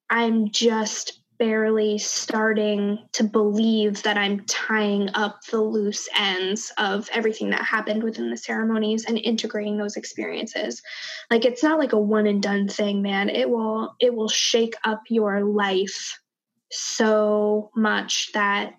I'm 0.08 0.50
just 0.50 1.20
barely 1.38 1.98
starting 1.98 2.98
to 3.12 3.24
believe 3.24 4.02
that 4.04 4.16
I'm 4.16 4.44
tying 4.46 5.10
up 5.14 5.40
the 5.50 5.60
loose 5.60 6.08
ends 6.16 6.72
of 6.78 7.08
everything 7.12 7.50
that 7.50 7.62
happened 7.62 8.02
within 8.02 8.30
the 8.30 8.36
ceremonies 8.36 9.04
and 9.06 9.18
integrating 9.18 9.76
those 9.76 9.96
experiences. 9.96 10.80
Like 11.30 11.44
it's 11.44 11.62
not 11.62 11.78
like 11.78 11.92
a 11.92 11.98
one 11.98 12.26
and 12.26 12.42
done 12.42 12.68
thing, 12.68 13.02
man. 13.02 13.28
It 13.28 13.50
will 13.50 13.94
it 14.00 14.14
will 14.14 14.28
shake 14.28 14.74
up 14.84 15.02
your 15.08 15.44
life 15.44 16.20
so 16.70 17.70
much 17.76 18.32
that 18.32 18.74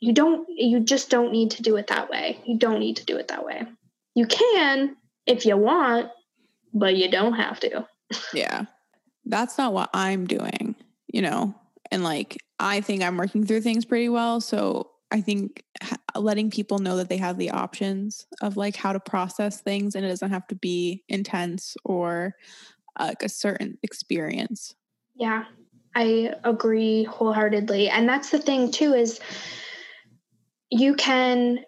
you 0.00 0.12
don't 0.12 0.48
you 0.48 0.80
just 0.80 1.10
don't 1.10 1.32
need 1.32 1.52
to 1.52 1.62
do 1.62 1.76
it 1.76 1.86
that 1.88 2.10
way. 2.10 2.40
You 2.46 2.58
don't 2.58 2.80
need 2.80 2.96
to 2.96 3.04
do 3.04 3.16
it 3.16 3.28
that 3.28 3.44
way. 3.44 3.66
You 4.14 4.26
can 4.26 4.96
if 5.26 5.46
you 5.46 5.56
want 5.56 6.10
but 6.72 6.96
you 6.96 7.10
don't 7.10 7.34
have 7.34 7.60
to. 7.60 7.86
Yeah. 8.34 8.64
That's 9.24 9.56
not 9.58 9.72
what 9.72 9.90
i'm 9.94 10.26
doing 10.26 10.74
you 11.12 11.22
know? 11.22 11.54
And 11.92 12.04
like 12.04 12.38
i 12.58 12.80
think 12.80 13.02
i'm 13.02 13.16
working 13.16 13.46
through 13.46 13.60
things 13.60 13.84
pretty 13.84 14.08
well. 14.08 14.40
So 14.40 14.90
i 15.10 15.20
think 15.20 15.64
letting 16.16 16.50
people 16.50 16.78
know 16.78 16.96
that 16.96 17.08
they 17.08 17.16
have 17.16 17.38
the 17.38 17.50
options 17.50 18.26
of 18.42 18.56
like 18.56 18.76
how 18.76 18.92
to 18.92 19.00
process 19.00 19.60
things 19.60 19.94
and 19.94 20.04
it 20.04 20.08
doesn't 20.08 20.30
have 20.30 20.46
to 20.48 20.54
be 20.54 21.04
intense 21.08 21.76
or 21.84 22.34
like 22.98 23.22
a 23.22 23.28
certain 23.28 23.78
experience. 23.82 24.74
Yeah. 25.14 25.44
I 25.94 26.32
agree 26.44 27.04
wholeheartedly. 27.04 27.88
And 27.88 28.08
that's 28.08 28.30
the 28.30 28.38
thing 28.38 28.70
too 28.70 28.94
is 28.94 29.18
you 30.70 30.94
can 30.94 31.58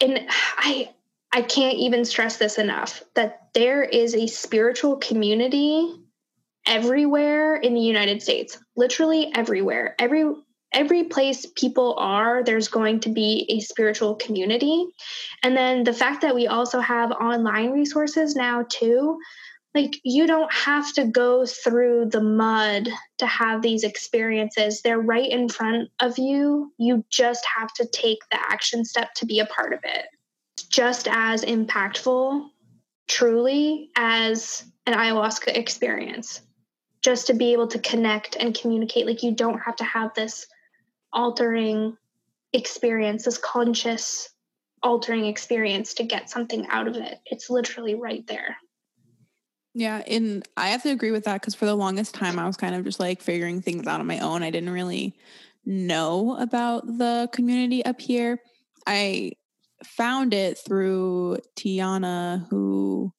and 0.00 0.20
i 0.58 0.90
i 1.32 1.42
can't 1.42 1.78
even 1.78 2.04
stress 2.04 2.36
this 2.36 2.58
enough 2.58 3.02
that 3.14 3.48
there 3.54 3.82
is 3.82 4.14
a 4.14 4.26
spiritual 4.26 4.96
community 4.96 5.94
everywhere 6.66 7.56
in 7.56 7.74
the 7.74 7.80
united 7.80 8.22
states 8.22 8.58
literally 8.76 9.30
everywhere. 9.34 9.94
Every 9.98 10.32
every 10.74 11.04
place 11.04 11.44
people 11.54 11.94
are 11.98 12.42
there's 12.42 12.68
going 12.68 13.00
to 13.00 13.10
be 13.10 13.46
a 13.50 13.60
spiritual 13.60 14.14
community. 14.14 14.86
And 15.42 15.54
then 15.54 15.84
the 15.84 15.92
fact 15.92 16.22
that 16.22 16.34
we 16.34 16.46
also 16.46 16.80
have 16.80 17.12
online 17.12 17.70
resources 17.72 18.34
now 18.34 18.64
too 18.68 19.18
like 19.74 20.00
you 20.04 20.26
don't 20.26 20.52
have 20.52 20.92
to 20.94 21.04
go 21.06 21.46
through 21.46 22.06
the 22.06 22.20
mud 22.20 22.88
to 23.18 23.26
have 23.26 23.62
these 23.62 23.84
experiences. 23.84 24.82
They're 24.82 25.00
right 25.00 25.30
in 25.30 25.48
front 25.48 25.90
of 26.00 26.18
you. 26.18 26.72
You 26.78 27.04
just 27.10 27.46
have 27.56 27.72
to 27.74 27.86
take 27.86 28.18
the 28.30 28.38
action 28.38 28.84
step 28.84 29.14
to 29.14 29.26
be 29.26 29.40
a 29.40 29.46
part 29.46 29.72
of 29.72 29.80
it. 29.84 30.06
It's 30.56 30.66
just 30.66 31.08
as 31.10 31.44
impactful 31.44 32.48
truly 33.08 33.90
as 33.96 34.64
an 34.86 34.94
ayahuasca 34.94 35.56
experience. 35.56 36.42
Just 37.00 37.28
to 37.28 37.34
be 37.34 37.52
able 37.52 37.68
to 37.68 37.78
connect 37.78 38.36
and 38.36 38.54
communicate. 38.54 39.06
Like 39.06 39.22
you 39.22 39.34
don't 39.34 39.58
have 39.58 39.76
to 39.76 39.84
have 39.84 40.14
this 40.14 40.46
altering 41.12 41.96
experience 42.54 43.24
this 43.24 43.38
conscious 43.38 44.28
altering 44.82 45.26
experience 45.26 45.94
to 45.94 46.04
get 46.04 46.28
something 46.28 46.66
out 46.68 46.86
of 46.88 46.96
it. 46.96 47.18
It's 47.26 47.48
literally 47.48 47.94
right 47.94 48.26
there 48.26 48.56
yeah, 49.74 50.02
and 50.06 50.46
I 50.56 50.68
have 50.68 50.82
to 50.82 50.90
agree 50.90 51.12
with 51.12 51.24
that 51.24 51.40
because 51.40 51.54
for 51.54 51.64
the 51.64 51.74
longest 51.74 52.14
time 52.14 52.38
I 52.38 52.46
was 52.46 52.56
kind 52.56 52.74
of 52.74 52.84
just 52.84 53.00
like 53.00 53.22
figuring 53.22 53.62
things 53.62 53.86
out 53.86 54.00
on 54.00 54.06
my 54.06 54.18
own. 54.18 54.42
I 54.42 54.50
didn't 54.50 54.70
really 54.70 55.14
know 55.64 56.36
about 56.38 56.86
the 56.86 57.28
community 57.32 57.84
up 57.84 58.00
here. 58.00 58.40
I 58.86 59.32
found 59.84 60.34
it 60.34 60.58
through 60.58 61.38
Tiana, 61.56 62.46
who 62.50 63.12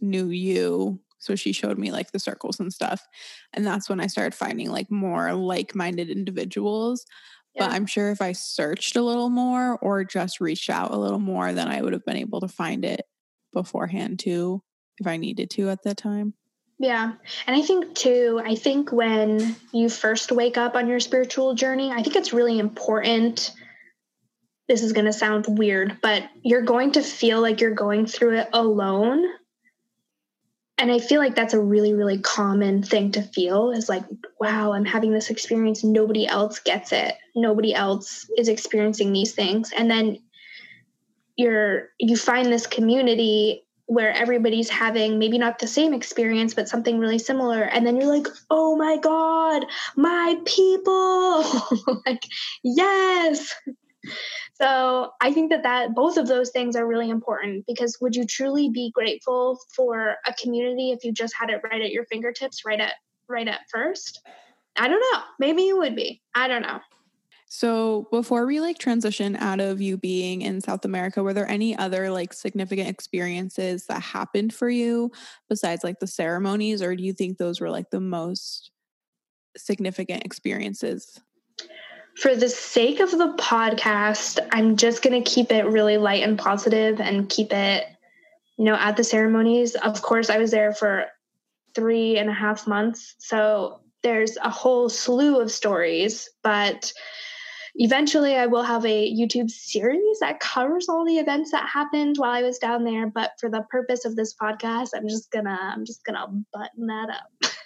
knew 0.00 0.30
you. 0.30 1.00
So 1.20 1.36
she 1.36 1.52
showed 1.52 1.78
me 1.78 1.92
like 1.92 2.10
the 2.10 2.18
circles 2.18 2.58
and 2.60 2.72
stuff. 2.72 3.06
And 3.52 3.66
that's 3.66 3.88
when 3.88 4.00
I 4.00 4.06
started 4.06 4.34
finding 4.34 4.70
like 4.70 4.90
more 4.90 5.32
like 5.34 5.74
minded 5.74 6.10
individuals. 6.10 7.04
Yeah. 7.54 7.66
But 7.66 7.74
I'm 7.74 7.86
sure 7.86 8.10
if 8.10 8.20
I 8.20 8.32
searched 8.32 8.96
a 8.96 9.02
little 9.02 9.30
more 9.30 9.78
or 9.78 10.04
just 10.04 10.40
reached 10.40 10.70
out 10.70 10.92
a 10.92 10.98
little 10.98 11.18
more, 11.18 11.52
then 11.52 11.68
I 11.68 11.82
would 11.82 11.92
have 11.92 12.04
been 12.04 12.16
able 12.16 12.40
to 12.40 12.48
find 12.48 12.84
it 12.84 13.02
beforehand 13.52 14.18
too 14.18 14.62
if 14.98 15.06
I 15.06 15.16
needed 15.16 15.50
to 15.50 15.70
at 15.70 15.82
that 15.84 15.96
time. 15.96 16.34
Yeah. 16.78 17.12
And 17.46 17.56
I 17.56 17.62
think 17.62 17.94
too, 17.94 18.40
I 18.44 18.54
think 18.54 18.92
when 18.92 19.56
you 19.72 19.88
first 19.88 20.30
wake 20.30 20.56
up 20.56 20.76
on 20.76 20.86
your 20.86 21.00
spiritual 21.00 21.54
journey, 21.54 21.90
I 21.90 22.02
think 22.02 22.14
it's 22.14 22.32
really 22.32 22.58
important. 22.58 23.52
This 24.68 24.82
is 24.82 24.92
going 24.92 25.06
to 25.06 25.12
sound 25.12 25.46
weird, 25.48 25.98
but 26.02 26.24
you're 26.42 26.62
going 26.62 26.92
to 26.92 27.02
feel 27.02 27.40
like 27.40 27.60
you're 27.60 27.74
going 27.74 28.06
through 28.06 28.38
it 28.38 28.48
alone. 28.52 29.24
And 30.80 30.92
I 30.92 31.00
feel 31.00 31.20
like 31.20 31.34
that's 31.34 31.54
a 31.54 31.60
really, 31.60 31.94
really 31.94 32.18
common 32.18 32.84
thing 32.84 33.10
to 33.12 33.22
feel 33.22 33.72
is 33.72 33.88
like, 33.88 34.04
wow, 34.38 34.72
I'm 34.72 34.84
having 34.84 35.12
this 35.12 35.30
experience. 35.30 35.82
Nobody 35.82 36.28
else 36.28 36.60
gets 36.60 36.92
it. 36.92 37.14
Nobody 37.34 37.74
else 37.74 38.30
is 38.36 38.48
experiencing 38.48 39.12
these 39.12 39.32
things. 39.32 39.72
And 39.76 39.90
then 39.90 40.18
you're, 41.34 41.88
you 41.98 42.16
find 42.16 42.52
this 42.52 42.68
community 42.68 43.64
where 43.88 44.12
everybody's 44.12 44.68
having 44.68 45.18
maybe 45.18 45.38
not 45.38 45.58
the 45.58 45.66
same 45.66 45.94
experience 45.94 46.52
but 46.52 46.68
something 46.68 46.98
really 46.98 47.18
similar. 47.18 47.62
And 47.62 47.86
then 47.86 47.96
you're 47.96 48.14
like 48.14 48.26
oh 48.50 48.76
my 48.76 48.98
god 48.98 49.64
my 49.96 50.36
people. 50.44 51.44
Like 52.06 52.22
yes. 52.62 53.54
So 54.54 55.10
i 55.20 55.32
think 55.32 55.50
that 55.50 55.62
that 55.64 55.94
both 55.94 56.16
of 56.16 56.28
those 56.28 56.50
things 56.50 56.76
are 56.76 56.86
really 56.86 57.10
important 57.10 57.64
because 57.66 57.98
would 58.00 58.14
you 58.14 58.24
truly 58.26 58.68
be 58.68 58.90
grateful 58.94 59.58
for 59.74 60.16
a 60.26 60.34
community 60.34 60.90
if 60.90 61.04
you 61.04 61.12
just 61.12 61.34
had 61.38 61.50
it 61.50 61.60
right 61.64 61.82
at 61.82 61.90
your 61.90 62.04
fingertips 62.04 62.64
right 62.64 62.80
at 62.80 62.94
right 63.28 63.48
at 63.48 63.60
first? 63.70 64.20
I 64.76 64.88
don't 64.88 65.00
know. 65.00 65.22
Maybe 65.38 65.62
you 65.62 65.78
would 65.78 65.96
be. 65.96 66.22
I 66.34 66.46
don't 66.46 66.62
know 66.62 66.80
So 67.48 68.08
before 68.10 68.46
we 68.46 68.60
like 68.60 68.78
transition 68.78 69.34
out 69.36 69.58
of 69.58 69.80
you 69.80 69.96
being 69.96 70.42
in 70.42 70.60
South 70.60 70.84
America, 70.84 71.22
were 71.22 71.32
there 71.32 71.48
any 71.48 71.76
other 71.76 72.10
like 72.10 72.34
significant 72.34 72.88
experiences 72.88 73.86
that 73.86 74.02
happened 74.02 74.52
for 74.52 74.68
you 74.68 75.10
besides 75.48 75.82
like 75.82 75.98
the 75.98 76.06
ceremonies, 76.06 76.82
or 76.82 76.94
do 76.94 77.02
you 77.02 77.14
think 77.14 77.38
those 77.38 77.60
were 77.60 77.70
like 77.70 77.90
the 77.90 78.00
most 78.00 78.70
significant 79.56 80.24
experiences? 80.24 81.20
For 82.20 82.36
the 82.36 82.48
sake 82.50 83.00
of 83.00 83.12
the 83.12 83.34
podcast, 83.38 84.40
I'm 84.52 84.76
just 84.76 85.02
going 85.02 85.22
to 85.22 85.30
keep 85.30 85.50
it 85.50 85.64
really 85.66 85.96
light 85.96 86.24
and 86.24 86.38
positive 86.38 87.00
and 87.00 87.28
keep 87.28 87.52
it, 87.52 87.86
you 88.58 88.64
know, 88.64 88.74
at 88.74 88.96
the 88.96 89.04
ceremonies. 89.04 89.74
Of 89.74 90.02
course, 90.02 90.28
I 90.28 90.38
was 90.38 90.50
there 90.50 90.74
for 90.74 91.06
three 91.74 92.18
and 92.18 92.28
a 92.28 92.34
half 92.34 92.66
months. 92.66 93.14
So 93.18 93.80
there's 94.02 94.36
a 94.36 94.50
whole 94.50 94.88
slew 94.88 95.40
of 95.40 95.50
stories, 95.50 96.28
but 96.42 96.92
eventually 97.78 98.36
I 98.36 98.46
will 98.46 98.62
have 98.62 98.84
a 98.84 99.14
YouTube 99.14 99.50
series 99.50 100.18
that 100.20 100.40
covers 100.40 100.88
all 100.88 101.04
the 101.04 101.18
events 101.18 101.52
that 101.52 101.68
happened 101.68 102.16
while 102.18 102.32
I 102.32 102.42
was 102.42 102.58
down 102.58 102.84
there. 102.84 103.06
But 103.06 103.32
for 103.40 103.48
the 103.48 103.62
purpose 103.70 104.04
of 104.04 104.16
this 104.16 104.34
podcast, 104.34 104.90
I'm 104.94 105.08
just 105.08 105.30
gonna 105.30 105.58
I'm 105.74 105.84
just 105.84 106.04
gonna 106.04 106.26
button 106.52 106.86
that 106.86 107.08
up. 107.10 107.52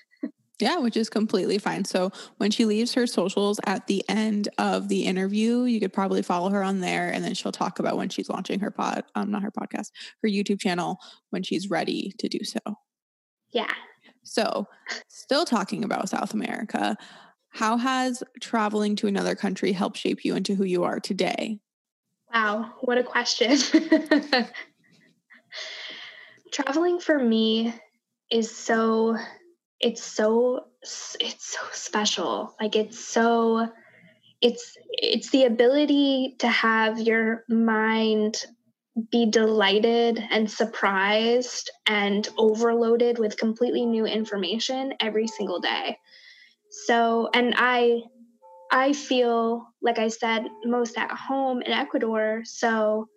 Yeah, 0.60 0.78
which 0.78 0.96
is 0.96 1.10
completely 1.10 1.58
fine. 1.58 1.84
So 1.84 2.12
when 2.36 2.52
she 2.52 2.66
leaves 2.66 2.94
her 2.94 3.04
socials 3.04 3.58
at 3.66 3.88
the 3.88 4.04
end 4.08 4.48
of 4.58 4.86
the 4.86 5.06
interview, 5.06 5.64
you 5.64 5.80
could 5.80 5.92
probably 5.92 6.22
follow 6.22 6.50
her 6.50 6.62
on 6.62 6.78
there 6.78 7.10
and 7.10 7.24
then 7.24 7.34
she'll 7.34 7.50
talk 7.50 7.80
about 7.80 7.96
when 7.96 8.08
she's 8.10 8.28
launching 8.28 8.60
her 8.60 8.70
pod, 8.70 9.02
um, 9.16 9.32
not 9.32 9.42
her 9.42 9.50
podcast, 9.50 9.90
her 10.22 10.28
YouTube 10.28 10.60
channel 10.60 10.98
when 11.30 11.42
she's 11.42 11.68
ready 11.68 12.14
to 12.18 12.28
do 12.28 12.44
so. 12.44 12.60
Yeah. 13.52 13.72
So, 14.22 14.68
still 15.08 15.44
talking 15.44 15.82
about 15.82 16.08
South 16.08 16.32
America, 16.32 16.96
how 17.52 17.76
has 17.76 18.22
traveling 18.40 18.96
to 18.96 19.06
another 19.06 19.34
country 19.34 19.72
helped 19.72 19.98
shape 19.98 20.24
you 20.24 20.34
into 20.34 20.54
who 20.54 20.64
you 20.64 20.84
are 20.84 21.00
today? 21.00 21.58
Wow, 22.32 22.72
what 22.80 22.98
a 22.98 23.02
question. 23.02 23.56
traveling 26.52 27.00
for 27.00 27.18
me 27.18 27.74
is 28.30 28.54
so 28.54 29.16
it's 29.80 30.02
so 30.02 30.66
it's 31.18 31.52
so 31.52 31.60
special 31.72 32.54
like 32.60 32.76
it's 32.76 33.02
so 33.02 33.66
it's 34.40 34.76
it's 34.90 35.30
the 35.30 35.44
ability 35.44 36.36
to 36.38 36.48
have 36.48 37.00
your 37.00 37.44
mind 37.48 38.44
be 39.10 39.24
delighted 39.30 40.22
and 40.30 40.50
surprised 40.50 41.70
and 41.86 42.28
overloaded 42.36 43.18
with 43.18 43.38
completely 43.38 43.86
new 43.86 44.04
information 44.04 44.92
every 45.00 45.26
single 45.26 45.60
day 45.60 45.96
so 46.72 47.28
and 47.34 47.54
i 47.56 48.00
i 48.70 48.92
feel 48.92 49.66
like 49.82 49.98
i 49.98 50.08
said 50.08 50.42
most 50.64 50.96
at 50.98 51.10
home 51.10 51.62
in 51.62 51.72
ecuador 51.72 52.42
so 52.44 53.08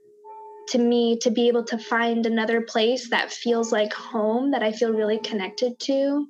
to 0.68 0.78
me 0.78 1.18
to 1.20 1.30
be 1.30 1.48
able 1.48 1.64
to 1.64 1.78
find 1.78 2.26
another 2.26 2.62
place 2.62 3.10
that 3.10 3.32
feels 3.32 3.72
like 3.72 3.94
home 3.94 4.52
that 4.52 4.64
i 4.64 4.72
feel 4.72 4.92
really 4.92 5.20
connected 5.20 5.80
to 5.80 6.28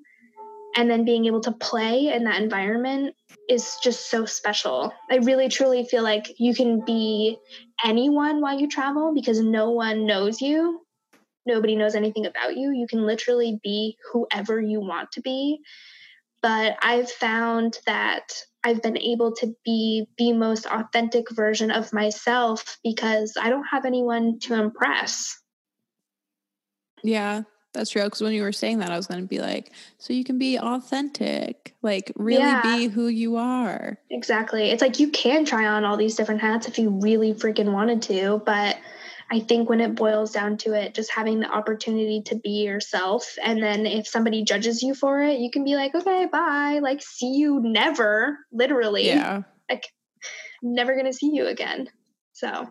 and 0.76 0.90
then 0.90 1.06
being 1.06 1.26
able 1.26 1.42
to 1.42 1.52
play 1.54 2.14
in 2.14 2.26
that 2.26 2.42
environment 2.42 3.16
is 3.50 3.78
just 3.84 4.10
so 4.10 4.26
special. 4.26 4.94
I 5.10 5.18
really 5.18 5.50
truly 5.50 5.86
feel 5.86 6.04
like 6.04 6.26
you 6.38 6.54
can 6.54 6.84
be 6.84 7.38
anyone 7.84 8.42
while 8.42 8.60
you 8.60 8.68
travel 8.68 9.14
because 9.14 9.40
no 9.40 9.72
one 9.72 10.06
knows 10.06 10.42
you. 10.42 10.82
Nobody 11.46 11.76
knows 11.76 11.96
anything 11.96 12.26
about 12.26 12.58
you. 12.58 12.72
You 12.72 12.88
can 12.88 13.06
literally 13.06 13.60
be 13.64 13.98
whoever 14.12 14.60
you 14.60 14.82
want 14.82 15.12
to 15.14 15.22
be. 15.22 15.60
But 16.46 16.78
I've 16.84 17.10
found 17.10 17.80
that 17.88 18.32
I've 18.64 18.84
been 18.84 19.00
able 19.00 19.32
to 19.38 19.56
be 19.66 20.06
the 20.20 20.32
most 20.32 20.68
authentic 20.68 21.32
version 21.32 21.72
of 21.72 21.91
myself 21.91 22.78
because 22.84 23.34
I 23.36 23.50
don't 23.50 23.66
have 23.72 23.84
anyone 23.84 24.38
to 24.41 24.54
impress. 24.54 25.41
Yeah, 27.02 27.41
that's 27.74 27.89
true. 27.89 28.04
Because 28.04 28.22
when 28.22 28.34
you 28.34 28.43
were 28.43 28.52
saying 28.52 28.78
that, 28.78 28.91
I 28.91 28.96
was 28.96 29.08
going 29.08 29.22
to 29.22 29.28
be 29.28 29.39
like, 29.39 29.72
so 29.98 30.14
you 30.14 30.24
can 30.24 30.38
be 30.38 30.60
authentic, 30.60 31.74
like 31.82 32.12
really 32.16 32.43
yeah. 32.43 32.62
be 32.62 32.89
who 32.89 33.08
you 33.08 33.38
are. 33.38 33.98
Exactly. 34.12 34.70
It's 34.70 34.84
like 34.84 35.00
you 35.00 35.10
can 35.10 35.46
try 35.46 35.66
on 35.66 35.84
all 35.84 35.98
these 35.98 36.14
different 36.14 36.41
hats 36.41 36.68
if 36.68 36.78
you 36.78 36.91
really 36.91 37.34
freaking 37.34 37.72
wanted 37.72 38.04
to. 38.04 38.39
But 38.46 38.78
I 39.32 39.40
think 39.40 39.70
when 39.70 39.82
it 39.82 39.96
boils 39.96 40.32
down 40.32 40.58
to 40.58 40.74
it, 40.74 40.94
just 40.94 41.12
having 41.12 41.40
the 41.40 41.50
opportunity 41.50 42.22
to 42.28 42.36
be 42.36 42.64
yourself. 42.64 43.36
And 43.44 43.62
then 43.62 43.86
if 43.88 44.08
somebody 44.08 44.44
judges 44.44 44.84
you 44.84 44.94
for 44.94 45.22
it, 45.22 45.40
you 45.40 45.50
can 45.50 45.64
be 45.64 45.76
like, 45.76 45.96
okay, 45.96 46.28
bye. 46.32 46.80
Like, 46.82 47.02
see 47.02 47.34
you 47.34 47.60
never, 47.60 48.38
literally. 48.52 49.08
Yeah. 49.08 49.42
Like, 49.70 49.88
never 50.62 50.94
going 50.94 51.08
to 51.08 51.14
see 51.14 51.32
you 51.34 51.48
again. 51.48 51.90
So 52.34 52.70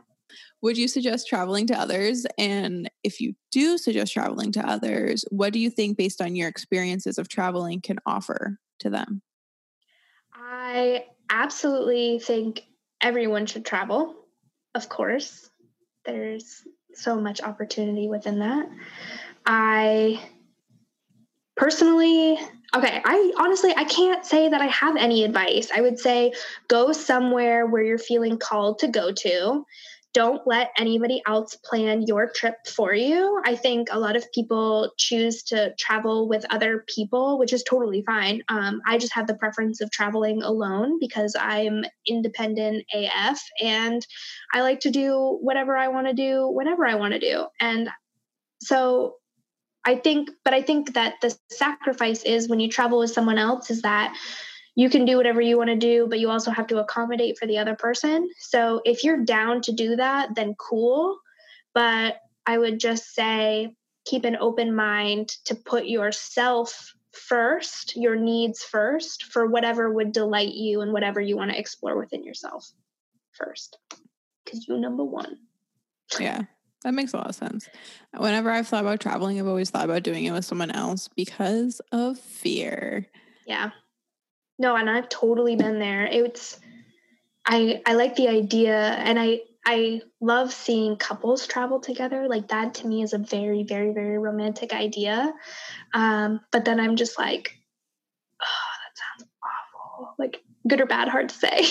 would 0.63 0.79
you 0.79 0.89
suggest 0.89 1.29
traveling 1.29 1.67
to 1.67 1.79
others? 1.79 2.25
And 2.39 2.89
if 3.03 3.21
you 3.21 3.35
do 3.53 3.77
suggest 3.77 4.13
traveling 4.13 4.53
to 4.53 4.67
others, 4.67 5.25
what 5.31 5.53
do 5.53 5.59
you 5.59 5.71
think, 5.71 5.99
based 5.99 6.21
on 6.21 6.37
your 6.37 6.49
experiences 6.49 7.19
of 7.19 7.29
traveling, 7.29 7.81
can 7.81 7.99
offer 8.07 8.59
to 8.81 8.91
them? 8.91 9.23
I 10.33 11.07
absolutely 11.31 12.19
think 12.19 12.63
everyone 13.01 13.47
should 13.47 13.65
travel, 13.65 14.15
of 14.75 14.89
course. 14.89 15.51
There's 16.05 16.63
so 16.95 17.21
much 17.21 17.41
opportunity 17.43 18.09
within 18.09 18.39
that. 18.41 18.69
I 19.47 20.21
personally 21.57 22.39
okay 22.75 23.01
i 23.05 23.33
honestly 23.39 23.73
i 23.77 23.85
can't 23.85 24.25
say 24.27 24.49
that 24.49 24.61
i 24.61 24.67
have 24.67 24.97
any 24.97 25.25
advice 25.25 25.71
i 25.73 25.81
would 25.81 25.99
say 25.99 26.33
go 26.69 26.93
somewhere 26.93 27.67
where 27.67 27.83
you're 27.83 27.99
feeling 27.99 28.39
called 28.39 28.81
to 28.81 28.89
go 28.89 29.13
to 29.13 29.65
don't 30.15 30.47
let 30.47 30.71
anybody 30.79 31.21
else 31.27 31.57
plan 31.57 32.03
your 32.07 32.31
trip 32.31 32.55
for 32.69 32.95
you. 32.95 33.43
I 33.45 33.57
think 33.57 33.89
a 33.91 33.99
lot 33.99 34.17
of 34.17 34.31
people 34.33 34.93
choose 34.97 35.43
to 35.45 35.75
travel 35.79 36.29
with 36.29 36.47
other 36.51 36.85
people, 36.89 37.37
which 37.37 37.53
is 37.53 37.65
totally 37.65 38.03
fine. 38.07 38.41
Um, 38.49 38.81
I 38.87 38.97
just 38.97 39.13
have 39.13 39.27
the 39.27 39.35
preference 39.35 39.81
of 39.81 39.91
traveling 39.91 40.41
alone 40.43 40.99
because 41.01 41.37
I'm 41.39 41.85
independent 42.07 42.85
AF 42.95 43.41
and 43.61 44.07
I 44.53 44.63
like 44.63 44.81
to 44.81 44.91
do 44.91 45.39
whatever 45.43 45.77
I 45.77 45.89
want 45.89 46.07
to 46.07 46.15
do 46.15 46.49
whenever 46.49 46.87
I 46.87 46.95
want 46.95 47.15
to 47.15 47.21
do. 47.21 47.47
And 47.61 47.91
so 48.63 49.17
I 49.85 49.97
think, 49.97 50.31
but 50.45 50.55
I 50.55 50.63
think 50.63 50.95
that 50.95 51.15
the 51.21 51.37
sacrifice 51.51 52.23
is 52.23 52.49
when 52.49 52.61
you 52.61 52.71
travel 52.71 53.01
with 53.01 53.11
someone 53.11 53.37
else 53.37 53.69
is 53.69 53.83
that 53.83 54.17
you 54.75 54.91
can 54.91 55.05
do 55.05 55.17
whatever 55.17 55.41
you 55.41 55.57
want 55.57 55.71
to 55.71 55.77
do, 55.77 56.07
but 56.09 56.19
you 56.19 56.31
also 56.31 56.51
have 56.51 56.67
to 56.69 56.79
accommodate 56.79 57.39
for 57.39 57.47
the 57.47 57.59
other 57.59 57.77
person. 57.77 58.29
So 58.39 58.81
if 58.85 59.05
you're 59.05 59.25
down 59.25 59.61
to 59.63 59.73
do 59.73 59.97
that, 59.97 60.35
then 60.35 60.55
cool. 60.59 61.19
But 61.75 62.17
I 62.47 62.59
would 62.59 62.81
just 62.81 63.15
say 63.15 63.75
keep 64.05 64.25
an 64.25 64.37
open 64.37 64.75
mind 64.75 65.29
to 65.47 65.55
put 65.55 65.87
yourself 65.87 66.93
first, 67.13 67.97
your 67.97 68.17
needs 68.17 68.63
first 68.63 69.25
for 69.25 69.47
whatever 69.47 69.93
would 69.93 70.13
delight 70.13 70.55
you 70.55 70.81
and 70.81 70.93
whatever 70.93 71.21
you 71.21 71.37
want 71.37 71.53
to 71.53 71.59
explore 71.59 71.97
within 71.97 72.25
yourself 72.25 72.69
first. 73.33 73.79
Because 74.45 74.67
you 74.69 74.77
number 74.79 75.05
one. 75.05 75.39
Yeah. 76.19 76.43
That 76.83 76.93
makes 76.93 77.15
a 77.15 77.17
lot 77.17 77.29
of 77.29 77.35
sense. 77.35 77.67
Whenever 78.15 78.51
I've 78.51 78.69
thought 78.69 78.83
about 78.83 79.01
traveling, 79.01 79.39
I've 79.39 79.47
always 79.47 79.71
thought 79.71 79.87
about 79.87 80.03
doing 80.03 80.27
it 80.27 80.33
with 80.33 80.45
someone 80.45 80.71
else 80.71 81.09
because 81.09 81.81
of 81.93 82.19
fear. 82.19 83.07
Yeah. 83.47 83.71
No, 84.59 84.77
and 84.77 84.89
I've 84.89 85.09
totally 85.09 85.57
been 85.57 85.79
there. 85.79 86.07
It's 86.07 86.59
I 87.47 87.83
I 87.87 87.95
like 87.95 88.17
the 88.17 88.29
idea 88.29 88.77
and 88.77 89.19
I 89.19 89.41
I 89.67 90.03
love 90.21 90.53
seeing 90.53 90.97
couples 90.97 91.47
travel 91.47 91.81
together. 91.81 92.29
Like 92.29 92.49
that 92.49 92.75
to 92.75 92.87
me 92.87 93.03
is 93.03 93.15
a 93.15 93.19
very, 93.19 93.63
very, 93.63 93.93
very 93.93 94.19
romantic 94.19 94.73
idea. 94.73 95.33
Um, 95.95 96.41
but 96.53 96.65
then 96.65 96.79
I'm 96.79 96.97
just 96.97 97.19
like, 97.19 97.59
oh, 98.43 98.73
that 98.85 99.23
sounds 99.23 99.31
awful. 99.43 100.15
Like 100.19 100.43
good 100.69 100.81
or 100.81 100.87
bad, 100.87 101.09
hard 101.09 101.31
to 101.31 101.35
say. 101.35 101.67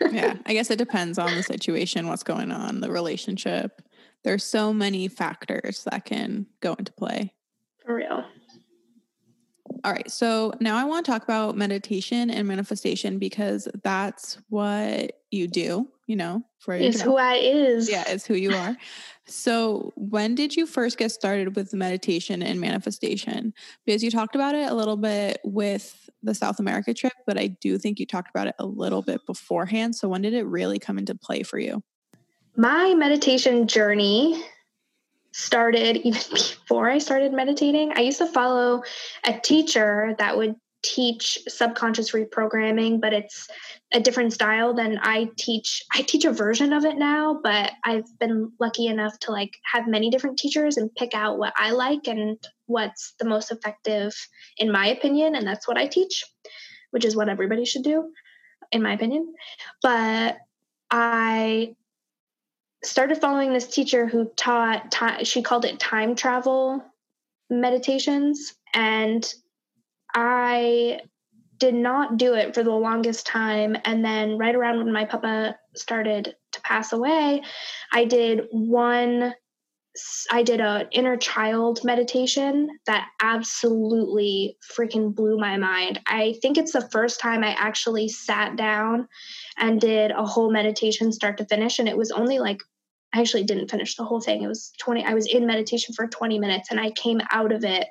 yeah. 0.10 0.36
I 0.46 0.54
guess 0.54 0.70
it 0.70 0.78
depends 0.78 1.18
on 1.18 1.34
the 1.34 1.42
situation, 1.42 2.06
what's 2.06 2.22
going 2.22 2.50
on, 2.50 2.80
the 2.80 2.90
relationship. 2.90 3.82
There's 4.22 4.44
so 4.44 4.72
many 4.72 5.08
factors 5.08 5.84
that 5.84 6.06
can 6.06 6.46
go 6.60 6.72
into 6.74 6.92
play. 6.92 7.34
For 7.84 7.96
real. 7.96 8.24
All 9.84 9.92
right. 9.92 10.10
So 10.10 10.54
now 10.60 10.78
I 10.78 10.84
want 10.84 11.04
to 11.04 11.12
talk 11.12 11.24
about 11.24 11.58
meditation 11.58 12.30
and 12.30 12.48
manifestation 12.48 13.18
because 13.18 13.68
that's 13.82 14.38
what 14.48 15.12
you 15.30 15.46
do, 15.46 15.86
you 16.06 16.16
know, 16.16 16.42
for 16.58 16.72
It's 16.74 17.02
who 17.02 17.18
I 17.18 17.34
is. 17.34 17.90
Yeah, 17.90 18.04
it's 18.06 18.24
who 18.24 18.32
you 18.32 18.54
are. 18.54 18.78
so 19.26 19.92
when 19.94 20.34
did 20.34 20.56
you 20.56 20.64
first 20.64 20.96
get 20.96 21.12
started 21.12 21.54
with 21.54 21.74
meditation 21.74 22.42
and 22.42 22.62
manifestation? 22.62 23.52
Because 23.84 24.02
you 24.02 24.10
talked 24.10 24.34
about 24.34 24.54
it 24.54 24.70
a 24.70 24.74
little 24.74 24.96
bit 24.96 25.40
with 25.44 26.08
the 26.22 26.34
South 26.34 26.58
America 26.60 26.94
trip, 26.94 27.12
but 27.26 27.38
I 27.38 27.48
do 27.48 27.76
think 27.76 28.00
you 28.00 28.06
talked 28.06 28.30
about 28.30 28.46
it 28.46 28.54
a 28.58 28.64
little 28.64 29.02
bit 29.02 29.20
beforehand. 29.26 29.96
So 29.96 30.08
when 30.08 30.22
did 30.22 30.32
it 30.32 30.46
really 30.46 30.78
come 30.78 30.96
into 30.96 31.14
play 31.14 31.42
for 31.42 31.58
you? 31.58 31.82
My 32.56 32.94
meditation 32.94 33.66
journey 33.66 34.42
started 35.34 35.96
even 35.96 36.20
before 36.30 36.88
I 36.88 36.98
started 36.98 37.32
meditating. 37.32 37.92
I 37.94 38.02
used 38.02 38.18
to 38.18 38.26
follow 38.26 38.82
a 39.26 39.38
teacher 39.40 40.14
that 40.18 40.36
would 40.36 40.54
teach 40.82 41.38
subconscious 41.48 42.12
reprogramming, 42.12 43.00
but 43.00 43.12
it's 43.12 43.48
a 43.92 44.00
different 44.00 44.32
style 44.32 44.74
than 44.74 44.98
I 45.02 45.30
teach. 45.36 45.82
I 45.92 46.02
teach 46.02 46.24
a 46.24 46.32
version 46.32 46.72
of 46.72 46.84
it 46.84 46.96
now, 46.96 47.40
but 47.42 47.72
I've 47.84 48.06
been 48.20 48.52
lucky 48.60 48.86
enough 48.86 49.18
to 49.20 49.32
like 49.32 49.50
have 49.72 49.88
many 49.88 50.10
different 50.10 50.38
teachers 50.38 50.76
and 50.76 50.94
pick 50.94 51.14
out 51.14 51.38
what 51.38 51.54
I 51.56 51.72
like 51.72 52.06
and 52.06 52.38
what's 52.66 53.14
the 53.18 53.24
most 53.24 53.50
effective 53.50 54.14
in 54.58 54.70
my 54.70 54.86
opinion, 54.88 55.34
and 55.34 55.46
that's 55.46 55.66
what 55.66 55.78
I 55.78 55.86
teach, 55.86 56.22
which 56.90 57.04
is 57.04 57.16
what 57.16 57.28
everybody 57.28 57.64
should 57.64 57.82
do 57.82 58.12
in 58.70 58.82
my 58.82 58.92
opinion. 58.92 59.32
But 59.82 60.36
I 60.90 61.74
started 62.84 63.20
following 63.20 63.52
this 63.52 63.66
teacher 63.66 64.06
who 64.06 64.30
taught 64.36 64.90
time, 64.90 65.24
she 65.24 65.42
called 65.42 65.64
it 65.64 65.78
time 65.78 66.14
travel 66.14 66.84
meditations 67.50 68.54
and 68.74 69.32
I 70.14 71.00
did 71.58 71.74
not 71.74 72.16
do 72.16 72.34
it 72.34 72.54
for 72.54 72.62
the 72.62 72.70
longest 72.70 73.26
time. 73.26 73.76
And 73.84 74.04
then, 74.04 74.38
right 74.38 74.54
around 74.54 74.78
when 74.78 74.92
my 74.92 75.04
papa 75.04 75.56
started 75.74 76.34
to 76.52 76.60
pass 76.62 76.92
away, 76.92 77.42
I 77.92 78.04
did 78.04 78.46
one. 78.50 79.34
I 80.30 80.42
did 80.42 80.60
a 80.60 80.88
inner 80.90 81.16
child 81.16 81.84
meditation 81.84 82.68
that 82.86 83.06
absolutely 83.22 84.56
freaking 84.76 85.14
blew 85.14 85.38
my 85.38 85.56
mind. 85.56 86.00
I 86.08 86.34
think 86.42 86.58
it's 86.58 86.72
the 86.72 86.88
first 86.90 87.20
time 87.20 87.44
I 87.44 87.54
actually 87.56 88.08
sat 88.08 88.56
down 88.56 89.06
and 89.56 89.80
did 89.80 90.10
a 90.10 90.26
whole 90.26 90.50
meditation 90.50 91.12
start 91.12 91.38
to 91.38 91.44
finish 91.44 91.78
and 91.78 91.88
it 91.88 91.96
was 91.96 92.10
only 92.10 92.40
like 92.40 92.58
I 93.14 93.20
actually 93.20 93.44
didn't 93.44 93.70
finish 93.70 93.94
the 93.94 94.04
whole 94.04 94.20
thing. 94.20 94.42
It 94.42 94.48
was 94.48 94.72
20 94.80 95.04
I 95.04 95.14
was 95.14 95.26
in 95.26 95.46
meditation 95.46 95.94
for 95.94 96.06
20 96.08 96.38
minutes 96.38 96.70
and 96.70 96.80
I 96.80 96.90
came 96.90 97.20
out 97.30 97.52
of 97.52 97.64
it 97.64 97.86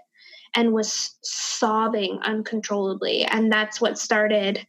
and 0.54 0.74
was 0.74 1.16
sobbing 1.24 2.20
uncontrollably. 2.24 3.24
And 3.24 3.52
that's 3.52 3.80
what 3.80 3.98
started 3.98 4.68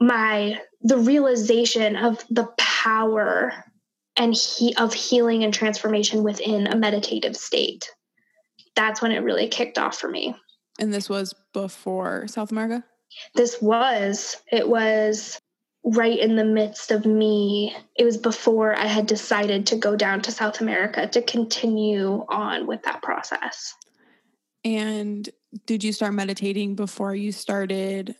my 0.00 0.60
the 0.82 0.98
realization 0.98 1.96
of 1.96 2.24
the 2.30 2.48
power 2.58 3.52
and 4.16 4.34
he 4.34 4.74
of 4.76 4.94
healing 4.94 5.42
and 5.42 5.52
transformation 5.52 6.22
within 6.22 6.68
a 6.68 6.76
meditative 6.76 7.36
state. 7.36 7.90
That's 8.76 9.02
when 9.02 9.12
it 9.12 9.20
really 9.20 9.48
kicked 9.48 9.78
off 9.78 9.98
for 9.98 10.08
me. 10.08 10.36
And 10.78 10.94
this 10.94 11.08
was 11.08 11.34
before 11.52 12.28
south 12.28 12.52
america? 12.52 12.84
This 13.34 13.60
was 13.60 14.36
it 14.52 14.68
was 14.68 15.40
right 15.84 16.18
in 16.18 16.36
the 16.36 16.44
midst 16.44 16.90
of 16.90 17.04
me 17.04 17.76
it 17.96 18.04
was 18.04 18.16
before 18.16 18.76
i 18.76 18.86
had 18.86 19.06
decided 19.06 19.66
to 19.66 19.76
go 19.76 19.94
down 19.96 20.20
to 20.20 20.32
south 20.32 20.60
america 20.60 21.06
to 21.06 21.20
continue 21.22 22.24
on 22.28 22.66
with 22.66 22.82
that 22.82 23.02
process 23.02 23.74
and 24.64 25.28
did 25.66 25.84
you 25.84 25.92
start 25.92 26.14
meditating 26.14 26.74
before 26.74 27.14
you 27.14 27.32
started 27.32 28.14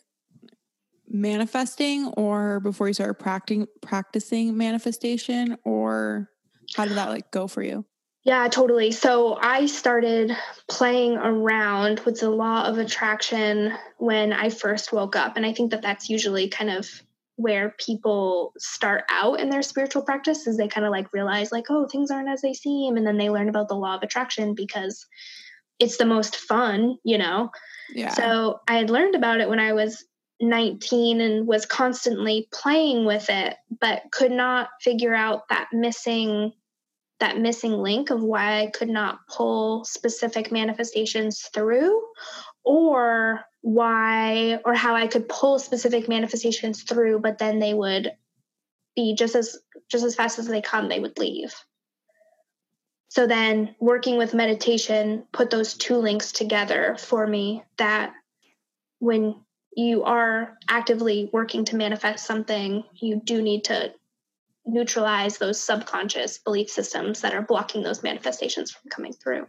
manifesting 1.08 2.08
or 2.16 2.60
before 2.60 2.88
you 2.88 2.94
started 2.94 3.14
practicing 3.14 3.66
practicing 3.80 4.56
manifestation 4.56 5.56
or 5.64 6.28
how 6.74 6.84
did 6.84 6.96
that 6.96 7.08
like 7.08 7.30
go 7.30 7.46
for 7.46 7.62
you? 7.62 7.84
Yeah, 8.24 8.48
totally. 8.48 8.90
So 8.90 9.36
I 9.40 9.66
started 9.66 10.34
playing 10.66 11.18
around 11.18 12.00
with 12.00 12.20
the 12.20 12.30
law 12.30 12.64
of 12.64 12.78
attraction 12.78 13.74
when 13.98 14.32
I 14.32 14.48
first 14.48 14.92
woke 14.92 15.14
up 15.14 15.36
and 15.36 15.44
I 15.44 15.52
think 15.52 15.72
that 15.72 15.82
that's 15.82 16.08
usually 16.08 16.48
kind 16.48 16.70
of 16.70 16.88
where 17.37 17.74
people 17.78 18.53
start 18.59 19.05
out 19.11 19.41
in 19.41 19.51
their 19.51 19.62
spiritual 19.62 20.03
practice 20.03 20.47
is 20.47 20.57
they 20.57 20.68
kind 20.68 20.87
of 20.87 20.93
like 20.93 21.12
realize 21.12 21.51
like 21.51 21.64
oh 21.68 21.89
things 21.91 22.11
aren't 22.11 22.28
as 22.28 22.43
they 22.43 22.53
seem 22.53 22.97
and 22.97 23.07
then 23.07 23.18
they 23.18 23.28
learn 23.28 23.49
about 23.49 23.68
the 23.68 23.74
law 23.74 23.97
of 23.97 24.03
attraction 24.03 24.55
because 24.55 25.07
it's 25.78 25.97
the 25.97 26.07
most 26.07 26.37
fun, 26.37 26.97
you 27.05 27.18
know? 27.18 27.51
Yeah. 27.93 28.11
So 28.11 28.61
I 28.68 28.76
had 28.76 28.91
learned 28.91 29.14
about 29.14 29.41
it 29.41 29.49
when 29.49 29.61
I 29.61 29.72
was 29.72 30.05
19 30.41 31.20
and 31.20 31.47
was 31.47 31.66
constantly 31.66 32.49
playing 32.53 33.05
with 33.05 33.26
it, 33.28 33.57
but 33.80 34.03
could 34.12 34.32
not 34.32 34.68
figure 34.80 35.14
out 35.14 35.43
that 35.51 35.68
missing 35.72 36.53
that 37.20 37.38
missing 37.38 37.72
link 37.72 38.10
of 38.10 38.22
why 38.22 38.60
I 38.60 38.66
could 38.66 38.88
not 38.88 39.26
pull 39.28 39.84
specific 39.84 40.50
manifestations 40.50 41.48
through 41.52 42.02
or 42.64 43.44
why 43.60 44.60
or 44.64 44.74
how 44.74 44.94
I 44.94 45.06
could 45.06 45.28
pull 45.28 45.58
specific 45.58 46.08
manifestations 46.08 46.82
through 46.82 47.20
but 47.20 47.38
then 47.38 47.58
they 47.58 47.72
would 47.72 48.12
be 48.96 49.14
just 49.14 49.34
as 49.34 49.58
just 49.88 50.04
as 50.04 50.14
fast 50.14 50.38
as 50.38 50.46
they 50.46 50.60
come 50.60 50.88
they 50.88 51.00
would 51.00 51.18
leave. 51.18 51.54
So 53.08 53.26
then 53.26 53.76
working 53.78 54.18
with 54.18 54.34
meditation 54.34 55.24
put 55.32 55.50
those 55.50 55.74
two 55.74 55.96
links 55.96 56.32
together 56.32 56.96
for 56.98 57.26
me 57.26 57.62
that 57.76 58.12
when 58.98 59.36
you 59.76 60.02
are 60.04 60.56
actively 60.68 61.30
working 61.32 61.64
to 61.66 61.76
manifest 61.76 62.26
something, 62.26 62.84
you 62.94 63.20
do 63.24 63.42
need 63.42 63.64
to 63.64 63.92
neutralize 64.66 65.38
those 65.38 65.60
subconscious 65.60 66.38
belief 66.38 66.70
systems 66.70 67.20
that 67.20 67.34
are 67.34 67.42
blocking 67.42 67.82
those 67.82 68.02
manifestations 68.02 68.70
from 68.70 68.90
coming 68.90 69.12
through. 69.12 69.46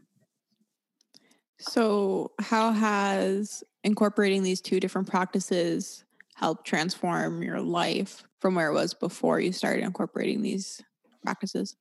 So, 1.59 2.31
how 2.39 2.71
has 2.71 3.63
incorporating 3.83 4.43
these 4.43 4.59
two 4.61 4.79
different 4.79 5.09
practices 5.09 6.03
helped 6.35 6.67
transform 6.67 7.41
your 7.41 7.61
life 7.61 8.23
from 8.41 8.55
where 8.55 8.69
it 8.69 8.73
was 8.73 8.93
before 8.93 9.39
you 9.39 9.53
started 9.53 9.83
incorporating 9.83 10.41
these 10.41 10.81
practices? 11.23 11.77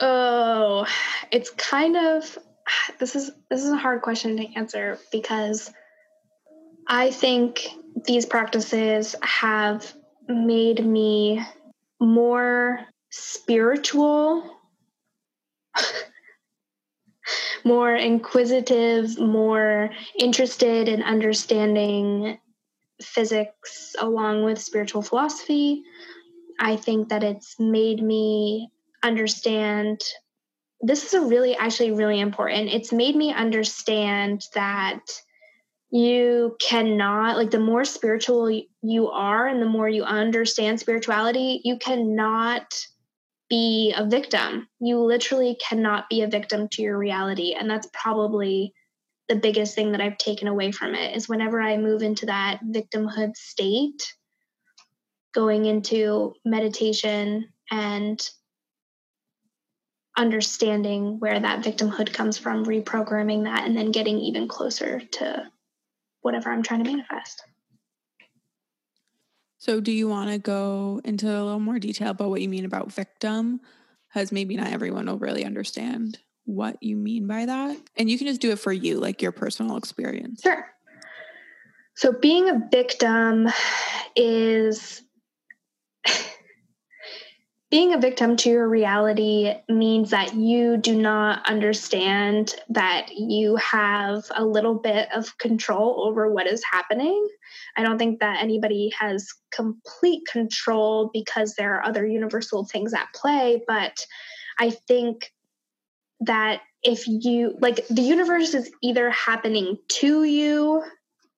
Oh, 0.00 0.86
it's 1.30 1.50
kind 1.50 1.96
of 1.96 2.38
this 2.98 3.16
is 3.16 3.30
this 3.48 3.64
is 3.64 3.70
a 3.70 3.76
hard 3.76 4.02
question 4.02 4.36
to 4.36 4.54
answer 4.54 4.98
because 5.10 5.72
I 6.86 7.10
think 7.10 7.68
these 8.04 8.26
practices 8.26 9.14
have 9.22 9.92
made 10.28 10.84
me 10.84 11.42
more 12.00 12.80
spiritual, 13.10 14.58
more 17.64 17.94
inquisitive, 17.94 19.18
more 19.18 19.90
interested 20.18 20.88
in 20.88 21.02
understanding 21.02 22.38
physics 23.02 23.94
along 23.98 24.44
with 24.44 24.60
spiritual 24.60 25.02
philosophy. 25.02 25.82
I 26.58 26.76
think 26.76 27.08
that 27.08 27.22
it's 27.22 27.58
made 27.58 28.02
me 28.02 28.70
understand 29.02 30.00
this 30.82 31.04
is 31.04 31.14
a 31.14 31.20
really 31.26 31.56
actually 31.56 31.92
really 31.92 32.20
important 32.20 32.68
it's 32.68 32.92
made 32.92 33.16
me 33.16 33.32
understand 33.32 34.42
that 34.54 35.00
you 35.90 36.56
cannot 36.60 37.36
like 37.36 37.50
the 37.50 37.58
more 37.58 37.84
spiritual 37.84 38.62
you 38.82 39.08
are 39.08 39.48
and 39.48 39.60
the 39.60 39.66
more 39.66 39.88
you 39.88 40.04
understand 40.04 40.78
spirituality 40.78 41.60
you 41.64 41.78
cannot 41.78 42.72
be 43.48 43.92
a 43.96 44.06
victim. 44.06 44.68
You 44.78 45.00
literally 45.00 45.58
cannot 45.68 46.08
be 46.08 46.22
a 46.22 46.28
victim 46.28 46.68
to 46.68 46.82
your 46.82 46.96
reality. 46.96 47.52
And 47.58 47.68
that's 47.68 47.88
probably 47.92 48.72
the 49.28 49.36
biggest 49.36 49.76
thing 49.76 49.92
that 49.92 50.00
i've 50.00 50.18
taken 50.18 50.48
away 50.48 50.72
from 50.72 50.92
it 50.96 51.16
is 51.16 51.28
whenever 51.28 51.60
i 51.60 51.76
move 51.76 52.02
into 52.02 52.26
that 52.26 52.58
victimhood 52.68 53.36
state 53.36 54.12
going 55.32 55.66
into 55.66 56.34
meditation 56.44 57.48
and 57.70 58.28
understanding 60.16 61.20
where 61.20 61.38
that 61.38 61.62
victimhood 61.62 62.12
comes 62.12 62.36
from, 62.36 62.66
reprogramming 62.66 63.44
that, 63.44 63.64
and 63.64 63.76
then 63.76 63.92
getting 63.92 64.18
even 64.18 64.48
closer 64.48 65.00
to 65.12 65.46
whatever 66.22 66.50
I'm 66.50 66.62
trying 66.62 66.84
to 66.84 66.90
manifest. 66.90 67.42
So, 69.58 69.80
do 69.80 69.92
you 69.92 70.08
want 70.08 70.30
to 70.30 70.38
go 70.38 71.02
into 71.04 71.26
a 71.28 71.44
little 71.44 71.60
more 71.60 71.78
detail 71.78 72.10
about 72.10 72.30
what 72.30 72.40
you 72.40 72.48
mean 72.48 72.64
about 72.64 72.92
victim? 72.92 73.60
Because 74.08 74.32
maybe 74.32 74.56
not 74.56 74.72
everyone 74.72 75.06
will 75.06 75.18
really 75.18 75.44
understand 75.44 76.18
what 76.44 76.82
you 76.82 76.96
mean 76.96 77.26
by 77.26 77.44
that. 77.44 77.76
And 77.96 78.10
you 78.10 78.16
can 78.16 78.26
just 78.26 78.40
do 78.40 78.52
it 78.52 78.58
for 78.58 78.72
you, 78.72 78.98
like 78.98 79.20
your 79.20 79.32
personal 79.32 79.76
experience. 79.76 80.40
Sure. 80.42 80.66
So, 81.94 82.12
being 82.12 82.48
a 82.48 82.62
victim 82.70 83.48
is 84.16 85.02
being 87.70 87.94
a 87.94 87.98
victim 87.98 88.36
to 88.36 88.50
your 88.50 88.68
reality 88.68 89.54
means 89.68 90.10
that 90.10 90.34
you 90.34 90.76
do 90.76 91.00
not 91.00 91.48
understand 91.48 92.54
that 92.68 93.10
you 93.12 93.54
have 93.56 94.24
a 94.34 94.44
little 94.44 94.74
bit 94.74 95.08
of 95.14 95.38
control 95.38 96.04
over 96.04 96.32
what 96.32 96.48
is 96.48 96.64
happening. 96.70 97.28
I 97.76 97.82
don't 97.82 97.96
think 97.96 98.18
that 98.20 98.42
anybody 98.42 98.92
has 98.98 99.32
complete 99.52 100.22
control 100.26 101.10
because 101.12 101.54
there 101.54 101.76
are 101.76 101.86
other 101.86 102.04
universal 102.04 102.64
things 102.64 102.92
at 102.92 103.06
play, 103.14 103.62
but 103.68 104.04
I 104.58 104.70
think 104.70 105.32
that 106.20 106.62
if 106.82 107.06
you 107.06 107.56
like 107.60 107.86
the 107.88 108.02
universe 108.02 108.52
is 108.54 108.70
either 108.82 109.10
happening 109.10 109.78
to 109.88 110.24
you 110.24 110.82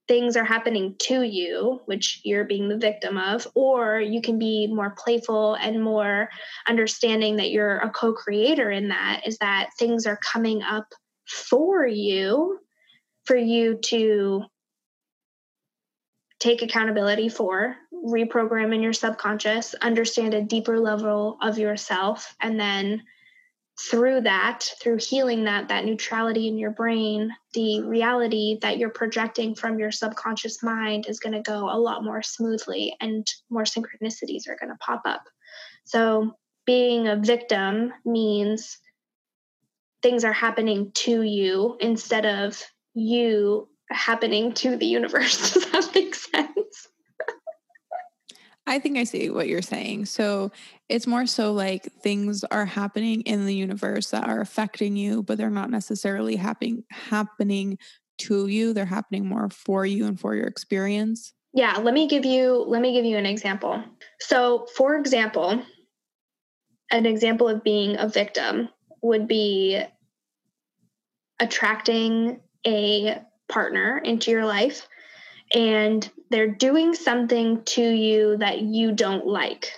things 0.09 0.36
are 0.36 0.44
happening 0.44 0.96
to 0.98 1.22
you, 1.22 1.80
which 1.86 2.20
you're 2.24 2.44
being 2.44 2.68
the 2.68 2.76
victim 2.76 3.16
of, 3.16 3.46
or 3.55 4.00
you 4.00 4.20
can 4.20 4.38
be 4.38 4.66
more 4.66 4.94
playful 4.98 5.55
and 5.55 5.82
more 5.82 6.28
understanding 6.68 7.36
that 7.36 7.50
you're 7.50 7.78
a 7.78 7.90
co 7.90 8.12
creator 8.12 8.70
in 8.70 8.88
that, 8.88 9.22
is 9.26 9.38
that 9.38 9.70
things 9.78 10.07
are 10.07 10.18
coming 10.18 10.62
up 10.62 10.86
for 11.26 11.86
you, 11.86 12.59
for 13.24 13.36
you 13.36 13.78
to 13.84 14.42
take 16.40 16.62
accountability 16.62 17.28
for, 17.28 17.76
reprogram 18.05 18.74
in 18.74 18.82
your 18.82 18.92
subconscious, 18.92 19.74
understand 19.74 20.34
a 20.34 20.42
deeper 20.42 20.80
level 20.80 21.38
of 21.40 21.57
yourself, 21.57 22.34
and 22.40 22.59
then 22.59 23.03
through 23.80 24.20
that, 24.22 24.68
through 24.80 24.98
healing 24.98 25.44
that, 25.44 25.68
that 25.68 25.84
neutrality 25.84 26.46
in 26.46 26.58
your 26.58 26.70
brain, 26.70 27.30
the 27.54 27.82
reality 27.82 28.58
that 28.62 28.78
you're 28.78 28.90
projecting 28.90 29.54
from 29.54 29.78
your 29.78 29.90
subconscious 29.90 30.62
mind 30.62 31.06
is 31.08 31.20
going 31.20 31.32
to 31.32 31.40
go 31.40 31.70
a 31.70 31.78
lot 31.78 32.04
more 32.04 32.22
smoothly 32.22 32.94
and 33.00 33.26
more 33.50 33.64
synchronicities 33.64 34.48
are 34.48 34.56
going 34.60 34.70
to 34.70 34.78
pop 34.78 35.02
up. 35.04 35.22
So, 35.84 36.36
being 36.64 37.08
a 37.08 37.16
victim 37.16 37.92
means 38.04 38.78
things 40.00 40.24
are 40.24 40.32
happening 40.32 40.92
to 40.94 41.22
you 41.22 41.76
instead 41.80 42.24
of 42.24 42.62
you 42.94 43.68
happening 43.90 44.52
to 44.52 44.76
the 44.76 44.86
universe. 44.86 45.54
Does 45.54 45.70
that 45.72 45.94
make 45.94 46.14
sense? 46.14 46.88
I 48.66 48.78
think 48.78 48.96
I 48.96 49.04
see 49.04 49.28
what 49.28 49.48
you're 49.48 49.62
saying. 49.62 50.06
So 50.06 50.52
it's 50.88 51.06
more 51.06 51.26
so 51.26 51.52
like 51.52 51.84
things 52.00 52.44
are 52.44 52.64
happening 52.64 53.22
in 53.22 53.44
the 53.44 53.54
universe 53.54 54.10
that 54.10 54.28
are 54.28 54.40
affecting 54.40 54.96
you, 54.96 55.22
but 55.22 55.36
they're 55.36 55.50
not 55.50 55.70
necessarily 55.70 56.36
happening 56.36 56.84
happening 56.90 57.78
to 58.18 58.46
you. 58.46 58.72
They're 58.72 58.84
happening 58.84 59.26
more 59.26 59.48
for 59.50 59.84
you 59.84 60.06
and 60.06 60.18
for 60.18 60.34
your 60.34 60.46
experience. 60.46 61.32
Yeah, 61.52 61.76
let 61.78 61.92
me 61.92 62.06
give 62.06 62.24
you 62.24 62.64
let 62.66 62.80
me 62.80 62.92
give 62.92 63.04
you 63.04 63.16
an 63.16 63.26
example. 63.26 63.82
So, 64.20 64.66
for 64.76 64.94
example, 64.96 65.62
an 66.90 67.04
example 67.04 67.48
of 67.48 67.64
being 67.64 67.96
a 67.98 68.08
victim 68.08 68.68
would 69.02 69.26
be 69.26 69.82
attracting 71.40 72.40
a 72.64 73.20
partner 73.48 73.98
into 73.98 74.30
your 74.30 74.46
life 74.46 74.86
and 75.55 76.11
they're 76.30 76.55
doing 76.55 76.94
something 76.94 77.62
to 77.64 77.82
you 77.82 78.38
that 78.38 78.61
you 78.61 78.92
don't 78.92 79.26
like. 79.26 79.72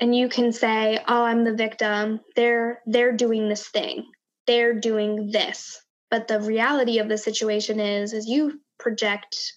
And 0.00 0.14
you 0.14 0.28
can 0.28 0.52
say 0.52 0.98
oh 1.06 1.24
i'm 1.24 1.44
the 1.44 1.54
victim. 1.54 2.20
They're 2.36 2.80
they're 2.86 3.12
doing 3.12 3.48
this 3.48 3.68
thing. 3.68 4.06
They're 4.46 4.74
doing 4.74 5.30
this. 5.30 5.80
But 6.10 6.26
the 6.26 6.40
reality 6.40 6.98
of 6.98 7.08
the 7.08 7.18
situation 7.18 7.78
is 7.80 8.12
is 8.12 8.26
you 8.26 8.60
project 8.78 9.54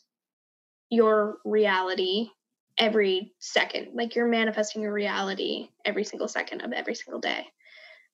your 0.90 1.38
reality 1.46 2.28
every 2.78 3.34
second 3.40 3.90
like 3.94 4.16
you're 4.16 4.28
manifesting 4.28 4.82
your 4.82 4.92
reality 4.94 5.70
every 5.86 6.04
single 6.04 6.28
second 6.28 6.62
of 6.62 6.72
every 6.74 6.96
single 6.96 7.20
day. 7.20 7.46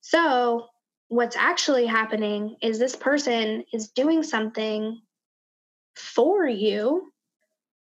So 0.00 0.68
what's 1.08 1.36
actually 1.36 1.86
happening 1.86 2.56
is 2.62 2.78
this 2.78 2.96
person 2.96 3.64
is 3.72 3.88
doing 3.88 4.22
something 4.22 5.00
for 5.96 6.46
you 6.46 7.10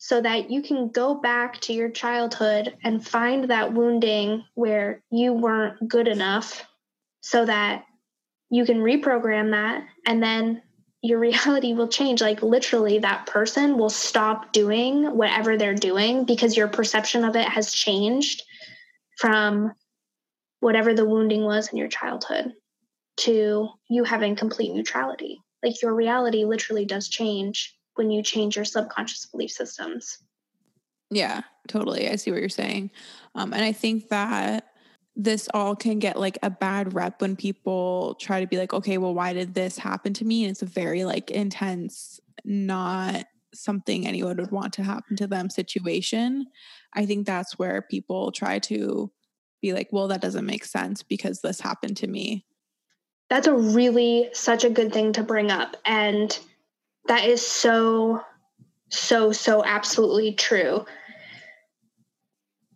so 0.04 0.20
that 0.20 0.52
you 0.52 0.62
can 0.62 0.90
go 0.90 1.16
back 1.16 1.62
to 1.62 1.72
your 1.72 1.88
childhood 1.88 2.76
and 2.84 3.08
find 3.08 3.50
that 3.50 3.74
wounding 3.74 4.44
where 4.54 5.02
you 5.10 5.32
weren't 5.32 5.88
good 5.88 6.10
enough 6.10 6.66
so 7.22 7.46
that 7.46 7.86
you 8.50 8.66
can 8.66 8.80
reprogram 8.80 9.52
that 9.52 9.82
and 10.06 10.22
then 10.22 10.62
your 11.02 11.20
reality 11.32 11.74
will 11.74 11.88
change. 11.88 12.20
Like 12.20 12.44
literally 12.44 13.00
that 13.00 13.28
person 13.28 13.78
will 13.78 13.90
stop 13.90 14.52
doing 14.52 15.16
whatever 15.16 15.56
they're 15.56 15.74
doing 15.74 16.26
because 16.26 16.58
your 16.58 16.68
perception 16.68 17.24
of 17.24 17.38
it 17.38 17.48
has 17.48 17.72
changed 17.72 18.44
from 19.18 19.72
whatever 20.60 20.94
the 20.94 21.06
wounding 21.06 21.46
was 21.46 21.70
in 21.70 21.78
your 21.78 21.88
childhood 21.88 22.52
to 23.22 23.70
you 23.90 24.04
having 24.04 24.36
complete 24.36 24.74
neutrality. 24.74 25.40
Like 25.64 25.82
your 25.82 25.96
reality 25.96 26.44
literally 26.44 26.84
does 26.84 27.08
change 27.08 27.74
when 27.96 28.12
you 28.12 28.24
change 28.24 28.56
your 28.56 28.66
subconscious 28.66 29.26
belief 29.26 29.52
systems. 29.52 30.20
Yeah, 31.10 31.42
totally. 31.68 32.10
I 32.10 32.16
see 32.16 32.32
what 32.32 32.40
you're 32.40 32.50
saying. 32.50 32.92
Um, 33.36 33.54
and 33.54 33.64
I 33.64 33.72
think 33.72 34.10
that 34.10 34.68
this 35.16 35.48
all 35.54 35.76
can 35.76 36.00
get 36.00 36.20
like 36.20 36.40
a 36.42 36.50
bad 36.50 36.94
rep 36.94 37.22
when 37.22 37.36
people 37.36 38.16
try 38.16 38.40
to 38.40 38.48
be 38.48 38.58
like, 38.58 38.74
okay, 38.74 38.98
well, 38.98 39.14
why 39.14 39.34
did 39.34 39.54
this 39.54 39.78
happen 39.78 40.14
to 40.14 40.26
me? 40.26 40.44
And 40.44 40.52
it's 40.52 40.64
a 40.64 40.68
very 40.68 41.06
like 41.06 41.30
intense, 41.30 42.20
not 42.44 43.26
something 43.54 44.08
anyone 44.08 44.38
would 44.38 44.52
want 44.52 44.74
to 44.74 44.84
happen 44.84 45.16
to 45.18 45.28
them 45.28 45.50
situation. 45.50 46.48
I 46.94 47.06
think 47.06 47.28
that's 47.28 47.60
where 47.60 47.84
people 47.84 48.32
try 48.32 48.60
to 48.60 49.12
be 49.62 49.74
like, 49.74 49.90
well, 49.92 50.08
that 50.08 50.22
doesn't 50.22 50.46
make 50.46 50.66
sense 50.66 51.04
because 51.04 51.42
this 51.42 51.60
happened 51.60 51.98
to 51.98 52.08
me. 52.08 52.46
That's 53.30 53.48
a 53.48 53.54
really 53.54 54.30
such 54.34 54.64
a 54.64 54.70
good 54.70 54.92
thing 54.92 55.14
to 55.14 55.24
bring 55.24 55.52
up. 55.52 55.78
And 55.86 56.38
that 57.08 57.26
is 57.26 57.46
so, 57.46 58.22
so, 58.90 59.32
so 59.32 59.64
absolutely 59.64 60.34
true. 60.34 60.86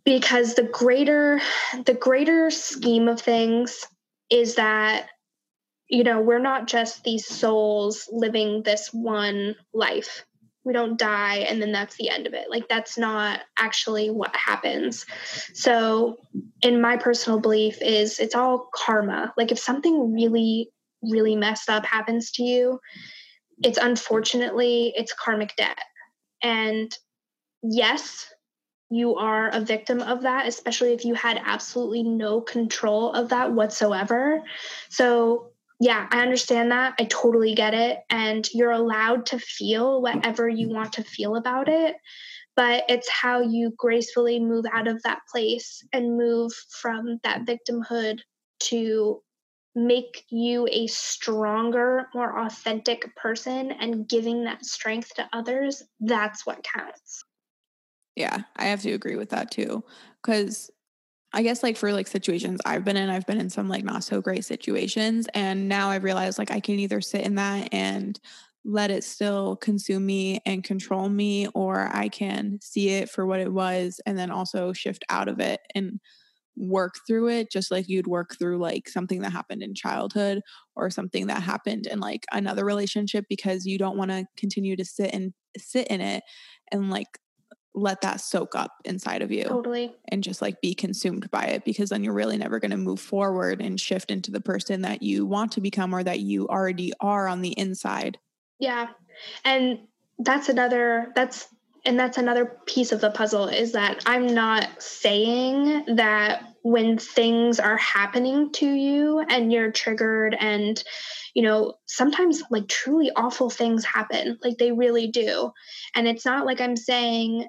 Because 0.04 0.54
the 0.54 0.62
greater, 0.62 1.40
the 1.84 1.94
greater 1.94 2.50
scheme 2.50 3.08
of 3.08 3.20
things 3.20 3.86
is 4.30 4.54
that, 4.56 5.08
you 5.88 6.04
know, 6.04 6.20
we're 6.20 6.38
not 6.38 6.66
just 6.66 7.04
these 7.04 7.26
souls 7.26 8.08
living 8.10 8.62
this 8.62 8.88
one 8.92 9.54
life. 9.72 10.24
We 10.64 10.72
don't 10.74 10.98
die 10.98 11.46
and 11.48 11.62
then 11.62 11.72
that's 11.72 11.96
the 11.96 12.10
end 12.10 12.26
of 12.26 12.34
it. 12.34 12.50
Like, 12.50 12.68
that's 12.68 12.98
not 12.98 13.40
actually 13.58 14.10
what 14.10 14.34
happens. 14.36 15.06
So, 15.54 16.18
in 16.60 16.80
my 16.80 16.98
personal 16.98 17.40
belief, 17.40 17.80
is 17.80 18.18
it's 18.18 18.34
all 18.34 18.68
karma. 18.74 19.32
Like, 19.38 19.50
if 19.50 19.58
something 19.58 20.12
really, 20.12 20.70
really 21.02 21.36
messed 21.36 21.70
up 21.70 21.86
happens 21.86 22.30
to 22.32 22.42
you, 22.42 22.80
it's 23.62 23.78
unfortunately 23.78 24.92
it's 24.96 25.12
karmic 25.12 25.54
debt. 25.56 25.78
And 26.42 26.92
yes 27.62 28.32
you 28.90 29.16
are 29.16 29.48
a 29.50 29.60
victim 29.60 30.00
of 30.00 30.22
that 30.22 30.46
especially 30.46 30.94
if 30.94 31.04
you 31.04 31.12
had 31.12 31.38
absolutely 31.44 32.02
no 32.02 32.40
control 32.40 33.12
of 33.12 33.28
that 33.30 33.52
whatsoever. 33.52 34.42
So 34.88 35.50
yeah 35.80 36.06
i 36.10 36.22
understand 36.22 36.70
that. 36.70 36.94
I 36.98 37.04
totally 37.04 37.54
get 37.54 37.74
it. 37.74 37.98
And 38.10 38.48
you're 38.52 38.70
allowed 38.70 39.26
to 39.26 39.38
feel 39.38 40.00
whatever 40.02 40.48
you 40.48 40.68
want 40.68 40.92
to 40.94 41.04
feel 41.04 41.36
about 41.36 41.68
it 41.68 41.96
but 42.56 42.82
it's 42.88 43.08
how 43.08 43.40
you 43.40 43.72
gracefully 43.76 44.40
move 44.40 44.64
out 44.74 44.88
of 44.88 45.00
that 45.04 45.20
place 45.30 45.80
and 45.92 46.18
move 46.18 46.52
from 46.80 47.20
that 47.22 47.46
victimhood 47.46 48.18
to 48.58 49.22
make 49.74 50.24
you 50.28 50.68
a 50.70 50.86
stronger, 50.86 52.08
more 52.14 52.44
authentic 52.44 53.14
person 53.16 53.72
and 53.72 54.08
giving 54.08 54.44
that 54.44 54.64
strength 54.64 55.14
to 55.14 55.28
others, 55.32 55.82
that's 56.00 56.46
what 56.46 56.64
counts. 56.74 57.24
Yeah, 58.16 58.42
I 58.56 58.64
have 58.64 58.82
to 58.82 58.92
agree 58.92 59.16
with 59.16 59.30
that 59.30 59.50
too. 59.50 59.84
Cause 60.22 60.70
I 61.32 61.42
guess 61.42 61.62
like 61.62 61.76
for 61.76 61.92
like 61.92 62.06
situations 62.06 62.60
I've 62.64 62.84
been 62.84 62.96
in, 62.96 63.10
I've 63.10 63.26
been 63.26 63.40
in 63.40 63.50
some 63.50 63.68
like 63.68 63.84
not 63.84 64.02
so 64.02 64.20
great 64.20 64.44
situations. 64.44 65.28
And 65.34 65.68
now 65.68 65.90
I 65.90 65.96
realize 65.96 66.38
like 66.38 66.50
I 66.50 66.60
can 66.60 66.78
either 66.78 67.00
sit 67.00 67.20
in 67.20 67.34
that 67.36 67.68
and 67.72 68.18
let 68.64 68.90
it 68.90 69.04
still 69.04 69.56
consume 69.56 70.04
me 70.04 70.40
and 70.44 70.64
control 70.64 71.08
me, 71.08 71.46
or 71.48 71.94
I 71.94 72.08
can 72.08 72.58
see 72.62 72.90
it 72.90 73.08
for 73.10 73.26
what 73.26 73.40
it 73.40 73.52
was 73.52 74.00
and 74.04 74.18
then 74.18 74.30
also 74.30 74.72
shift 74.72 75.04
out 75.10 75.28
of 75.28 75.38
it 75.38 75.60
and 75.74 76.00
work 76.58 76.94
through 77.06 77.28
it 77.28 77.50
just 77.50 77.70
like 77.70 77.88
you'd 77.88 78.06
work 78.06 78.36
through 78.38 78.58
like 78.58 78.88
something 78.88 79.20
that 79.20 79.32
happened 79.32 79.62
in 79.62 79.74
childhood 79.74 80.40
or 80.76 80.90
something 80.90 81.28
that 81.28 81.42
happened 81.42 81.86
in 81.86 82.00
like 82.00 82.24
another 82.32 82.64
relationship 82.64 83.24
because 83.28 83.64
you 83.64 83.78
don't 83.78 83.96
want 83.96 84.10
to 84.10 84.24
continue 84.36 84.76
to 84.76 84.84
sit 84.84 85.12
and 85.14 85.32
sit 85.56 85.86
in 85.88 86.00
it 86.00 86.22
and 86.72 86.90
like 86.90 87.18
let 87.74 88.00
that 88.00 88.20
soak 88.20 88.56
up 88.56 88.72
inside 88.84 89.22
of 89.22 89.30
you 89.30 89.44
totally. 89.44 89.94
and 90.08 90.24
just 90.24 90.42
like 90.42 90.60
be 90.60 90.74
consumed 90.74 91.30
by 91.30 91.44
it 91.44 91.64
because 91.64 91.90
then 91.90 92.02
you're 92.02 92.14
really 92.14 92.36
never 92.36 92.58
going 92.58 92.72
to 92.72 92.76
move 92.76 92.98
forward 92.98 93.60
and 93.60 93.80
shift 93.80 94.10
into 94.10 94.32
the 94.32 94.40
person 94.40 94.82
that 94.82 95.02
you 95.02 95.24
want 95.24 95.52
to 95.52 95.60
become 95.60 95.94
or 95.94 96.02
that 96.02 96.18
you 96.18 96.48
already 96.48 96.92
are 97.00 97.28
on 97.28 97.40
the 97.40 97.56
inside. 97.58 98.18
Yeah 98.58 98.88
and 99.44 99.80
that's 100.18 100.48
another 100.48 101.12
that's 101.14 101.48
and 101.84 101.98
that's 101.98 102.18
another 102.18 102.44
piece 102.66 102.92
of 102.92 103.00
the 103.00 103.10
puzzle 103.10 103.46
is 103.48 103.72
that 103.72 104.02
I'm 104.04 104.26
not 104.26 104.82
saying 104.82 105.96
that 105.96 106.47
when 106.62 106.98
things 106.98 107.60
are 107.60 107.76
happening 107.76 108.52
to 108.52 108.66
you 108.66 109.20
and 109.28 109.52
you're 109.52 109.70
triggered 109.70 110.36
and 110.38 110.82
you 111.34 111.42
know 111.42 111.74
sometimes 111.86 112.42
like 112.50 112.68
truly 112.68 113.10
awful 113.14 113.50
things 113.50 113.84
happen 113.84 114.38
like 114.42 114.58
they 114.58 114.72
really 114.72 115.08
do 115.08 115.50
and 115.94 116.08
it's 116.08 116.24
not 116.24 116.46
like 116.46 116.60
I'm 116.60 116.76
saying 116.76 117.46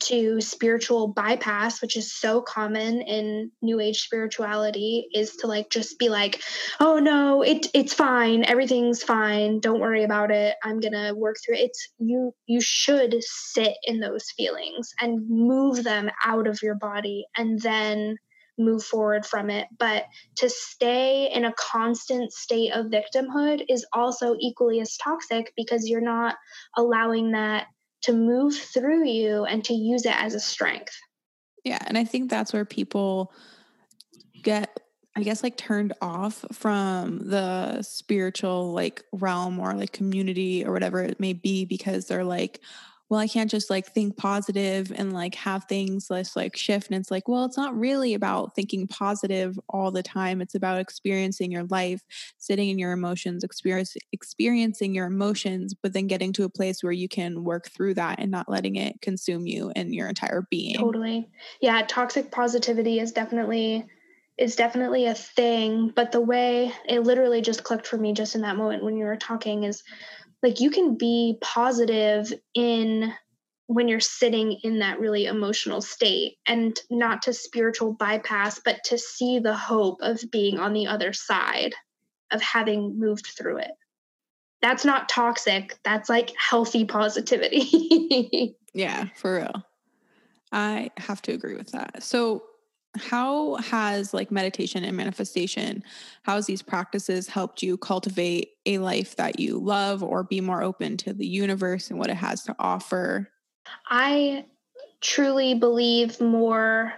to 0.00 0.40
spiritual 0.40 1.08
bypass, 1.08 1.80
which 1.80 1.96
is 1.96 2.12
so 2.12 2.40
common 2.40 3.00
in 3.02 3.50
new 3.62 3.80
age 3.80 4.00
spirituality, 4.02 5.06
is 5.14 5.36
to 5.36 5.46
like 5.46 5.70
just 5.70 5.98
be 5.98 6.08
like, 6.08 6.42
"Oh 6.80 6.98
no, 6.98 7.42
it 7.42 7.66
it's 7.74 7.94
fine. 7.94 8.44
Everything's 8.44 9.02
fine. 9.02 9.60
Don't 9.60 9.80
worry 9.80 10.04
about 10.04 10.30
it. 10.30 10.56
I'm 10.62 10.80
to 10.80 11.12
work 11.16 11.36
through 11.44 11.56
it." 11.56 11.70
It's 11.70 11.88
you 11.98 12.34
you 12.46 12.60
should 12.60 13.16
sit 13.20 13.76
in 13.84 14.00
those 14.00 14.30
feelings 14.36 14.92
and 15.00 15.28
move 15.28 15.84
them 15.84 16.10
out 16.24 16.46
of 16.46 16.62
your 16.62 16.74
body 16.74 17.26
and 17.36 17.60
then 17.60 18.16
move 18.58 18.84
forward 18.84 19.26
from 19.26 19.50
it. 19.50 19.66
But 19.78 20.04
to 20.36 20.48
stay 20.48 21.30
in 21.32 21.44
a 21.44 21.54
constant 21.54 22.32
state 22.32 22.72
of 22.72 22.86
victimhood 22.86 23.64
is 23.68 23.86
also 23.92 24.36
equally 24.38 24.80
as 24.80 24.96
toxic 24.96 25.52
because 25.56 25.88
you're 25.88 26.00
not 26.00 26.36
allowing 26.76 27.32
that 27.32 27.66
to 28.02 28.12
move 28.12 28.54
through 28.54 29.06
you 29.06 29.44
and 29.44 29.64
to 29.64 29.74
use 29.74 30.04
it 30.04 30.14
as 30.16 30.34
a 30.34 30.40
strength. 30.40 30.94
Yeah. 31.64 31.78
And 31.86 31.96
I 31.96 32.04
think 32.04 32.30
that's 32.30 32.52
where 32.52 32.66
people 32.66 33.32
get 34.42 34.78
I 35.16 35.22
guess 35.22 35.44
like 35.44 35.56
turned 35.56 35.92
off 36.02 36.44
from 36.52 37.28
the 37.28 37.82
spiritual 37.82 38.72
like 38.72 39.04
realm 39.12 39.60
or 39.60 39.72
like 39.74 39.92
community 39.92 40.64
or 40.64 40.72
whatever 40.72 41.00
it 41.02 41.20
may 41.20 41.32
be 41.32 41.64
because 41.64 42.06
they're 42.06 42.24
like, 42.24 42.60
well, 43.10 43.20
I 43.20 43.28
can't 43.28 43.50
just 43.50 43.68
like 43.68 43.86
think 43.92 44.16
positive 44.16 44.90
and 44.94 45.12
like 45.12 45.34
have 45.34 45.64
things 45.64 46.06
less 46.08 46.34
like 46.34 46.56
shift. 46.56 46.90
And 46.90 46.98
it's 46.98 47.10
like, 47.10 47.28
well, 47.28 47.44
it's 47.44 47.56
not 47.56 47.76
really 47.78 48.14
about 48.14 48.54
thinking 48.54 48.86
positive 48.86 49.58
all 49.68 49.90
the 49.90 50.02
time. 50.02 50.40
It's 50.40 50.54
about 50.54 50.80
experiencing 50.80 51.52
your 51.52 51.64
life, 51.64 52.00
sitting 52.38 52.70
in 52.70 52.78
your 52.78 52.92
emotions, 52.92 53.44
experience, 53.44 53.94
experiencing 54.12 54.94
your 54.94 55.06
emotions, 55.06 55.74
but 55.74 55.92
then 55.92 56.06
getting 56.06 56.32
to 56.34 56.44
a 56.44 56.50
place 56.50 56.82
where 56.82 56.92
you 56.92 57.08
can 57.08 57.44
work 57.44 57.68
through 57.68 57.94
that 57.94 58.20
and 58.20 58.30
not 58.30 58.48
letting 58.48 58.76
it 58.76 59.00
consume 59.02 59.46
you 59.46 59.70
and 59.76 59.94
your 59.94 60.08
entire 60.08 60.46
being. 60.50 60.76
Totally. 60.76 61.28
Yeah. 61.60 61.82
Toxic 61.86 62.30
positivity 62.30 63.00
is 63.00 63.12
definitely 63.12 63.84
is 64.36 64.56
definitely 64.56 65.06
a 65.06 65.14
thing 65.14 65.92
but 65.94 66.10
the 66.10 66.20
way 66.20 66.72
it 66.88 67.04
literally 67.04 67.40
just 67.40 67.62
clicked 67.62 67.86
for 67.86 67.96
me 67.96 68.12
just 68.12 68.34
in 68.34 68.40
that 68.40 68.56
moment 68.56 68.82
when 68.82 68.96
you 68.96 69.04
were 69.04 69.14
talking 69.14 69.62
is 69.62 69.84
like 70.44 70.60
you 70.60 70.70
can 70.70 70.94
be 70.94 71.38
positive 71.40 72.30
in 72.54 73.12
when 73.66 73.88
you're 73.88 73.98
sitting 73.98 74.52
in 74.62 74.80
that 74.80 75.00
really 75.00 75.24
emotional 75.24 75.80
state 75.80 76.36
and 76.46 76.78
not 76.90 77.22
to 77.22 77.32
spiritual 77.32 77.94
bypass 77.94 78.60
but 78.62 78.76
to 78.84 78.98
see 78.98 79.38
the 79.38 79.56
hope 79.56 79.96
of 80.02 80.20
being 80.30 80.58
on 80.58 80.74
the 80.74 80.86
other 80.86 81.14
side 81.14 81.74
of 82.30 82.42
having 82.42 82.98
moved 82.98 83.26
through 83.26 83.56
it. 83.56 83.70
That's 84.60 84.84
not 84.84 85.08
toxic. 85.08 85.78
That's 85.82 86.10
like 86.10 86.32
healthy 86.38 86.84
positivity. 86.84 88.54
Yeah 88.76 89.04
for 89.14 89.36
real. 89.36 89.64
I 90.50 90.90
have 90.96 91.22
to 91.22 91.32
agree 91.32 91.54
with 91.54 91.70
that. 91.70 92.02
So 92.02 92.42
how 92.96 93.56
has 93.56 94.14
like 94.14 94.30
meditation 94.30 94.84
and 94.84 94.96
manifestation 94.96 95.82
how 96.22 96.36
has 96.36 96.46
these 96.46 96.62
practices 96.62 97.28
helped 97.28 97.62
you 97.62 97.76
cultivate 97.76 98.50
a 98.66 98.78
life 98.78 99.16
that 99.16 99.38
you 99.38 99.58
love 99.58 100.02
or 100.02 100.22
be 100.22 100.40
more 100.40 100.62
open 100.62 100.96
to 100.96 101.12
the 101.12 101.26
universe 101.26 101.90
and 101.90 101.98
what 101.98 102.10
it 102.10 102.16
has 102.16 102.42
to 102.44 102.54
offer? 102.58 103.28
I 103.88 104.46
truly 105.00 105.54
believe 105.54 106.18
more 106.20 106.94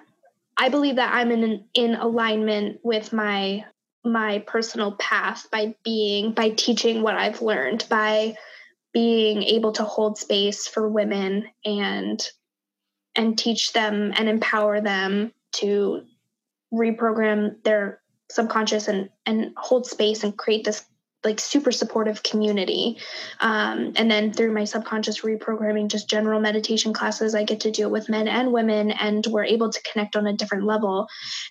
i 0.57 0.69
believe 0.69 0.97
that 0.97 1.13
i'm 1.13 1.33
in 1.33 1.65
in 1.75 1.97
alignment 1.97 2.79
with 2.85 3.13
my 3.13 3.65
my 4.05 4.39
personal 4.47 4.93
path 4.93 5.49
by 5.51 5.75
being 5.85 6.31
by 6.33 6.51
teaching 6.51 7.03
what 7.03 7.17
i've 7.17 7.43
learned 7.43 7.85
by 7.91 8.37
being 8.93 9.43
able 9.43 9.73
to 9.73 9.83
hold 9.83 10.17
space 10.17 10.69
for 10.69 10.89
women 10.89 11.49
and 11.65 12.31
and 13.17 13.37
teach 13.37 13.73
them 13.73 14.13
and 14.17 14.29
empower 14.29 14.81
them 14.81 15.33
to 15.59 16.03
reprogram 16.73 17.63
their 17.63 18.01
subconscious 18.31 18.89
and 18.89 19.09
and 19.25 19.53
hold 19.57 19.87
space 19.87 20.25
and 20.25 20.37
create 20.37 20.65
this 20.65 20.85
like 21.25 21.41
super 21.41 21.73
supportive 21.73 22.23
community. 22.23 22.99
Um, 23.41 23.93
and 23.97 24.11
then 24.11 24.33
through 24.33 24.53
my 24.53 24.65
subconscious 24.65 25.23
reprogramming 25.23 25.89
just 25.89 26.09
general 26.09 26.41
meditation 26.41 26.93
classes 26.93 27.35
i 27.35 27.43
get 27.43 27.61
to 27.61 27.71
deal 27.71 27.91
with 27.91 28.09
men 28.09 28.29
and 28.29 28.53
women 28.53 28.93
and 28.93 29.27
we're 29.27 29.45
able 29.45 29.71
to 29.71 29.83
connect 29.83 30.17
on 30.17 30.27
a 30.27 30.33
different 30.33 30.65
level. 30.65 31.09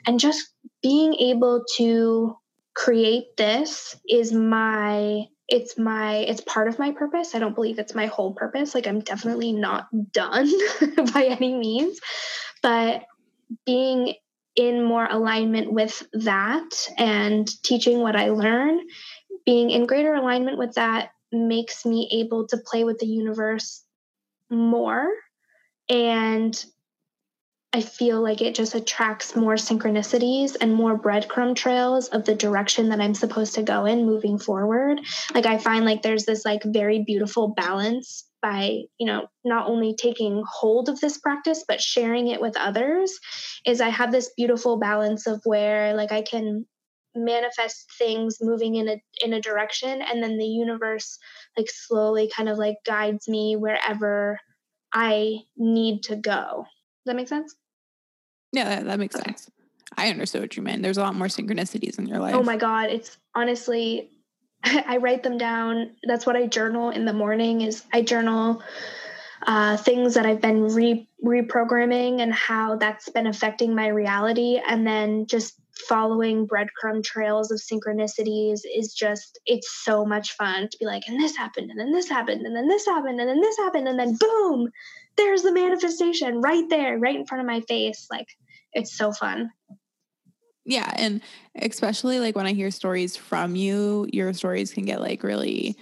And 0.07 0.19
just 0.19 0.47
being 0.81 1.13
able 1.15 1.63
to 1.77 2.37
create 2.73 3.37
this 3.37 3.95
is 4.09 4.31
my 4.31 5.25
it's 5.47 5.77
my 5.77 6.15
it's 6.15 6.41
part 6.41 6.67
of 6.67 6.79
my 6.79 6.91
purpose. 6.91 7.35
I 7.35 7.39
don't 7.39 7.53
believe 7.53 7.77
it's 7.77 7.93
my 7.93 8.07
whole 8.07 8.33
purpose. 8.33 8.73
Like 8.73 8.87
i'm 8.87 9.01
definitely 9.01 9.51
not 9.51 9.87
done 10.11 10.51
by 11.13 11.25
any 11.25 11.53
means. 11.53 11.99
But 12.61 13.03
being 13.65 14.15
in 14.55 14.83
more 14.83 15.05
alignment 15.05 15.71
with 15.71 16.03
that 16.13 16.69
and 16.97 17.47
teaching 17.63 17.99
what 17.99 18.15
I 18.15 18.29
learn, 18.29 18.79
being 19.45 19.69
in 19.69 19.85
greater 19.85 20.13
alignment 20.13 20.57
with 20.57 20.75
that 20.75 21.09
makes 21.31 21.85
me 21.85 22.09
able 22.13 22.47
to 22.47 22.57
play 22.57 22.83
with 22.83 22.99
the 22.99 23.07
universe 23.07 23.83
more. 24.49 25.07
And 25.89 26.65
I 27.73 27.81
feel 27.81 28.21
like 28.21 28.41
it 28.41 28.55
just 28.55 28.73
attracts 28.73 29.35
more 29.35 29.55
synchronicities 29.55 30.55
and 30.61 30.73
more 30.73 30.97
breadcrumb 30.97 31.57
trails 31.57 32.07
of 32.07 32.23
the 32.23 32.33
direction 32.33 32.87
that 32.89 33.01
I'm 33.01 33.13
supposed 33.13 33.55
to 33.55 33.63
go 33.63 33.83
in 33.83 34.05
moving 34.05 34.39
forward. 34.39 35.01
Like 35.33 35.45
I 35.45 35.57
find 35.57 35.83
like 35.83 36.01
there's 36.01 36.23
this 36.23 36.45
like 36.45 36.61
very 36.63 37.03
beautiful 37.03 37.49
balance 37.49 38.23
by 38.45 38.81
you 38.99 39.07
know 39.07 39.25
not 39.43 39.67
only 39.67 39.95
taking 39.95 40.43
hold 40.47 40.87
of 40.87 40.99
this 40.99 41.17
practice 41.17 41.65
but 41.67 41.81
sharing 41.81 42.27
it 42.27 42.39
with 42.39 42.55
others 42.57 43.17
is 43.65 43.81
i 43.81 43.89
have 43.89 44.11
this 44.11 44.31
beautiful 44.37 44.77
balance 44.77 45.25
of 45.25 45.41
where 45.45 45.95
like 45.95 46.11
i 46.11 46.21
can 46.21 46.63
manifest 47.15 47.87
things 47.97 48.37
moving 48.41 48.75
in 48.75 48.87
a 48.87 49.01
in 49.23 49.33
a 49.33 49.41
direction 49.41 49.99
and 50.01 50.21
then 50.21 50.37
the 50.37 50.45
universe 50.45 51.17
like 51.57 51.67
slowly 51.69 52.29
kind 52.35 52.47
of 52.47 52.59
like 52.59 52.75
guides 52.85 53.27
me 53.27 53.55
wherever 53.55 54.39
i 54.93 55.37
need 55.57 56.03
to 56.03 56.15
go. 56.15 56.65
Does 56.65 57.11
that 57.11 57.15
make 57.15 57.27
sense? 57.27 57.55
Yeah 58.51 58.69
that, 58.69 58.85
that 58.85 58.99
makes 58.99 59.15
okay. 59.15 59.23
sense. 59.23 59.49
I 59.97 60.09
understood 60.09 60.41
what 60.41 60.57
you 60.57 60.61
meant. 60.61 60.83
There's 60.83 60.97
a 60.97 61.01
lot 61.01 61.15
more 61.15 61.27
synchronicities 61.27 61.97
in 61.97 62.05
your 62.05 62.17
oh 62.17 62.21
life. 62.21 62.35
oh 62.35 62.43
my 62.43 62.57
god 62.57 62.89
it's 62.91 63.17
honestly 63.33 64.11
I 64.87 64.97
write 64.97 65.23
them 65.23 65.37
down. 65.37 65.91
That's 66.03 66.25
what 66.25 66.35
I 66.35 66.47
journal 66.47 66.89
in 66.89 67.05
the 67.05 67.13
morning 67.13 67.61
is 67.61 67.83
I 67.93 68.01
journal 68.01 68.63
uh, 69.45 69.77
things 69.77 70.15
that 70.15 70.25
I've 70.25 70.41
been 70.41 70.73
re- 70.73 71.07
reprogramming 71.23 72.21
and 72.21 72.33
how 72.33 72.77
that's 72.77 73.09
been 73.09 73.27
affecting 73.27 73.75
my 73.75 73.87
reality. 73.87 74.59
And 74.67 74.87
then 74.87 75.27
just 75.27 75.59
following 75.87 76.47
breadcrumb 76.47 77.03
trails 77.03 77.51
of 77.51 77.59
synchronicities 77.59 78.61
is 78.75 78.93
just, 78.97 79.39
it's 79.45 79.83
so 79.83 80.05
much 80.05 80.31
fun 80.31 80.67
to 80.69 80.77
be 80.79 80.85
like, 80.85 81.03
and 81.07 81.19
this 81.19 81.35
happened, 81.35 81.69
and 81.69 81.79
then 81.79 81.91
this 81.91 82.09
happened, 82.09 82.45
and 82.45 82.55
then 82.55 82.67
this 82.67 82.85
happened, 82.85 83.19
and 83.19 83.29
then 83.29 83.41
this 83.41 83.57
happened, 83.57 83.87
and 83.87 83.99
then 83.99 84.17
boom, 84.17 84.69
there's 85.17 85.43
the 85.43 85.51
manifestation 85.51 86.41
right 86.41 86.67
there, 86.69 86.97
right 86.97 87.15
in 87.15 87.25
front 87.25 87.41
of 87.41 87.47
my 87.47 87.61
face. 87.67 88.07
Like, 88.09 88.27
it's 88.73 88.97
so 88.97 89.11
fun. 89.11 89.51
Yeah. 90.65 90.91
And 90.95 91.21
especially 91.55 92.19
like 92.19 92.35
when 92.35 92.47
I 92.47 92.53
hear 92.53 92.71
stories 92.71 93.15
from 93.15 93.55
you, 93.55 94.07
your 94.11 94.33
stories 94.33 94.73
can 94.73 94.85
get 94.85 94.99
like 94.99 95.23
really 95.23 95.77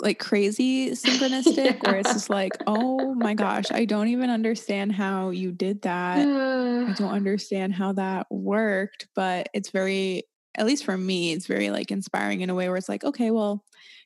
like 0.00 0.18
crazy 0.18 0.90
synchronistic 0.92 1.56
yeah. 1.56 1.76
where 1.90 2.00
it's 2.00 2.12
just 2.12 2.30
like, 2.30 2.52
oh 2.66 3.14
my 3.14 3.34
gosh, 3.34 3.70
I 3.70 3.84
don't 3.84 4.08
even 4.08 4.30
understand 4.30 4.92
how 4.92 5.30
you 5.30 5.52
did 5.52 5.82
that. 5.82 6.18
I 6.18 6.92
don't 6.96 7.12
understand 7.12 7.74
how 7.74 7.92
that 7.92 8.26
worked, 8.30 9.08
but 9.14 9.48
it's 9.54 9.70
very, 9.70 10.24
at 10.56 10.66
least 10.66 10.84
for 10.84 10.96
me, 10.96 11.32
it's 11.32 11.46
very 11.46 11.70
like 11.70 11.90
inspiring 11.90 12.40
in 12.40 12.50
a 12.50 12.54
way 12.54 12.68
where 12.68 12.78
it's 12.78 12.88
like, 12.88 13.04
okay, 13.04 13.30
well, 13.30 13.64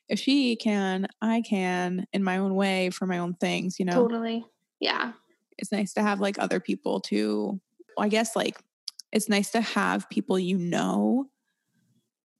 if 0.09 0.19
she 0.19 0.55
can, 0.55 1.07
I 1.21 1.41
can 1.41 2.05
in 2.13 2.23
my 2.23 2.37
own 2.37 2.55
way 2.55 2.89
for 2.91 3.05
my 3.05 3.17
own 3.17 3.33
things, 3.33 3.79
you 3.79 3.85
know? 3.85 3.93
Totally. 3.93 4.45
Yeah. 4.79 5.13
It's 5.57 5.71
nice 5.71 5.93
to 5.93 6.01
have 6.01 6.19
like 6.19 6.37
other 6.39 6.59
people 6.59 7.01
to, 7.01 7.59
I 7.97 8.07
guess, 8.07 8.35
like 8.35 8.57
it's 9.11 9.29
nice 9.29 9.51
to 9.51 9.61
have 9.61 10.09
people 10.09 10.37
you 10.37 10.57
know 10.57 11.27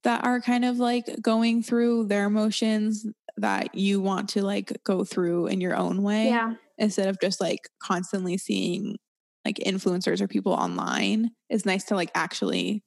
that 0.04 0.24
are 0.24 0.40
kind 0.40 0.64
of 0.64 0.78
like 0.78 1.20
going 1.20 1.62
through 1.62 2.06
their 2.06 2.24
emotions 2.24 3.06
that 3.36 3.74
you 3.74 4.00
want 4.00 4.30
to 4.30 4.42
like 4.42 4.72
go 4.84 5.04
through 5.04 5.46
in 5.46 5.60
your 5.60 5.76
own 5.76 6.02
way. 6.02 6.26
Yeah. 6.26 6.54
Instead 6.76 7.08
of 7.08 7.20
just 7.20 7.40
like 7.40 7.68
constantly 7.82 8.36
seeing 8.36 8.96
like 9.44 9.56
influencers 9.56 10.20
or 10.20 10.28
people 10.28 10.52
online. 10.52 11.30
It's 11.48 11.64
nice 11.64 11.84
to 11.84 11.94
like 11.94 12.10
actually 12.14 12.84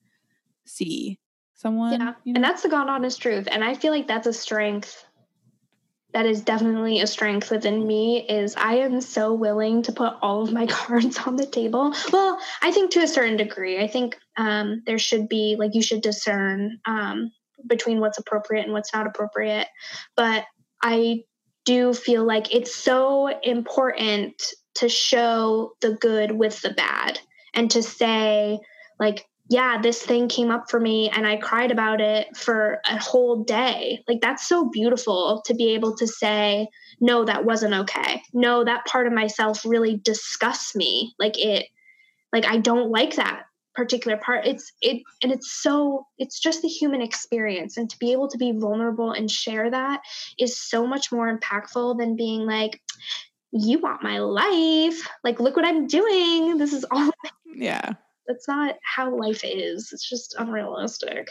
see 0.66 1.20
someone. 1.56 2.00
Yeah. 2.00 2.14
You 2.24 2.34
know? 2.34 2.38
And 2.38 2.44
that's 2.44 2.64
the 2.64 2.70
God 2.70 2.90
honest 2.90 3.22
truth. 3.22 3.48
And 3.52 3.64
I 3.64 3.74
feel 3.74 3.92
like 3.92 4.08
that's 4.08 4.28
a 4.28 4.34
strength 4.34 5.06
that 6.14 6.26
is 6.26 6.41
definitely 6.41 6.99
a 6.99 7.07
strength 7.07 7.51
within 7.51 7.86
me 7.86 8.26
is 8.28 8.55
I 8.55 8.76
am 8.76 9.01
so 9.01 9.34
willing 9.34 9.82
to 9.84 9.91
put 9.91 10.14
all 10.22 10.43
of 10.43 10.51
my 10.51 10.66
cards 10.70 11.18
on 11.20 11.36
the 11.36 11.45
table. 11.45 11.93
Well, 12.12 12.39
I 12.62 12.72
think 12.72 12.91
to 12.91 13.01
a 13.01 13.07
certain 13.07 13.38
degree. 13.38 13.82
I 13.82 13.88
think 13.88 14.18
um, 14.38 14.84
there 14.86 14.99
should 14.99 15.30
be 15.30 15.55
like 15.57 15.74
you 15.74 15.82
should 15.82 16.01
discern 16.01 16.80
um, 16.86 17.32
between 17.68 17.99
what's 17.99 18.18
appropriate 18.18 18.64
and 18.64 18.74
what's 18.74 18.93
not 18.93 19.07
appropriate. 19.07 19.68
But 20.16 20.45
I 20.84 21.24
do 21.66 21.93
feel 21.93 22.26
like 22.26 22.53
it's 22.53 22.76
so 22.76 23.28
important 23.28 24.41
to 24.76 24.89
show 24.89 25.74
the 25.82 25.93
good 25.93 26.32
with 26.32 26.62
the 26.62 26.72
bad 26.72 27.20
and 27.53 27.70
to 27.72 27.84
say 27.84 28.59
like 28.99 29.26
yeah, 29.52 29.82
this 29.82 30.02
thing 30.02 30.30
came 30.30 30.49
up 30.49 30.72
for 30.72 30.80
me 30.80 31.10
and 31.10 31.28
I 31.28 31.36
cried 31.36 31.72
about 31.72 31.99
it 31.99 32.38
for 32.38 32.80
a 32.89 32.97
whole 32.97 33.43
day. 33.43 34.02
Like, 34.08 34.22
that's 34.22 34.47
so 34.47 34.70
beautiful 34.70 35.41
to 35.45 35.54
be 35.54 35.74
able 35.74 35.93
to 35.97 36.08
say, 36.08 36.70
no, 37.02 37.26
that 37.26 37.43
wasn't 37.43 37.74
okay. 37.74 38.22
No, 38.32 38.64
that 38.64 38.86
part 38.86 39.08
of 39.08 39.14
myself 39.14 39.66
really 39.66 39.97
disgusts 39.97 40.74
me. 40.74 41.14
Like, 41.20 41.38
it, 41.38 41.66
like, 42.32 42.45
I 42.45 42.60
don't 42.60 42.91
like 42.91 43.18
that 43.18 43.43
particular 43.76 44.16
part. 44.16 44.47
It's, 44.47 44.72
it, 44.82 45.04
and 45.22 45.34
it's 45.34 45.52
so, 45.52 46.08
it's 46.18 46.39
just 46.39 46.62
the 46.62 46.70
human 46.70 47.02
experience. 47.02 47.76
And 47.76 47.89
to 47.89 47.99
be 47.99 48.14
able 48.14 48.30
to 48.30 48.38
be 48.38 48.54
vulnerable 48.54 49.12
and 49.12 49.30
share 49.30 49.70
that 49.70 49.99
is 50.39 50.58
so 50.58 50.88
much 50.88 51.12
more 51.12 51.38
impactful 51.38 51.99
than 51.99 52.16
being 52.16 52.45
like, 52.45 52.82
you 53.52 53.80
want 53.80 54.02
my 54.02 54.20
life. 54.20 55.10
Like, 55.26 55.41
look 55.41 55.58
what 55.58 55.66
I'm 55.66 55.88
doing. 55.88 56.58
This 56.58 56.72
is 56.72 56.86
all. 56.89 57.12
Yeah. 57.54 57.95
That's 58.32 58.48
not 58.48 58.76
how 58.82 59.14
life 59.14 59.42
is. 59.44 59.92
It's 59.92 60.08
just 60.08 60.36
unrealistic. 60.40 61.28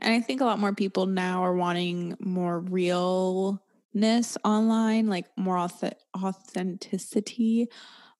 And 0.00 0.14
I 0.14 0.20
think 0.20 0.40
a 0.40 0.46
lot 0.46 0.58
more 0.58 0.74
people 0.74 1.04
now 1.04 1.44
are 1.44 1.54
wanting 1.54 2.16
more 2.20 2.60
realness 2.60 4.38
online, 4.44 5.08
like 5.08 5.26
more 5.36 5.56
auth- 5.56 5.92
authenticity 6.16 7.68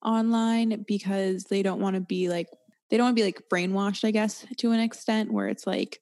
online 0.04 0.84
because 0.86 1.44
they 1.44 1.62
don't 1.62 1.80
want 1.80 1.94
to 1.94 2.00
be 2.00 2.28
like, 2.28 2.48
they 2.90 2.98
don't 2.98 3.06
want 3.06 3.16
to 3.16 3.22
be 3.22 3.24
like 3.24 3.48
brainwashed, 3.50 4.04
I 4.04 4.10
guess, 4.10 4.44
to 4.58 4.72
an 4.72 4.80
extent 4.80 5.32
where 5.32 5.48
it's 5.48 5.66
like, 5.66 6.00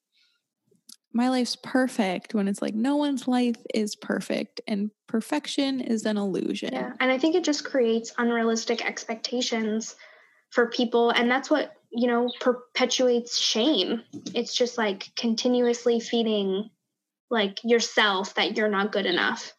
my 1.12 1.28
life's 1.28 1.56
perfect 1.62 2.34
when 2.34 2.48
it's 2.48 2.60
like 2.60 2.74
no 2.74 2.96
one's 2.96 3.28
life 3.28 3.56
is 3.72 3.94
perfect 3.96 4.60
and 4.66 4.90
perfection 5.06 5.80
is 5.80 6.04
an 6.04 6.16
illusion. 6.16 6.72
Yeah. 6.72 6.92
And 6.98 7.10
I 7.10 7.18
think 7.18 7.36
it 7.36 7.44
just 7.44 7.64
creates 7.64 8.12
unrealistic 8.18 8.84
expectations 8.84 9.94
for 10.50 10.68
people. 10.68 11.10
And 11.10 11.30
that's 11.30 11.48
what, 11.48 11.72
you 11.90 12.06
know, 12.06 12.30
perpetuates 12.40 13.38
shame. 13.38 14.02
It's 14.34 14.54
just 14.54 14.78
like 14.78 15.10
continuously 15.16 16.00
feeding 16.00 16.70
like 17.30 17.58
yourself 17.64 18.34
that 18.34 18.56
you're 18.56 18.68
not 18.68 18.92
good 18.92 19.06
enough. 19.06 19.52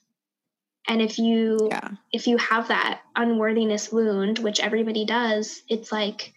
And 0.88 1.02
if 1.02 1.20
you 1.20 1.58
yeah. 1.70 1.90
if 2.12 2.28
you 2.28 2.38
have 2.38 2.70
that 2.70 3.02
unworthiness 3.16 3.92
wound, 3.92 4.40
which 4.40 4.60
everybody 4.60 5.06
does, 5.06 5.62
it's 5.70 5.92
like 5.92 6.34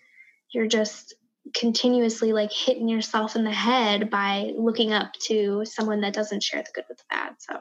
you're 0.52 0.66
just 0.66 1.14
continuously 1.54 2.32
like 2.32 2.52
hitting 2.52 2.88
yourself 2.88 3.36
in 3.36 3.44
the 3.44 3.52
head 3.52 4.10
by 4.10 4.52
looking 4.56 4.92
up 4.92 5.12
to 5.26 5.64
someone 5.64 6.00
that 6.00 6.14
doesn't 6.14 6.42
share 6.42 6.62
the 6.62 6.70
good 6.74 6.84
with 6.88 6.98
the 6.98 7.04
bad. 7.10 7.34
So 7.38 7.58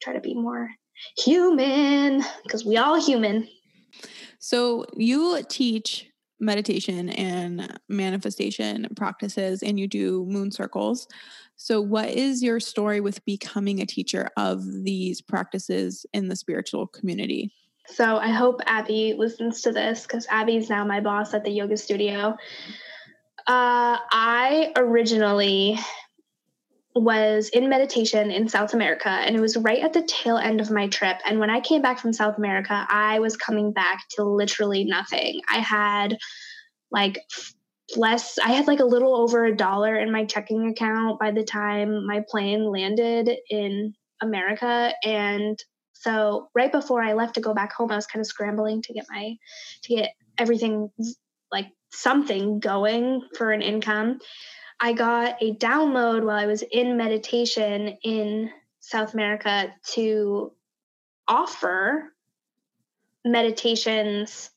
try 0.00 0.14
to 0.14 0.20
be 0.20 0.34
more 0.34 0.70
human 1.16 2.22
because 2.42 2.64
we 2.64 2.76
all 2.76 3.00
human. 3.00 3.48
So 4.38 4.86
you 4.94 5.42
teach 5.48 6.06
meditation 6.40 7.08
and 7.10 7.78
manifestation 7.88 8.86
practices 8.96 9.62
and 9.62 9.78
you 9.78 9.88
do 9.88 10.24
moon 10.26 10.50
circles. 10.50 11.08
So 11.56 11.80
what 11.80 12.08
is 12.08 12.42
your 12.42 12.60
story 12.60 13.00
with 13.00 13.24
becoming 13.24 13.80
a 13.80 13.86
teacher 13.86 14.30
of 14.36 14.64
these 14.84 15.20
practices 15.20 16.06
in 16.12 16.28
the 16.28 16.36
spiritual 16.36 16.86
community? 16.86 17.52
So 17.86 18.18
I 18.18 18.28
hope 18.28 18.60
Abby 18.66 19.14
listens 19.16 19.62
to 19.62 19.72
this 19.72 20.02
because 20.02 20.26
Abby's 20.30 20.68
now 20.68 20.84
my 20.84 21.00
boss 21.00 21.34
at 21.34 21.42
the 21.42 21.50
yoga 21.50 21.76
studio. 21.76 22.36
Uh, 23.46 23.96
I 24.10 24.72
originally 24.76 25.78
was 27.00 27.48
in 27.50 27.68
meditation 27.68 28.30
in 28.30 28.48
South 28.48 28.74
America, 28.74 29.08
and 29.08 29.36
it 29.36 29.40
was 29.40 29.56
right 29.56 29.82
at 29.82 29.92
the 29.92 30.02
tail 30.02 30.36
end 30.36 30.60
of 30.60 30.70
my 30.70 30.88
trip. 30.88 31.18
And 31.24 31.38
when 31.38 31.50
I 31.50 31.60
came 31.60 31.82
back 31.82 31.98
from 31.98 32.12
South 32.12 32.38
America, 32.38 32.86
I 32.88 33.20
was 33.20 33.36
coming 33.36 33.72
back 33.72 34.00
to 34.12 34.24
literally 34.24 34.84
nothing. 34.84 35.40
I 35.50 35.58
had 35.58 36.18
like 36.90 37.18
less, 37.96 38.38
I 38.38 38.52
had 38.52 38.66
like 38.66 38.80
a 38.80 38.84
little 38.84 39.16
over 39.16 39.44
a 39.44 39.56
dollar 39.56 39.96
in 39.96 40.12
my 40.12 40.24
checking 40.24 40.68
account 40.68 41.18
by 41.18 41.30
the 41.30 41.44
time 41.44 42.06
my 42.06 42.22
plane 42.28 42.64
landed 42.64 43.30
in 43.50 43.94
America. 44.20 44.92
And 45.04 45.58
so 45.92 46.48
right 46.54 46.70
before 46.70 47.02
I 47.02 47.14
left 47.14 47.34
to 47.34 47.40
go 47.40 47.54
back 47.54 47.72
home, 47.72 47.90
I 47.90 47.96
was 47.96 48.06
kind 48.06 48.20
of 48.20 48.26
scrambling 48.26 48.82
to 48.82 48.92
get 48.92 49.06
my, 49.10 49.34
to 49.84 49.94
get 49.94 50.10
everything 50.38 50.90
like 51.50 51.66
something 51.92 52.60
going 52.60 53.22
for 53.36 53.52
an 53.52 53.62
income. 53.62 54.18
I 54.80 54.92
got 54.92 55.42
a 55.42 55.54
download 55.54 56.24
while 56.24 56.36
I 56.36 56.46
was 56.46 56.62
in 56.62 56.96
meditation 56.96 57.98
in 58.02 58.50
South 58.80 59.14
America 59.14 59.74
to 59.94 60.52
offer 61.26 62.12
meditations 63.24 64.50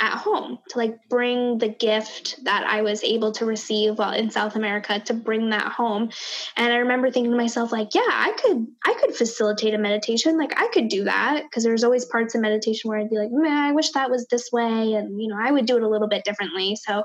at 0.00 0.16
home 0.16 0.58
to 0.68 0.78
like 0.78 0.96
bring 1.08 1.58
the 1.58 1.68
gift 1.68 2.42
that 2.44 2.64
I 2.66 2.82
was 2.82 3.04
able 3.04 3.30
to 3.32 3.44
receive 3.44 3.98
while 3.98 4.12
in 4.12 4.30
South 4.30 4.56
America 4.56 4.98
to 4.98 5.14
bring 5.14 5.50
that 5.50 5.70
home. 5.70 6.10
And 6.56 6.72
I 6.72 6.78
remember 6.78 7.10
thinking 7.10 7.30
to 7.30 7.36
myself 7.36 7.70
like, 7.70 7.94
yeah, 7.94 8.02
I 8.04 8.32
could 8.32 8.66
I 8.84 8.94
could 8.94 9.14
facilitate 9.14 9.74
a 9.74 9.78
meditation. 9.78 10.36
Like 10.38 10.60
I 10.60 10.68
could 10.68 10.88
do 10.88 11.04
that 11.04 11.44
because 11.44 11.62
there's 11.62 11.84
always 11.84 12.04
parts 12.04 12.34
of 12.34 12.40
meditation 12.40 12.90
where 12.90 12.98
I'd 12.98 13.10
be 13.10 13.18
like, 13.18 13.30
man, 13.30 13.52
I 13.52 13.72
wish 13.72 13.92
that 13.92 14.10
was 14.10 14.26
this 14.26 14.50
way 14.52 14.94
and 14.94 15.20
you 15.22 15.28
know, 15.28 15.38
I 15.40 15.52
would 15.52 15.66
do 15.66 15.76
it 15.76 15.84
a 15.84 15.88
little 15.88 16.08
bit 16.08 16.24
differently. 16.24 16.76
So 16.76 17.04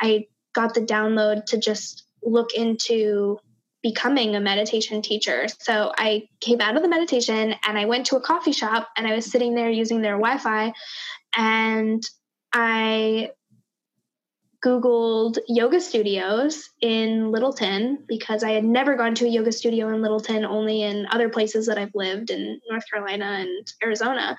I 0.00 0.24
got 0.54 0.74
the 0.74 0.80
download 0.80 1.46
to 1.46 1.58
just 1.58 2.04
look 2.22 2.54
into 2.54 3.38
becoming 3.82 4.36
a 4.36 4.40
meditation 4.40 5.00
teacher. 5.00 5.46
So 5.60 5.92
I 5.96 6.28
came 6.40 6.60
out 6.60 6.76
of 6.76 6.82
the 6.82 6.88
meditation 6.88 7.54
and 7.66 7.78
I 7.78 7.86
went 7.86 8.06
to 8.06 8.16
a 8.16 8.20
coffee 8.20 8.52
shop 8.52 8.88
and 8.96 9.06
I 9.06 9.14
was 9.14 9.30
sitting 9.30 9.54
there 9.54 9.70
using 9.70 10.02
their 10.02 10.18
Wi-Fi 10.18 10.72
and 11.34 12.02
I 12.52 13.30
Googled 14.62 15.38
yoga 15.48 15.80
studios 15.80 16.68
in 16.82 17.30
Littleton 17.30 18.04
because 18.06 18.44
I 18.44 18.50
had 18.50 18.64
never 18.64 18.94
gone 18.94 19.14
to 19.14 19.24
a 19.24 19.28
yoga 19.28 19.52
studio 19.52 19.88
in 19.88 20.02
Littleton, 20.02 20.44
only 20.44 20.82
in 20.82 21.06
other 21.10 21.30
places 21.30 21.66
that 21.66 21.78
I've 21.78 21.94
lived 21.94 22.30
in 22.30 22.60
North 22.68 22.84
Carolina 22.90 23.38
and 23.40 23.72
Arizona. 23.82 24.36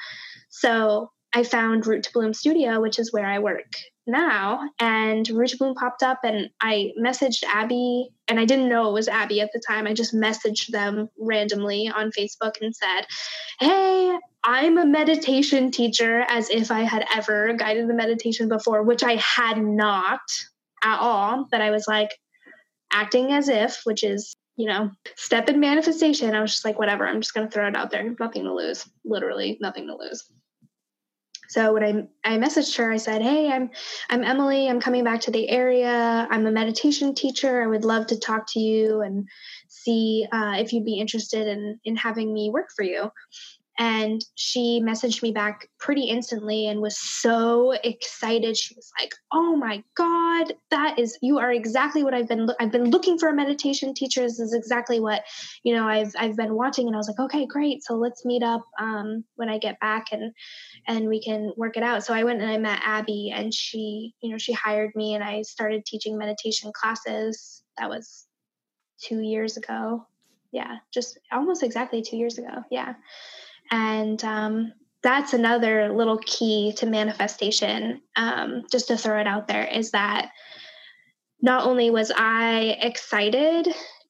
So 0.50 1.12
I 1.34 1.44
found 1.44 1.88
Root 1.88 2.04
to 2.04 2.12
Bloom 2.14 2.36
Studio, 2.36 2.80
which 2.82 3.00
is 3.00 3.12
where 3.12 3.26
I 3.26 3.40
work 3.40 3.74
now. 4.08 4.70
And 4.80 5.28
Rich 5.30 5.58
Bloom 5.60 5.76
popped 5.76 6.04
up, 6.04 6.20
and 6.24 6.50
I 6.60 6.92
messaged 7.00 7.44
Abby, 7.44 8.10
and 8.28 8.40
I 8.40 8.46
didn't 8.46 8.70
know 8.70 8.90
it 8.90 8.94
was 8.94 9.08
Abby 9.08 9.42
at 9.42 9.52
the 9.54 9.62
time. 9.66 9.88
I 9.88 9.94
just 9.94 10.16
messaged 10.16 10.68
them 10.68 11.10
randomly 11.20 11.90
on 11.94 12.12
Facebook 12.12 12.62
and 12.62 12.76
said, 12.76 13.06
Hey, 13.60 14.18
I'm 14.44 14.78
a 14.78 14.86
meditation 14.86 15.72
teacher, 15.72 16.26
as 16.28 16.50
if 16.50 16.72
I 16.72 16.82
had 16.82 17.06
ever 17.16 17.54
guided 17.54 17.88
the 17.88 17.94
meditation 17.94 18.48
before, 18.48 18.84
which 18.84 19.04
I 19.04 19.16
had 19.16 19.62
not 19.62 20.22
at 20.84 21.00
all. 21.00 21.48
But 21.52 21.62
I 21.62 21.72
was 21.72 21.86
like 21.88 22.10
acting 22.92 23.32
as 23.32 23.50
if, 23.50 23.82
which 23.86 24.04
is 24.04 24.36
you 24.58 24.68
know, 24.68 24.92
step 25.16 25.50
in 25.50 25.60
manifestation. 25.60 26.36
I 26.36 26.42
was 26.42 26.52
just 26.52 26.66
like, 26.66 26.78
whatever, 26.78 27.08
I'm 27.08 27.22
just 27.22 27.34
going 27.34 27.48
to 27.48 27.52
throw 27.52 27.68
it 27.68 27.76
out 27.76 27.90
there. 27.90 28.14
Nothing 28.20 28.44
to 28.44 28.54
lose. 28.54 28.88
Literally, 29.04 29.58
nothing 29.60 29.88
to 29.88 29.96
lose. 29.96 30.30
So 31.52 31.74
when 31.74 31.84
I 31.84 32.34
I 32.36 32.38
messaged 32.38 32.78
her, 32.78 32.90
I 32.90 32.96
said, 32.96 33.22
"Hey, 33.22 33.52
I'm 33.52 33.72
I'm 34.10 34.24
Emily. 34.24 34.70
I'm 34.70 34.80
coming 34.80 35.04
back 35.04 35.20
to 35.22 35.32
the 35.32 35.50
area. 35.50 36.26
I'm 36.32 36.48
a 36.48 36.52
meditation 36.52 37.14
teacher. 37.14 37.62
I 37.62 37.68
would 37.68 37.84
love 37.84 38.08
to 38.08 38.18
talk 38.18 38.46
to 38.54 38.60
you 38.62 39.02
and 39.02 39.28
see 39.68 40.26
uh, 40.32 40.56
if 40.60 40.72
you'd 40.72 40.86
be 40.86 40.98
interested 40.98 41.48
in 41.48 41.78
in 41.84 41.98
having 41.98 42.34
me 42.34 42.50
work 42.50 42.70
for 42.74 42.84
you." 42.84 43.12
And 43.80 44.24
she 44.36 44.82
messaged 44.84 45.24
me 45.24 45.32
back 45.32 45.68
pretty 45.80 46.04
instantly 46.04 46.68
and 46.68 46.82
was 46.82 46.98
so 46.98 47.72
excited. 47.84 48.58
She 48.58 48.76
was 48.76 48.92
like 49.00 49.14
oh 49.32 49.56
my 49.56 49.84
god 49.96 50.54
that 50.70 51.00
is 51.00 51.18
you 51.22 51.40
are 51.40 51.52
exactly 51.52 52.04
what 52.04 52.14
i've 52.14 52.28
been 52.28 52.50
i've 52.60 52.72
been 52.72 52.90
looking 52.90 53.18
for 53.18 53.30
a 53.30 53.36
meditation 53.36 53.94
teacher. 53.94 54.22
This 54.22 54.40
is 54.40 54.54
exactly 54.54 55.00
what 55.00 55.24
you 55.64 55.74
know 55.74 55.88
i've 55.88 56.14
i've 56.20 56.36
been 56.36 56.56
wanting. 56.56 56.88
And 56.88 56.96
i 56.96 56.98
was 56.98 57.08
like 57.08 57.20
okay 57.20 57.46
great. 57.46 57.84
So 57.84 57.96
let's 57.96 58.26
meet 58.26 58.44
up 58.44 58.62
um, 58.80 59.24
when 59.36 59.50
i 59.50 59.58
get 59.58 59.80
back 59.80 60.08
and 60.12 60.34
and 60.88 61.08
we 61.08 61.22
can 61.22 61.54
work 61.56 61.78
it 61.78 61.84
out. 61.84 62.04
So 62.04 62.14
i 62.14 62.24
went 62.24 62.42
and 62.42 62.52
i 62.52 62.58
met 62.58 62.82
abby 62.84 63.32
and 63.34 63.54
she 63.54 64.14
you 64.22 64.32
know 64.32 64.38
she 64.38 64.54
hired 64.54 64.92
me 64.96 65.16
and 65.16 65.24
i 65.24 65.42
started 65.44 65.86
teaching 65.86 66.18
meditation 66.18 66.72
classes. 66.74 67.64
That 67.78 67.90
was 67.90 68.28
two 69.02 69.22
years 69.22 69.58
ago. 69.58 70.06
Yeah 70.52 70.78
just 70.94 71.18
almost 71.32 71.64
exactly 71.64 72.02
two 72.02 72.18
years 72.18 72.38
ago. 72.38 72.64
Yeah 72.70 72.96
and 73.72 74.24
um, 74.24 74.74
that's 75.02 75.34
another 75.34 75.92
little 75.94 76.18
key 76.18 76.74
to 76.78 76.86
manifestation, 76.86 78.02
um, 78.16 78.64
just 78.72 78.90
to 78.90 78.98
throw 78.98 79.20
it 79.20 79.28
out 79.28 79.48
there, 79.48 79.66
is 79.66 79.92
that 79.92 80.30
not 81.42 81.66
only 81.66 81.90
was 81.90 82.12
I 82.16 82.78
excited 82.82 83.68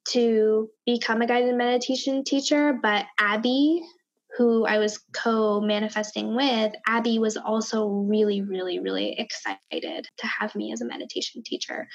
to 0.09 0.70
become 0.86 1.22
a 1.22 1.28
guided 1.28 1.55
meditation 1.55 2.24
teacher, 2.24 2.78
but 2.82 3.05
Abby, 3.20 3.82
who 4.42 4.66
I 4.66 4.80
was 4.80 4.98
co 5.14 5.62
manifesting 5.62 6.36
with, 6.36 6.74
Abby 6.88 7.20
was 7.20 7.38
also 7.38 7.88
really, 7.88 8.42
really, 8.42 8.80
really 8.80 9.16
excited 9.20 10.08
to 10.18 10.28
have 10.28 10.56
me 10.56 10.74
as 10.74 10.82
a 10.82 10.86
meditation 10.86 11.44
teacher. 11.46 11.88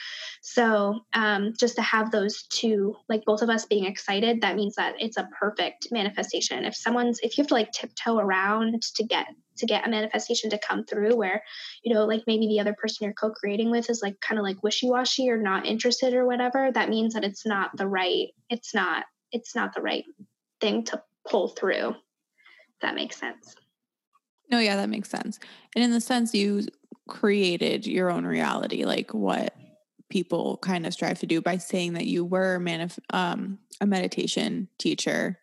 So, 0.43 1.01
um, 1.13 1.55
just 1.59 1.75
to 1.75 1.83
have 1.83 2.13
those 2.13 2.45
two, 2.45 2.95
like 3.09 3.25
both 3.25 3.43
of 3.43 3.51
us 3.51 3.67
being 3.67 3.85
excited, 3.85 4.43
that 4.43 4.55
means 4.55 4.77
that 4.77 4.95
it's 5.01 5.17
a 5.17 5.29
perfect 5.39 5.89
manifestation. 5.91 6.65
If 6.65 6.77
someone's, 6.77 7.19
if 7.21 7.37
you 7.37 7.43
have 7.43 7.49
to 7.49 7.55
like 7.55 7.73
tiptoe 7.73 8.19
around 8.19 8.81
to 8.95 9.05
get 9.05 9.27
to 9.57 9.67
get 9.67 9.87
a 9.87 9.91
manifestation 9.91 10.51
to 10.51 10.59
come 10.59 10.85
through 10.85 11.17
where 11.17 11.43
you 11.83 11.95
know 11.95 12.05
like 12.05 12.23
maybe 12.27 12.47
the 12.47 12.61
other 12.61 12.75
person 12.75 13.05
you're 13.05 13.15
co-creating 13.15 13.71
with 13.71 13.89
is 13.89 14.03
like 14.03 14.21
kind 14.21 14.39
of 14.39 14.45
like 14.45 14.63
wishy-washy 14.63 15.31
or 15.31 15.39
not 15.39 15.65
interested 15.65 16.13
or 16.13 16.27
whatever 16.27 16.71
that 16.71 16.91
means 16.91 17.15
that 17.15 17.25
it's 17.25 17.47
not 17.47 17.71
the 17.75 17.89
right 17.89 18.29
it's 18.51 18.75
not 18.75 19.07
it's 19.33 19.57
not 19.57 19.75
the 19.75 19.81
right 19.81 20.05
thing 20.61 20.85
to 20.85 21.03
pull 21.27 21.49
through 21.49 21.95
that 22.83 22.95
makes 22.95 23.17
sense. 23.17 23.55
No, 24.51 24.59
yeah, 24.59 24.77
that 24.77 24.89
makes 24.89 25.09
sense. 25.11 25.39
And 25.75 25.85
in 25.85 25.91
the 25.91 26.01
sense 26.01 26.35
you 26.35 26.63
created 27.09 27.87
your 27.87 28.11
own 28.11 28.25
reality, 28.25 28.85
like 28.85 29.13
what 29.13 29.55
people 30.09 30.59
kind 30.59 30.87
of 30.87 30.93
strive 30.93 31.19
to 31.21 31.27
do 31.27 31.41
by 31.41 31.57
saying 31.57 31.95
that 31.95 32.07
you 32.07 32.25
were 32.25 32.61
manif- 32.61 32.99
um, 33.11 33.59
a 33.81 33.87
meditation 33.87 34.69
teacher. 34.79 35.39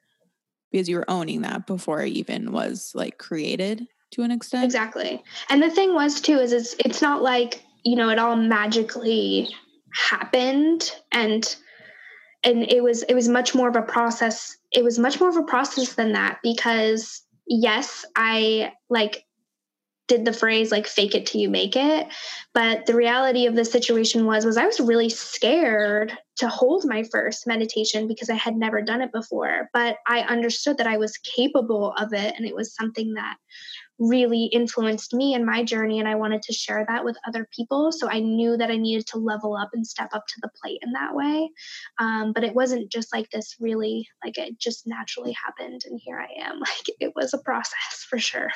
because 0.71 0.89
you 0.89 0.95
were 0.97 1.09
owning 1.09 1.41
that 1.41 1.67
before 1.67 2.01
it 2.01 2.09
even 2.13 2.51
was 2.51 2.91
like 2.95 3.17
created 3.17 3.87
to 4.11 4.23
an 4.23 4.31
extent. 4.31 4.65
Exactly. 4.65 5.23
And 5.49 5.61
the 5.61 5.69
thing 5.69 5.93
was 5.93 6.19
too 6.19 6.39
is 6.39 6.51
it's 6.51 6.75
it's 6.79 7.01
not 7.01 7.21
like, 7.21 7.63
you 7.83 7.95
know, 7.95 8.09
it 8.09 8.19
all 8.19 8.35
magically 8.35 9.49
happened 9.93 10.91
and 11.11 11.55
and 12.43 12.63
it 12.63 12.81
was 12.83 13.03
it 13.03 13.13
was 13.13 13.29
much 13.29 13.53
more 13.53 13.69
of 13.69 13.75
a 13.75 13.81
process. 13.83 14.57
It 14.73 14.83
was 14.83 14.99
much 14.99 15.19
more 15.19 15.29
of 15.29 15.37
a 15.37 15.43
process 15.43 15.93
than 15.93 16.13
that 16.13 16.39
because 16.43 17.21
yes, 17.47 18.05
I 18.15 18.73
like 18.89 19.25
did 20.07 20.25
the 20.25 20.33
phrase 20.33 20.71
like 20.71 20.85
fake 20.85 21.15
it 21.15 21.25
till 21.25 21.39
you 21.39 21.49
make 21.49 21.75
it 21.75 22.07
but 22.53 22.85
the 22.85 22.95
reality 22.95 23.45
of 23.45 23.55
the 23.55 23.63
situation 23.63 24.25
was 24.25 24.45
was 24.45 24.57
i 24.57 24.65
was 24.65 24.79
really 24.79 25.09
scared 25.09 26.11
to 26.35 26.47
hold 26.47 26.83
my 26.85 27.03
first 27.03 27.47
meditation 27.47 28.07
because 28.07 28.29
i 28.29 28.35
had 28.35 28.55
never 28.55 28.81
done 28.81 29.01
it 29.01 29.11
before 29.13 29.69
but 29.71 29.97
i 30.05 30.19
understood 30.21 30.77
that 30.77 30.87
i 30.87 30.97
was 30.97 31.17
capable 31.17 31.93
of 31.93 32.11
it 32.13 32.33
and 32.35 32.45
it 32.45 32.55
was 32.55 32.75
something 32.75 33.13
that 33.13 33.37
really 33.99 34.45
influenced 34.45 35.13
me 35.13 35.33
in 35.33 35.45
my 35.45 35.63
journey 35.63 35.99
and 35.99 36.07
i 36.07 36.15
wanted 36.15 36.41
to 36.41 36.53
share 36.53 36.85
that 36.87 37.05
with 37.05 37.17
other 37.27 37.47
people 37.55 37.91
so 37.91 38.09
i 38.09 38.19
knew 38.19 38.57
that 38.57 38.71
i 38.71 38.75
needed 38.75 39.05
to 39.05 39.17
level 39.17 39.55
up 39.55 39.69
and 39.73 39.85
step 39.85 40.09
up 40.13 40.25
to 40.27 40.35
the 40.41 40.49
plate 40.61 40.79
in 40.81 40.91
that 40.93 41.13
way 41.13 41.49
um, 41.99 42.33
but 42.33 42.43
it 42.43 42.55
wasn't 42.55 42.91
just 42.91 43.13
like 43.13 43.29
this 43.29 43.55
really 43.59 44.07
like 44.23 44.37
it 44.37 44.57
just 44.59 44.87
naturally 44.87 45.35
happened 45.45 45.81
and 45.85 45.99
here 46.03 46.19
i 46.19 46.43
am 46.43 46.59
like 46.59 46.85
it 46.99 47.13
was 47.15 47.33
a 47.33 47.39
process 47.39 48.05
for 48.09 48.19
sure 48.19 48.49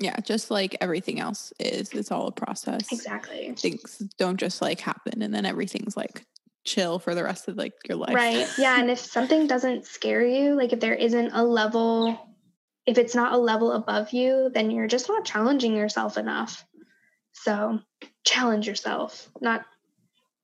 yeah, 0.00 0.16
just 0.20 0.50
like 0.50 0.74
everything 0.80 1.20
else 1.20 1.52
is, 1.60 1.90
it's 1.90 2.10
all 2.10 2.26
a 2.26 2.32
process. 2.32 2.90
Exactly. 2.90 3.52
Things 3.54 3.98
don't 4.16 4.40
just 4.40 4.62
like 4.62 4.80
happen 4.80 5.20
and 5.20 5.32
then 5.32 5.44
everything's 5.44 5.94
like 5.94 6.24
chill 6.64 6.98
for 6.98 7.14
the 7.14 7.22
rest 7.22 7.48
of 7.48 7.56
like 7.56 7.74
your 7.86 7.98
life. 7.98 8.14
Right. 8.14 8.48
Yeah. 8.58 8.80
And 8.80 8.90
if 8.90 8.98
something 8.98 9.46
doesn't 9.46 9.86
scare 9.86 10.24
you, 10.24 10.54
like 10.54 10.72
if 10.72 10.80
there 10.80 10.94
isn't 10.94 11.32
a 11.32 11.44
level, 11.44 12.18
if 12.90 12.98
it's 12.98 13.14
not 13.14 13.32
a 13.32 13.38
level 13.38 13.70
above 13.70 14.12
you, 14.12 14.50
then 14.52 14.72
you're 14.72 14.88
just 14.88 15.08
not 15.08 15.24
challenging 15.24 15.76
yourself 15.76 16.18
enough. 16.18 16.66
So 17.32 17.78
challenge 18.24 18.66
yourself, 18.66 19.30
not 19.40 19.64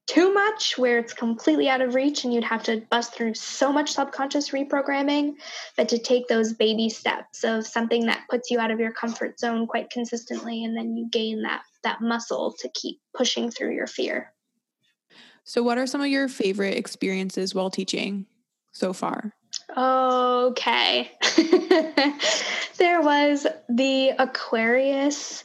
too 0.06 0.32
much 0.32 0.78
where 0.78 1.00
it's 1.00 1.12
completely 1.12 1.68
out 1.68 1.80
of 1.80 1.96
reach 1.96 2.22
and 2.22 2.32
you'd 2.32 2.44
have 2.44 2.62
to 2.62 2.82
bust 2.88 3.12
through 3.12 3.34
so 3.34 3.72
much 3.72 3.90
subconscious 3.90 4.50
reprogramming, 4.50 5.34
but 5.76 5.88
to 5.88 5.98
take 5.98 6.28
those 6.28 6.52
baby 6.52 6.88
steps 6.88 7.42
of 7.42 7.66
something 7.66 8.06
that 8.06 8.22
puts 8.30 8.48
you 8.48 8.60
out 8.60 8.70
of 8.70 8.78
your 8.78 8.92
comfort 8.92 9.40
zone 9.40 9.66
quite 9.66 9.90
consistently 9.90 10.62
and 10.62 10.76
then 10.76 10.96
you 10.96 11.08
gain 11.10 11.42
that 11.42 11.62
that 11.82 12.00
muscle 12.00 12.54
to 12.60 12.70
keep 12.74 13.00
pushing 13.12 13.50
through 13.50 13.74
your 13.74 13.88
fear. 13.88 14.32
So 15.42 15.64
what 15.64 15.78
are 15.78 15.86
some 15.88 16.00
of 16.00 16.06
your 16.06 16.28
favorite 16.28 16.76
experiences 16.76 17.56
while 17.56 17.70
teaching 17.70 18.26
so 18.70 18.92
far? 18.92 19.32
Okay. 19.76 21.10
there 22.78 23.00
was 23.00 23.46
the 23.68 24.10
Aquarius 24.18 25.44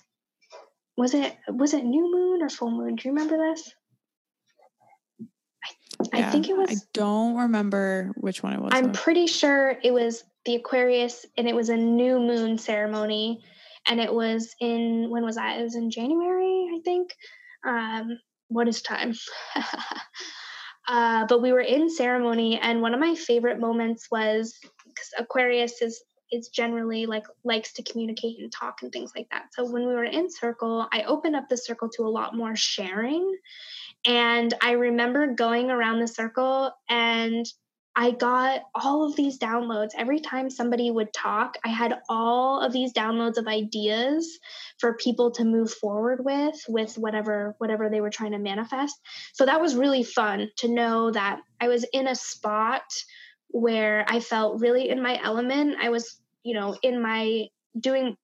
was 0.97 1.13
it 1.13 1.35
was 1.47 1.73
it 1.73 1.83
new 1.83 2.11
moon 2.11 2.43
or 2.43 2.49
full 2.49 2.71
moon? 2.71 2.95
Do 2.95 3.07
you 3.07 3.13
remember 3.13 3.37
this? 3.37 3.73
Yeah, 6.13 6.27
I 6.27 6.31
think 6.31 6.49
it 6.49 6.57
was. 6.57 6.69
I 6.69 6.75
don't 6.93 7.37
remember 7.37 8.11
which 8.17 8.43
one 8.43 8.53
it 8.53 8.61
was. 8.61 8.71
I'm 8.73 8.87
though. 8.87 8.99
pretty 8.99 9.27
sure 9.27 9.75
it 9.83 9.93
was 9.93 10.23
the 10.45 10.55
Aquarius, 10.55 11.25
and 11.37 11.47
it 11.47 11.55
was 11.55 11.69
a 11.69 11.77
new 11.77 12.19
moon 12.19 12.57
ceremony, 12.57 13.43
and 13.87 13.99
it 13.99 14.13
was 14.13 14.53
in 14.59 15.07
when 15.09 15.23
was 15.23 15.35
that? 15.35 15.59
It 15.59 15.63
was 15.63 15.75
in 15.75 15.89
January, 15.89 16.69
I 16.75 16.79
think. 16.83 17.15
Um, 17.65 18.19
what 18.49 18.67
is 18.67 18.81
time? 18.81 19.13
uh, 20.87 21.25
but 21.27 21.41
we 21.41 21.51
were 21.51 21.61
in 21.61 21.89
ceremony, 21.89 22.59
and 22.59 22.81
one 22.81 22.93
of 22.93 22.99
my 22.99 23.15
favorite 23.15 23.59
moments 23.59 24.09
was 24.11 24.59
because 24.85 25.09
Aquarius 25.17 25.81
is 25.81 26.03
is 26.31 26.47
generally 26.47 27.05
like 27.05 27.25
likes 27.43 27.73
to 27.73 27.83
communicate 27.83 28.39
and 28.39 28.51
talk 28.51 28.81
and 28.81 28.91
things 28.91 29.11
like 29.15 29.27
that. 29.31 29.53
So 29.53 29.69
when 29.69 29.85
we 29.85 29.93
were 29.93 30.05
in 30.05 30.31
circle, 30.31 30.87
I 30.93 31.03
opened 31.03 31.35
up 31.35 31.49
the 31.49 31.57
circle 31.57 31.89
to 31.97 32.03
a 32.03 32.09
lot 32.09 32.35
more 32.35 32.55
sharing 32.55 33.35
and 34.05 34.53
I 34.61 34.71
remember 34.71 35.27
going 35.27 35.69
around 35.69 35.99
the 35.99 36.07
circle 36.07 36.71
and 36.89 37.45
I 37.95 38.11
got 38.11 38.61
all 38.73 39.05
of 39.05 39.15
these 39.15 39.37
downloads. 39.37 39.89
Every 39.97 40.19
time 40.19 40.49
somebody 40.49 40.89
would 40.89 41.11
talk, 41.11 41.57
I 41.65 41.69
had 41.69 41.99
all 42.07 42.61
of 42.61 42.71
these 42.71 42.93
downloads 42.93 43.37
of 43.37 43.47
ideas 43.47 44.39
for 44.79 44.95
people 44.95 45.31
to 45.31 45.43
move 45.43 45.71
forward 45.73 46.23
with 46.23 46.55
with 46.69 46.97
whatever 46.97 47.55
whatever 47.57 47.89
they 47.89 47.99
were 47.99 48.09
trying 48.09 48.31
to 48.31 48.39
manifest. 48.39 48.99
So 49.33 49.45
that 49.45 49.59
was 49.59 49.75
really 49.75 50.03
fun 50.03 50.49
to 50.57 50.73
know 50.73 51.11
that 51.11 51.41
I 51.59 51.67
was 51.67 51.85
in 51.91 52.07
a 52.07 52.15
spot 52.15 52.83
where 53.49 54.05
I 54.07 54.21
felt 54.21 54.61
really 54.61 54.89
in 54.89 55.01
my 55.01 55.19
element. 55.21 55.75
I 55.81 55.89
was, 55.89 56.19
you 56.43 56.53
know, 56.53 56.77
in 56.81 57.01
my 57.01 57.47
doing 57.77 58.15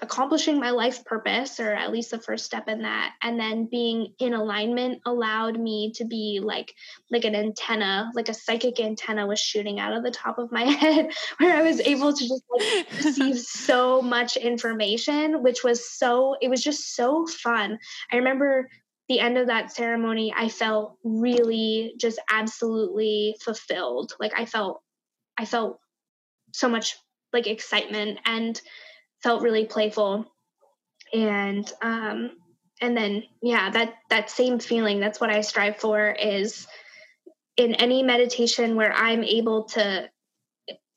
accomplishing 0.00 0.58
my 0.58 0.70
life 0.70 1.04
purpose 1.04 1.60
or 1.60 1.72
at 1.74 1.92
least 1.92 2.10
the 2.10 2.18
first 2.18 2.46
step 2.46 2.66
in 2.66 2.82
that 2.82 3.12
and 3.22 3.38
then 3.38 3.68
being 3.70 4.14
in 4.18 4.32
alignment 4.32 5.00
allowed 5.04 5.60
me 5.60 5.92
to 5.94 6.06
be 6.06 6.40
like 6.42 6.72
like 7.10 7.24
an 7.24 7.34
antenna 7.34 8.10
like 8.14 8.30
a 8.30 8.34
psychic 8.34 8.80
antenna 8.80 9.26
was 9.26 9.38
shooting 9.38 9.78
out 9.78 9.92
of 9.92 10.02
the 10.02 10.10
top 10.10 10.38
of 10.38 10.50
my 10.50 10.62
head 10.80 11.12
where 11.36 11.54
i 11.56 11.62
was 11.62 11.78
able 11.80 12.12
to 12.12 12.26
just 12.26 12.42
like 12.50 12.86
receive 13.04 13.38
so 13.38 14.00
much 14.00 14.36
information 14.38 15.42
which 15.42 15.62
was 15.62 15.88
so 15.88 16.36
it 16.40 16.48
was 16.48 16.62
just 16.62 16.94
so 16.94 17.26
fun. 17.26 17.78
I 18.10 18.16
remember 18.16 18.68
the 19.08 19.20
end 19.20 19.36
of 19.36 19.48
that 19.48 19.72
ceremony 19.72 20.32
i 20.36 20.48
felt 20.48 20.96
really 21.04 21.94
just 21.98 22.18
absolutely 22.30 23.36
fulfilled. 23.44 24.14
Like 24.18 24.32
i 24.36 24.46
felt 24.46 24.82
i 25.36 25.44
felt 25.44 25.78
so 26.52 26.68
much 26.68 26.96
like 27.32 27.46
excitement 27.46 28.18
and 28.24 28.60
felt 29.22 29.42
really 29.42 29.66
playful. 29.66 30.26
And 31.12 31.70
um 31.82 32.32
and 32.82 32.96
then 32.96 33.22
yeah 33.40 33.70
that 33.70 33.94
that 34.10 34.28
same 34.28 34.58
feeling 34.58 35.00
that's 35.00 35.20
what 35.20 35.30
i 35.30 35.40
strive 35.40 35.76
for 35.76 36.10
is 36.10 36.66
in 37.56 37.74
any 37.76 38.02
meditation 38.02 38.76
where 38.76 38.92
i'm 38.92 39.22
able 39.22 39.64
to 39.64 40.10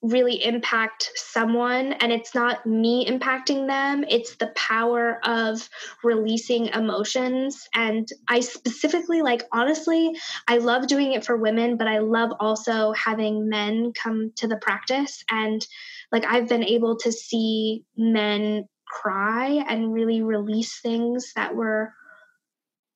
really 0.01 0.43
impact 0.43 1.09
someone 1.15 1.93
and 1.93 2.11
it's 2.11 2.35
not 2.35 2.65
me 2.65 3.07
impacting 3.07 3.67
them 3.67 4.05
it's 4.07 4.35
the 4.35 4.47
power 4.55 5.19
of 5.23 5.67
releasing 6.03 6.67
emotions. 6.67 7.67
And 7.73 8.07
i 8.27 8.39
specifically 8.41 9.21
like 9.21 9.43
honestly 9.51 10.15
i 10.47 10.57
love 10.57 10.87
doing 10.87 11.13
it 11.13 11.25
for 11.25 11.37
women 11.37 11.77
but 11.77 11.87
i 11.87 11.99
love 11.99 12.31
also 12.39 12.91
having 12.93 13.49
men 13.49 13.93
come 13.93 14.31
to 14.37 14.47
the 14.47 14.57
practice. 14.57 15.23
And 15.29 15.65
like 16.11 16.25
I've 16.25 16.47
been 16.47 16.63
able 16.63 16.97
to 16.99 17.11
see 17.11 17.83
men 17.97 18.67
cry 18.87 19.63
and 19.67 19.91
really 19.91 20.21
release 20.21 20.79
things 20.79 21.33
that 21.35 21.55
were 21.55 21.93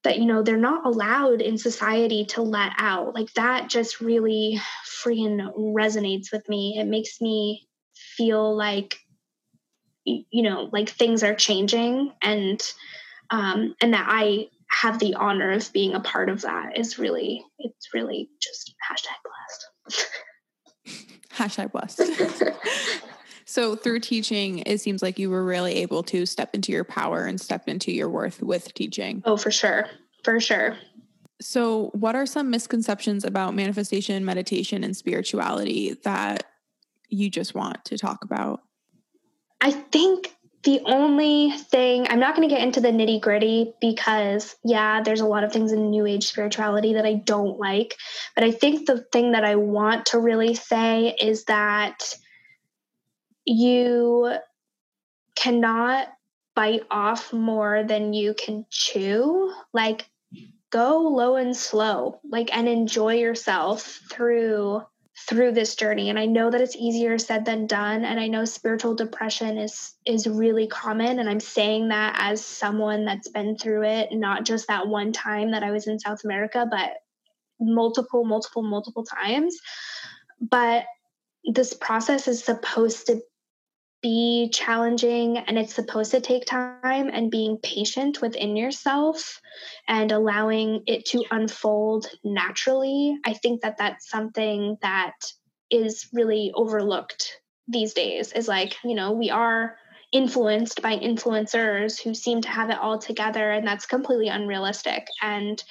that 0.04 0.20
you 0.20 0.26
know 0.26 0.44
they're 0.44 0.58
not 0.58 0.86
allowed 0.86 1.42
in 1.42 1.58
society 1.58 2.26
to 2.26 2.42
let 2.42 2.72
out. 2.78 3.14
Like 3.14 3.34
that 3.34 3.70
just 3.70 4.02
really 4.02 4.60
freaking 5.04 5.54
resonates 5.56 6.32
with 6.32 6.48
me. 6.48 6.78
It 6.80 6.86
makes 6.86 7.20
me 7.22 7.68
feel 8.16 8.56
like 8.56 8.98
you 10.06 10.44
know 10.44 10.70
like 10.72 10.90
things 10.90 11.24
are 11.24 11.36
changing 11.36 12.12
and 12.22 12.62
um 13.30 13.76
and 13.82 13.94
that 13.94 14.08
i 14.10 14.48
have 14.70 15.00
the 15.00 15.16
honor 15.16 15.52
of 15.52 15.72
being 15.74 15.94
a 15.94 16.00
part 16.00 16.30
of 16.30 16.42
that 16.42 16.78
is 16.78 17.00
really 17.00 17.44
it's 17.58 17.94
really 17.94 18.30
just 18.40 18.74
hashtag 18.90 19.18
blessed. 19.86 20.08
Hashtag 21.34 21.72
blessed. 21.72 22.02
so 23.50 23.76
through 23.76 24.00
teaching, 24.02 24.60
it 24.68 24.80
seems 24.80 25.02
like 25.02 25.18
you 25.18 25.32
were 25.32 25.44
really 25.44 25.78
able 25.78 26.04
to 26.04 26.28
step 26.28 26.54
into 26.54 26.72
your 26.72 26.84
power 26.84 27.26
and 27.26 27.42
step 27.42 27.68
into 27.68 27.92
your 27.92 28.08
worth 28.08 28.44
with 28.44 28.72
teaching. 28.76 29.24
Oh, 29.26 29.38
for 29.38 29.50
sure. 29.50 29.88
For 30.24 30.40
sure. 30.40 30.78
So, 31.42 31.90
what 31.96 32.16
are 32.16 32.28
some 32.28 32.52
misconceptions 32.52 33.26
about 33.26 33.56
manifestation, 33.56 34.24
meditation, 34.24 34.84
and 34.84 34.96
spirituality 34.96 35.96
that 36.04 36.44
you 37.08 37.32
just 37.32 37.56
want 37.56 37.84
to 37.86 37.98
talk 37.98 38.24
about? 38.24 38.62
I 39.62 39.72
think 39.72 40.36
the 40.62 40.82
only 40.86 41.50
thing 41.50 42.06
I'm 42.08 42.20
not 42.20 42.36
going 42.36 42.48
to 42.48 42.54
get 42.54 42.64
into 42.64 42.82
the 42.82 42.90
nitty 42.90 43.20
gritty 43.20 43.74
because, 43.82 44.58
yeah, 44.64 45.02
there's 45.02 45.22
a 45.22 45.26
lot 45.26 45.44
of 45.44 45.52
things 45.52 45.72
in 45.72 45.90
New 45.90 46.06
Age 46.06 46.28
spirituality 46.28 46.94
that 46.94 47.06
I 47.06 47.16
don't 47.16 47.58
like. 47.58 47.96
But 48.36 48.44
I 48.44 48.52
think 48.52 48.86
the 48.86 49.00
thing 49.12 49.32
that 49.32 49.44
I 49.44 49.56
want 49.56 50.06
to 50.08 50.20
really 50.20 50.54
say 50.54 51.16
is 51.20 51.46
that 51.46 52.14
you 53.50 54.32
cannot 55.36 56.08
bite 56.56 56.84
off 56.92 57.34
more 57.34 57.84
than 57.84 58.14
you 58.14 58.36
can 58.36 58.66
chew. 58.70 59.52
Like, 59.74 60.08
go 60.70 61.00
low 61.02 61.36
and 61.36 61.58
slow, 61.58 62.20
like, 62.30 62.56
and 62.56 62.68
enjoy 62.68 63.16
yourself 63.16 64.02
through 64.12 64.84
through 65.28 65.52
this 65.52 65.76
journey 65.76 66.10
and 66.10 66.18
i 66.18 66.26
know 66.26 66.50
that 66.50 66.62
it's 66.62 66.78
easier 66.78 67.18
said 67.18 67.44
than 67.44 67.68
done 67.68 68.06
and 68.06 68.22
i 68.22 68.28
know 68.28 68.46
spiritual 68.46 68.96
depression 68.96 69.58
is 69.58 69.96
is 70.06 70.26
really 70.26 70.66
common 70.66 71.20
and 71.20 71.30
i'm 71.30 71.42
saying 71.42 71.90
that 71.90 72.16
as 72.18 72.44
someone 72.44 73.04
that's 73.04 73.28
been 73.28 73.58
through 73.58 73.84
it 73.84 74.08
not 74.14 74.46
just 74.46 74.68
that 74.70 74.88
one 74.88 75.12
time 75.12 75.52
that 75.52 75.62
i 75.62 75.72
was 75.72 75.88
in 75.88 76.00
south 76.00 76.24
america 76.24 76.66
but 76.72 76.92
multiple 77.60 78.24
multiple 78.24 78.64
multiple 78.64 79.04
times 79.04 79.60
but 80.40 80.86
this 81.54 81.74
process 81.74 82.30
is 82.30 82.42
supposed 82.42 83.08
to 83.08 83.22
be 84.02 84.50
challenging 84.54 85.38
and 85.38 85.58
it's 85.58 85.74
supposed 85.74 86.12
to 86.12 86.22
take 86.22 86.46
time 86.46 87.10
and 87.12 87.32
being 87.32 87.58
patient 87.58 88.22
within 88.22 88.56
yourself 88.56 89.42
and 89.88 90.12
allowing 90.12 90.84
it 90.88 91.06
to 91.06 91.24
unfold 91.32 92.08
naturally 92.24 93.18
i 93.26 93.34
think 93.34 93.62
that 93.62 93.78
that's 93.78 94.10
something 94.10 94.78
that 94.82 95.14
is 95.70 96.08
really 96.14 96.52
overlooked 96.56 97.40
these 97.68 97.94
days 97.94 98.32
is 98.32 98.48
like 98.48 98.78
you 98.84 98.96
know 98.96 99.12
we 99.12 99.30
are 99.30 99.78
influenced 100.12 100.82
by 100.82 100.98
influencers 100.98 102.02
who 102.02 102.14
seem 102.14 102.42
to 102.42 102.50
have 102.50 102.70
it 102.70 102.78
all 102.78 102.98
together 102.98 103.52
and 103.52 103.68
that's 103.68 103.86
completely 103.86 104.28
unrealistic. 104.28 105.08
And 105.22 105.62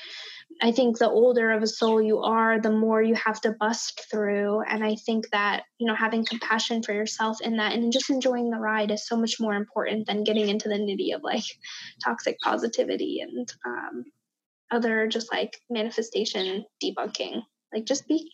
I 0.60 0.72
think 0.72 0.98
the 0.98 1.08
older 1.08 1.52
of 1.52 1.62
a 1.62 1.68
soul 1.68 2.02
you 2.02 2.18
are, 2.18 2.60
the 2.60 2.72
more 2.72 3.00
you 3.00 3.14
have 3.14 3.40
to 3.42 3.52
bust 3.52 4.00
through. 4.10 4.62
And 4.62 4.84
I 4.84 4.96
think 4.96 5.30
that, 5.30 5.62
you 5.78 5.86
know, 5.86 5.94
having 5.94 6.24
compassion 6.24 6.82
for 6.82 6.92
yourself 6.92 7.40
in 7.40 7.58
that 7.58 7.74
and 7.74 7.92
just 7.92 8.10
enjoying 8.10 8.50
the 8.50 8.58
ride 8.58 8.90
is 8.90 9.06
so 9.06 9.16
much 9.16 9.36
more 9.38 9.54
important 9.54 10.06
than 10.06 10.24
getting 10.24 10.48
into 10.48 10.68
the 10.68 10.74
nitty 10.74 11.14
of 11.14 11.22
like 11.22 11.44
toxic 12.04 12.38
positivity 12.40 13.20
and 13.20 13.52
um, 13.64 14.04
other 14.70 15.06
just 15.06 15.32
like 15.32 15.60
manifestation 15.70 16.64
debunking. 16.82 17.42
Like 17.72 17.84
just 17.84 18.08
be 18.08 18.32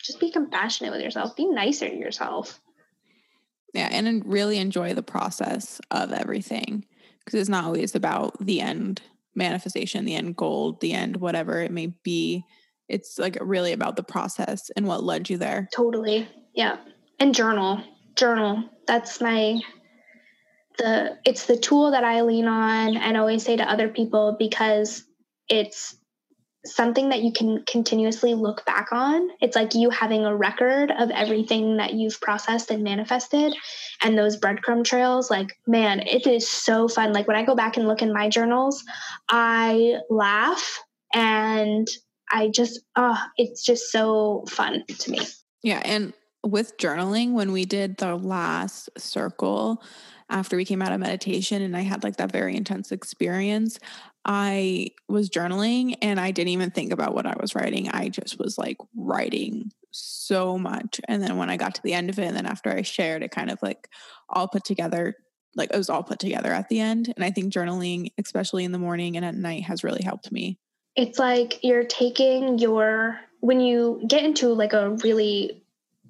just 0.00 0.20
be 0.20 0.30
compassionate 0.30 0.92
with 0.92 1.02
yourself. 1.02 1.34
Be 1.34 1.46
nicer 1.46 1.88
to 1.88 1.96
yourself. 1.96 2.60
Yeah, 3.74 3.88
and 3.90 4.24
really 4.24 4.58
enjoy 4.58 4.94
the 4.94 5.02
process 5.02 5.80
of 5.90 6.12
everything 6.12 6.84
because 7.18 7.40
it's 7.40 7.48
not 7.48 7.64
always 7.64 7.94
about 7.94 8.38
the 8.38 8.60
end 8.60 9.02
manifestation, 9.36 10.04
the 10.04 10.14
end 10.14 10.36
goal, 10.36 10.78
the 10.80 10.92
end 10.92 11.18
whatever 11.18 11.60
it 11.60 11.70
may 11.70 11.88
be. 12.02 12.44
It's 12.88 13.18
like 13.18 13.36
really 13.40 13.72
about 13.72 13.96
the 13.96 14.02
process 14.02 14.70
and 14.76 14.86
what 14.86 15.02
led 15.02 15.28
you 15.28 15.38
there. 15.38 15.68
Totally. 15.74 16.28
Yeah. 16.54 16.78
And 17.18 17.34
journal. 17.34 17.82
Journal. 18.14 18.64
That's 18.86 19.20
my 19.20 19.60
the 20.78 21.18
it's 21.24 21.46
the 21.46 21.56
tool 21.56 21.92
that 21.92 22.04
I 22.04 22.20
lean 22.20 22.46
on 22.46 22.96
and 22.96 23.16
always 23.16 23.42
say 23.42 23.56
to 23.56 23.70
other 23.70 23.88
people 23.88 24.36
because 24.38 25.04
it's 25.48 25.96
something 26.66 27.08
that 27.10 27.22
you 27.22 27.32
can 27.32 27.64
continuously 27.66 28.34
look 28.34 28.64
back 28.66 28.88
on. 28.92 29.30
It's 29.40 29.56
like 29.56 29.74
you 29.74 29.90
having 29.90 30.24
a 30.24 30.36
record 30.36 30.90
of 30.90 31.10
everything 31.10 31.76
that 31.78 31.94
you've 31.94 32.20
processed 32.20 32.70
and 32.70 32.82
manifested 32.82 33.54
and 34.02 34.18
those 34.18 34.38
breadcrumb 34.38 34.84
trails. 34.84 35.30
Like, 35.30 35.58
man, 35.66 36.00
it 36.00 36.26
is 36.26 36.48
so 36.48 36.88
fun. 36.88 37.12
Like, 37.12 37.26
when 37.26 37.36
I 37.36 37.44
go 37.44 37.54
back 37.54 37.76
and 37.76 37.88
look 37.88 38.02
in 38.02 38.12
my 38.12 38.28
journals, 38.28 38.84
I 39.28 39.96
laugh 40.10 40.80
and 41.14 41.86
I 42.30 42.48
just, 42.48 42.80
oh, 42.96 43.18
it's 43.36 43.64
just 43.64 43.90
so 43.92 44.44
fun 44.48 44.84
to 44.86 45.10
me. 45.10 45.20
Yeah. 45.62 45.82
And 45.84 46.12
with 46.44 46.76
journaling, 46.78 47.32
when 47.32 47.52
we 47.52 47.64
did 47.64 47.98
the 47.98 48.16
last 48.16 48.88
circle, 48.98 49.82
after 50.28 50.56
we 50.56 50.64
came 50.64 50.82
out 50.82 50.92
of 50.92 51.00
meditation 51.00 51.62
and 51.62 51.76
I 51.76 51.82
had 51.82 52.02
like 52.02 52.16
that 52.16 52.32
very 52.32 52.56
intense 52.56 52.90
experience, 52.90 53.78
I 54.28 54.88
was 55.08 55.30
journaling 55.30 55.96
and 56.02 56.18
I 56.18 56.32
didn't 56.32 56.48
even 56.48 56.72
think 56.72 56.92
about 56.92 57.14
what 57.14 57.26
I 57.26 57.36
was 57.40 57.54
writing. 57.54 57.88
I 57.88 58.08
just 58.08 58.40
was 58.40 58.58
like 58.58 58.76
writing 58.96 59.70
so 59.92 60.58
much. 60.58 61.00
And 61.06 61.22
then 61.22 61.36
when 61.36 61.48
I 61.48 61.56
got 61.56 61.76
to 61.76 61.82
the 61.82 61.94
end 61.94 62.10
of 62.10 62.18
it, 62.18 62.24
and 62.24 62.36
then 62.36 62.44
after 62.44 62.70
I 62.70 62.82
shared, 62.82 63.22
it 63.22 63.30
kind 63.30 63.50
of 63.50 63.62
like 63.62 63.88
all 64.28 64.48
put 64.48 64.64
together, 64.64 65.14
like 65.54 65.70
it 65.72 65.76
was 65.76 65.88
all 65.88 66.02
put 66.02 66.18
together 66.18 66.52
at 66.52 66.68
the 66.68 66.80
end. 66.80 67.12
And 67.14 67.24
I 67.24 67.30
think 67.30 67.52
journaling, 67.52 68.10
especially 68.18 68.64
in 68.64 68.72
the 68.72 68.80
morning 68.80 69.16
and 69.16 69.24
at 69.24 69.36
night, 69.36 69.62
has 69.62 69.84
really 69.84 70.02
helped 70.02 70.32
me. 70.32 70.58
It's 70.96 71.20
like 71.20 71.62
you're 71.62 71.84
taking 71.84 72.58
your, 72.58 73.20
when 73.40 73.60
you 73.60 74.02
get 74.08 74.24
into 74.24 74.48
like 74.48 74.72
a 74.72 74.90
really 75.04 75.62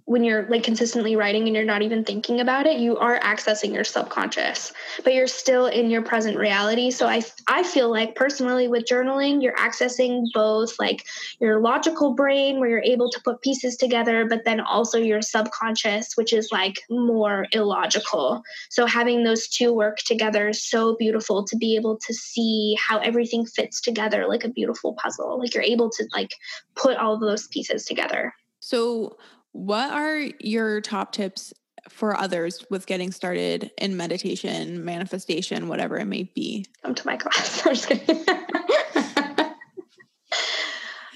when 0.06 0.22
you're 0.22 0.48
like 0.48 0.62
consistently 0.62 1.16
writing 1.16 1.46
and 1.46 1.54
you're 1.54 1.64
not 1.64 1.82
even 1.82 2.04
thinking 2.04 2.40
about 2.40 2.66
it 2.66 2.78
you 2.78 2.96
are 2.96 3.18
accessing 3.20 3.74
your 3.74 3.84
subconscious 3.84 4.72
but 5.04 5.12
you're 5.12 5.26
still 5.26 5.66
in 5.66 5.90
your 5.90 6.02
present 6.02 6.36
reality. 6.38 6.90
So 6.90 7.06
i 7.06 7.22
i 7.48 7.62
feel 7.62 7.90
like 7.90 8.14
personally 8.14 8.68
with 8.68 8.84
journaling 8.84 9.42
you're 9.42 9.56
accessing 9.56 10.24
both 10.32 10.78
like 10.78 11.04
your 11.40 11.60
logical 11.60 12.14
brain 12.14 12.60
where 12.60 12.68
you're 12.68 12.82
able 12.82 13.10
to 13.10 13.20
put 13.22 13.42
pieces 13.42 13.76
together 13.76 14.26
but 14.26 14.44
then 14.44 14.60
also 14.60 14.98
your 14.98 15.22
subconscious 15.22 16.16
which 16.16 16.32
is 16.32 16.50
like 16.52 16.76
more 16.88 17.46
illogical. 17.52 18.42
So 18.70 18.86
having 18.86 19.24
those 19.24 19.48
two 19.48 19.72
work 19.72 19.98
together 19.98 20.48
is 20.48 20.62
so 20.62 20.96
beautiful 20.96 21.44
to 21.44 21.56
be 21.56 21.76
able 21.76 21.98
to 21.98 22.14
see 22.14 22.76
how 22.80 22.98
everything 22.98 23.44
fits 23.44 23.80
together 23.80 24.26
like 24.28 24.44
a 24.44 24.48
beautiful 24.48 24.94
puzzle 24.94 25.40
like 25.40 25.54
you're 25.54 25.62
able 25.62 25.90
to 25.90 26.06
like 26.14 26.30
put 26.76 26.96
all 26.96 27.14
of 27.14 27.20
those 27.20 27.48
pieces 27.48 27.84
together. 27.84 28.32
So 28.60 29.16
what 29.56 29.90
are 29.90 30.18
your 30.40 30.82
top 30.82 31.12
tips 31.12 31.54
for 31.88 32.14
others 32.16 32.62
with 32.70 32.86
getting 32.86 33.10
started 33.10 33.70
in 33.78 33.96
meditation, 33.96 34.84
manifestation, 34.84 35.66
whatever 35.68 35.96
it 35.96 36.04
may 36.04 36.24
be? 36.24 36.66
Come 36.82 36.94
to 36.94 37.06
my 37.06 37.16
class. 37.16 37.62
just, 37.64 37.90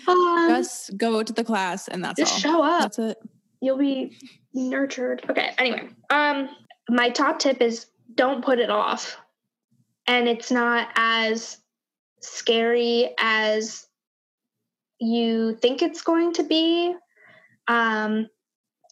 um, 0.09 0.49
just 0.49 0.97
go 0.97 1.23
to 1.23 1.33
the 1.35 1.45
class 1.45 1.87
and 1.87 2.03
that's 2.03 2.19
all. 2.19 2.25
just 2.25 2.47
all. 2.47 2.53
show 2.53 2.63
up. 2.63 2.81
That's 2.83 2.99
it. 2.99 3.19
You'll 3.61 3.77
be 3.77 4.17
nurtured. 4.55 5.23
Okay. 5.29 5.51
Anyway, 5.59 5.91
um, 6.09 6.49
my 6.89 7.11
top 7.11 7.41
tip 7.41 7.61
is 7.61 7.87
don't 8.15 8.43
put 8.43 8.59
it 8.59 8.71
off. 8.71 9.19
And 10.07 10.27
it's 10.27 10.51
not 10.51 10.89
as 10.97 11.59
scary 12.21 13.15
as 13.19 13.87
you 14.99 15.57
think 15.57 15.83
it's 15.83 16.01
going 16.01 16.33
to 16.35 16.43
be 16.43 16.95
um, 17.69 18.29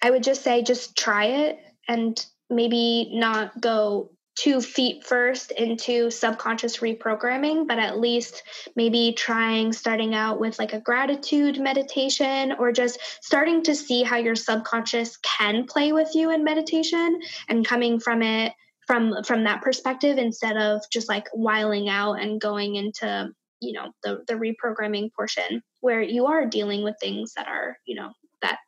I 0.03 0.11
would 0.11 0.23
just 0.23 0.43
say 0.43 0.63
just 0.63 0.97
try 0.97 1.25
it 1.25 1.59
and 1.89 2.25
maybe 2.51 3.11
not 3.13 3.61
go 3.61 4.11
two 4.39 4.61
feet 4.61 5.05
first 5.05 5.51
into 5.51 6.11
subconscious 6.11 6.77
reprogramming, 6.77 7.67
but 7.67 7.79
at 7.79 7.99
least 7.99 8.45
maybe 8.77 9.13
trying 9.17 9.73
starting 9.73 10.15
out 10.15 10.39
with 10.39 10.59
like 10.61 10.73
a 10.73 10.81
gratitude 10.81 11.59
meditation 11.59 12.53
or 12.59 12.71
just 12.71 13.01
starting 13.21 13.65
to 13.65 13.75
see 13.75 14.05
how 14.05 14.17
your 14.17 14.37
subconscious 14.37 15.17
can 15.19 15.67
play 15.67 15.93
with 15.93 16.15
you 16.15 16.31
in 16.31 16.45
meditation 16.45 17.19
and 17.49 17.67
coming 17.67 17.99
from 17.99 18.23
it 18.23 18.53
from 18.87 19.23
from 19.25 19.45
that 19.45 19.61
perspective 19.61 20.19
instead 20.19 20.57
of 20.57 20.81
just 20.91 21.09
like 21.09 21.27
wiling 21.35 21.89
out 21.89 22.15
and 22.15 22.41
going 22.41 22.77
into 22.77 23.29
you 23.61 23.73
know 23.73 23.91
the 24.05 24.23
the 24.29 24.35
reprogramming 24.35 25.13
portion 25.15 25.63
where 25.81 26.01
you 26.01 26.27
are 26.27 26.47
dealing 26.47 26.83
with 26.83 26.95
things 27.01 27.35
that 27.35 27.49
are 27.49 27.77
you 27.87 27.97
know 27.97 28.13
that 28.43 28.59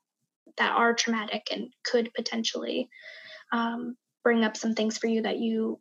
that 0.59 0.73
are 0.77 0.95
traumatic 0.95 1.49
and 1.51 1.73
could 1.85 2.13
potentially 2.15 2.89
um, 3.53 3.97
bring 4.23 4.45
up 4.45 4.57
some 4.57 4.75
things 4.75 4.99
for 4.99 5.07
you 5.07 5.23
that 5.23 5.39
you 5.39 5.81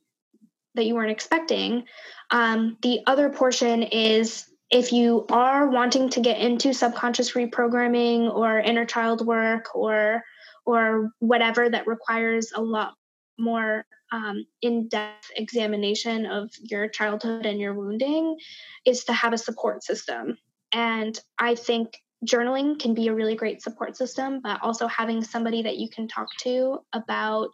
that 0.76 0.86
you 0.86 0.96
weren't 0.96 1.12
expecting. 1.12 1.86
Um, 2.32 2.78
the 2.82 3.02
other 3.08 3.30
portion 3.30 3.84
is 3.84 4.46
if 4.72 4.94
you 4.94 5.26
are 5.32 5.68
wanting 5.68 6.10
to 6.10 6.22
get 6.22 6.40
into 6.40 6.74
subconscious 6.74 7.34
reprogramming 7.34 8.34
or 8.34 8.60
inner 8.60 8.86
child 8.86 9.26
work 9.26 9.76
or 9.76 10.24
or 10.66 11.10
whatever 11.20 11.70
that 11.70 11.88
requires 11.88 12.52
a 12.56 12.62
lot 12.62 12.94
more 13.40 13.86
um, 14.12 14.46
in-depth 14.62 15.32
examination 15.36 16.26
of 16.26 16.52
your 16.62 16.88
childhood 16.88 17.46
and 17.46 17.60
your 17.60 17.74
wounding 17.74 18.38
is 18.86 19.06
to 19.06 19.14
have 19.14 19.34
a 19.34 19.38
support 19.38 19.84
system 19.84 20.38
and 20.74 21.20
i 21.40 21.56
think 21.56 21.98
journaling 22.26 22.80
can 22.80 22.94
be 22.94 23.08
a 23.08 23.14
really 23.14 23.36
great 23.36 23.62
support 23.62 23.96
system, 23.96 24.42
but 24.42 24.62
also 24.62 24.88
having 24.88 25.24
somebody 25.24 25.62
that 25.64 25.78
you 25.78 25.90
can 25.90 26.08
talk 26.08 26.28
to 26.42 26.80
about 26.94 27.54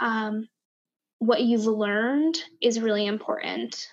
um, 0.00 0.48
what 1.18 1.42
you've 1.42 1.66
learned 1.66 2.38
is 2.60 2.80
really 2.80 3.06
important. 3.06 3.88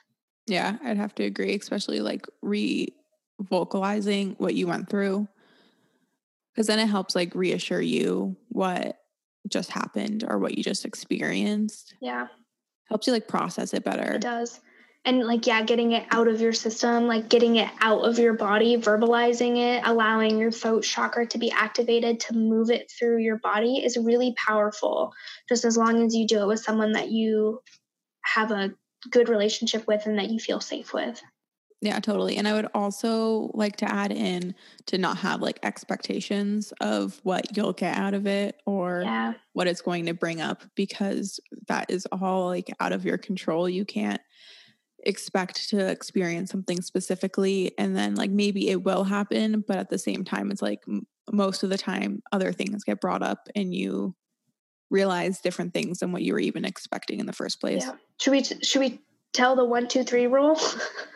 Yeah, 0.47 0.77
I'd 0.83 0.97
have 0.97 1.15
to 1.15 1.23
agree, 1.23 1.55
especially 1.55 2.01
like 2.01 2.25
re 2.41 2.93
vocalizing 3.39 4.35
what 4.37 4.55
you 4.55 4.67
went 4.67 4.89
through. 4.89 5.27
Because 6.53 6.67
then 6.67 6.79
it 6.79 6.87
helps 6.87 7.15
like 7.15 7.33
reassure 7.35 7.81
you 7.81 8.35
what 8.49 8.97
just 9.47 9.71
happened 9.71 10.25
or 10.27 10.39
what 10.39 10.57
you 10.57 10.63
just 10.63 10.85
experienced. 10.85 11.95
Yeah. 12.01 12.27
Helps 12.89 13.07
you 13.07 13.13
like 13.13 13.27
process 13.27 13.73
it 13.73 13.83
better. 13.83 14.13
It 14.13 14.21
does 14.21 14.59
and 15.09 15.25
like 15.25 15.47
yeah 15.47 15.63
getting 15.63 15.91
it 15.91 16.05
out 16.11 16.27
of 16.27 16.39
your 16.39 16.53
system 16.53 17.07
like 17.07 17.29
getting 17.29 17.55
it 17.55 17.69
out 17.81 18.01
of 18.01 18.19
your 18.19 18.33
body 18.33 18.77
verbalizing 18.77 19.57
it 19.57 19.81
allowing 19.85 20.37
your 20.37 20.51
throat 20.51 20.83
chakra 20.83 21.25
to 21.25 21.37
be 21.37 21.51
activated 21.51 22.19
to 22.19 22.33
move 22.33 22.69
it 22.69 22.91
through 22.91 23.17
your 23.17 23.37
body 23.37 23.83
is 23.83 23.97
really 23.97 24.33
powerful. 24.35 25.13
Just 25.47 25.65
as 25.65 25.77
long 25.77 26.05
as 26.05 26.15
you 26.15 26.27
do 26.27 26.41
it 26.41 26.47
with 26.47 26.59
someone 26.59 26.93
that 26.93 27.09
you 27.09 27.61
have 28.21 28.51
a 28.51 28.71
good 29.09 29.29
relationship 29.29 29.87
with 29.87 30.05
and 30.05 30.19
that 30.19 30.29
you 30.29 30.39
feel 30.39 30.59
safe 30.59 30.93
with. 30.93 31.21
Yeah 31.81 31.99
totally. 32.01 32.35
And 32.35 32.47
i 32.47 32.53
would 32.53 32.67
also 32.73 33.51
like 33.53 33.77
to 33.77 33.91
add 33.91 34.11
in 34.11 34.53
to 34.87 34.97
not 34.97 35.17
have 35.17 35.41
like 35.41 35.59
expectations 35.63 36.73
of 36.81 37.19
what 37.23 37.55
you'll 37.55 37.73
get 37.73 37.97
out 37.97 38.13
of 38.13 38.27
it 38.27 38.57
or 38.65 39.03
yeah. 39.05 39.33
what 39.53 39.67
it's 39.67 39.81
going 39.81 40.07
to 40.07 40.13
bring 40.13 40.41
up 40.41 40.63
because 40.75 41.39
that 41.67 41.89
is 41.89 42.05
all 42.11 42.47
like 42.47 42.69
out 42.79 42.91
of 42.91 43.05
your 43.05 43.17
control. 43.17 43.69
You 43.69 43.85
can't 43.85 44.21
expect 45.03 45.69
to 45.69 45.87
experience 45.87 46.51
something 46.51 46.81
specifically 46.81 47.71
and 47.77 47.95
then 47.95 48.15
like 48.15 48.31
maybe 48.31 48.69
it 48.69 48.83
will 48.83 49.05
happen 49.05 49.63
but 49.67 49.77
at 49.77 49.89
the 49.89 49.97
same 49.97 50.25
time 50.25 50.51
it's 50.51 50.61
like 50.61 50.83
most 51.31 51.63
of 51.63 51.69
the 51.69 51.77
time 51.77 52.21
other 52.31 52.51
things 52.51 52.83
get 52.83 52.99
brought 52.99 53.23
up 53.23 53.47
and 53.55 53.73
you 53.73 54.13
realize 54.89 55.39
different 55.41 55.73
things 55.73 55.99
than 55.99 56.11
what 56.11 56.21
you 56.21 56.33
were 56.33 56.39
even 56.39 56.65
expecting 56.65 57.19
in 57.19 57.25
the 57.25 57.33
first 57.33 57.59
place. 57.59 57.83
Yeah. 57.85 57.93
Should 58.19 58.31
we 58.31 58.43
should 58.63 58.79
we 58.79 58.99
tell 59.33 59.55
the 59.55 59.65
one 59.65 59.87
two 59.87 60.03
three 60.03 60.27
rule? 60.27 60.59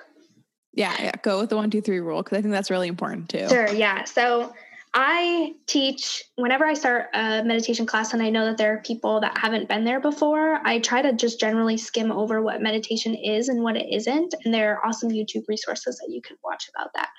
yeah, 0.74 0.96
yeah. 1.00 1.12
Go 1.22 1.40
with 1.40 1.50
the 1.50 1.56
one 1.56 1.70
two 1.70 1.82
three 1.82 2.00
rule 2.00 2.22
because 2.22 2.38
I 2.38 2.42
think 2.42 2.54
that's 2.54 2.72
really 2.72 2.88
important 2.88 3.30
too. 3.30 3.48
Sure. 3.50 3.70
Yeah. 3.70 4.04
So 4.06 4.54
I 4.96 5.54
teach 5.66 6.24
whenever 6.36 6.66
I 6.66 6.76
start 6.76 7.08
a 7.14 7.44
meditation 7.44 7.88
class 7.88 8.14
and 8.14 8.22
I 8.22 8.30
know 8.30 8.46
that 8.46 8.58
there 8.58 8.74
are 8.74 8.82
people 8.82 9.22
that 9.22 9.38
haven't 9.38 9.68
been 9.68 9.86
there 9.86 10.00
before, 10.00 10.60
I 10.64 10.80
try 10.80 11.02
to 11.02 11.14
just 11.14 11.40
generally 11.40 11.78
skim 11.78 12.12
over 12.12 12.44
what 12.44 12.62
meditation 12.62 13.16
is 13.16 13.50
and 13.50 13.64
what 13.64 13.76
it 13.76 13.88
isn't. 13.92 14.36
And 14.46 14.54
there 14.54 14.76
are 14.76 14.86
awesome 14.86 15.10
YouTube 15.10 15.46
resources 15.48 15.98
that 15.98 16.14
you 16.14 16.22
can 16.22 16.38
watch 16.44 16.70
about 16.76 16.92
that 16.94 17.10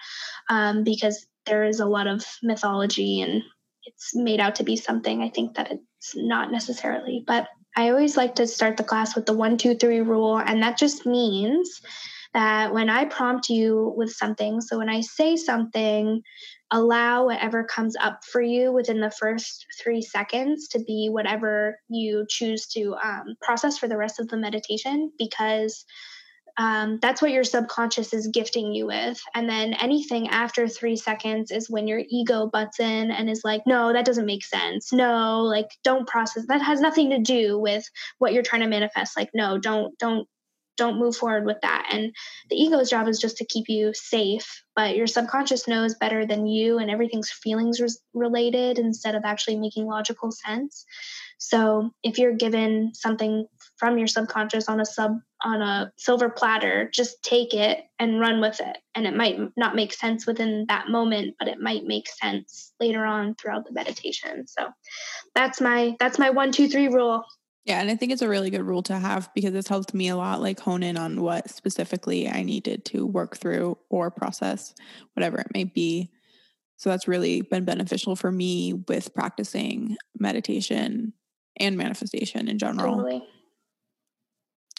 um, 0.49 0.85
because 0.85 1.27
there 1.47 1.65
is 1.65 1.81
a 1.81 1.87
lot 1.87 2.07
of 2.07 2.25
mythology 2.45 3.21
and 3.21 3.43
it's 3.87 4.15
made 4.15 4.41
out 4.41 4.55
to 4.57 4.65
be 4.65 4.77
something 4.77 5.21
I 5.21 5.29
think 5.29 5.57
that 5.57 5.73
it's 5.73 6.15
not 6.15 6.53
necessarily. 6.53 7.25
But 7.27 7.49
I 7.77 7.91
always 7.91 8.17
like 8.17 8.37
to 8.37 8.47
start 8.47 8.77
the 8.77 8.85
class 8.85 9.17
with 9.17 9.27
the 9.27 9.35
one, 9.35 9.59
two, 9.59 9.75
three 9.75 10.01
rule. 10.01 10.39
And 10.39 10.63
that 10.63 10.79
just 10.79 11.07
means 11.07 11.81
that 12.33 12.73
when 12.73 12.89
I 12.89 13.05
prompt 13.05 13.49
you 13.49 13.93
with 13.97 14.13
something, 14.13 14.61
so 14.61 14.79
when 14.79 14.89
I 14.89 15.01
say 15.01 15.37
something, 15.37 16.23
allow 16.75 17.27
whatever 17.27 17.63
comes 17.63 17.95
up 17.97 18.25
for 18.25 18.43
you 18.43 18.73
within 18.73 19.01
the 19.01 19.11
first 19.11 19.65
three 19.81 20.03
seconds 20.03 20.67
to 20.67 20.81
be 20.81 21.09
whatever 21.09 21.79
you 21.89 22.27
choose 22.29 22.67
to 22.67 22.97
um, 22.97 23.37
process 23.41 23.79
for 23.79 23.87
the 23.87 23.97
rest 23.97 24.19
of 24.19 24.27
the 24.27 24.37
meditation 24.37 25.13
because 25.17 25.85
um, 26.57 26.99
that's 27.01 27.23
what 27.23 27.31
your 27.31 27.45
subconscious 27.45 28.13
is 28.13 28.27
gifting 28.27 28.75
you 28.75 28.87
with. 28.87 29.21
And 29.37 29.49
then 29.49 29.75
anything 29.75 30.29
after 30.29 30.67
three 30.67 30.97
seconds 30.97 31.53
is 31.53 31.71
when 31.71 31.87
your 31.87 32.03
ego 32.09 32.49
butts 32.53 32.81
in 32.81 33.13
and 33.13 33.31
is 33.31 33.43
like, 33.45 33.63
no, 33.67 33.93
that 33.93 34.05
doesn't 34.05 34.27
make 34.27 34.45
sense. 34.45 34.93
No, 34.93 35.43
like 35.43 35.71
don't 35.85 36.09
process. 36.09 36.47
That 36.49 36.63
has 36.63 36.81
nothing 36.81 37.11
to 37.11 37.19
do 37.19 37.59
with 37.59 37.85
what 38.19 38.33
you're 38.33 38.43
trying 38.43 38.63
to 38.63 38.69
manifest. 38.69 39.17
Like, 39.17 39.31
no, 39.33 39.59
don't, 39.59 39.97
don't 39.99 40.29
don't 40.77 40.99
move 40.99 41.17
forward 41.17 41.45
with 41.45 41.61
that. 41.63 41.89
And 41.91 42.15
the 42.51 42.57
ego's 42.57 42.91
job 42.91 43.09
is 43.09 43.19
just 43.19 43.37
to 43.39 43.47
keep 43.47 43.69
you 43.69 43.93
safe, 43.95 44.63
but 44.75 44.97
your 44.97 45.07
subconscious 45.07 45.69
knows 45.69 45.95
better 45.95 46.27
than 46.27 46.47
you, 46.47 46.79
and 46.79 46.91
everything's 46.91 47.31
feelings 47.31 47.81
related 48.13 48.79
instead 48.79 49.15
of 49.15 49.25
actually 49.25 49.57
making 49.57 49.87
logical 49.87 50.31
sense. 50.31 50.85
So 51.39 51.91
if 52.03 52.19
you're 52.19 52.35
given 52.35 52.93
something 52.95 53.47
from 53.77 53.99
your 53.99 54.07
subconscious 54.07 54.69
on 54.69 54.81
a 54.81 54.87
sub 54.87 55.19
on 55.43 55.61
a 55.61 55.93
silver 55.99 56.31
platter, 56.31 56.89
just 56.93 57.23
take 57.23 57.53
it 57.53 57.85
and 57.99 58.19
run 58.19 58.41
with 58.41 58.61
it. 58.61 58.79
And 58.95 59.07
it 59.07 59.15
might 59.15 59.39
not 59.57 59.75
make 59.75 59.93
sense 59.93 60.27
within 60.27 60.65
that 60.69 60.89
moment, 60.89 61.35
but 61.39 61.49
it 61.49 61.61
might 61.61 61.85
make 61.85 62.09
sense 62.09 62.73
later 62.81 63.05
on 63.05 63.35
throughout 63.35 63.67
the 63.67 63.73
meditation. 63.73 64.47
So 64.47 64.69
that's 65.35 65.61
my 65.61 65.97
that's 65.99 66.19
my 66.19 66.31
one, 66.31 66.51
two, 66.51 66.69
three 66.69 66.89
rule. 66.89 67.25
Yeah, 67.65 67.81
and 67.81 67.91
I 67.91 67.97
think 67.97 68.13
it's 68.13 68.21
a 68.21 68.29
really 68.29 68.51
good 68.51 68.63
rule 68.63 68.83
to 68.85 68.99
have 68.99 69.31
because 69.35 69.55
it's 69.55 69.69
helped 69.69 69.95
me 69.95 70.09
a 70.09 70.17
lot, 70.17 70.43
like 70.43 70.61
hone 70.61 70.83
in 70.83 70.99
on 70.99 71.23
what 71.23 71.49
specifically 71.51 72.29
I 72.29 72.43
needed 72.43 72.85
to 72.87 73.07
work 73.07 73.39
through 73.39 73.79
or 73.89 74.11
process, 74.11 74.75
whatever 75.15 75.39
it 75.39 75.49
may 75.55 75.65
be. 75.65 76.11
So 76.77 76.91
that's 76.91 77.09
really 77.09 77.41
been 77.41 77.65
beneficial 77.65 78.17
for 78.17 78.31
me 78.31 78.75
with 78.89 79.15
practicing 79.15 79.97
meditation 80.19 81.15
and 81.57 81.79
manifestation 81.79 82.49
in 82.49 82.59
general. 82.59 82.97
Totally. 82.97 83.23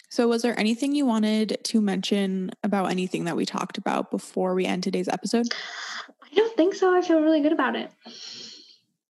So, 0.08 0.28
was 0.28 0.42
there 0.42 0.58
anything 0.58 0.94
you 0.94 1.04
wanted 1.04 1.58
to 1.64 1.80
mention 1.80 2.52
about 2.62 2.90
anything 2.90 3.24
that 3.24 3.36
we 3.36 3.44
talked 3.44 3.76
about 3.76 4.10
before 4.10 4.54
we 4.54 4.64
end 4.64 4.84
today's 4.84 5.08
episode? 5.08 5.48
I 6.22 6.34
don't 6.34 6.56
think 6.56 6.74
so. 6.74 6.96
I 6.96 7.02
feel 7.02 7.20
really 7.20 7.40
good 7.40 7.52
about 7.52 7.74
it. 7.74 7.90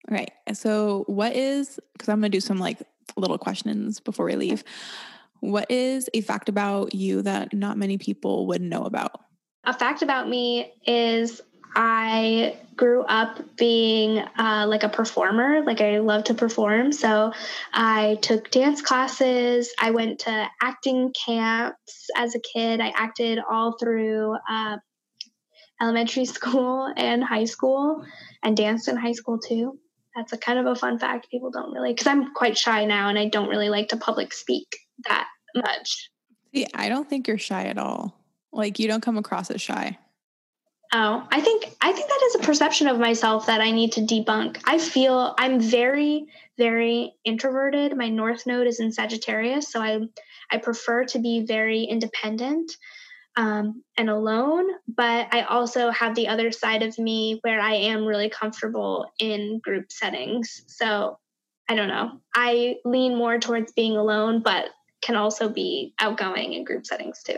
All 0.09 0.15
right. 0.15 0.31
So, 0.53 1.03
what 1.07 1.35
is, 1.35 1.79
because 1.93 2.07
I'm 2.07 2.21
going 2.21 2.31
to 2.31 2.35
do 2.35 2.39
some 2.39 2.59
like 2.59 2.81
little 3.17 3.37
questions 3.37 3.99
before 3.99 4.25
we 4.25 4.35
leave. 4.35 4.63
What 5.39 5.69
is 5.69 6.09
a 6.13 6.21
fact 6.21 6.49
about 6.49 6.95
you 6.95 7.21
that 7.21 7.53
not 7.53 7.77
many 7.77 7.97
people 7.97 8.47
would 8.47 8.61
know 8.61 8.83
about? 8.83 9.11
A 9.63 9.73
fact 9.73 10.01
about 10.01 10.29
me 10.29 10.71
is 10.85 11.41
I 11.75 12.57
grew 12.75 13.03
up 13.03 13.39
being 13.57 14.19
uh, 14.19 14.65
like 14.67 14.83
a 14.83 14.89
performer. 14.89 15.63
Like 15.63 15.81
I 15.81 15.99
love 15.99 16.25
to 16.25 16.33
perform. 16.33 16.91
So 16.91 17.33
I 17.73 18.17
took 18.21 18.49
dance 18.49 18.81
classes. 18.81 19.73
I 19.79 19.91
went 19.91 20.19
to 20.19 20.47
acting 20.61 21.13
camps 21.13 22.09
as 22.15 22.35
a 22.35 22.39
kid. 22.39 22.79
I 22.79 22.93
acted 22.95 23.39
all 23.49 23.77
through 23.77 24.35
uh, 24.49 24.77
elementary 25.81 26.25
school 26.37 26.91
and 26.95 27.23
high 27.23 27.45
school 27.45 28.05
and 28.43 28.55
danced 28.55 28.87
in 28.87 28.95
high 28.95 29.13
school 29.13 29.39
too 29.39 29.79
that's 30.15 30.33
a 30.33 30.37
kind 30.37 30.59
of 30.59 30.65
a 30.65 30.75
fun 30.75 30.97
fact. 30.97 31.29
People 31.29 31.51
don't 31.51 31.73
really 31.73 31.93
because 31.93 32.07
i'm 32.07 32.33
quite 32.33 32.57
shy 32.57 32.85
now 32.85 33.09
and 33.09 33.19
i 33.19 33.27
don't 33.27 33.49
really 33.49 33.69
like 33.69 33.89
to 33.89 33.97
public 33.97 34.33
speak 34.33 34.77
that 35.07 35.27
much. 35.55 36.09
See 36.53 36.65
i 36.73 36.89
don't 36.89 37.09
think 37.09 37.27
you're 37.27 37.37
shy 37.37 37.65
at 37.65 37.77
all. 37.77 38.15
Like 38.51 38.79
you 38.79 38.87
don't 38.87 39.01
come 39.01 39.17
across 39.17 39.51
as 39.51 39.61
shy. 39.61 39.97
Oh 40.93 41.27
i 41.31 41.41
think 41.41 41.69
i 41.81 41.91
think 41.91 42.07
that 42.07 42.21
is 42.27 42.35
a 42.35 42.39
perception 42.39 42.87
of 42.87 42.99
myself 42.99 43.47
that 43.47 43.61
i 43.61 43.71
need 43.71 43.91
to 43.93 44.01
debunk. 44.01 44.61
I 44.65 44.77
feel 44.77 45.35
i'm 45.37 45.59
very 45.59 46.25
very 46.57 47.13
introverted. 47.25 47.97
My 47.97 48.07
north 48.09 48.45
node 48.45 48.67
is 48.67 48.79
in 48.79 48.91
sagittarius 48.91 49.71
so 49.71 49.81
i 49.81 49.99
i 50.51 50.57
prefer 50.57 51.05
to 51.05 51.19
be 51.19 51.45
very 51.45 51.83
independent 51.83 52.77
um, 53.37 53.83
and 53.97 54.09
alone. 54.09 54.67
But 54.87 55.33
I 55.33 55.41
also 55.43 55.89
have 55.91 56.15
the 56.15 56.27
other 56.27 56.51
side 56.51 56.83
of 56.83 56.97
me 56.97 57.39
where 57.41 57.59
I 57.59 57.73
am 57.73 58.05
really 58.05 58.29
comfortable 58.29 59.11
in 59.19 59.59
group 59.59 59.91
settings. 59.91 60.63
So 60.67 61.17
I 61.69 61.75
don't 61.75 61.87
know. 61.87 62.21
I 62.33 62.77
lean 62.85 63.17
more 63.17 63.39
towards 63.39 63.71
being 63.73 63.97
alone, 63.97 64.41
but 64.41 64.69
can 65.01 65.15
also 65.15 65.49
be 65.49 65.93
outgoing 65.99 66.53
in 66.53 66.63
group 66.63 66.85
settings 66.85 67.23
too. 67.23 67.37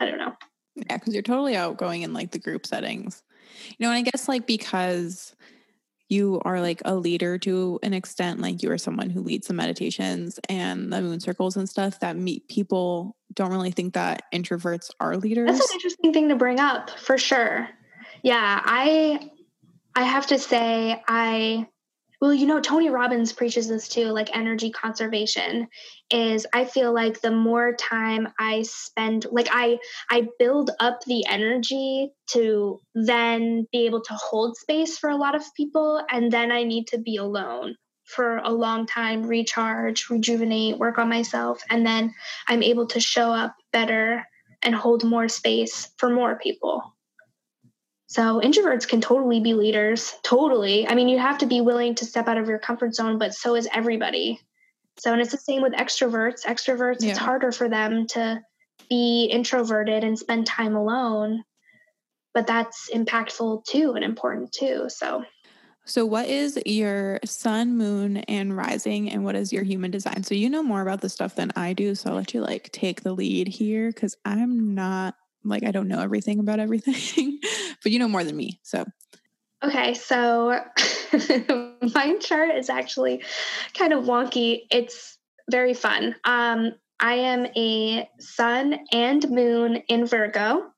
I 0.00 0.06
don't 0.06 0.18
know. 0.18 0.34
Yeah, 0.76 0.96
because 0.96 1.12
you're 1.12 1.22
totally 1.22 1.56
outgoing 1.56 2.02
in 2.02 2.12
like 2.12 2.30
the 2.30 2.38
group 2.38 2.66
settings. 2.66 3.22
You 3.78 3.86
know, 3.86 3.92
and 3.92 3.98
I 3.98 4.10
guess 4.10 4.28
like 4.28 4.46
because 4.46 5.34
you 6.08 6.40
are 6.44 6.60
like 6.60 6.80
a 6.84 6.94
leader 6.94 7.38
to 7.38 7.78
an 7.82 7.92
extent 7.92 8.40
like 8.40 8.62
you 8.62 8.70
are 8.70 8.78
someone 8.78 9.10
who 9.10 9.20
leads 9.20 9.46
the 9.46 9.54
meditations 9.54 10.40
and 10.48 10.92
the 10.92 11.00
moon 11.00 11.20
circles 11.20 11.56
and 11.56 11.68
stuff 11.68 12.00
that 12.00 12.16
meet 12.16 12.48
people 12.48 13.16
don't 13.34 13.50
really 13.50 13.70
think 13.70 13.94
that 13.94 14.22
introverts 14.32 14.90
are 15.00 15.16
leaders 15.16 15.50
that's 15.50 15.70
an 15.70 15.74
interesting 15.74 16.12
thing 16.12 16.28
to 16.28 16.36
bring 16.36 16.58
up 16.58 16.90
for 16.90 17.18
sure. 17.18 17.68
Yeah 18.22 18.60
i 18.64 19.30
i 19.94 20.02
have 20.02 20.26
to 20.28 20.38
say 20.38 21.02
i 21.06 21.66
well 22.20 22.32
you 22.32 22.46
know 22.46 22.60
tony 22.60 22.90
robbins 22.90 23.32
preaches 23.32 23.68
this 23.68 23.88
too 23.88 24.06
like 24.06 24.34
energy 24.36 24.70
conservation 24.70 25.68
is 26.10 26.46
i 26.52 26.64
feel 26.64 26.92
like 26.92 27.20
the 27.20 27.30
more 27.30 27.74
time 27.74 28.28
i 28.38 28.62
spend 28.62 29.26
like 29.30 29.48
i 29.50 29.78
i 30.10 30.26
build 30.38 30.70
up 30.80 31.00
the 31.06 31.24
energy 31.26 32.10
to 32.26 32.80
then 32.94 33.66
be 33.72 33.86
able 33.86 34.02
to 34.02 34.14
hold 34.14 34.56
space 34.56 34.98
for 34.98 35.10
a 35.10 35.16
lot 35.16 35.34
of 35.34 35.42
people 35.56 36.02
and 36.10 36.32
then 36.32 36.50
i 36.50 36.62
need 36.62 36.86
to 36.86 36.98
be 36.98 37.16
alone 37.16 37.74
for 38.04 38.38
a 38.38 38.50
long 38.50 38.86
time 38.86 39.26
recharge 39.26 40.08
rejuvenate 40.08 40.78
work 40.78 40.98
on 40.98 41.08
myself 41.08 41.62
and 41.70 41.86
then 41.86 42.12
i'm 42.48 42.62
able 42.62 42.86
to 42.86 43.00
show 43.00 43.32
up 43.32 43.54
better 43.72 44.24
and 44.62 44.74
hold 44.74 45.04
more 45.04 45.28
space 45.28 45.90
for 45.98 46.10
more 46.10 46.38
people 46.38 46.82
so 48.08 48.40
introverts 48.40 48.88
can 48.88 49.02
totally 49.02 49.38
be 49.38 49.52
leaders. 49.52 50.14
Totally. 50.22 50.88
I 50.88 50.94
mean, 50.94 51.10
you 51.10 51.18
have 51.18 51.38
to 51.38 51.46
be 51.46 51.60
willing 51.60 51.94
to 51.96 52.06
step 52.06 52.26
out 52.26 52.38
of 52.38 52.48
your 52.48 52.58
comfort 52.58 52.94
zone, 52.94 53.18
but 53.18 53.34
so 53.34 53.54
is 53.54 53.68
everybody. 53.72 54.40
So, 54.98 55.12
and 55.12 55.20
it's 55.20 55.30
the 55.30 55.36
same 55.36 55.60
with 55.60 55.74
extroverts. 55.74 56.46
Extroverts, 56.46 57.02
yeah. 57.02 57.10
it's 57.10 57.18
harder 57.18 57.52
for 57.52 57.68
them 57.68 58.06
to 58.08 58.40
be 58.88 59.26
introverted 59.30 60.04
and 60.04 60.18
spend 60.18 60.46
time 60.46 60.74
alone, 60.74 61.44
but 62.32 62.46
that's 62.46 62.88
impactful 62.94 63.66
too 63.66 63.92
and 63.92 64.02
important 64.02 64.52
too. 64.52 64.86
So, 64.88 65.24
so 65.84 66.06
what 66.06 66.28
is 66.28 66.58
your 66.64 67.20
sun, 67.26 67.76
moon, 67.76 68.18
and 68.18 68.56
rising, 68.56 69.10
and 69.10 69.22
what 69.22 69.36
is 69.36 69.52
your 69.52 69.64
human 69.64 69.90
design? 69.90 70.22
So 70.22 70.34
you 70.34 70.48
know 70.48 70.62
more 70.62 70.80
about 70.80 71.02
the 71.02 71.10
stuff 71.10 71.34
than 71.34 71.52
I 71.56 71.74
do. 71.74 71.94
So 71.94 72.08
I'll 72.08 72.16
let 72.16 72.32
you 72.32 72.40
like 72.40 72.72
take 72.72 73.02
the 73.02 73.12
lead 73.12 73.48
here 73.48 73.88
because 73.88 74.16
I'm 74.24 74.74
not 74.74 75.14
like 75.48 75.64
I 75.64 75.70
don't 75.70 75.88
know 75.88 76.00
everything 76.00 76.38
about 76.38 76.60
everything, 76.60 77.40
but 77.82 77.92
you 77.92 77.98
know 77.98 78.08
more 78.08 78.24
than 78.24 78.36
me. 78.36 78.60
So 78.62 78.84
okay, 79.62 79.94
so 79.94 80.60
my 81.94 82.16
chart 82.20 82.56
is 82.56 82.70
actually 82.70 83.22
kind 83.74 83.92
of 83.92 84.04
wonky. 84.04 84.62
It's 84.70 85.18
very 85.50 85.74
fun. 85.74 86.14
Um, 86.24 86.72
I 87.00 87.14
am 87.14 87.46
a 87.56 88.08
sun 88.18 88.78
and 88.92 89.30
moon 89.30 89.76
in 89.88 90.06
Virgo. 90.06 90.72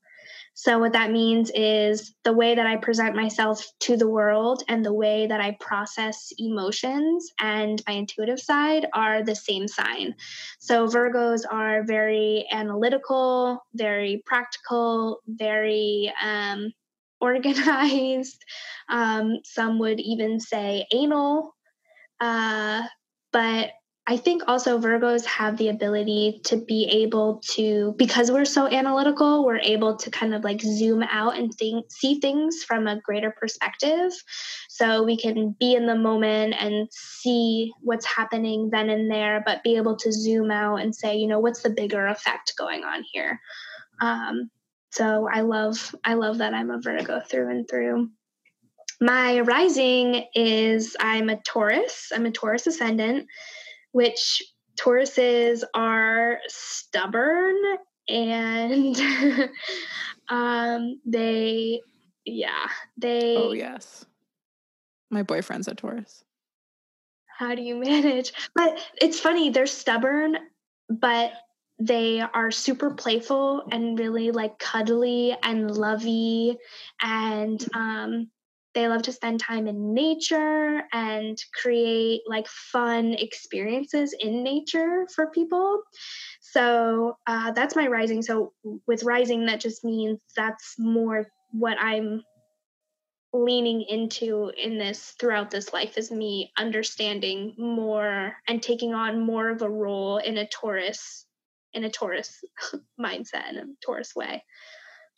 So, 0.62 0.78
what 0.78 0.93
that 0.93 1.11
means 1.11 1.51
is 1.55 2.12
the 2.23 2.35
way 2.35 2.55
that 2.55 2.66
I 2.66 2.77
present 2.77 3.16
myself 3.16 3.66
to 3.81 3.97
the 3.97 4.07
world 4.07 4.62
and 4.69 4.85
the 4.85 4.93
way 4.93 5.27
that 5.27 5.41
I 5.41 5.57
process 5.59 6.35
emotions 6.37 7.31
and 7.41 7.82
my 7.89 7.95
intuitive 7.95 8.39
side 8.39 8.87
are 8.93 9.23
the 9.23 9.35
same 9.35 9.66
sign. 9.66 10.15
So, 10.59 10.87
Virgos 10.87 11.45
are 11.51 11.82
very 11.85 12.47
analytical, 12.53 13.65
very 13.73 14.23
practical, 14.27 15.20
very 15.27 16.12
um, 16.23 16.73
organized. 17.23 18.45
Um, 18.91 19.39
some 19.45 19.78
would 19.78 19.99
even 19.99 20.41
say 20.41 20.85
anal. 20.93 21.55
Uh, 22.20 22.82
but 23.32 23.70
I 24.11 24.16
think 24.16 24.43
also 24.49 24.77
Virgos 24.77 25.24
have 25.24 25.57
the 25.57 25.69
ability 25.69 26.41
to 26.47 26.57
be 26.57 27.05
able 27.05 27.41
to, 27.53 27.95
because 27.97 28.28
we're 28.28 28.45
so 28.45 28.66
analytical, 28.66 29.45
we're 29.45 29.61
able 29.61 29.97
to 29.99 30.11
kind 30.11 30.35
of 30.35 30.43
like 30.43 30.61
zoom 30.61 31.05
out 31.05 31.39
and 31.39 31.55
think, 31.55 31.87
see 31.93 32.19
things 32.19 32.65
from 32.65 32.89
a 32.89 33.01
greater 33.01 33.31
perspective. 33.31 34.11
So 34.69 35.05
we 35.05 35.16
can 35.16 35.55
be 35.61 35.77
in 35.77 35.87
the 35.87 35.95
moment 35.95 36.57
and 36.59 36.89
see 36.91 37.70
what's 37.82 38.05
happening 38.05 38.70
then 38.73 38.91
and 38.91 39.09
there, 39.09 39.45
but 39.47 39.62
be 39.62 39.77
able 39.77 39.95
to 39.99 40.11
zoom 40.11 40.51
out 40.51 40.81
and 40.81 40.93
say, 40.93 41.16
you 41.16 41.28
know, 41.28 41.39
what's 41.39 41.62
the 41.62 41.70
bigger 41.70 42.09
effect 42.09 42.55
going 42.59 42.82
on 42.82 43.05
here? 43.12 43.39
Um, 44.03 44.51
so 44.91 45.28
I 45.32 45.43
love, 45.43 45.95
I 46.05 46.15
love 46.15 46.39
that 46.39 46.53
I'm 46.53 46.73
a 46.73 46.81
Virgo 46.81 47.20
through 47.20 47.49
and 47.49 47.70
through. 47.70 48.11
My 49.01 49.39
rising 49.39 50.27
is 50.35 50.97
I'm 50.99 51.31
a 51.31 51.37
Taurus. 51.37 52.11
I'm 52.12 52.27
a 52.27 52.32
Taurus 52.32 52.66
ascendant 52.66 53.28
which 53.92 54.42
Tauruses 54.78 55.62
are 55.74 56.38
stubborn 56.48 57.56
and 58.08 58.96
um, 60.28 61.00
they, 61.06 61.80
yeah, 62.24 62.66
they. 62.96 63.36
Oh, 63.36 63.52
yes. 63.52 64.06
My 65.10 65.22
boyfriend's 65.22 65.68
a 65.68 65.74
Taurus. 65.74 66.24
How 67.38 67.54
do 67.54 67.62
you 67.62 67.76
manage? 67.76 68.32
But 68.54 68.78
it's 69.00 69.18
funny, 69.18 69.50
they're 69.50 69.66
stubborn, 69.66 70.36
but 70.88 71.32
they 71.78 72.20
are 72.20 72.50
super 72.50 72.90
playful 72.90 73.62
and 73.72 73.98
really 73.98 74.30
like 74.30 74.58
cuddly 74.58 75.34
and 75.42 75.70
lovey 75.70 76.58
and 77.02 77.66
um 77.74 78.28
they 78.74 78.86
love 78.86 79.02
to 79.02 79.12
spend 79.12 79.40
time 79.40 79.66
in 79.66 79.94
nature 79.94 80.82
and 80.92 81.38
create 81.60 82.22
like 82.28 82.47
fun 82.47 83.14
experiences 83.14 84.14
in 84.18 84.44
nature 84.44 85.06
for 85.14 85.28
people. 85.28 85.82
So 86.40 87.16
uh, 87.26 87.51
that's 87.52 87.76
my 87.76 87.86
rising. 87.86 88.22
So 88.22 88.52
with 88.86 89.02
rising, 89.02 89.47
that 89.47 89.60
just 89.60 89.84
means 89.84 90.18
that's 90.36 90.76
more 90.78 91.26
what 91.52 91.76
I'm 91.80 92.22
leaning 93.32 93.82
into 93.82 94.51
in 94.56 94.78
this 94.78 95.14
throughout 95.20 95.51
this 95.51 95.72
life 95.72 95.97
is 95.97 96.10
me 96.10 96.52
understanding 96.59 97.55
more 97.59 98.34
and 98.48 98.62
taking 98.62 98.92
on 98.92 99.24
more 99.24 99.51
of 99.51 99.62
a 99.62 99.70
role 99.70 100.18
in 100.18 100.38
a 100.38 100.48
Taurus 100.48 101.26
in 101.72 101.84
a 101.84 101.90
Taurus 101.90 102.42
mindset 103.01 103.51
in 103.51 103.59
a 103.59 103.64
Taurus 103.84 104.16
way. 104.16 104.42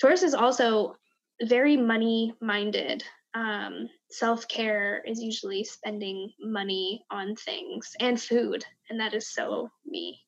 Taurus 0.00 0.22
is 0.22 0.34
also 0.34 0.94
very 1.42 1.76
money 1.76 2.34
minded 2.40 3.02
um, 3.34 3.88
self 4.10 4.46
care 4.48 5.02
is 5.06 5.20
usually 5.20 5.64
spending 5.64 6.32
money 6.40 7.04
on 7.10 7.34
things 7.36 7.92
and 8.00 8.20
food, 8.20 8.64
and 8.90 9.00
that 9.00 9.14
is 9.14 9.32
so 9.32 9.70
me. 9.86 10.20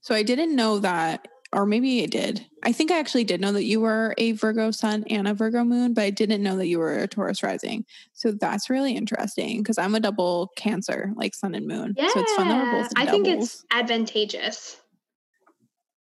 so 0.00 0.14
I 0.14 0.22
didn't 0.22 0.56
know 0.56 0.78
that, 0.80 1.28
or 1.52 1.66
maybe 1.66 2.02
I 2.02 2.06
did. 2.06 2.44
I 2.62 2.72
think 2.72 2.90
I 2.90 2.98
actually 2.98 3.24
did 3.24 3.40
know 3.40 3.52
that 3.52 3.64
you 3.64 3.80
were 3.80 4.14
a 4.18 4.32
Virgo 4.32 4.70
sun 4.70 5.04
and 5.08 5.28
a 5.28 5.34
Virgo 5.34 5.64
moon, 5.64 5.94
but 5.94 6.04
I 6.04 6.10
didn't 6.10 6.42
know 6.42 6.56
that 6.56 6.66
you 6.66 6.78
were 6.78 6.98
a 6.98 7.06
Taurus 7.06 7.42
rising. 7.42 7.84
So 8.12 8.32
that's 8.32 8.70
really 8.70 8.96
interesting 8.96 9.58
because 9.58 9.78
I'm 9.78 9.94
a 9.94 10.00
double 10.00 10.50
Cancer, 10.56 11.12
like 11.16 11.34
sun 11.34 11.54
and 11.54 11.66
moon. 11.66 11.94
Yeah, 11.96 12.08
so 12.08 12.20
it's 12.20 12.34
fun 12.34 12.48
that 12.48 12.56
we're 12.56 12.82
both. 12.82 12.92
I 12.96 13.06
think 13.06 13.28
it's 13.28 13.64
advantageous 13.70 14.78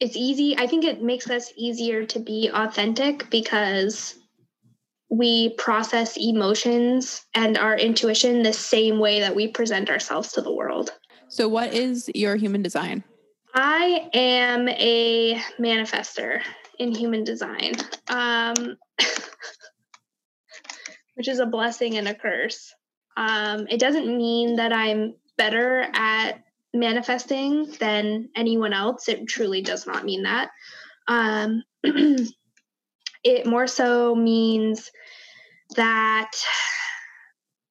it's 0.01 0.17
easy. 0.17 0.57
I 0.57 0.67
think 0.67 0.85
it 0.85 1.03
makes 1.03 1.29
us 1.29 1.53
easier 1.57 2.07
to 2.07 2.21
be 2.21 2.51
authentic 2.53 3.29
because 3.31 4.18
we 5.11 5.55
process 5.55 6.17
emotions 6.17 7.25
and 7.35 7.57
our 7.57 7.77
intuition 7.77 8.43
the 8.43 8.53
same 8.53 8.99
way 8.99 9.21
that 9.21 9.35
we 9.35 9.49
present 9.49 9.89
ourselves 9.91 10.33
to 10.33 10.43
the 10.43 10.53
world. 10.53 10.91
So, 11.29 11.49
what 11.49 11.73
is 11.75 12.11
your 12.15 12.37
human 12.37 12.63
design? 12.63 13.05
I 13.55 14.09
am 14.13 14.69
a 14.69 15.41
manifester 15.59 16.43
in 16.79 16.95
human 16.95 17.25
design, 17.25 17.73
um, 18.09 18.77
which 21.15 21.29
is 21.29 21.41
a 21.41 21.47
blessing 21.47 21.97
and 21.97 22.09
a 22.09 22.15
curse. 22.15 22.75
Um, 23.17 23.67
it 23.69 23.81
doesn't 23.81 24.07
mean 24.07 24.57
that 24.57 24.73
I'm 24.73 25.15
better 25.37 25.87
at 25.93 26.45
manifesting 26.75 27.73
than 27.81 28.29
anyone 28.37 28.73
else. 28.73 29.09
It 29.09 29.27
truly 29.27 29.63
does 29.63 29.87
not 29.87 30.05
mean 30.05 30.23
that. 30.23 30.51
Um, 31.09 31.65
it 33.25 33.47
more 33.47 33.67
so 33.67 34.15
means 34.15 34.91
that 35.77 36.31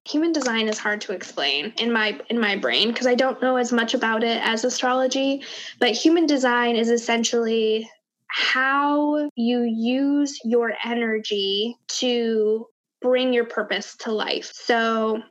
human 0.06 0.32
design 0.32 0.70
is 0.70 0.80
hard 0.80 1.02
to 1.02 1.12
explain 1.12 1.74
in 1.80 1.92
my 1.92 2.20
in 2.30 2.40
my 2.40 2.56
brain 2.56 2.90
because 2.90 3.08
I 3.08 3.16
don't 3.16 3.42
know 3.42 3.58
as 3.58 3.74
much 3.74 3.94
about 3.94 4.24
it 4.24 4.42
as 4.44 4.64
astrology, 4.64 5.44
but 5.80 5.92
human 5.92 6.26
design 6.26 6.76
is 6.76 6.90
essentially 6.90 7.90
how 8.30 9.30
you 9.36 9.64
use 9.64 10.40
your 10.44 10.74
energy 10.84 11.76
to 11.88 12.66
bring 13.02 13.34
your 13.34 13.46
purpose 13.46 13.96
to 13.98 14.12
life. 14.12 14.52
So 14.54 15.22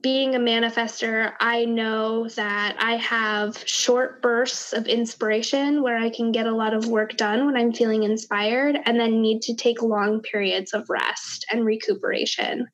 being 0.00 0.34
a 0.34 0.38
manifester, 0.38 1.34
I 1.38 1.66
know 1.66 2.26
that 2.30 2.76
I 2.78 2.96
have 2.96 3.62
short 3.66 4.22
bursts 4.22 4.72
of 4.72 4.86
inspiration 4.86 5.82
where 5.82 5.98
I 5.98 6.08
can 6.08 6.32
get 6.32 6.46
a 6.46 6.54
lot 6.54 6.72
of 6.72 6.88
work 6.88 7.16
done 7.18 7.44
when 7.44 7.56
I'm 7.56 7.74
feeling 7.74 8.02
inspired, 8.02 8.78
and 8.86 8.98
then 8.98 9.20
need 9.20 9.42
to 9.42 9.54
take 9.54 9.82
long 9.82 10.22
periods 10.22 10.72
of 10.72 10.88
rest 10.88 11.44
and 11.52 11.66
recuperation, 11.66 12.66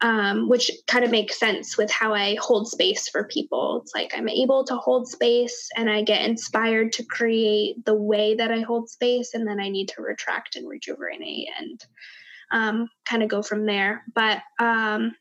um, 0.00 0.48
which 0.48 0.68
kind 0.88 1.04
of 1.04 1.12
makes 1.12 1.38
sense 1.38 1.78
with 1.78 1.92
how 1.92 2.12
I 2.12 2.36
hold 2.40 2.68
space 2.68 3.08
for 3.08 3.28
people. 3.28 3.80
It's 3.82 3.94
like 3.94 4.12
I'm 4.16 4.28
able 4.28 4.64
to 4.64 4.74
hold 4.74 5.08
space 5.08 5.68
and 5.76 5.88
I 5.88 6.02
get 6.02 6.26
inspired 6.26 6.90
to 6.94 7.04
create 7.04 7.84
the 7.84 7.94
way 7.94 8.34
that 8.34 8.50
I 8.50 8.62
hold 8.62 8.90
space, 8.90 9.32
and 9.32 9.46
then 9.46 9.60
I 9.60 9.68
need 9.68 9.90
to 9.90 10.02
retract 10.02 10.56
and 10.56 10.68
rejuvenate 10.68 11.48
and 11.56 11.84
um, 12.50 12.88
kind 13.08 13.22
of 13.22 13.28
go 13.28 13.42
from 13.42 13.64
there. 13.64 14.02
But 14.12 14.38
um, 14.58 15.14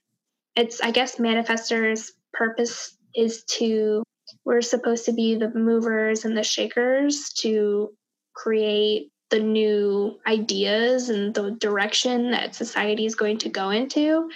it's 0.57 0.81
i 0.81 0.91
guess 0.91 1.15
manifestors 1.17 2.11
purpose 2.33 2.97
is 3.15 3.43
to 3.45 4.03
we're 4.43 4.61
supposed 4.61 5.05
to 5.05 5.13
be 5.13 5.35
the 5.35 5.49
movers 5.53 6.25
and 6.25 6.35
the 6.35 6.43
shakers 6.43 7.31
to 7.39 7.89
create 8.33 9.09
the 9.29 9.39
new 9.39 10.17
ideas 10.25 11.09
and 11.09 11.33
the 11.33 11.51
direction 11.51 12.31
that 12.31 12.55
society 12.55 13.05
is 13.05 13.15
going 13.15 13.37
to 13.37 13.49
go 13.49 13.71
into. 13.71 14.29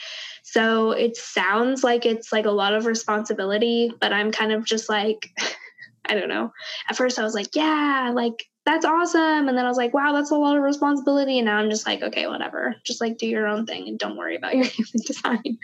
So 0.43 0.91
it 0.91 1.15
sounds 1.15 1.83
like 1.83 2.05
it's 2.05 2.33
like 2.33 2.45
a 2.45 2.51
lot 2.51 2.73
of 2.73 2.85
responsibility 2.85 3.93
but 4.01 4.11
i'm 4.11 4.31
kind 4.31 4.51
of 4.51 4.65
just 4.65 4.89
like 4.89 5.29
i 6.05 6.13
don't 6.13 6.29
know. 6.29 6.51
At 6.89 6.97
first 6.97 7.19
i 7.19 7.23
was 7.23 7.33
like 7.33 7.55
yeah 7.55 8.11
like 8.13 8.43
that's 8.65 8.85
awesome. 8.85 9.47
And 9.47 9.57
then 9.57 9.65
i 9.65 9.67
was 9.67 9.77
like 9.77 9.93
wow 9.93 10.13
that's 10.13 10.31
a 10.31 10.35
lot 10.35 10.57
of 10.57 10.63
responsibility. 10.63 11.39
And 11.39 11.45
now 11.45 11.57
i'm 11.57 11.69
just 11.69 11.85
like 11.85 12.01
okay 12.01 12.27
whatever. 12.27 12.75
Just 12.83 13.01
like 13.01 13.17
do 13.17 13.27
your 13.27 13.47
own 13.47 13.65
thing 13.65 13.87
and 13.87 13.99
don't 13.99 14.17
worry 14.17 14.35
about 14.35 14.55
your 14.55 14.65
human 14.65 15.05
design. 15.05 15.57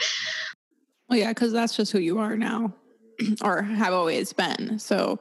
Well 1.10 1.20
yeah 1.20 1.30
because 1.30 1.52
that's 1.52 1.76
just 1.76 1.92
who 1.92 2.00
you 2.00 2.20
are 2.20 2.36
now 2.36 2.74
or 3.42 3.62
have 3.62 3.94
always 3.94 4.34
been. 4.34 4.80
So 4.80 5.20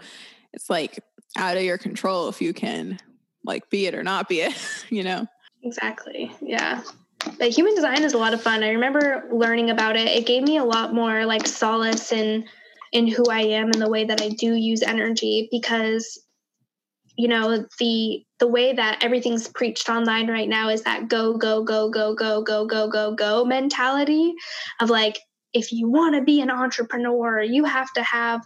it's 0.53 0.71
like 0.71 1.03
out 1.37 1.57
of 1.57 1.63
your 1.63 1.79
control 1.79 2.29
if 2.29 2.41
you 2.41 2.53
can 2.53 2.99
like 3.45 3.69
be 3.71 3.87
it 3.87 3.95
or 3.95 4.03
not 4.03 4.29
be 4.29 4.41
it 4.41 4.57
you 4.91 5.03
know? 5.03 5.27
Exactly. 5.63 6.33
Yeah. 6.41 6.83
But 7.39 7.49
human 7.49 7.75
design 7.75 8.05
is 8.05 8.13
a 8.13 8.19
lot 8.19 8.35
of 8.35 8.43
fun. 8.43 8.63
I 8.63 8.71
remember 8.71 9.25
learning 9.33 9.71
about 9.71 9.97
it. 9.97 10.07
It 10.07 10.27
gave 10.27 10.45
me 10.45 10.59
a 10.59 10.65
lot 10.65 10.95
more 10.95 11.27
like 11.27 11.47
solace 11.47 12.13
in 12.13 12.47
in 12.93 13.07
who 13.07 13.25
i 13.31 13.41
am 13.41 13.67
and 13.67 13.83
the 13.83 13.91
way 13.91 14.05
that 14.05 14.23
i 14.23 14.29
do 14.29 14.55
use 14.55 14.83
energy 14.83 15.49
because 15.51 16.21
you 17.17 17.29
know 17.29 17.65
the 17.79 18.25
the 18.39 18.47
way 18.47 18.73
that 18.73 19.03
everything's 19.03 19.49
preached 19.49 19.89
online 19.89 20.29
right 20.29 20.49
now 20.49 20.69
is 20.69 20.83
that 20.83 21.09
go 21.09 21.37
go 21.37 21.63
go 21.65 21.89
go 21.89 22.15
go 22.15 22.43
go 22.43 22.67
go 22.67 22.89
go 22.89 23.15
go 23.15 23.45
mentality 23.45 24.35
of 24.81 24.91
like 24.91 25.19
if 25.53 25.73
you 25.73 25.89
want 25.89 26.15
to 26.15 26.23
be 26.23 26.41
an 26.41 26.51
entrepreneur 26.51 27.41
you 27.41 27.65
have 27.65 27.91
to 27.95 28.03
have 28.03 28.43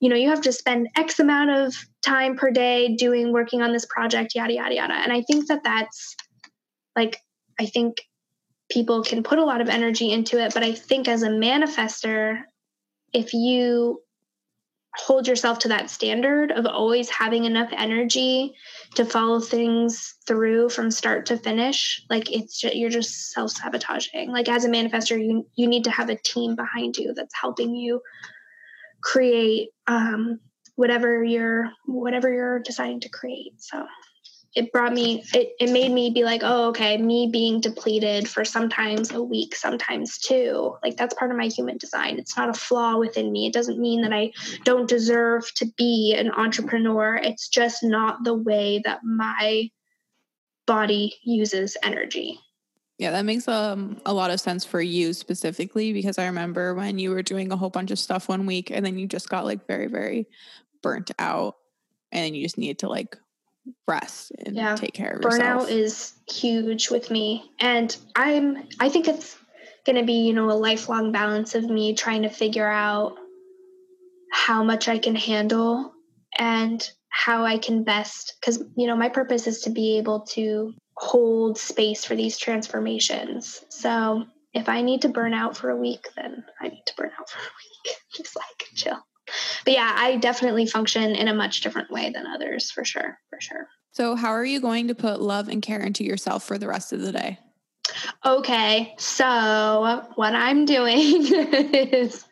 you 0.00 0.08
know 0.08 0.16
you 0.16 0.28
have 0.28 0.42
to 0.42 0.52
spend 0.52 0.88
x 0.96 1.18
amount 1.18 1.50
of 1.50 1.74
time 2.04 2.36
per 2.36 2.50
day 2.50 2.94
doing 2.96 3.32
working 3.32 3.62
on 3.62 3.72
this 3.72 3.86
project 3.86 4.34
yada 4.34 4.54
yada 4.54 4.74
yada. 4.74 4.94
And 4.94 5.12
i 5.12 5.22
think 5.22 5.48
that 5.48 5.64
that's 5.64 6.16
like 6.96 7.18
i 7.58 7.66
think 7.66 7.96
people 8.70 9.02
can 9.02 9.22
put 9.22 9.38
a 9.38 9.44
lot 9.44 9.60
of 9.60 9.68
energy 9.68 10.10
into 10.10 10.42
it 10.42 10.54
but 10.54 10.62
i 10.62 10.72
think 10.72 11.08
as 11.08 11.22
a 11.22 11.28
manifester 11.28 12.42
if 13.12 13.34
you 13.34 14.00
hold 14.96 15.26
yourself 15.26 15.58
to 15.60 15.68
that 15.68 15.90
standard 15.90 16.52
of 16.52 16.66
always 16.66 17.08
having 17.08 17.44
enough 17.44 17.70
energy 17.72 18.54
to 18.94 19.04
follow 19.04 19.40
things 19.40 20.14
through 20.26 20.68
from 20.68 20.90
start 20.90 21.26
to 21.26 21.36
finish. 21.38 22.02
Like 22.10 22.30
it's 22.30 22.60
just, 22.60 22.74
you're 22.74 22.90
just 22.90 23.32
self-sabotaging. 23.32 24.30
Like 24.30 24.48
as 24.48 24.64
a 24.64 24.68
manifester 24.68 25.18
you 25.18 25.46
you 25.54 25.66
need 25.66 25.84
to 25.84 25.90
have 25.90 26.10
a 26.10 26.16
team 26.16 26.56
behind 26.56 26.96
you 26.96 27.14
that's 27.14 27.34
helping 27.34 27.74
you 27.74 28.00
create 29.02 29.70
um 29.86 30.38
whatever 30.76 31.24
you're 31.24 31.70
whatever 31.86 32.32
you're 32.32 32.60
deciding 32.60 33.00
to 33.00 33.08
create 33.08 33.52
so 33.58 33.84
it 34.54 34.70
brought 34.70 34.92
me 34.92 35.24
it, 35.32 35.54
it 35.58 35.70
made 35.70 35.90
me 35.90 36.10
be 36.10 36.24
like 36.24 36.42
oh 36.44 36.68
okay 36.68 36.96
me 36.98 37.28
being 37.32 37.60
depleted 37.60 38.28
for 38.28 38.44
sometimes 38.44 39.10
a 39.10 39.22
week 39.22 39.54
sometimes 39.54 40.18
two. 40.18 40.76
Like 40.82 40.96
that's 40.96 41.14
part 41.14 41.30
of 41.30 41.36
my 41.36 41.46
human 41.46 41.78
design. 41.78 42.18
It's 42.18 42.36
not 42.36 42.50
a 42.50 42.54
flaw 42.54 42.98
within 42.98 43.32
me. 43.32 43.46
It 43.46 43.52
doesn't 43.52 43.78
mean 43.78 44.02
that 44.02 44.12
i 44.12 44.32
don't 44.64 44.88
deserve 44.88 45.52
to 45.54 45.66
be 45.76 46.14
an 46.16 46.30
entrepreneur. 46.30 47.16
It's 47.16 47.48
just 47.48 47.82
not 47.82 48.24
the 48.24 48.34
way 48.34 48.82
that 48.84 49.00
my 49.04 49.70
body 50.66 51.14
uses 51.24 51.76
energy. 51.82 52.38
Yeah, 52.98 53.10
that 53.12 53.24
makes 53.24 53.48
um, 53.48 54.00
a 54.06 54.12
lot 54.12 54.30
of 54.30 54.40
sense 54.40 54.64
for 54.64 54.80
you 54.80 55.12
specifically 55.12 55.92
because 55.92 56.18
I 56.18 56.26
remember 56.26 56.74
when 56.74 56.98
you 56.98 57.10
were 57.10 57.22
doing 57.22 57.50
a 57.50 57.56
whole 57.56 57.70
bunch 57.70 57.90
of 57.90 57.98
stuff 57.98 58.28
one 58.28 58.46
week 58.46 58.70
and 58.70 58.84
then 58.84 58.98
you 58.98 59.08
just 59.08 59.28
got 59.28 59.44
like 59.44 59.66
very, 59.66 59.88
very 59.88 60.28
burnt 60.82 61.10
out 61.18 61.56
and 62.12 62.36
you 62.36 62.44
just 62.44 62.58
needed 62.58 62.78
to 62.80 62.88
like 62.88 63.16
rest 63.86 64.32
and 64.38 64.56
yeah. 64.56 64.74
take 64.74 64.94
care 64.94 65.10
of 65.10 65.22
yourself. 65.22 65.68
Burnout 65.68 65.70
is 65.70 66.14
huge 66.28 66.90
with 66.90 67.10
me. 67.10 67.50
And 67.60 67.96
I'm 68.16 68.68
I 68.80 68.88
think 68.88 69.08
it's 69.08 69.36
gonna 69.84 70.04
be, 70.04 70.26
you 70.26 70.32
know, 70.32 70.50
a 70.50 70.52
lifelong 70.52 71.12
balance 71.12 71.54
of 71.54 71.64
me 71.64 71.94
trying 71.94 72.22
to 72.22 72.28
figure 72.28 72.68
out 72.68 73.16
how 74.32 74.64
much 74.64 74.88
I 74.88 74.98
can 74.98 75.14
handle 75.14 75.92
and 76.38 76.88
how 77.08 77.44
I 77.44 77.58
can 77.58 77.84
best 77.84 78.34
because 78.40 78.64
you 78.76 78.86
know 78.86 78.96
my 78.96 79.10
purpose 79.10 79.46
is 79.46 79.60
to 79.62 79.70
be 79.70 79.98
able 79.98 80.20
to 80.30 80.72
hold 80.96 81.58
space 81.58 82.04
for 82.04 82.16
these 82.16 82.38
transformations. 82.38 83.62
So 83.68 84.24
if 84.54 84.68
I 84.68 84.82
need 84.82 85.02
to 85.02 85.08
burn 85.08 85.34
out 85.34 85.56
for 85.56 85.70
a 85.70 85.76
week, 85.76 86.06
then 86.16 86.44
I 86.60 86.68
need 86.68 86.82
to 86.86 86.94
burn 86.96 87.10
out 87.18 87.28
for 87.28 87.38
a 87.38 87.42
week. 87.42 87.96
Just 88.14 88.36
like 88.36 88.68
chill. 88.74 88.98
But 89.64 89.74
yeah, 89.74 89.94
I 89.96 90.16
definitely 90.16 90.66
function 90.66 91.14
in 91.14 91.28
a 91.28 91.34
much 91.34 91.60
different 91.60 91.90
way 91.90 92.10
than 92.10 92.26
others 92.26 92.70
for 92.70 92.84
sure. 92.84 93.18
For 93.30 93.40
sure. 93.40 93.68
So, 93.92 94.16
how 94.16 94.30
are 94.30 94.44
you 94.44 94.60
going 94.60 94.88
to 94.88 94.94
put 94.94 95.20
love 95.20 95.48
and 95.48 95.62
care 95.62 95.80
into 95.80 96.04
yourself 96.04 96.44
for 96.44 96.58
the 96.58 96.68
rest 96.68 96.92
of 96.92 97.00
the 97.00 97.12
day? 97.12 97.38
Okay, 98.24 98.94
so 98.98 100.06
what 100.14 100.34
I'm 100.34 100.64
doing 100.64 100.96
is 101.26 102.24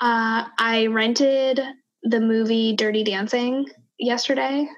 uh, 0.00 0.44
I 0.58 0.86
rented 0.90 1.60
the 2.02 2.20
movie 2.20 2.74
Dirty 2.74 3.04
Dancing 3.04 3.66
yesterday. 3.98 4.68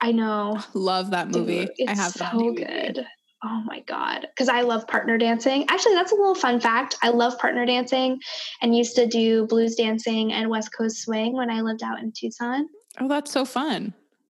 I 0.00 0.12
know. 0.12 0.60
Love 0.74 1.10
that 1.12 1.28
movie. 1.28 1.60
Dude, 1.60 1.70
it's 1.76 1.90
I 1.90 2.02
have 2.02 2.12
so 2.12 2.52
good. 2.52 3.06
Oh 3.44 3.62
my 3.64 3.80
god, 3.80 4.26
because 4.34 4.48
I 4.48 4.62
love 4.62 4.88
partner 4.88 5.16
dancing. 5.16 5.64
Actually, 5.68 5.94
that's 5.94 6.10
a 6.10 6.16
little 6.16 6.34
fun 6.34 6.60
fact. 6.60 6.96
I 7.02 7.10
love 7.10 7.38
partner 7.38 7.64
dancing, 7.64 8.20
and 8.60 8.76
used 8.76 8.96
to 8.96 9.06
do 9.06 9.46
blues 9.46 9.76
dancing 9.76 10.32
and 10.32 10.50
West 10.50 10.70
Coast 10.76 11.02
swing 11.02 11.34
when 11.34 11.48
I 11.48 11.60
lived 11.60 11.82
out 11.84 12.00
in 12.00 12.12
Tucson. 12.12 12.68
Oh, 13.00 13.06
that's 13.06 13.30
so 13.30 13.44
fun. 13.44 13.94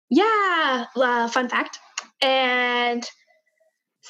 Yeah, 0.10 0.86
uh, 0.96 1.28
fun 1.28 1.50
fact. 1.50 1.80
And 2.22 3.04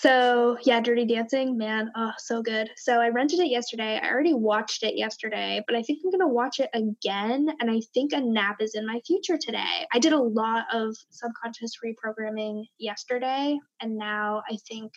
so 0.03 0.57
yeah, 0.65 0.81
Dirty 0.81 1.05
Dancing, 1.05 1.57
man, 1.57 1.89
oh, 1.95 2.11
so 2.17 2.41
good. 2.41 2.69
So 2.75 2.99
I 2.99 3.07
rented 3.07 3.39
it 3.39 3.49
yesterday. 3.49 3.97
I 4.03 4.09
already 4.09 4.33
watched 4.33 4.83
it 4.83 4.97
yesterday, 4.97 5.63
but 5.65 5.77
I 5.77 5.81
think 5.81 6.01
I'm 6.03 6.11
gonna 6.11 6.27
watch 6.27 6.59
it 6.59 6.69
again. 6.73 7.47
And 7.61 7.71
I 7.71 7.79
think 7.93 8.11
a 8.11 8.19
nap 8.19 8.57
is 8.59 8.75
in 8.75 8.85
my 8.85 8.99
future 9.07 9.37
today. 9.37 9.87
I 9.93 9.99
did 9.99 10.11
a 10.11 10.21
lot 10.21 10.65
of 10.73 10.93
subconscious 11.09 11.75
reprogramming 11.85 12.65
yesterday, 12.79 13.57
and 13.79 13.97
now 13.97 14.43
I 14.51 14.57
think 14.67 14.91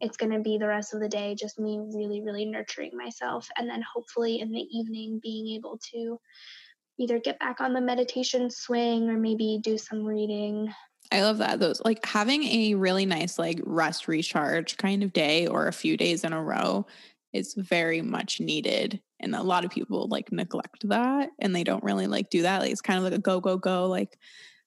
it's 0.00 0.16
gonna 0.16 0.40
be 0.40 0.56
the 0.56 0.68
rest 0.68 0.94
of 0.94 1.00
the 1.00 1.10
day 1.10 1.36
just 1.38 1.58
me 1.58 1.78
really, 1.78 2.22
really 2.22 2.46
nurturing 2.46 2.92
myself, 2.96 3.46
and 3.58 3.68
then 3.68 3.82
hopefully 3.94 4.40
in 4.40 4.50
the 4.50 4.66
evening 4.72 5.20
being 5.22 5.56
able 5.56 5.78
to 5.92 6.18
either 6.98 7.18
get 7.18 7.38
back 7.38 7.60
on 7.60 7.74
the 7.74 7.82
meditation 7.82 8.50
swing 8.50 9.10
or 9.10 9.18
maybe 9.18 9.60
do 9.62 9.76
some 9.76 10.04
reading 10.04 10.72
I 11.10 11.22
love 11.22 11.38
that. 11.38 11.58
Those 11.58 11.80
like 11.84 12.04
having 12.04 12.44
a 12.44 12.74
really 12.74 13.06
nice 13.06 13.38
like 13.38 13.60
rest 13.64 14.08
recharge 14.08 14.76
kind 14.76 15.02
of 15.02 15.12
day 15.12 15.46
or 15.46 15.66
a 15.66 15.72
few 15.72 15.96
days 15.96 16.24
in 16.24 16.32
a 16.32 16.42
row 16.42 16.86
is 17.32 17.54
very 17.54 18.02
much 18.02 18.40
needed. 18.40 19.00
And 19.20 19.34
a 19.34 19.42
lot 19.42 19.64
of 19.64 19.70
people 19.70 20.06
like 20.08 20.30
neglect 20.30 20.88
that 20.88 21.30
and 21.38 21.54
they 21.54 21.64
don't 21.64 21.82
really 21.84 22.06
like 22.06 22.30
do 22.30 22.42
that. 22.42 22.60
Like 22.60 22.70
it's 22.70 22.80
kind 22.80 22.98
of 22.98 23.04
like 23.04 23.14
a 23.14 23.18
go, 23.18 23.40
go, 23.40 23.56
go. 23.56 23.86
Like 23.86 24.18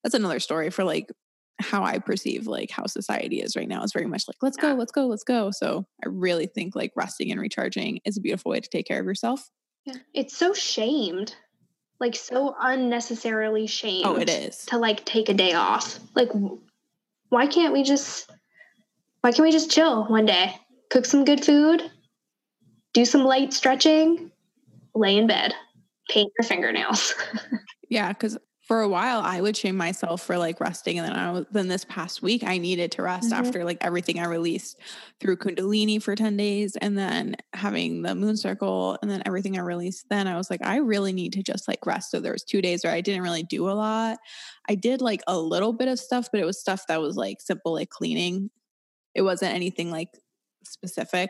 that's 0.04 0.16
another 0.16 0.40
story 0.40 0.70
for 0.70 0.84
like 0.84 1.12
how 1.60 1.84
I 1.84 2.00
perceive 2.00 2.48
like 2.48 2.72
how 2.72 2.88
society 2.88 3.42
is 3.42 3.56
right 3.56 3.68
now. 3.68 3.84
It's 3.84 3.94
very 3.94 4.08
much 4.08 4.28
like, 4.28 4.38
let's 4.42 4.58
go, 4.58 4.74
let's 4.74 4.92
go, 4.92 5.06
let's 5.08 5.24
go. 5.24 5.52
So 5.52 5.86
I 6.04 6.10
really 6.10 6.48
think 6.48 6.76
like 6.76 6.92
resting 6.96 7.32
and 7.32 7.40
recharging 7.40 8.00
is 8.04 8.18
a 8.18 8.22
beautiful 8.22 8.52
way 8.52 8.60
to 8.60 8.70
take 8.70 8.88
care 8.88 9.00
of 9.00 9.06
yourself. 9.06 9.50
Yeah. 9.86 9.96
It's 10.14 10.36
so 10.36 10.54
shamed 10.54 11.36
like 12.02 12.16
so 12.16 12.56
unnecessarily 12.60 13.68
shamed. 13.68 14.06
Oh, 14.06 14.16
it 14.16 14.30
is. 14.30 14.66
To 14.66 14.78
like 14.78 15.06
take 15.06 15.30
a 15.30 15.34
day 15.34 15.54
off. 15.54 16.00
Like 16.16 16.30
why 17.30 17.48
can't 17.48 17.72
we 17.72 17.84
just 17.84 18.30
why 19.22 19.32
can't 19.32 19.44
we 19.44 19.52
just 19.52 19.72
chill 19.72 20.06
one 20.06 20.26
day? 20.26 20.56
Cook 20.90 21.06
some 21.06 21.24
good 21.24 21.46
food, 21.46 21.90
do 22.94 23.06
some 23.06 23.24
light 23.24 23.54
stretching, 23.54 24.32
lay 24.96 25.16
in 25.16 25.28
bed, 25.28 25.54
paint 26.10 26.34
your 26.38 26.46
fingernails. 26.46 27.14
yeah, 27.90 28.12
cuz 28.14 28.38
for 28.62 28.82
a 28.82 28.88
while 28.88 29.22
I 29.22 29.42
would 29.42 29.58
shame 29.58 29.76
myself 29.76 30.22
for 30.22 30.38
like 30.38 30.60
resting 30.60 31.00
and 31.00 31.08
then 31.08 31.18
I 31.18 31.32
was 31.32 31.46
then 31.52 31.68
this 31.68 31.84
past 31.86 32.22
week 32.22 32.44
I 32.44 32.58
needed 32.58 32.92
to 32.94 33.02
rest 33.02 33.32
mm-hmm. 33.32 33.46
after 33.46 33.64
like 33.64 33.78
everything 33.82 34.20
I 34.20 34.28
released 34.28 34.78
through 35.20 35.38
Kundalini 35.38 36.02
for 36.02 36.16
10 36.16 36.38
days 36.38 36.76
and 36.76 36.98
then 36.98 37.36
having 37.54 38.04
the 38.04 38.14
moon 38.14 38.38
circle 38.38 38.98
and 39.02 39.10
then 39.10 39.24
everything 39.26 39.58
I 39.58 39.62
released 39.62 40.08
then 40.10 40.28
I 40.28 40.38
was 40.38 40.50
like 40.50 40.64
I 40.64 40.78
really 40.78 41.12
need 41.12 41.34
to 41.34 41.44
just 41.44 41.68
like 41.68 41.86
rest 41.86 42.12
so 42.12 42.20
there 42.20 42.34
was 42.34 42.44
2 42.44 42.62
days 42.62 42.84
where 42.84 42.94
I 42.94 43.02
didn't 43.02 43.24
really 43.24 43.44
do 43.44 43.68
a 43.68 43.74
lot. 43.74 44.20
I 44.70 44.76
did 44.76 45.02
like 45.02 45.22
a 45.28 45.38
little 45.38 45.74
bit 45.74 45.88
of 45.88 46.00
stuff 46.00 46.30
but 46.32 46.40
it 46.40 46.46
was 46.46 46.60
stuff 46.60 46.86
that 46.88 47.02
was 47.02 47.18
like 47.18 47.42
simple 47.42 47.74
like 47.74 47.90
cleaning. 47.90 48.52
It 49.16 49.24
wasn't 49.24 49.56
anything 49.56 49.90
like 49.90 50.10
specific. 50.64 51.30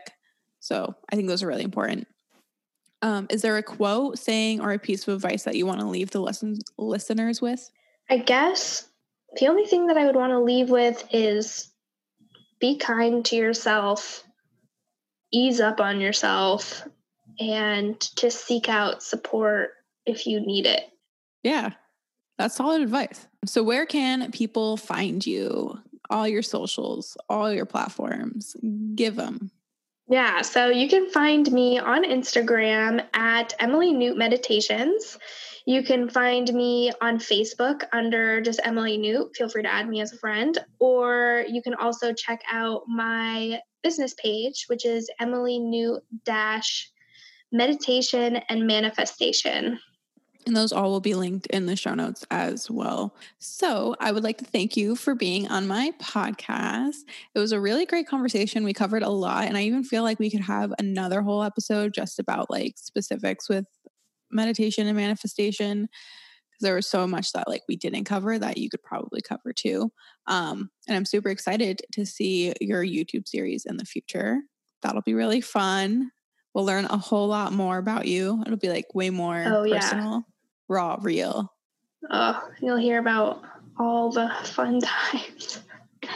So 0.60 0.94
I 1.10 1.16
think 1.16 1.28
those 1.28 1.42
are 1.42 1.48
really 1.48 1.64
important. 1.64 2.06
Um, 3.02 3.26
is 3.30 3.42
there 3.42 3.56
a 3.56 3.62
quote, 3.62 4.18
saying, 4.18 4.60
or 4.60 4.72
a 4.72 4.78
piece 4.78 5.06
of 5.06 5.14
advice 5.14 5.42
that 5.42 5.56
you 5.56 5.66
want 5.66 5.80
to 5.80 5.86
leave 5.86 6.10
the 6.10 6.20
lessons 6.20 6.62
listeners 6.78 7.42
with? 7.42 7.68
I 8.08 8.18
guess 8.18 8.88
the 9.38 9.48
only 9.48 9.66
thing 9.66 9.88
that 9.88 9.96
I 9.96 10.06
would 10.06 10.16
want 10.16 10.30
to 10.30 10.38
leave 10.38 10.70
with 10.70 11.04
is 11.10 11.68
be 12.60 12.76
kind 12.76 13.24
to 13.26 13.36
yourself, 13.36 14.22
ease 15.32 15.60
up 15.60 15.80
on 15.80 16.00
yourself, 16.00 16.86
and 17.40 18.00
just 18.16 18.46
seek 18.46 18.68
out 18.68 19.02
support 19.02 19.70
if 20.06 20.26
you 20.26 20.40
need 20.40 20.66
it. 20.66 20.84
Yeah, 21.42 21.70
that's 22.38 22.54
solid 22.54 22.82
advice. 22.82 23.26
So, 23.44 23.62
where 23.62 23.86
can 23.86 24.30
people 24.30 24.76
find 24.76 25.26
you? 25.26 25.78
All 26.10 26.28
your 26.28 26.42
socials, 26.42 27.16
all 27.28 27.52
your 27.52 27.64
platforms, 27.64 28.54
give 28.94 29.16
them. 29.16 29.50
Yeah, 30.12 30.42
so 30.42 30.68
you 30.68 30.90
can 30.90 31.08
find 31.08 31.50
me 31.50 31.78
on 31.78 32.04
Instagram 32.04 33.02
at 33.14 33.54
Emily 33.58 33.94
Newt 33.94 34.18
Meditations. 34.18 35.16
You 35.64 35.82
can 35.82 36.10
find 36.10 36.52
me 36.52 36.92
on 37.00 37.16
Facebook 37.16 37.84
under 37.94 38.42
just 38.42 38.60
Emily 38.62 38.98
Newt. 38.98 39.34
Feel 39.34 39.48
free 39.48 39.62
to 39.62 39.72
add 39.72 39.88
me 39.88 40.02
as 40.02 40.12
a 40.12 40.18
friend. 40.18 40.58
Or 40.80 41.46
you 41.48 41.62
can 41.62 41.72
also 41.72 42.12
check 42.12 42.42
out 42.52 42.82
my 42.86 43.60
business 43.82 44.12
page, 44.22 44.66
which 44.66 44.84
is 44.84 45.08
Emily 45.18 45.58
Newt 45.58 46.02
dash 46.26 46.90
meditation 47.50 48.36
and 48.50 48.66
manifestation. 48.66 49.80
And 50.46 50.56
those 50.56 50.72
all 50.72 50.90
will 50.90 51.00
be 51.00 51.14
linked 51.14 51.46
in 51.48 51.66
the 51.66 51.76
show 51.76 51.94
notes 51.94 52.26
as 52.30 52.70
well. 52.70 53.14
So 53.38 53.94
I 54.00 54.10
would 54.10 54.24
like 54.24 54.38
to 54.38 54.44
thank 54.44 54.76
you 54.76 54.96
for 54.96 55.14
being 55.14 55.46
on 55.48 55.68
my 55.68 55.92
podcast. 56.00 56.96
It 57.34 57.38
was 57.38 57.52
a 57.52 57.60
really 57.60 57.86
great 57.86 58.08
conversation. 58.08 58.64
We 58.64 58.72
covered 58.72 59.02
a 59.02 59.08
lot, 59.08 59.44
and 59.44 59.56
I 59.56 59.62
even 59.62 59.84
feel 59.84 60.02
like 60.02 60.18
we 60.18 60.30
could 60.30 60.40
have 60.40 60.72
another 60.78 61.22
whole 61.22 61.42
episode 61.42 61.94
just 61.94 62.18
about 62.18 62.50
like 62.50 62.74
specifics 62.76 63.48
with 63.48 63.66
meditation 64.32 64.86
and 64.86 64.96
manifestation 64.96 65.82
because 65.82 66.62
there 66.62 66.74
was 66.74 66.88
so 66.88 67.06
much 67.06 67.32
that 67.32 67.48
like 67.48 67.62
we 67.68 67.76
didn't 67.76 68.04
cover 68.04 68.38
that 68.38 68.58
you 68.58 68.68
could 68.68 68.82
probably 68.82 69.20
cover 69.20 69.52
too. 69.52 69.92
Um, 70.26 70.70
and 70.88 70.96
I'm 70.96 71.04
super 71.04 71.28
excited 71.28 71.82
to 71.92 72.04
see 72.04 72.52
your 72.60 72.84
YouTube 72.84 73.28
series 73.28 73.64
in 73.64 73.76
the 73.76 73.84
future. 73.84 74.40
That'll 74.82 75.02
be 75.02 75.14
really 75.14 75.40
fun. 75.40 76.10
We'll 76.54 76.64
learn 76.64 76.84
a 76.86 76.98
whole 76.98 77.28
lot 77.28 77.52
more 77.52 77.78
about 77.78 78.06
you. 78.06 78.42
It'll 78.44 78.58
be 78.58 78.68
like 78.68 78.94
way 78.94 79.10
more 79.10 79.42
oh, 79.46 79.70
personal. 79.70 80.24
Yeah 80.68 80.72
raw, 80.72 80.98
real. 81.00 81.52
Oh, 82.10 82.48
you'll 82.60 82.76
hear 82.78 82.98
about 82.98 83.42
all 83.78 84.10
the 84.10 84.30
fun 84.44 84.80
times, 84.82 85.60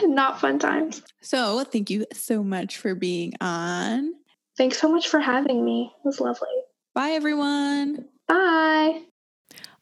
not 0.03 0.41
fun 0.41 0.59
times. 0.59 1.01
So, 1.21 1.63
thank 1.63 1.89
you 1.89 2.05
so 2.13 2.43
much 2.43 2.77
for 2.77 2.95
being 2.95 3.33
on. 3.39 4.13
Thanks 4.57 4.79
so 4.79 4.91
much 4.91 5.07
for 5.07 5.19
having 5.19 5.63
me. 5.63 5.93
It 6.03 6.05
was 6.05 6.19
lovely. 6.19 6.47
Bye, 6.95 7.11
everyone. 7.11 8.05
Bye. 8.27 9.03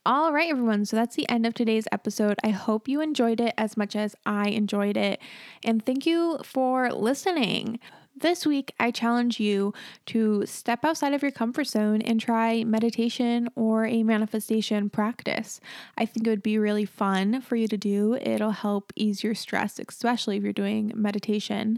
All 0.05 0.31
right, 0.31 0.51
everyone. 0.51 0.85
So 0.85 0.97
that's 0.97 1.15
the 1.15 1.27
end 1.29 1.47
of 1.47 1.55
today's 1.55 1.87
episode. 1.91 2.35
I 2.43 2.49
hope 2.49 2.87
you 2.87 3.01
enjoyed 3.01 3.41
it 3.41 3.55
as 3.57 3.75
much 3.75 3.95
as 3.95 4.15
I 4.25 4.49
enjoyed 4.49 4.97
it. 4.97 5.19
And 5.63 5.83
thank 5.83 6.05
you 6.05 6.39
for 6.43 6.91
listening. 6.91 7.79
This 8.17 8.45
week, 8.45 8.73
I 8.79 8.91
challenge 8.91 9.41
you 9.41 9.73
to 10.05 10.45
step 10.45 10.85
outside 10.85 11.13
of 11.13 11.21
your 11.21 11.31
comfort 11.31 11.67
zone 11.67 12.01
and 12.01 12.19
try 12.19 12.63
meditation 12.63 13.49
or 13.55 13.85
a 13.85 14.03
manifestation 14.03 14.89
practice. 14.89 15.59
I 15.97 16.05
think 16.05 16.25
it 16.25 16.29
would 16.29 16.41
be 16.41 16.57
really 16.57 16.85
fun 16.85 17.41
for 17.41 17.57
you 17.57 17.67
to 17.67 17.75
do. 17.75 18.15
It'll 18.15 18.51
help 18.51 18.93
ease 18.95 19.21
your 19.21 19.35
stress, 19.35 19.79
especially 19.85 20.37
if 20.37 20.43
you're 20.43 20.53
doing 20.53 20.93
meditation. 20.95 21.77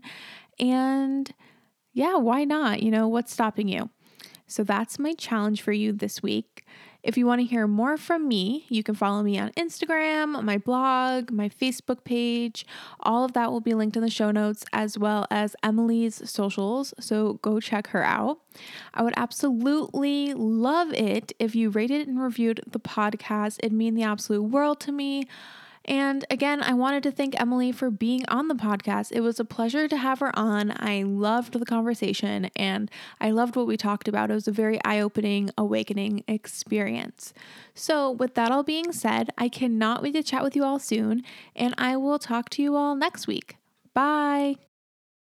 And 0.60 1.34
yeah, 1.92 2.18
why 2.18 2.44
not? 2.44 2.84
You 2.84 2.92
know, 2.92 3.08
what's 3.08 3.34
stopping 3.34 3.68
you? 3.68 3.90
So 4.46 4.64
that's 4.64 5.00
my 5.00 5.14
challenge 5.14 5.64
for 5.64 5.72
you 5.72 5.92
this 5.92 6.22
week. 6.22 6.68
If 7.04 7.18
you 7.18 7.26
want 7.26 7.40
to 7.42 7.46
hear 7.46 7.68
more 7.68 7.98
from 7.98 8.28
me, 8.28 8.66
you 8.70 8.84
can 8.84 8.96
follow 8.96 9.24
me 9.24 9.40
on 9.40 9.52
Instagram, 9.52 10.44
my 10.44 10.58
blog, 10.58 11.32
my 11.32 11.50
Facebook 11.50 12.04
page. 12.04 12.66
All 13.00 13.24
of 13.24 13.34
that 13.34 13.52
will 13.52 13.62
be 13.62 13.74
linked 13.74 13.96
in 13.96 14.04
the 14.04 14.10
show 14.10 14.32
notes, 14.32 14.66
as 14.74 14.98
well 14.98 15.26
as 15.32 15.56
Emily's 15.64 16.30
socials. 16.30 16.94
So 17.00 17.34
go 17.42 17.60
check 17.60 17.88
her 17.88 18.04
out. 18.04 18.40
I 18.94 19.04
would 19.04 19.14
absolutely 19.16 20.34
love 20.34 20.94
it 20.94 21.32
if 21.40 21.56
you 21.56 21.70
rated 21.70 22.08
and 22.08 22.22
reviewed 22.22 22.62
the 22.68 22.80
podcast. 22.80 23.58
It'd 23.60 23.74
mean 23.74 23.94
the 23.96 24.04
absolute 24.04 24.44
world 24.44 24.80
to 24.82 24.92
me. 24.92 25.28
And 25.88 26.26
again, 26.30 26.62
I 26.62 26.74
wanted 26.74 27.04
to 27.04 27.12
thank 27.12 27.40
Emily 27.40 27.72
for 27.72 27.90
being 27.90 28.26
on 28.28 28.50
the 28.50 28.56
podcast. 28.56 29.12
It 29.12 29.22
was 29.22 29.40
a 29.40 29.46
pleasure 29.46 29.88
to 29.88 29.98
have 29.98 30.20
her 30.20 30.38
on. 30.38 30.74
I 30.76 31.04
loved 31.04 31.54
the 31.58 31.66
conversation 31.66 32.50
and 32.56 32.92
I 33.22 33.32
loved 33.32 33.56
what 33.56 33.68
we 33.68 33.78
talked 33.78 34.08
about. 34.08 34.30
It 34.30 34.34
was 34.34 34.48
a 34.48 34.52
very 34.52 34.84
eye 34.84 35.00
opening, 35.00 35.50
awakening 35.58 36.24
experience. 36.28 37.34
So, 37.74 38.12
with 38.12 38.34
that 38.36 38.52
all 38.52 38.64
being 38.64 38.92
said, 38.92 39.30
I 39.38 39.48
cannot 39.48 40.04
wait 40.04 40.14
to 40.14 40.24
chat 40.24 40.44
with 40.44 40.56
you 40.56 40.64
all 40.64 40.80
soon, 40.80 41.24
and 41.56 41.74
I 41.78 41.96
will 41.96 42.20
talk 42.20 42.50
to 42.52 42.64
you 42.64 42.76
all 42.76 42.96
next 42.96 43.28
week. 43.28 43.58
Bye. 43.94 44.67